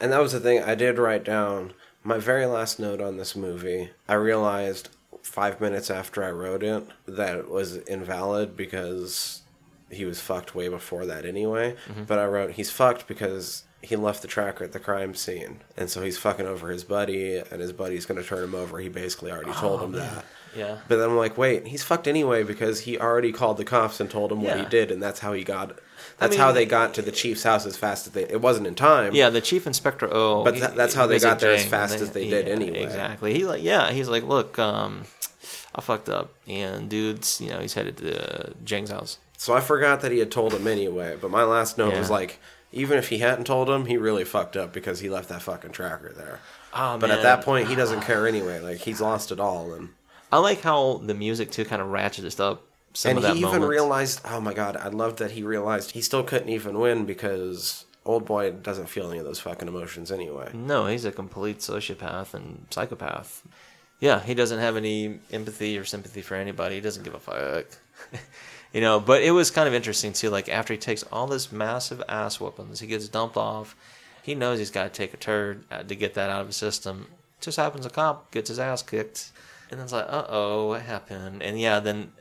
And 0.00 0.12
that 0.12 0.20
was 0.20 0.32
the 0.32 0.40
thing 0.40 0.62
I 0.62 0.74
did 0.74 0.98
write 0.98 1.24
down. 1.24 1.74
My 2.02 2.18
very 2.18 2.46
last 2.46 2.80
note 2.80 3.02
on 3.02 3.18
this 3.18 3.36
movie, 3.36 3.90
I 4.08 4.14
realized 4.14 4.88
five 5.22 5.60
minutes 5.60 5.90
after 5.90 6.24
I 6.24 6.30
wrote 6.30 6.62
it 6.62 6.84
that 7.06 7.36
it 7.36 7.50
was 7.50 7.76
invalid 7.76 8.56
because 8.56 9.42
he 9.90 10.06
was 10.06 10.18
fucked 10.20 10.54
way 10.54 10.68
before 10.68 11.04
that 11.04 11.26
anyway. 11.26 11.76
Mm-hmm. 11.86 12.04
But 12.04 12.18
I 12.18 12.24
wrote, 12.24 12.52
he's 12.52 12.70
fucked 12.70 13.06
because 13.06 13.64
he 13.82 13.96
left 13.96 14.22
the 14.22 14.28
tracker 14.28 14.64
at 14.64 14.72
the 14.72 14.80
crime 14.80 15.14
scene. 15.14 15.60
And 15.76 15.90
so 15.90 16.02
he's 16.02 16.16
fucking 16.16 16.46
over 16.46 16.70
his 16.70 16.84
buddy, 16.84 17.36
and 17.36 17.60
his 17.60 17.72
buddy's 17.72 18.06
going 18.06 18.20
to 18.20 18.26
turn 18.26 18.44
him 18.44 18.54
over. 18.54 18.78
He 18.78 18.88
basically 18.88 19.30
already 19.30 19.52
told 19.52 19.82
him 19.82 19.94
oh, 19.94 19.98
that. 19.98 20.24
Yeah 20.56 20.78
But 20.88 20.96
then 20.96 21.10
I'm 21.10 21.16
like, 21.16 21.36
wait, 21.38 21.66
he's 21.68 21.82
fucked 21.82 22.06
anyway 22.08 22.42
because 22.42 22.80
he 22.80 22.98
already 22.98 23.32
called 23.32 23.56
the 23.56 23.64
cops 23.64 24.00
and 24.00 24.10
told 24.10 24.32
him 24.32 24.42
what 24.42 24.58
he 24.58 24.64
did, 24.66 24.90
and 24.90 25.02
that's 25.02 25.20
how 25.20 25.32
he 25.32 25.44
got. 25.44 25.78
That's 26.18 26.32
mean- 26.32 26.40
how 26.40 26.52
they 26.52 26.66
got 26.66 26.94
to 26.94 27.02
the 27.02 27.12
chief's 27.12 27.42
house 27.42 27.64
as 27.66 27.76
fast 27.76 28.06
as 28.06 28.12
they. 28.12 28.24
It 28.24 28.40
wasn't 28.40 28.66
in 28.66 28.74
time. 28.74 29.14
Yeah, 29.14 29.30
the 29.30 29.40
chief 29.40 29.66
inspector. 29.66 30.08
Oh, 30.10 30.44
But 30.44 30.56
tha- 30.58 30.72
that's 30.76 30.94
how 30.94 31.06
they 31.06 31.18
got 31.18 31.38
there 31.40 31.52
as 31.52 31.64
fast 31.64 31.94
and 31.94 32.02
as 32.02 32.10
they 32.10 32.28
did 32.28 32.48
anyway. 32.48 32.82
Exactly. 32.82 33.32
He 33.34 33.44
like 33.44 33.62
yeah. 33.62 33.90
He's 33.90 34.08
like, 34.08 34.24
look, 34.24 34.58
um, 34.58 35.04
I 35.74 35.80
fucked 35.80 36.08
up, 36.08 36.34
and 36.46 36.88
dude's 36.90 37.40
you 37.40 37.50
know 37.50 37.60
he's 37.60 37.74
headed 37.74 37.96
to 37.98 38.48
uh, 38.48 38.52
Jang's 38.64 38.90
house. 38.90 39.18
So 39.38 39.54
I 39.54 39.60
forgot 39.60 40.00
that 40.02 40.12
he 40.12 40.18
had 40.18 40.30
told 40.30 40.52
him 40.52 40.66
anyway. 40.66 41.16
But 41.20 41.30
my 41.30 41.44
last 41.44 41.78
note 41.78 41.94
was 41.96 42.10
like, 42.10 42.38
even 42.72 42.98
if 42.98 43.08
he 43.08 43.18
hadn't 43.18 43.44
told 43.46 43.70
him, 43.70 43.86
he 43.86 43.96
really 43.96 44.24
fucked 44.24 44.56
up 44.56 44.72
because 44.74 45.00
he 45.00 45.08
left 45.08 45.28
that 45.30 45.40
fucking 45.42 45.70
tracker 45.72 46.12
there. 46.14 46.40
Oh, 46.74 46.98
But 46.98 47.08
man. 47.08 47.16
at 47.18 47.22
that 47.22 47.42
point, 47.44 47.68
he 47.68 47.74
doesn't 47.74 48.02
care 48.02 48.26
anyway. 48.28 48.60
Like 48.60 48.78
he's 48.78 49.00
lost 49.00 49.32
it 49.32 49.40
all, 49.40 49.72
and 49.72 49.88
I 50.32 50.38
like 50.38 50.60
how 50.62 50.98
the 51.04 51.14
music 51.14 51.50
too 51.50 51.64
kind 51.64 51.82
of 51.82 51.88
ratchets 51.88 52.38
up 52.38 52.62
some 52.92 53.10
and 53.10 53.18
of 53.18 53.22
that 53.22 53.32
he 53.34 53.40
even 53.40 53.52
moment. 53.52 53.70
realized. 53.70 54.20
Oh 54.24 54.40
my 54.40 54.54
god, 54.54 54.76
I 54.76 54.88
loved 54.88 55.18
that 55.18 55.32
he 55.32 55.42
realized 55.42 55.92
he 55.92 56.00
still 56.02 56.22
couldn't 56.22 56.48
even 56.48 56.78
win 56.78 57.04
because 57.06 57.84
old 58.04 58.24
boy 58.24 58.50
doesn't 58.50 58.88
feel 58.88 59.08
any 59.10 59.18
of 59.18 59.24
those 59.24 59.40
fucking 59.40 59.68
emotions 59.68 60.10
anyway. 60.10 60.50
No, 60.54 60.86
he's 60.86 61.04
a 61.04 61.12
complete 61.12 61.58
sociopath 61.58 62.34
and 62.34 62.66
psychopath. 62.70 63.42
Yeah, 64.00 64.20
he 64.20 64.34
doesn't 64.34 64.58
have 64.58 64.76
any 64.76 65.18
empathy 65.30 65.76
or 65.76 65.84
sympathy 65.84 66.22
for 66.22 66.34
anybody. 66.34 66.76
He 66.76 66.80
doesn't 66.80 67.02
give 67.02 67.14
a 67.14 67.18
fuck. 67.18 67.66
you 68.72 68.80
know, 68.80 68.98
but 68.98 69.22
it 69.22 69.32
was 69.32 69.50
kind 69.50 69.68
of 69.68 69.74
interesting 69.74 70.12
too. 70.12 70.30
Like 70.30 70.48
after 70.48 70.72
he 70.72 70.78
takes 70.78 71.02
all 71.12 71.26
this 71.26 71.52
massive 71.52 72.02
ass 72.08 72.40
whoopings, 72.40 72.80
he 72.80 72.86
gets 72.86 73.08
dumped 73.08 73.36
off. 73.36 73.76
He 74.22 74.34
knows 74.34 74.58
he's 74.58 74.70
got 74.70 74.84
to 74.84 74.90
take 74.90 75.12
a 75.14 75.16
turd 75.16 75.64
uh, 75.70 75.82
to 75.82 75.94
get 75.94 76.14
that 76.14 76.30
out 76.30 76.40
of 76.40 76.46
his 76.48 76.56
system. 76.56 77.06
Just 77.40 77.56
happens 77.56 77.86
a 77.86 77.90
cop 77.90 78.30
gets 78.30 78.48
his 78.48 78.58
ass 78.58 78.82
kicked, 78.82 79.32
and 79.70 79.78
then 79.78 79.84
it's 79.84 79.92
like, 79.92 80.06
uh 80.08 80.26
oh, 80.28 80.68
what 80.68 80.82
happened? 80.82 81.42
And 81.42 81.60
yeah, 81.60 81.80
then 81.80 82.12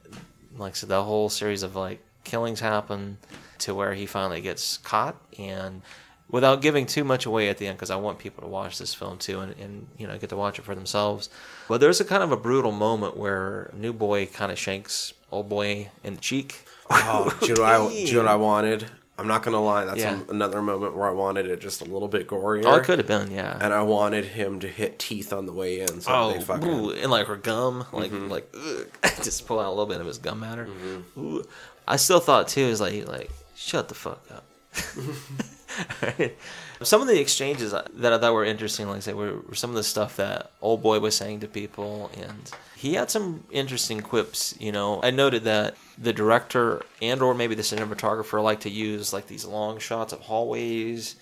like 0.58 0.74
I 0.74 0.76
said, 0.76 0.89
the 0.89 1.04
whole 1.04 1.30
series 1.30 1.64
of 1.64 1.76
like 1.76 2.04
killings 2.24 2.60
happen 2.60 3.18
to 3.60 3.74
where 3.74 3.93
he 3.93 4.06
finally 4.06 4.41
gets 4.41 4.78
caught 4.78 5.16
and 5.38 5.82
without 6.30 6.62
giving 6.62 6.86
too 6.86 7.04
much 7.04 7.26
away 7.26 7.50
at 7.50 7.58
the 7.58 7.66
end 7.68 7.76
because 7.76 7.89
i 7.89 7.95
want 7.95 8.20
people 8.20 8.41
to 8.43 8.47
watch 8.47 8.78
this 8.78 8.93
film 8.93 9.18
too 9.18 9.39
and, 9.39 9.56
and 9.60 9.88
you 9.97 10.06
know 10.06 10.18
get 10.18 10.30
to 10.30 10.36
watch 10.36 10.60
it 10.60 10.62
for 10.62 10.76
themselves 10.76 11.30
but 11.68 11.82
there's 11.82 12.00
a 12.00 12.06
kind 12.06 12.22
of 12.22 12.32
a 12.32 12.38
brutal 12.38 12.72
moment 12.72 13.18
where 13.18 13.72
new 13.74 13.91
boy 13.91 14.26
kind 14.28 14.52
of 14.52 14.60
shanks 14.60 15.14
old 15.32 15.50
boy 15.50 15.89
in 16.04 16.16
the 16.16 16.22
cheek 16.22 16.66
Oh, 16.91 17.36
do 17.41 17.47
you 17.47 18.14
know 18.14 18.20
what 18.20 18.28
I 18.28 18.36
wanted? 18.36 18.86
I'm 19.20 19.28
not 19.28 19.43
gonna 19.43 19.61
lie. 19.61 19.86
That's 19.86 19.99
Yeah. 19.99 20.20
a- 20.28 20.32
another 20.32 20.61
moment 20.61 20.95
where 20.95 21.07
I 21.07 21.11
wanted 21.11 21.47
it 21.47 21.59
just 21.59 21.82
a 21.82 21.86
little 21.86 22.07
bit 22.07 22.28
gorier. 22.28 22.63
oh 22.65 22.76
it 22.76 22.84
could 22.86 22.99
have 22.99 23.07
been 23.07 23.30
yeah 23.32 23.57
And 23.61 23.74
I 23.74 23.82
wanted 23.84 24.26
him 24.26 24.59
to 24.61 24.67
hit 24.67 24.97
teeth 24.99 25.34
on 25.34 25.45
the 25.45 25.51
way 25.53 25.82
in. 25.82 26.01
So 26.01 26.11
Oh, 26.13 26.32
they 26.34 26.41
fucking. 26.41 26.67
Mm-hmm. 26.67 26.86
ooh, 26.86 26.91
and 26.91 27.11
like 27.11 27.28
her 27.28 27.36
gum, 27.36 27.86
like 27.91 28.11
like 28.13 28.53
ugh, 28.55 28.88
just 29.24 29.45
pull 29.45 29.59
out 29.59 29.67
a 29.67 29.76
little 29.76 29.86
bit 29.86 29.99
of 30.01 30.07
his 30.07 30.17
gum 30.17 30.39
matter. 30.39 30.65
Mm-hmm. 30.67 31.39
I 31.88 31.95
still 31.97 32.20
thought 32.20 32.47
too 32.47 32.61
is 32.61 32.80
like 32.82 33.07
like 33.07 33.30
shut 33.55 33.89
the 33.89 33.95
fuck 33.95 34.24
up. 34.32 34.45
Right? 36.01 36.36
Some 36.82 37.01
of 37.01 37.07
the 37.07 37.19
exchanges 37.19 37.71
that 37.71 38.13
I 38.13 38.17
thought 38.17 38.34
were 38.34 38.45
interesting, 38.45 38.88
like 38.88 38.97
I 38.97 38.99
said, 39.01 39.15
were, 39.15 39.39
were 39.39 39.55
some 39.55 39.70
of 39.70 39.75
the 39.75 39.83
stuff 39.83 40.16
that 40.16 40.51
old 40.62 40.82
boy 40.82 40.99
was 40.99 41.16
saying 41.16 41.41
to 41.41 41.47
people, 41.47 42.09
and 42.17 42.51
he 42.75 42.93
had 42.93 43.12
some 43.12 43.43
interesting 43.51 43.99
quips. 43.99 44.55
You 44.59 44.71
know, 44.71 45.01
I 45.04 45.12
noted 45.12 45.43
that 45.43 45.75
the 45.97 46.13
director 46.13 46.83
and 47.01 47.21
or 47.21 47.33
maybe 47.33 47.55
the 47.55 47.63
cinematographer 47.63 48.41
like 48.41 48.62
to 48.62 48.70
use 48.70 49.12
like 49.12 49.28
these 49.28 49.43
long 49.43 49.79
shots 49.79 50.13
of 50.13 50.21
hallways 50.21 51.16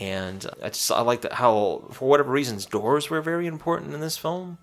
and 0.00 0.46
I 0.62 0.70
just 0.70 0.90
I 0.90 1.00
liked 1.02 1.30
how 1.32 1.84
for 1.92 2.08
whatever 2.08 2.32
reasons 2.32 2.66
doors 2.66 3.10
were 3.10 3.20
very 3.20 3.46
important 3.46 3.94
in 3.94 4.00
this 4.00 4.16
film. 4.16 4.58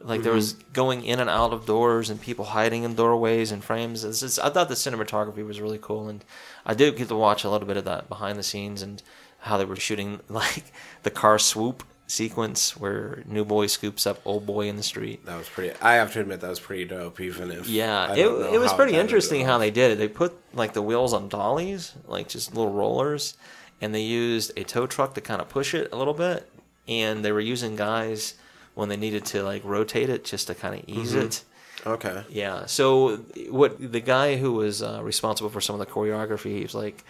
Like 0.00 0.22
there 0.22 0.32
was 0.32 0.54
mm-hmm. 0.54 0.72
going 0.72 1.04
in 1.04 1.20
and 1.20 1.30
out 1.30 1.52
of 1.52 1.64
doors 1.64 2.10
and 2.10 2.20
people 2.20 2.46
hiding 2.46 2.82
in 2.82 2.94
doorways 2.94 3.52
and 3.52 3.62
frames. 3.62 4.02
Is, 4.02 4.38
I 4.38 4.50
thought 4.50 4.68
the 4.68 4.74
cinematography 4.74 5.46
was 5.46 5.60
really 5.60 5.78
cool, 5.80 6.08
and 6.08 6.24
I 6.66 6.74
did 6.74 6.96
get 6.96 7.08
to 7.08 7.14
watch 7.14 7.44
a 7.44 7.50
little 7.50 7.68
bit 7.68 7.76
of 7.76 7.84
that 7.84 8.08
behind 8.08 8.36
the 8.36 8.42
scenes 8.42 8.82
and 8.82 9.00
how 9.42 9.56
they 9.58 9.64
were 9.64 9.76
shooting 9.76 10.20
like 10.28 10.64
the 11.02 11.10
car 11.10 11.38
swoop 11.38 11.84
sequence 12.06 12.76
where 12.76 13.22
new 13.26 13.44
boy 13.44 13.66
scoops 13.66 14.06
up 14.06 14.20
old 14.26 14.44
boy 14.44 14.68
in 14.68 14.76
the 14.76 14.82
street. 14.82 15.24
That 15.24 15.38
was 15.38 15.48
pretty. 15.48 15.74
I 15.80 15.94
have 15.94 16.12
to 16.12 16.20
admit 16.20 16.40
that 16.40 16.50
was 16.50 16.60
pretty 16.60 16.84
dope. 16.84 17.20
Even 17.20 17.50
if 17.50 17.66
Yeah, 17.68 18.12
it, 18.14 18.26
it 18.26 18.60
was 18.60 18.72
pretty 18.74 18.94
interesting 18.96 19.44
how 19.46 19.58
they 19.58 19.70
did 19.70 19.92
it. 19.92 19.98
They 19.98 20.08
put 20.08 20.34
like 20.52 20.74
the 20.74 20.82
wheels 20.82 21.12
on 21.14 21.28
dollies, 21.28 21.92
like 22.06 22.28
just 22.28 22.54
little 22.54 22.72
rollers, 22.72 23.34
and 23.80 23.94
they 23.94 24.02
used 24.02 24.52
a 24.58 24.64
tow 24.64 24.86
truck 24.86 25.14
to 25.14 25.20
kind 25.20 25.40
of 25.40 25.48
push 25.48 25.72
it 25.74 25.88
a 25.92 25.96
little 25.96 26.14
bit. 26.14 26.48
And 26.88 27.24
they 27.24 27.32
were 27.32 27.40
using 27.40 27.76
guys 27.76 28.34
when 28.74 28.88
they 28.88 28.96
needed 28.96 29.24
to 29.26 29.42
like 29.42 29.62
rotate 29.64 30.10
it 30.10 30.24
just 30.24 30.48
to 30.48 30.54
kind 30.54 30.74
of 30.74 30.84
ease 30.88 31.12
Mm-hmm. 31.14 31.26
it. 31.26 31.44
Okay. 31.86 32.24
Yeah. 32.28 32.66
So 32.66 33.16
what 33.48 33.76
the 33.92 34.00
guy 34.00 34.36
who 34.36 34.52
was 34.52 34.82
uh, 34.82 35.00
responsible 35.02 35.50
for 35.50 35.60
some 35.60 35.80
of 35.80 35.86
the 35.86 35.92
choreography, 35.92 36.56
he 36.56 36.62
was 36.62 36.74
like, 36.74 37.02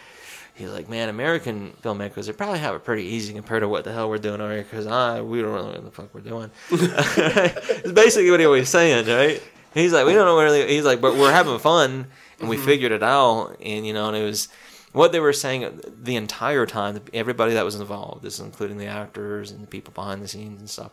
he's 0.55 0.71
like, 0.71 0.89
man, 0.89 1.09
American 1.09 1.75
filmmakers 1.83 2.27
they 2.27 2.33
probably 2.33 2.59
have 2.59 2.75
it 2.75 2.85
pretty 2.85 3.05
easy 3.05 3.33
compared 3.33 3.63
to 3.63 3.69
what 3.69 3.85
the 3.85 3.93
hell 3.93 4.09
we're 4.09 4.19
doing 4.19 4.41
over 4.41 4.53
here 4.53 4.63
because 4.63 4.87
I 4.87 5.21
we 5.21 5.41
don't 5.41 5.53
really 5.53 5.73
know 5.73 5.81
what 5.81 5.85
the 5.85 5.91
fuck 5.91 6.15
we're 6.15 6.21
doing. 6.21 6.51
it's 6.71 7.93
basically 7.93 8.31
what 8.31 8.41
he 8.41 8.47
was 8.47 8.69
saying, 8.69 9.07
right? 9.07 9.43
He's 9.75 9.93
like, 9.93 10.07
we 10.07 10.13
don't 10.13 10.27
know 10.27 10.41
really. 10.41 10.67
He's 10.69 10.85
like, 10.85 11.01
but 11.01 11.17
we're 11.17 11.33
having 11.33 11.59
fun 11.59 12.07
and 12.41 12.49
we 12.49 12.57
mm-hmm. 12.57 12.65
figured 12.65 12.93
it 12.93 13.03
out, 13.03 13.57
and 13.63 13.87
you 13.87 13.93
know, 13.93 14.09
and 14.09 14.17
it 14.17 14.25
was. 14.25 14.49
what 14.93 15.13
they 15.13 15.21
were 15.21 15.33
saying 15.33 15.81
the 16.03 16.17
entire 16.17 16.67
time, 16.67 17.01
everybody 17.15 17.55
that 17.55 17.65
was 17.65 17.77
involved, 17.77 18.23
this 18.23 18.35
is 18.35 18.41
including 18.41 18.77
the 18.77 18.87
actors 18.87 19.51
and 19.51 19.63
the 19.63 19.67
people 19.67 19.93
behind 19.95 20.21
the 20.21 20.29
scenes 20.29 20.61
and 20.61 20.69
stuff. 20.69 20.93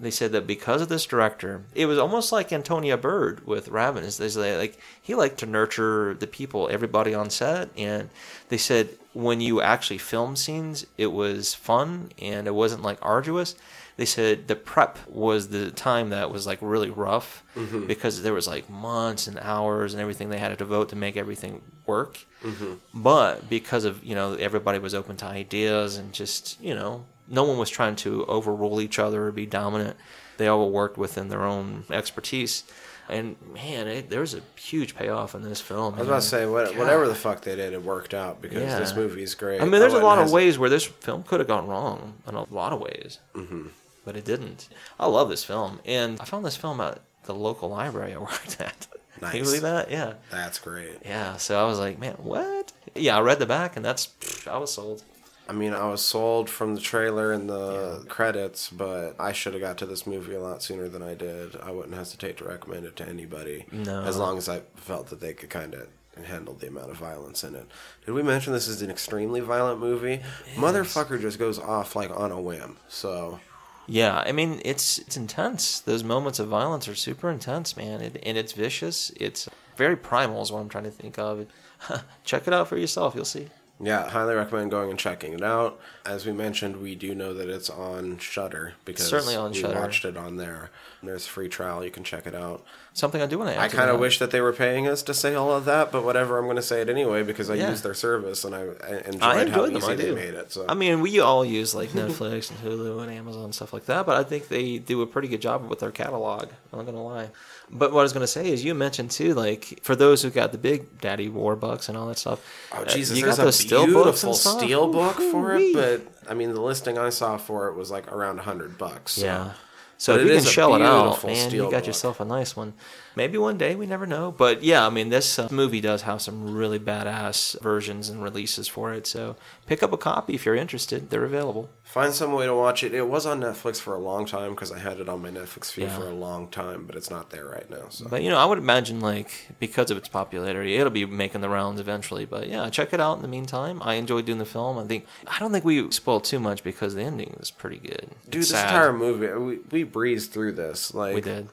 They 0.00 0.10
said 0.10 0.32
that 0.32 0.46
because 0.46 0.80
of 0.80 0.88
this 0.88 1.06
director, 1.06 1.62
it 1.74 1.86
was 1.86 1.98
almost 1.98 2.30
like 2.30 2.52
Antonia 2.52 2.96
Bird 2.96 3.46
with 3.46 3.68
Ravenous. 3.68 4.16
They 4.16 4.28
said 4.28 4.58
like 4.58 4.78
he 5.00 5.14
liked 5.14 5.38
to 5.38 5.46
nurture 5.46 6.14
the 6.14 6.26
people, 6.26 6.68
everybody 6.70 7.14
on 7.14 7.30
set, 7.30 7.70
and 7.76 8.10
they 8.48 8.58
said 8.58 8.90
when 9.12 9.40
you 9.40 9.60
actually 9.60 9.98
film 9.98 10.36
scenes, 10.36 10.86
it 10.96 11.08
was 11.08 11.54
fun 11.54 12.10
and 12.20 12.46
it 12.46 12.54
wasn't 12.54 12.82
like 12.82 12.98
arduous. 13.02 13.56
They 13.96 14.04
said 14.04 14.46
the 14.46 14.54
prep 14.54 14.96
was 15.08 15.48
the 15.48 15.72
time 15.72 16.10
that 16.10 16.30
was 16.30 16.46
like 16.46 16.60
really 16.62 16.88
rough 16.88 17.42
mm-hmm. 17.56 17.86
because 17.86 18.22
there 18.22 18.32
was 18.32 18.46
like 18.46 18.70
months 18.70 19.26
and 19.26 19.40
hours 19.40 19.92
and 19.92 20.00
everything 20.00 20.28
they 20.28 20.38
had 20.38 20.50
to 20.50 20.56
devote 20.56 20.90
to 20.90 20.96
make 20.96 21.16
everything 21.16 21.62
work. 21.84 22.24
Mm-hmm. 22.44 22.74
But 22.94 23.50
because 23.50 23.84
of 23.84 24.04
you 24.04 24.14
know 24.14 24.34
everybody 24.34 24.78
was 24.78 24.94
open 24.94 25.16
to 25.16 25.26
ideas 25.26 25.96
and 25.96 26.12
just 26.12 26.60
you 26.60 26.76
know 26.76 27.06
no 27.28 27.44
one 27.44 27.58
was 27.58 27.70
trying 27.70 27.96
to 27.96 28.24
overrule 28.26 28.80
each 28.80 28.98
other 28.98 29.26
or 29.26 29.32
be 29.32 29.46
dominant. 29.46 29.96
They 30.36 30.46
all 30.48 30.70
worked 30.70 30.96
within 30.98 31.28
their 31.28 31.44
own 31.44 31.84
expertise. 31.90 32.64
And 33.10 33.36
man, 33.54 33.88
it, 33.88 34.10
there 34.10 34.20
was 34.20 34.34
a 34.34 34.42
huge 34.56 34.94
payoff 34.94 35.34
in 35.34 35.42
this 35.42 35.60
film. 35.62 35.94
I 35.94 35.98
was 36.00 36.08
about 36.08 36.22
to 36.22 36.28
say, 36.28 36.46
what, 36.46 36.76
whatever 36.76 37.08
the 37.08 37.14
fuck 37.14 37.40
they 37.40 37.56
did, 37.56 37.72
it 37.72 37.82
worked 37.82 38.12
out 38.12 38.42
because 38.42 38.62
Yeah. 38.62 38.78
this 38.78 38.94
movie 38.94 39.22
is 39.22 39.34
great. 39.34 39.60
I 39.62 39.64
mean, 39.64 39.80
there's 39.80 39.94
a 39.94 40.00
Oh, 40.00 40.04
lot 40.04 40.18
of 40.18 40.30
ways 40.30 40.58
where 40.58 40.68
this 40.68 40.84
film 40.84 41.22
could 41.22 41.40
have 41.40 41.48
gone 41.48 41.66
wrong 41.66 42.14
in 42.28 42.34
a 42.34 42.44
lot 42.52 42.72
of 42.74 42.80
ways, 42.80 43.18
mm-hmm. 43.34 43.68
but 44.04 44.14
it 44.16 44.26
didn't. 44.26 44.68
I 45.00 45.06
love 45.06 45.30
this 45.30 45.42
film, 45.42 45.80
and 45.86 46.20
I 46.20 46.24
found 46.26 46.44
this 46.44 46.56
film 46.56 46.80
at 46.82 47.00
the 47.24 47.34
local 47.34 47.70
library 47.70 48.12
I 48.12 48.18
worked 48.30 48.60
at. 48.60 48.86
Can 49.20 49.36
you 49.36 49.42
believe 49.42 49.62
that? 49.62 49.90
Yeah, 49.90 50.12
That's 50.30 50.58
great. 50.58 50.98
yeah. 51.04 51.38
So 51.38 51.58
I 51.60 51.66
was 51.66 51.78
like, 51.78 51.98
man, 51.98 52.14
what? 52.18 52.72
Yeah, 52.94 53.16
I 53.16 53.20
read 53.20 53.38
the 53.38 53.46
back, 53.46 53.74
and 53.74 53.84
that's 53.84 54.10
I 54.46 54.58
was 54.58 54.72
sold. 54.72 55.02
I 55.48 55.52
mean, 55.52 55.72
I 55.72 55.88
was 55.88 56.02
sold 56.02 56.50
from 56.50 56.74
the 56.74 56.80
trailer 56.80 57.32
and 57.32 57.48
the 57.48 58.04
credits, 58.08 58.68
but 58.68 59.16
I 59.18 59.32
should 59.32 59.54
have 59.54 59.62
got 59.62 59.78
to 59.78 59.86
this 59.86 60.06
movie 60.06 60.34
a 60.34 60.40
lot 60.40 60.62
sooner 60.62 60.88
than 60.88 61.02
I 61.02 61.14
did. 61.14 61.56
I 61.56 61.70
wouldn't 61.70 61.94
hesitate 61.94 62.36
to 62.38 62.44
recommend 62.44 62.84
it 62.84 62.96
to 62.96 63.08
anybody. 63.08 63.64
No. 63.72 64.02
As 64.02 64.18
long 64.18 64.36
as 64.36 64.48
I 64.48 64.60
felt 64.76 65.08
that 65.08 65.20
they 65.20 65.32
could 65.32 65.48
kind 65.48 65.72
of 65.74 65.88
handle 66.24 66.54
the 66.54 66.66
amount 66.68 66.90
of 66.90 66.96
violence 66.96 67.44
in 67.44 67.54
it. 67.54 67.66
Did 68.04 68.12
we 68.12 68.22
mention 68.22 68.52
this 68.52 68.68
is 68.68 68.82
an 68.82 68.90
extremely 68.90 69.40
violent 69.40 69.80
movie? 69.80 70.20
Motherfucker 70.56 71.20
just 71.20 71.38
goes 71.38 71.58
off 71.58 71.96
like 71.96 72.10
on 72.10 72.32
a 72.32 72.40
whim. 72.40 72.76
So, 72.88 73.40
Yeah, 73.86 74.22
I 74.26 74.32
mean 74.32 74.60
it's 74.64 74.98
it's 74.98 75.16
intense. 75.16 75.80
Those 75.80 76.04
moments 76.04 76.38
of 76.38 76.48
violence 76.48 76.88
are 76.88 76.94
super 76.94 77.30
intense, 77.30 77.76
man, 77.76 78.00
it, 78.00 78.20
and 78.24 78.36
it's 78.36 78.52
vicious. 78.52 79.10
It's 79.16 79.48
very 79.76 79.96
primal, 79.96 80.42
is 80.42 80.50
what 80.52 80.60
I'm 80.60 80.68
trying 80.68 80.84
to 80.84 80.90
think 80.90 81.18
of. 81.18 81.46
Check 82.24 82.46
it 82.48 82.52
out 82.52 82.68
for 82.68 82.76
yourself. 82.76 83.14
You'll 83.14 83.24
see. 83.24 83.48
Yeah, 83.80 84.08
highly 84.08 84.34
recommend 84.34 84.70
going 84.70 84.90
and 84.90 84.98
checking 84.98 85.32
it 85.32 85.42
out. 85.42 85.78
As 86.08 86.24
we 86.24 86.32
mentioned, 86.32 86.80
we 86.80 86.94
do 86.94 87.14
know 87.14 87.34
that 87.34 87.48
it's 87.50 87.68
on 87.68 88.16
Shudder 88.18 88.72
because 88.86 89.06
Certainly 89.08 89.36
on 89.36 89.50
we 89.52 89.60
Shudder. 89.60 89.78
watched 89.78 90.04
it 90.06 90.16
on 90.16 90.36
there. 90.36 90.70
There's 91.02 91.26
a 91.26 91.28
free 91.28 91.48
trial. 91.48 91.84
You 91.84 91.90
can 91.90 92.02
check 92.02 92.26
it 92.26 92.34
out. 92.34 92.64
Something 92.94 93.20
I 93.22 93.26
do 93.26 93.38
want 93.38 93.50
to 93.50 93.56
add. 93.56 93.62
I 93.62 93.68
kind 93.68 93.90
of 93.90 94.00
wish 94.00 94.18
that 94.18 94.32
they 94.32 94.40
were 94.40 94.52
paying 94.52 94.88
us 94.88 95.02
to 95.02 95.14
say 95.14 95.34
all 95.34 95.52
of 95.52 95.64
that, 95.66 95.92
but 95.92 96.02
whatever. 96.02 96.38
I'm 96.38 96.46
going 96.46 96.56
to 96.56 96.62
say 96.62 96.80
it 96.80 96.88
anyway 96.88 97.22
because 97.22 97.48
I 97.50 97.54
Yeah. 97.54 97.70
use 97.70 97.82
their 97.82 97.94
service 97.94 98.44
and 98.44 98.54
I, 98.54 98.62
I 98.62 98.96
enjoyed, 99.06 99.22
I 99.22 99.48
how 99.50 99.66
them. 99.66 99.76
easy 99.76 99.86
I 99.92 99.94
they 99.94 100.10
made 100.12 100.34
it. 100.34 100.50
So 100.50 100.64
I 100.68 100.74
mean, 100.74 101.00
we 101.02 101.20
all 101.20 101.44
use 101.44 101.74
like 101.74 101.90
Netflix 102.00 102.50
and 102.50 102.58
Hulu 102.60 103.02
and 103.02 103.12
Amazon 103.12 103.44
and 103.44 103.54
stuff 103.54 103.72
like 103.72 103.84
that, 103.86 104.06
but 104.06 104.16
I 104.16 104.24
think 104.24 104.48
they 104.48 104.78
do 104.78 105.02
a 105.02 105.06
pretty 105.06 105.28
good 105.28 105.42
job 105.42 105.68
with 105.68 105.78
their 105.80 105.92
catalog. 105.92 106.48
I'm 106.72 106.78
not 106.78 106.86
gonna 106.86 107.04
lie. 107.04 107.28
But 107.70 107.92
what 107.92 108.00
I 108.00 108.02
was 108.02 108.14
gonna 108.14 108.26
say 108.26 108.50
is, 108.50 108.64
you 108.64 108.74
mentioned 108.74 109.10
too, 109.10 109.34
like 109.34 109.80
for 109.82 109.94
those 109.94 110.22
who 110.22 110.30
got 110.30 110.52
the 110.52 110.58
big 110.58 111.00
Daddy 111.00 111.28
Warbucks 111.28 111.88
and 111.90 111.98
all 111.98 112.06
that 112.08 112.16
stuff. 112.18 112.40
Oh 112.72 112.78
uh, 112.82 112.84
Jesus! 112.86 113.16
you 113.18 113.24
got 113.26 113.38
a 113.38 113.42
those 113.42 113.56
steel 113.56 113.86
books 113.86 114.22
beautiful 114.22 114.30
and 114.30 114.38
stuff. 114.38 114.58
steel 114.62 114.90
book 114.90 115.16
for 115.16 115.54
it, 115.54 115.60
Ooh-wee. 115.60 115.74
But 115.98 116.30
I 116.30 116.34
mean 116.34 116.52
the 116.54 116.60
listing 116.60 116.98
I 116.98 117.10
saw 117.10 117.36
for 117.36 117.68
it 117.68 117.74
was 117.74 117.90
like 117.90 118.10
around 118.12 118.38
hundred 118.40 118.78
bucks. 118.78 119.12
so- 119.12 119.24
Yeah. 119.26 119.52
So 120.00 120.12
But 120.14 120.20
if 120.20 120.28
you 120.28 120.36
can 120.36 120.44
shell 120.44 120.74
it 120.76 120.82
out, 120.82 121.24
man, 121.24 121.50
you 121.50 121.62
got 121.62 121.70
book. 121.72 121.86
yourself 121.88 122.20
a 122.20 122.24
nice 122.24 122.54
one. 122.54 122.74
Maybe 123.18 123.36
one 123.36 123.58
day, 123.58 123.74
we 123.74 123.84
never 123.84 124.06
know. 124.06 124.30
But 124.30 124.62
yeah, 124.62 124.86
I 124.86 124.90
mean, 124.90 125.08
this 125.08 125.38
uh, 125.40 125.48
movie 125.50 125.80
does 125.80 126.02
have 126.02 126.22
some 126.22 126.54
really 126.54 126.78
badass 126.78 127.60
versions 127.60 128.08
and 128.08 128.22
releases 128.22 128.68
for 128.68 128.92
it. 128.94 129.08
So 129.08 129.34
pick 129.66 129.82
up 129.82 129.92
a 129.92 129.96
copy 129.98 130.34
if 130.34 130.46
you're 130.46 130.54
interested. 130.54 131.10
They're 131.10 131.24
available. 131.24 131.68
Find 131.82 132.12
some 132.14 132.32
way 132.32 132.46
to 132.46 132.54
watch 132.54 132.84
it. 132.84 132.94
It 132.94 133.08
was 133.08 133.26
on 133.26 133.40
Netflix 133.40 133.80
for 133.80 133.94
a 133.94 133.98
long 133.98 134.24
time 134.24 134.50
because 134.50 134.70
I 134.70 134.78
had 134.78 135.00
it 135.00 135.08
on 135.08 135.20
my 135.22 135.30
Netflix 135.30 135.72
feed 135.72 135.82
Yeah. 135.86 135.98
for 135.98 136.06
a 136.06 136.12
long 136.14 136.46
time, 136.48 136.84
but 136.86 136.94
it's 136.94 137.10
not 137.10 137.30
there 137.30 137.46
right 137.46 137.68
now. 137.68 137.86
So 137.88 138.06
But 138.08 138.22
you 138.22 138.30
know, 138.30 138.38
I 138.38 138.44
would 138.44 138.58
imagine 138.58 139.00
like 139.00 139.48
because 139.58 139.90
of 139.90 139.96
its 139.96 140.08
popularity, 140.08 140.76
it'll 140.76 140.90
be 140.90 141.04
making 141.06 141.40
the 141.40 141.48
rounds 141.48 141.80
eventually. 141.80 142.24
But 142.24 142.48
yeah, 142.48 142.68
check 142.70 142.92
it 142.92 143.00
out 143.00 143.16
in 143.16 143.22
the 143.22 143.28
meantime. 143.28 143.80
I 143.82 143.94
enjoyed 143.94 144.26
doing 144.26 144.38
the 144.38 144.44
film. 144.44 144.78
I 144.78 144.84
think 144.84 145.06
I 145.26 145.38
don't 145.40 145.50
think 145.50 145.64
we 145.64 145.90
spoiled 145.90 146.22
too 146.24 146.38
much 146.38 146.62
because 146.62 146.94
the 146.94 147.02
ending 147.02 147.34
was 147.38 147.50
pretty 147.50 147.78
good. 147.78 148.10
dude, 148.28 148.42
It's 148.42 148.50
this 148.50 148.60
sad. 148.60 148.68
entire 148.68 148.92
movie 148.92 149.26
we, 149.32 149.58
we 149.72 149.82
breezed 149.82 150.30
through 150.32 150.52
this. 150.52 150.94
Like 150.94 151.14
we 151.14 151.20
did. 151.22 151.48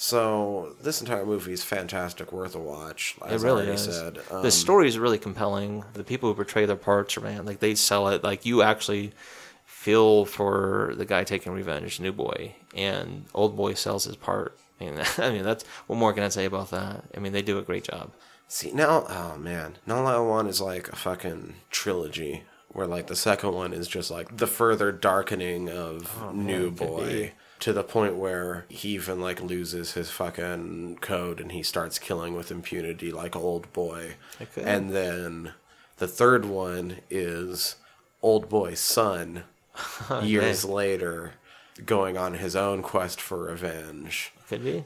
So 0.00 0.76
this 0.80 1.00
entire 1.00 1.26
movie 1.26 1.52
is 1.52 1.64
fantastic, 1.64 2.30
worth 2.30 2.54
a 2.54 2.60
watch. 2.60 3.16
As 3.26 3.42
It 3.42 3.46
really 3.46 3.66
I 3.68 3.72
is. 3.72 3.82
said, 3.82 4.14
the 4.30 4.36
Um, 4.36 4.50
story 4.52 4.86
is 4.86 4.96
really 4.96 5.18
compelling. 5.18 5.82
The 5.94 6.04
people 6.04 6.28
who 6.28 6.36
portray 6.36 6.66
their 6.66 6.76
parts 6.76 7.16
are 7.16 7.20
man, 7.20 7.44
like 7.44 7.58
they 7.58 7.74
sell 7.74 8.06
it. 8.10 8.22
Like 8.22 8.46
you 8.46 8.62
actually 8.62 9.10
feel 9.66 10.24
for 10.24 10.92
the 10.96 11.04
guy 11.04 11.24
taking 11.24 11.52
revenge, 11.52 11.98
new 11.98 12.12
boy, 12.12 12.54
and 12.76 13.24
old 13.34 13.56
boy 13.56 13.74
sells 13.74 14.04
his 14.04 14.14
part. 14.14 14.56
I 14.80 14.84
mean, 14.84 15.02
I 15.18 15.30
mean 15.30 15.42
that's 15.42 15.64
what 15.88 15.96
more 15.98 16.12
can 16.12 16.22
I 16.22 16.28
say 16.28 16.44
about 16.44 16.70
that? 16.70 17.02
I 17.16 17.18
mean, 17.18 17.32
they 17.32 17.42
do 17.42 17.58
a 17.58 17.62
great 17.62 17.82
job. 17.82 18.12
See 18.46 18.70
now, 18.70 19.04
oh 19.08 19.36
man, 19.36 19.78
now 19.84 20.06
I 20.06 20.20
One 20.20 20.46
is 20.46 20.60
like 20.60 20.86
a 20.92 20.94
fucking 20.96 21.56
trilogy, 21.72 22.44
where 22.68 22.86
like 22.86 23.08
the 23.08 23.16
second 23.16 23.52
one 23.52 23.72
is 23.72 23.88
just 23.88 24.12
like 24.12 24.36
the 24.36 24.46
further 24.46 24.92
darkening 24.92 25.68
of 25.68 26.32
New 26.32 26.66
Oh, 26.66 26.70
could 26.70 26.76
Boy 26.76 27.06
be. 27.06 27.32
To 27.60 27.72
the 27.72 27.82
point 27.82 28.16
where 28.16 28.64
he 28.68 28.90
even 28.90 29.20
like 29.20 29.40
loses 29.42 29.92
his 29.92 30.10
fucking 30.10 30.98
code 31.00 31.40
and 31.40 31.52
he 31.52 31.62
starts 31.62 31.98
killing 31.98 32.34
with 32.34 32.50
impunity 32.50 33.10
like 33.10 33.34
Old 33.36 33.72
Boy, 33.72 34.14
It 34.40 34.52
could. 34.54 34.64
Uh, 34.64 34.68
and 34.68 34.90
then 34.90 35.52
the 35.98 36.08
third 36.08 36.44
one 36.44 36.98
is 37.10 37.76
Old 38.22 38.48
Boy's 38.48 38.80
son 38.80 39.44
oh, 40.10 40.22
years 40.22 40.64
later 40.64 41.32
going 41.84 42.16
on 42.16 42.34
his 42.34 42.56
own 42.56 42.82
quest 42.82 43.20
for 43.20 43.44
revenge 43.44 44.32
Could 44.48 44.64
be. 44.64 44.84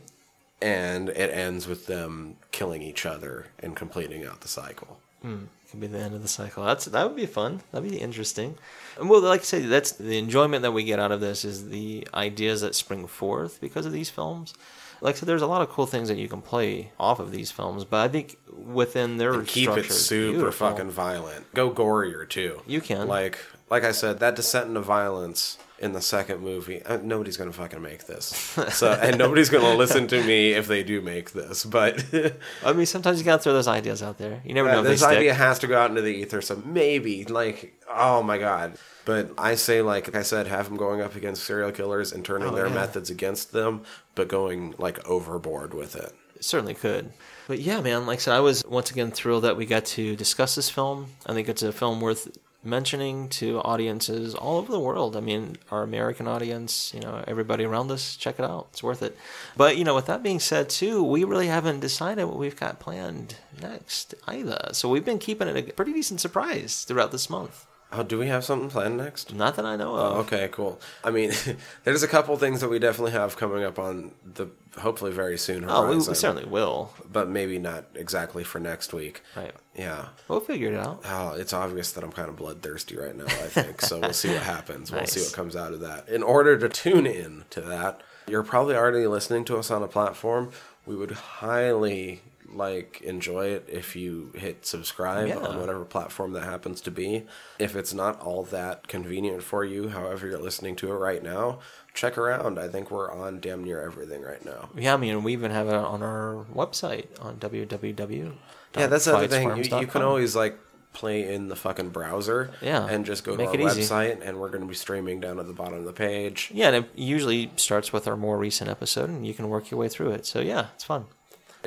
and 0.60 1.08
it 1.08 1.30
ends 1.30 1.66
with 1.66 1.86
them 1.86 2.36
killing 2.52 2.82
each 2.82 3.06
other 3.06 3.46
and 3.58 3.74
completing 3.76 4.24
out 4.26 4.40
the 4.42 4.48
cycle. 4.48 4.98
Hmm. 5.22 5.44
Could 5.70 5.80
be 5.80 5.86
the 5.86 5.98
end 5.98 6.14
of 6.14 6.20
the 6.22 6.28
cycle. 6.28 6.64
That's 6.64 6.84
that 6.86 7.06
would 7.06 7.16
be 7.16 7.24
fun. 7.26 7.62
That'd 7.70 7.90
be 7.90 7.96
interesting. 7.98 8.56
And 8.98 9.08
well, 9.08 9.20
like 9.22 9.40
I 9.40 9.44
say, 9.44 9.60
that's 9.60 9.92
the 9.92 10.18
enjoyment 10.18 10.62
that 10.62 10.72
we 10.72 10.84
get 10.84 10.98
out 10.98 11.12
of 11.12 11.20
this 11.20 11.44
is 11.44 11.68
the 11.70 12.06
ideas 12.14 12.60
that 12.60 12.74
spring 12.74 13.06
forth 13.06 13.60
because 13.60 13.86
of 13.86 13.92
these 13.92 14.10
films. 14.10 14.54
Like 15.00 15.16
I 15.16 15.18
said, 15.18 15.28
there's 15.28 15.42
a 15.42 15.46
lot 15.48 15.62
of 15.62 15.68
cool 15.68 15.86
things 15.86 16.08
that 16.08 16.16
you 16.16 16.28
can 16.28 16.40
play 16.42 16.92
off 16.98 17.18
of 17.18 17.32
these 17.32 17.50
films, 17.50 17.84
but 17.84 17.98
I 18.00 18.08
think 18.08 18.36
within 18.56 19.16
their 19.16 19.32
And 19.34 19.46
keep 19.46 19.68
it 19.70 19.90
super 19.90 20.32
beautiful. 20.38 20.68
fucking 20.68 20.90
violent. 20.90 21.52
Go 21.54 21.70
gorier 21.72 22.28
too. 22.28 22.62
You 22.66 22.80
can. 22.80 23.08
Like 23.08 23.38
like 23.68 23.84
I 23.84 23.92
said, 23.92 24.20
that 24.20 24.36
descent 24.36 24.68
into 24.68 24.80
violence 24.80 25.58
in 25.82 25.92
the 25.92 26.00
second 26.00 26.40
movie. 26.40 26.82
Uh, 26.82 26.98
nobody's 27.02 27.36
gonna 27.36 27.52
fucking 27.52 27.82
make 27.82 28.06
this. 28.06 28.26
So 28.72 28.92
and 28.92 29.18
nobody's 29.18 29.50
gonna 29.50 29.74
listen 29.74 30.06
to 30.08 30.22
me 30.22 30.52
if 30.52 30.66
they 30.68 30.82
do 30.82 31.00
make 31.02 31.32
this. 31.32 31.64
But 31.64 32.04
I 32.64 32.72
mean, 32.72 32.86
sometimes 32.86 33.18
you 33.18 33.24
gotta 33.24 33.42
throw 33.42 33.52
those 33.52 33.68
ideas 33.68 34.02
out 34.02 34.16
there. 34.18 34.40
You 34.44 34.54
never 34.54 34.70
know 34.70 34.78
if 34.80 34.84
this 34.86 35.00
they 35.00 35.06
stick. 35.08 35.18
idea 35.18 35.34
has 35.34 35.58
to 35.58 35.66
go 35.66 35.76
out 35.78 35.90
into 35.90 36.00
the 36.02 36.14
ether. 36.14 36.40
So 36.40 36.62
maybe 36.64 37.24
like 37.24 37.74
oh 37.90 38.22
my 38.22 38.38
god. 38.38 38.78
But 39.04 39.32
I 39.36 39.56
say, 39.56 39.82
like 39.82 40.14
I 40.14 40.22
said, 40.22 40.46
have 40.46 40.66
them 40.68 40.76
going 40.76 41.00
up 41.00 41.16
against 41.16 41.42
serial 41.42 41.72
killers 41.72 42.12
and 42.12 42.24
turning 42.24 42.48
Oh, 42.50 42.54
their 42.54 42.68
yeah. 42.68 42.74
methods 42.74 43.10
against 43.10 43.50
them, 43.50 43.82
but 44.14 44.28
going 44.28 44.74
like 44.78 45.04
overboard 45.08 45.74
with 45.74 45.96
it. 45.96 46.12
It 46.36 46.44
certainly 46.44 46.74
could. 46.74 47.12
But 47.48 47.58
yeah, 47.58 47.80
man, 47.80 48.06
like 48.06 48.18
I 48.18 48.22
said, 48.22 48.34
I 48.34 48.40
was 48.40 48.64
once 48.64 48.92
again 48.92 49.10
thrilled 49.10 49.42
that 49.42 49.56
we 49.56 49.66
got 49.66 49.84
to 49.86 50.14
discuss 50.14 50.54
this 50.54 50.70
film. 50.70 51.08
I 51.26 51.32
think 51.34 51.48
it's 51.48 51.64
a 51.64 51.72
film 51.72 52.00
worth 52.00 52.28
mentioning 52.64 53.28
to 53.28 53.60
audiences 53.60 54.34
all 54.34 54.58
over 54.58 54.70
the 54.70 54.78
world. 54.78 55.16
I 55.16 55.20
mean, 55.20 55.56
our 55.70 55.82
American 55.82 56.28
audience, 56.28 56.92
you 56.94 57.00
know, 57.00 57.24
everybody 57.26 57.64
around 57.64 57.90
us, 57.90 58.16
check 58.16 58.38
it 58.38 58.44
out. 58.44 58.68
It's 58.70 58.82
worth 58.82 59.02
it. 59.02 59.16
But, 59.56 59.76
you 59.76 59.84
know, 59.84 59.94
with 59.94 60.06
that 60.06 60.22
being 60.22 60.40
said, 60.40 60.70
too, 60.70 61.02
we 61.02 61.24
really 61.24 61.48
haven't 61.48 61.80
decided 61.80 62.24
what 62.26 62.38
we've 62.38 62.58
got 62.58 62.78
planned 62.80 63.36
next 63.60 64.14
either. 64.28 64.68
So 64.72 64.88
we've 64.88 65.04
been 65.04 65.18
keeping 65.18 65.48
it 65.48 65.56
a 65.56 65.72
pretty 65.72 65.92
decent 65.92 66.20
surprise 66.20 66.84
throughout 66.84 67.12
this 67.12 67.28
month. 67.28 67.66
Oh, 67.94 68.02
do 68.02 68.18
we 68.18 68.28
have 68.28 68.42
something 68.42 68.70
planned 68.70 68.96
next? 68.96 69.34
Not 69.34 69.56
that 69.56 69.66
I 69.66 69.76
know 69.76 69.94
of. 69.94 70.16
Oh, 70.16 70.20
okay, 70.20 70.48
cool. 70.50 70.80
I 71.04 71.10
mean, 71.10 71.32
there's 71.84 72.02
a 72.02 72.08
couple 72.08 72.34
things 72.38 72.62
that 72.62 72.70
we 72.70 72.78
definitely 72.78 73.12
have 73.12 73.36
coming 73.36 73.64
up 73.64 73.78
on 73.78 74.12
the 74.24 74.46
hopefully 74.78 75.12
very 75.12 75.36
soon 75.36 75.66
Oh, 75.68 75.90
we, 75.90 75.96
we 75.96 76.02
certainly 76.14 76.46
will. 76.46 76.94
but 77.12 77.28
maybe 77.28 77.58
not 77.58 77.84
exactly 77.94 78.44
for 78.44 78.58
next 78.58 78.94
week. 78.94 79.20
Right. 79.36 79.54
Yeah. 79.76 80.06
We'll 80.28 80.40
figure 80.40 80.68
it 80.72 80.74
out. 80.78 81.02
Oh, 81.04 81.34
it's 81.34 81.52
obvious 81.52 81.92
that 81.92 82.02
I'm 82.02 82.12
kind 82.12 82.30
of 82.30 82.36
bloodthirsty 82.36 82.96
right 82.96 83.14
now, 83.14 83.26
I 83.26 83.48
think. 83.48 83.82
so 83.82 83.98
we'll 84.00 84.14
see 84.14 84.32
what 84.32 84.42
happens. 84.42 84.90
We'll 84.90 85.04
see 85.06 85.20
what 85.20 85.34
comes 85.34 85.54
out 85.54 85.74
of 85.74 85.80
that. 85.80 86.08
In 86.08 86.22
order 86.22 86.56
to 86.56 86.70
tune 86.70 87.06
in 87.06 87.44
to 87.50 87.60
that, 87.60 88.00
you're 88.26 88.42
probably 88.42 88.74
already 88.74 89.06
listening 89.06 89.44
to 89.46 89.58
us 89.58 89.70
on 89.70 89.82
a 89.82 89.88
platform. 89.88 90.50
We 90.86 90.96
would 90.96 91.10
highly 91.10 92.22
like 92.54 93.00
enjoy 93.02 93.46
it 93.46 93.68
if 93.70 93.96
you 93.96 94.30
hit 94.34 94.64
subscribe 94.66 95.28
Yeah. 95.28 95.36
on 95.38 95.58
whatever 95.60 95.84
platform 95.84 96.32
that 96.32 96.44
happens 96.44 96.80
to 96.82 96.90
be. 96.90 97.24
If 97.58 97.74
it's 97.76 97.92
not 97.94 98.20
all 98.20 98.42
that 98.44 98.88
convenient 98.88 99.42
for 99.42 99.64
you, 99.64 99.88
however 99.88 100.26
you're 100.28 100.38
listening 100.38 100.76
to 100.76 100.90
it 100.92 100.96
right 100.96 101.22
now, 101.22 101.60
check 101.94 102.16
around. 102.18 102.58
I 102.58 102.68
think 102.68 102.90
we're 102.90 103.10
on 103.10 103.40
damn 103.40 103.64
near 103.64 103.82
everything 103.82 104.22
right 104.22 104.44
now. 104.44 104.68
Yeah, 104.76 104.94
I 104.94 104.96
mean, 104.96 105.22
we 105.22 105.32
even 105.32 105.50
have 105.50 105.68
it 105.68 105.74
on 105.74 106.02
our 106.02 106.44
website 106.54 107.06
on 107.20 107.36
www. 107.36 108.32
Yeah, 108.76 108.86
that's 108.86 109.04
the 109.04 109.16
other 109.16 109.28
thing. 109.28 109.56
You, 109.56 109.80
you 109.80 109.86
can 109.86 110.02
always 110.02 110.34
like 110.34 110.58
play 110.94 111.32
in 111.34 111.48
the 111.48 111.56
fucking 111.56 111.88
browser, 111.88 112.50
Yeah, 112.60 112.86
and 112.86 113.06
just 113.06 113.24
go 113.24 113.34
to 113.34 113.46
our 113.46 113.54
it 113.54 113.60
easy. 113.60 113.80
website, 113.82 114.20
and 114.22 114.38
we're 114.38 114.48
going 114.50 114.60
to 114.60 114.66
be 114.68 114.74
streaming 114.74 115.20
down 115.20 115.38
at 115.38 115.46
the 115.46 115.52
bottom 115.54 115.78
of 115.78 115.84
the 115.84 115.92
page. 115.94 116.50
Yeah, 116.52 116.68
and 116.68 116.76
it 116.84 116.90
usually 116.94 117.50
starts 117.56 117.92
with 117.94 118.06
our 118.06 118.16
more 118.16 118.36
recent 118.36 118.68
episode, 118.68 119.08
and 119.08 119.26
you 119.26 119.32
can 119.32 119.48
work 119.48 119.70
your 119.70 119.80
way 119.80 119.88
through 119.88 120.10
it. 120.10 120.26
So 120.26 120.40
yeah, 120.40 120.66
it's 120.74 120.84
fun. 120.84 121.06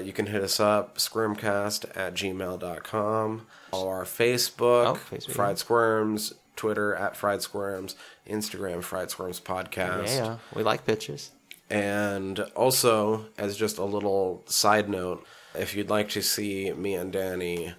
You 0.02 0.12
can 0.14 0.26
hit 0.28 0.44
us 0.44 0.60
up, 0.60 0.98
squirmcast 0.98 1.96
at 1.96 2.14
gmail.com, 2.16 3.48
or 3.72 3.96
our 3.98 4.04
Facebook, 4.04 4.86
Oh, 4.88 5.00
Facebook, 5.16 5.32
Fried 5.32 5.58
Squirms, 5.58 6.34
Twitter 6.56 6.94
at 6.96 7.16
Fried 7.16 7.42
Squirms, 7.42 7.96
Instagram, 8.28 8.84
Fried 8.84 9.10
Squirms 9.10 9.40
Podcast. 9.40 10.08
Yeah, 10.08 10.24
yeah, 10.26 10.38
we 10.54 10.64
like 10.64 10.86
pictures. 10.86 11.32
And 11.70 12.40
also, 12.56 13.26
as 13.38 13.58
just 13.58 13.78
a 13.78 13.84
little 13.86 14.44
side 14.46 14.90
note, 14.90 15.26
if 15.56 15.76
you'd 15.76 15.90
like 15.90 16.10
to 16.10 16.22
see 16.22 16.72
me 16.74 16.94
and 16.96 17.12
Danny 17.12 17.74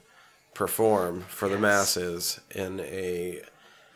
perform 0.55 1.23
for 1.29 1.49
the 1.49 1.59
masses 1.59 2.41
in 2.55 2.81
a. 2.81 3.41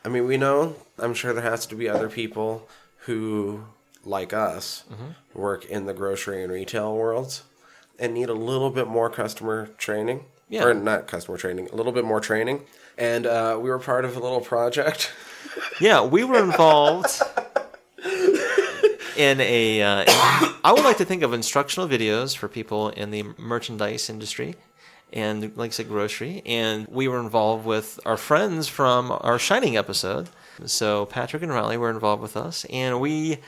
I 0.04 0.08
mean, 0.08 0.26
we 0.26 0.36
know, 0.36 0.76
I'm 0.98 1.14
sure 1.14 1.32
there 1.32 1.42
has 1.42 1.66
to 1.66 1.74
be 1.74 1.88
other 1.88 2.08
people 2.08 2.68
who, 3.04 3.64
like 4.04 4.32
us, 4.32 4.84
Mm-hmm. 4.92 5.38
work 5.38 5.64
in 5.66 5.86
the 5.86 5.94
grocery 5.94 6.42
and 6.42 6.52
retail 6.52 6.94
worlds 6.94 7.42
and 8.00 8.14
need 8.14 8.28
a 8.28 8.34
little 8.34 8.70
bit 8.70 8.88
more 8.88 9.08
customer 9.10 9.68
training. 9.78 10.24
Yeah. 10.48 10.64
Or 10.64 10.74
not 10.74 11.06
customer 11.06 11.38
training, 11.38 11.68
a 11.72 11.76
little 11.76 11.92
bit 11.92 12.04
more 12.04 12.18
training. 12.18 12.62
And 12.98 13.24
uh, 13.24 13.56
we 13.60 13.70
were 13.70 13.78
part 13.78 14.04
of 14.04 14.16
a 14.16 14.20
little 14.20 14.40
project. 14.40 15.12
Yeah, 15.80 16.04
we 16.04 16.22
were 16.22 16.38
involved 16.38 17.20
in 19.16 19.40
a. 19.40 19.82
Uh, 19.82 20.04
I 20.62 20.72
would 20.72 20.84
like 20.84 20.98
to 20.98 21.04
think 21.04 21.22
of 21.22 21.32
instructional 21.32 21.88
videos 21.88 22.36
for 22.36 22.48
people 22.48 22.90
in 22.90 23.10
the 23.10 23.24
merchandise 23.36 24.08
industry 24.10 24.54
and, 25.12 25.56
like 25.56 25.70
I 25.70 25.72
said, 25.72 25.88
grocery. 25.88 26.42
And 26.46 26.86
we 26.88 27.08
were 27.08 27.18
involved 27.18 27.64
with 27.64 27.98
our 28.06 28.16
friends 28.16 28.68
from 28.68 29.10
our 29.22 29.38
Shining 29.38 29.76
episode. 29.76 30.28
So 30.66 31.06
Patrick 31.06 31.42
and 31.42 31.50
Riley 31.52 31.78
were 31.78 31.90
involved 31.90 32.22
with 32.22 32.36
us, 32.36 32.66
and 32.66 33.00
we 33.00 33.38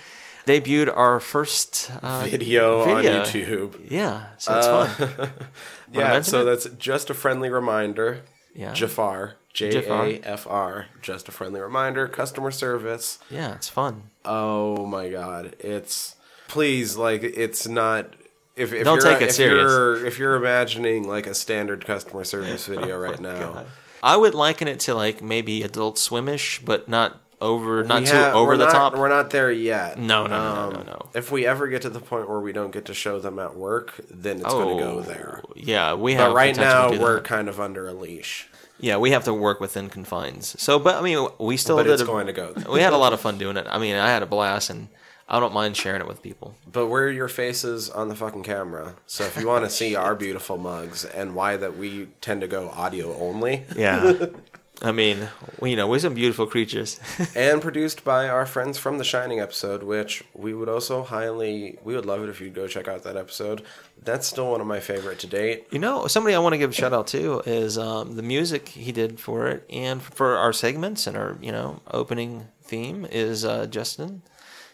debuted 0.47 0.94
our 0.97 1.20
first 1.20 1.90
uh, 2.02 2.27
Video, 2.28 2.85
Video. 2.85 3.20
on 3.20 3.27
YouTube. 3.27 3.90
Yeah, 3.90 4.27
so 4.39 4.59
it's 4.59 4.66
fun. 4.66 5.31
Yeah, 5.93 6.23
so 6.23 6.40
it? 6.40 6.44
that's 6.44 6.64
just 6.78 7.10
a 7.10 7.14
friendly 7.14 7.51
reminder. 7.51 8.23
Yeah. 8.55 8.73
Jafar. 8.73 9.35
J 9.52 9.85
A 9.86 10.20
F 10.24 10.47
R. 10.47 10.86
Just 11.02 11.28
a 11.28 11.32
friendly 11.32 11.60
reminder. 11.60 12.09
Customer 12.09 12.51
service. 12.51 13.19
Yeah, 13.31 13.55
it's 13.55 13.69
fun. 13.69 14.05
Oh 14.24 14.86
my 14.86 15.10
god. 15.10 15.56
It's 15.60 16.16
please 16.48 16.97
like 16.97 17.23
it's 17.23 17.69
not 17.69 18.14
if, 18.56 18.73
if 18.73 18.85
Don't 18.85 19.02
you're, 19.02 19.12
take 19.12 19.23
it 19.23 19.28
if 19.28 19.35
serious. 19.35 19.70
You're, 19.70 20.06
if 20.06 20.19
you're 20.19 20.36
imagining 20.36 21.06
like 21.06 21.27
a 21.27 21.35
standard 21.35 21.85
customer 21.85 22.24
service 22.24 22.66
video 22.74 22.98
right 22.98 23.20
now, 23.20 23.66
I 24.02 24.16
would 24.16 24.35
liken 24.35 24.69
it 24.69 24.81
to 24.81 24.94
like 24.94 25.23
maybe 25.23 25.62
Adult 25.62 25.98
Swimish, 25.98 26.60
but 26.64 26.89
not 26.89 27.20
over, 27.43 27.85
not 27.85 28.06
too 28.06 28.14
have- 28.14 28.35
over 28.35 28.56
the 28.56 28.64
not- 28.64 28.73
top. 28.73 28.97
We're 28.97 29.09
not 29.09 29.31
there 29.31 29.51
yet. 29.52 29.98
No, 29.98 30.27
no, 30.27 30.36
no, 30.39 30.55
no, 30.55 30.60
Um, 30.60 30.73
no, 30.73 30.82
no. 30.93 31.09
If 31.14 31.31
we 31.31 31.47
ever 31.47 31.66
get 31.69 31.82
to 31.82 31.90
the 31.90 32.01
point 32.01 32.28
where 32.28 32.40
we 32.40 32.52
don't 32.52 32.73
get 32.73 32.86
to 32.86 32.94
show 32.94 33.19
them 33.19 33.39
at 33.39 33.56
work, 33.56 33.94
then 34.10 34.36
it's 34.40 34.47
going 34.48 34.77
to 34.78 34.82
go 34.82 35.01
there. 35.01 35.43
Yeah, 35.55 35.94
we 35.94 36.14
have. 36.14 36.31
But 36.31 36.36
right 36.36 36.56
now 36.56 36.90
we're 36.90 37.16
that. 37.16 37.24
kind 37.24 37.48
of 37.48 37.60
under 37.60 37.86
a 37.89 37.93
leash. 37.93 38.48
yeah, 38.78 38.97
we 38.97 39.10
have 39.10 39.24
to 39.24 39.35
work 39.35 39.60
within 39.60 39.89
confines. 39.90 40.59
So, 40.60 40.78
but 40.78 40.94
I 40.97 41.02
mean, 41.02 41.28
we 41.39 41.56
still 41.56 41.77
But 41.77 41.85
did. 41.85 41.93
it's 41.93 42.02
a- 42.02 42.06
going 42.06 42.27
to 42.28 42.32
go 42.32 42.52
there. 42.52 42.64
we 42.73 42.81
had 42.81 42.93
a 42.93 42.97
lot 42.98 43.12
of 43.12 43.20
fun 43.27 43.36
doing 43.39 43.56
it. 43.56 43.66
I 43.69 43.78
mean, 43.78 43.97
I 43.97 44.09
had 44.09 44.23
a 44.23 44.27
blast, 44.27 44.70
and 44.70 44.89
I 45.28 45.39
don't 45.40 45.55
mind 45.55 45.77
sharing 45.77 46.01
it 46.01 46.09
with 46.09 46.20
people. 46.23 46.56
But 46.70 46.89
we're 46.89 47.09
your 47.10 47.28
faces 47.28 47.89
on 47.90 48.09
the 48.09 48.14
fucking 48.16 48.43
camera. 48.43 48.94
So 49.06 49.24
if 49.24 49.36
you 49.39 49.47
want 49.47 49.64
to 49.64 49.70
see 49.70 49.94
our 49.94 50.14
beautiful 50.14 50.59
mugs 50.59 51.05
and 51.05 51.35
why 51.35 51.56
that 51.59 51.77
we 51.78 52.09
tend 52.20 52.40
to 52.40 52.48
go 52.48 52.70
audio 52.70 53.16
only, 53.19 53.64
Yeah. 53.77 54.27
I 54.82 54.90
mean, 54.90 55.28
you 55.62 55.76
know, 55.76 55.86
we're 55.86 56.00
some 56.00 56.14
beautiful 56.14 56.46
creatures. 56.46 56.98
and 57.36 57.62
produced 57.62 58.04
by 58.04 58.28
our 58.28 58.44
friends 58.44 58.78
from 58.78 58.98
the 58.98 59.04
Shining 59.04 59.38
episode, 59.38 59.84
which 59.84 60.24
we 60.34 60.54
would 60.54 60.68
also 60.68 61.04
highly, 61.04 61.78
we 61.84 61.94
would 61.94 62.04
love 62.04 62.24
it 62.24 62.28
if 62.28 62.40
you'd 62.40 62.54
go 62.54 62.66
check 62.66 62.88
out 62.88 63.04
that 63.04 63.16
episode. 63.16 63.62
That's 64.02 64.26
still 64.26 64.50
one 64.50 64.60
of 64.60 64.66
my 64.66 64.80
favorite 64.80 65.20
to 65.20 65.28
date. 65.28 65.68
You 65.70 65.78
know, 65.78 66.09
somebody 66.09 66.34
I 66.34 66.40
want 66.40 66.54
to 66.54 66.59
give 66.59 66.70
a 66.70 66.74
shout 66.74 66.92
out 66.92 67.06
to 67.09 67.40
is 67.46 67.78
um, 67.78 68.16
the 68.16 68.22
music 68.22 68.70
he 68.70 68.90
did 68.90 69.20
for 69.20 69.46
it 69.46 69.64
and 69.70 70.02
for 70.02 70.36
our 70.36 70.52
segments 70.52 71.06
and 71.06 71.16
our, 71.16 71.38
you 71.40 71.52
know, 71.52 71.80
opening 71.92 72.48
theme 72.62 73.06
is 73.06 73.44
uh, 73.44 73.66
Justin. 73.66 74.22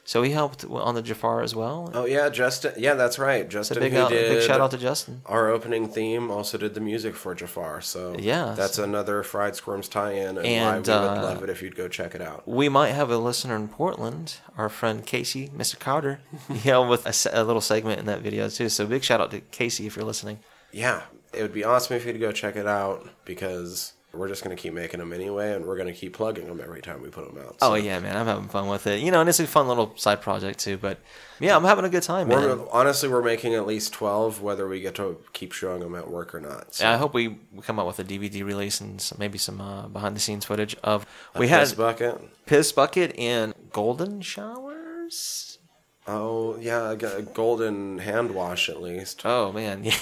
So 0.09 0.23
he 0.23 0.31
helped 0.31 0.65
on 0.65 0.95
the 0.95 1.03
Jafar 1.03 1.43
as 1.43 1.55
well. 1.55 1.91
Oh 1.93 2.07
yeah, 2.07 2.31
Justin. 2.31 2.73
Yeah, 2.79 2.95
that's 2.95 3.19
right. 3.19 3.45
so 3.45 3.49
Justin, 3.51 3.81
big, 3.81 3.93
who 3.93 3.99
out, 3.99 4.09
did 4.09 4.39
big 4.39 4.43
shout 4.43 4.59
out 4.59 4.71
to 4.71 4.79
Justin. 4.79 5.21
our 5.27 5.51
opening 5.51 5.87
theme, 5.87 6.31
also 6.31 6.57
did 6.57 6.73
the 6.73 6.81
music 6.81 7.15
for 7.15 7.35
Jafar. 7.35 7.83
So 7.83 8.17
Yeah, 8.19 8.55
that's 8.57 8.77
so- 8.77 8.85
another 8.85 9.23
Fried 9.23 9.55
Squirms 9.55 9.87
tie-in, 9.87 10.39
and, 10.39 10.47
And, 10.47 10.87
why 10.87 10.93
we 10.95 10.99
uh, 10.99 11.15
would 11.15 11.23
love 11.23 11.43
it 11.43 11.51
if 11.51 11.61
you'd 11.61 11.77
go 11.77 11.89
check 11.89 12.15
it 12.15 12.23
out. 12.23 12.49
We 12.49 12.71
might 12.71 12.93
have 12.93 13.11
a 13.11 13.19
listener 13.19 13.55
in 13.57 13.69
Portland, 13.69 14.39
our 14.57 14.71
friend 14.71 15.05
Casey, 15.05 15.49
Mr. 15.49 15.79
Carter. 15.79 16.21
yeah, 16.65 16.79
with 16.79 17.05
a, 17.05 17.39
a 17.39 17.45
little 17.45 17.61
segment 17.61 18.01
in 18.01 18.07
that 18.07 18.23
video 18.23 18.49
too. 18.49 18.71
So 18.71 18.87
big 18.87 19.05
shout 19.05 19.21
out 19.21 19.31
to 19.33 19.41
Casey 19.41 19.87
if 19.87 19.95
you're 19.95 20.07
listening. 20.07 20.39
yeah, 20.73 21.03
it 21.35 21.43
would 21.43 21.53
be 21.53 21.65
awesome 21.65 21.97
if 21.99 22.07
you'd 22.07 22.19
go 22.19 22.33
check 22.33 22.57
it 22.57 22.67
out 22.67 23.07
because 23.27 23.93
we're 24.13 24.29
just 24.29 24.43
going 24.43 24.57
to 24.57 24.61
keep 24.61 24.73
making 24.73 25.01
them 25.01 25.13
anyway, 25.13 25.53
and 25.55 25.67
we're 25.67 25.77
going 25.77 25.93
to 25.93 25.93
keep 25.99 26.15
plugging 26.15 26.47
them 26.47 26.61
every 26.61 26.81
time 26.81 27.03
we 27.03 27.11
put 27.11 27.27
them 27.33 27.45
out. 27.45 27.57
Oh 27.61 27.75
yeah, 27.75 27.99
man, 28.01 28.17
I'm 28.17 28.27
having 28.27 28.49
fun 28.49 28.67
with 28.69 28.87
it. 28.87 29.01
You 29.01 29.11
know, 29.11 29.21
and 29.21 29.29
it's 29.29 29.39
a 29.39 29.47
fun 29.47 29.69
little 29.69 29.93
side 29.97 30.23
project 30.23 30.59
too. 30.61 30.79
But 30.79 30.99
yeah, 31.41 31.55
I'm 31.55 31.65
having 31.65 31.85
a 31.85 31.89
good 31.91 32.03
time. 32.03 32.29
We're, 32.29 32.59
honestly, 32.71 33.09
we're 33.09 33.23
making 33.23 33.55
at 33.55 33.67
least 33.67 33.93
12, 33.93 34.41
whether 34.41 34.67
we 34.67 34.81
get 34.81 34.95
to 34.97 35.19
keep 35.35 35.53
showing 35.53 35.81
them 35.81 35.95
at 35.95 36.11
work 36.11 36.35
or 36.35 36.41
not. 36.41 36.75
So. 36.75 36.85
Yeah, 36.85 36.95
I 36.95 36.97
hope 36.97 37.13
we 37.13 37.29
we 37.53 37.61
come 37.63 37.79
up 37.79 37.87
with 37.87 37.99
a 37.99 38.05
DVD 38.05 38.45
release 38.45 38.81
and 38.81 39.01
some, 39.01 39.19
maybe 39.19 39.37
some 39.39 39.61
uh, 39.61 39.89
behind 39.89 40.17
the 40.17 40.21
scenes 40.21 40.45
footage 40.47 40.75
of 40.83 41.05
we 41.39 41.47
A 41.47 41.49
had 41.51 41.61
piss 41.61 41.73
bucket. 41.75 42.47
piss 42.47 42.73
bucket 42.73 43.19
and 43.19 43.55
golden 43.73 44.21
showers. 44.23 45.48
Oh, 46.11 46.57
yeah, 46.59 46.93
a 46.93 47.23
golden 47.23 47.99
hand 47.99 48.31
wash 48.35 48.69
at 48.71 48.81
least. 48.81 49.23
Oh 49.25 49.53
man, 49.53 49.85
yeah, 49.85 49.93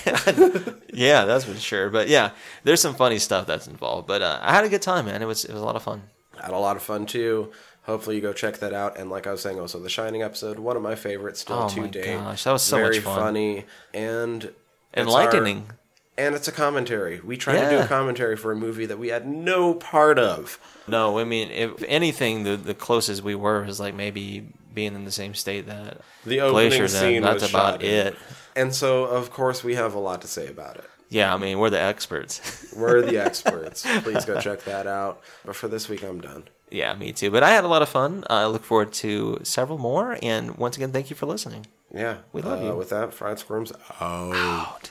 yeah, 0.93 1.25
that's 1.25 1.45
for 1.45 1.55
sure. 1.57 1.91
But 1.91 2.09
yeah, 2.09 2.31
there's 2.65 2.81
some 2.81 2.95
funny 2.95 3.19
stuff 3.19 3.47
that's 3.47 3.67
involved. 3.67 4.07
But 4.07 4.23
uh, 4.23 4.39
I 4.41 4.55
had 4.55 4.65
a 4.65 4.69
good 4.69 4.83
time, 4.83 5.07
man. 5.07 5.21
It 5.21 5.27
was 5.27 5.45
it 5.45 5.53
was 5.53 5.61
a 5.61 5.65
lot 5.65 5.75
of 5.77 5.83
fun. 5.83 6.03
I 6.41 6.45
Had 6.47 6.55
a 6.55 6.59
lot 6.59 6.77
of 6.77 6.83
fun 6.83 7.07
too. 7.07 7.51
Hopefully, 7.83 8.17
you 8.17 8.23
go 8.23 8.33
check 8.33 8.59
that 8.59 8.73
out. 8.73 8.99
And 8.99 9.11
like 9.11 9.27
I 9.27 9.33
was 9.33 9.41
saying, 9.43 9.59
also 9.59 9.79
the 9.81 9.89
Shining 9.89 10.23
episode, 10.23 10.59
one 10.59 10.77
of 10.77 10.83
my 10.83 10.95
favorites 10.95 11.41
still 11.41 11.65
Oh 11.65 11.69
to 11.71 11.81
my 11.83 11.87
date. 11.89 12.17
gosh, 12.19 12.45
that 12.45 12.53
was 12.53 12.63
so 12.63 12.77
Very 12.77 12.97
much 12.97 13.05
fun. 13.05 13.19
funny 13.19 13.65
and 13.93 14.53
Enlightening. 14.97 15.67
our- 15.69 15.77
and 16.19 16.35
it's 16.35 16.49
a 16.49 16.53
commentary. 16.53 17.21
We 17.21 17.37
tried 17.37 17.61
to 17.61 17.69
do 17.71 17.79
a 17.79 17.87
commentary 17.87 18.37
for 18.39 18.51
a 18.51 18.57
movie 18.57 18.87
that 18.87 18.99
we 18.99 19.09
had 19.09 19.27
no 19.27 19.75
part 19.75 20.19
of. 20.19 20.59
No, 20.89 21.19
I 21.19 21.25
mean, 21.25 21.51
if 21.51 21.83
anything, 21.87 22.45
the 22.45 22.57
the 22.57 22.75
closest 22.75 23.23
we 23.23 23.35
were 23.35 23.63
was 23.65 23.79
like 23.81 23.95
maybe 23.95 24.47
being 24.77 24.95
in 24.95 25.05
the 25.05 25.11
same 25.11 25.35
state 25.35 25.67
that 25.67 26.03
The 26.25 26.41
opening 26.43 26.69
Glacier. 26.71 26.87
scene 26.87 27.23
that's 27.23 27.43
was 27.43 27.51
about 27.51 27.81
shot 27.81 27.83
in. 27.83 28.07
it. 28.09 28.17
And 28.55 28.73
so, 28.73 29.05
of 29.07 29.33
course, 29.33 29.65
we 29.65 29.75
have 29.75 29.95
a 29.95 29.99
lot 29.99 30.23
to 30.23 30.29
say 30.29 30.47
about 30.47 30.77
it. 30.77 30.89
Yeah, 31.09 31.33
I 31.35 31.37
mean, 31.39 31.59
we're 31.59 31.71
the 31.71 31.81
experts. 31.81 32.73
We're 32.77 33.01
the 33.03 33.19
experts. 33.25 33.85
Please 34.03 34.25
go 34.25 34.41
check 34.41 34.63
that 34.65 34.87
out. 34.87 35.21
But 35.45 35.55
for 35.57 35.69
this 35.69 35.89
week, 35.89 36.03
I'm 36.03 36.21
done. 36.21 36.45
yeah, 36.71 36.95
me 36.95 37.13
too. 37.13 37.31
But 37.31 37.43
I 37.45 37.51
had 37.51 37.63
a 37.65 37.69
lot 37.69 37.83
of 37.83 37.89
fun. 37.89 38.25
I 38.29 38.47
look 38.47 38.65
forward 38.65 38.93
to 38.95 39.39
several 39.45 39.79
more. 39.79 40.19
And 40.23 40.57
once 40.59 40.77
again, 40.77 40.91
thank 40.93 41.09
you 41.11 41.17
for 41.17 41.27
listening. 41.27 41.67
Yeah. 41.95 42.17
We 42.33 42.43
love 42.43 42.61
uh, 42.61 42.67
you. 42.67 42.75
With 42.75 42.91
that, 42.91 43.15
Fried 43.15 43.39
Squirms 43.39 43.73
out. 44.01 44.35
Out. 44.35 44.91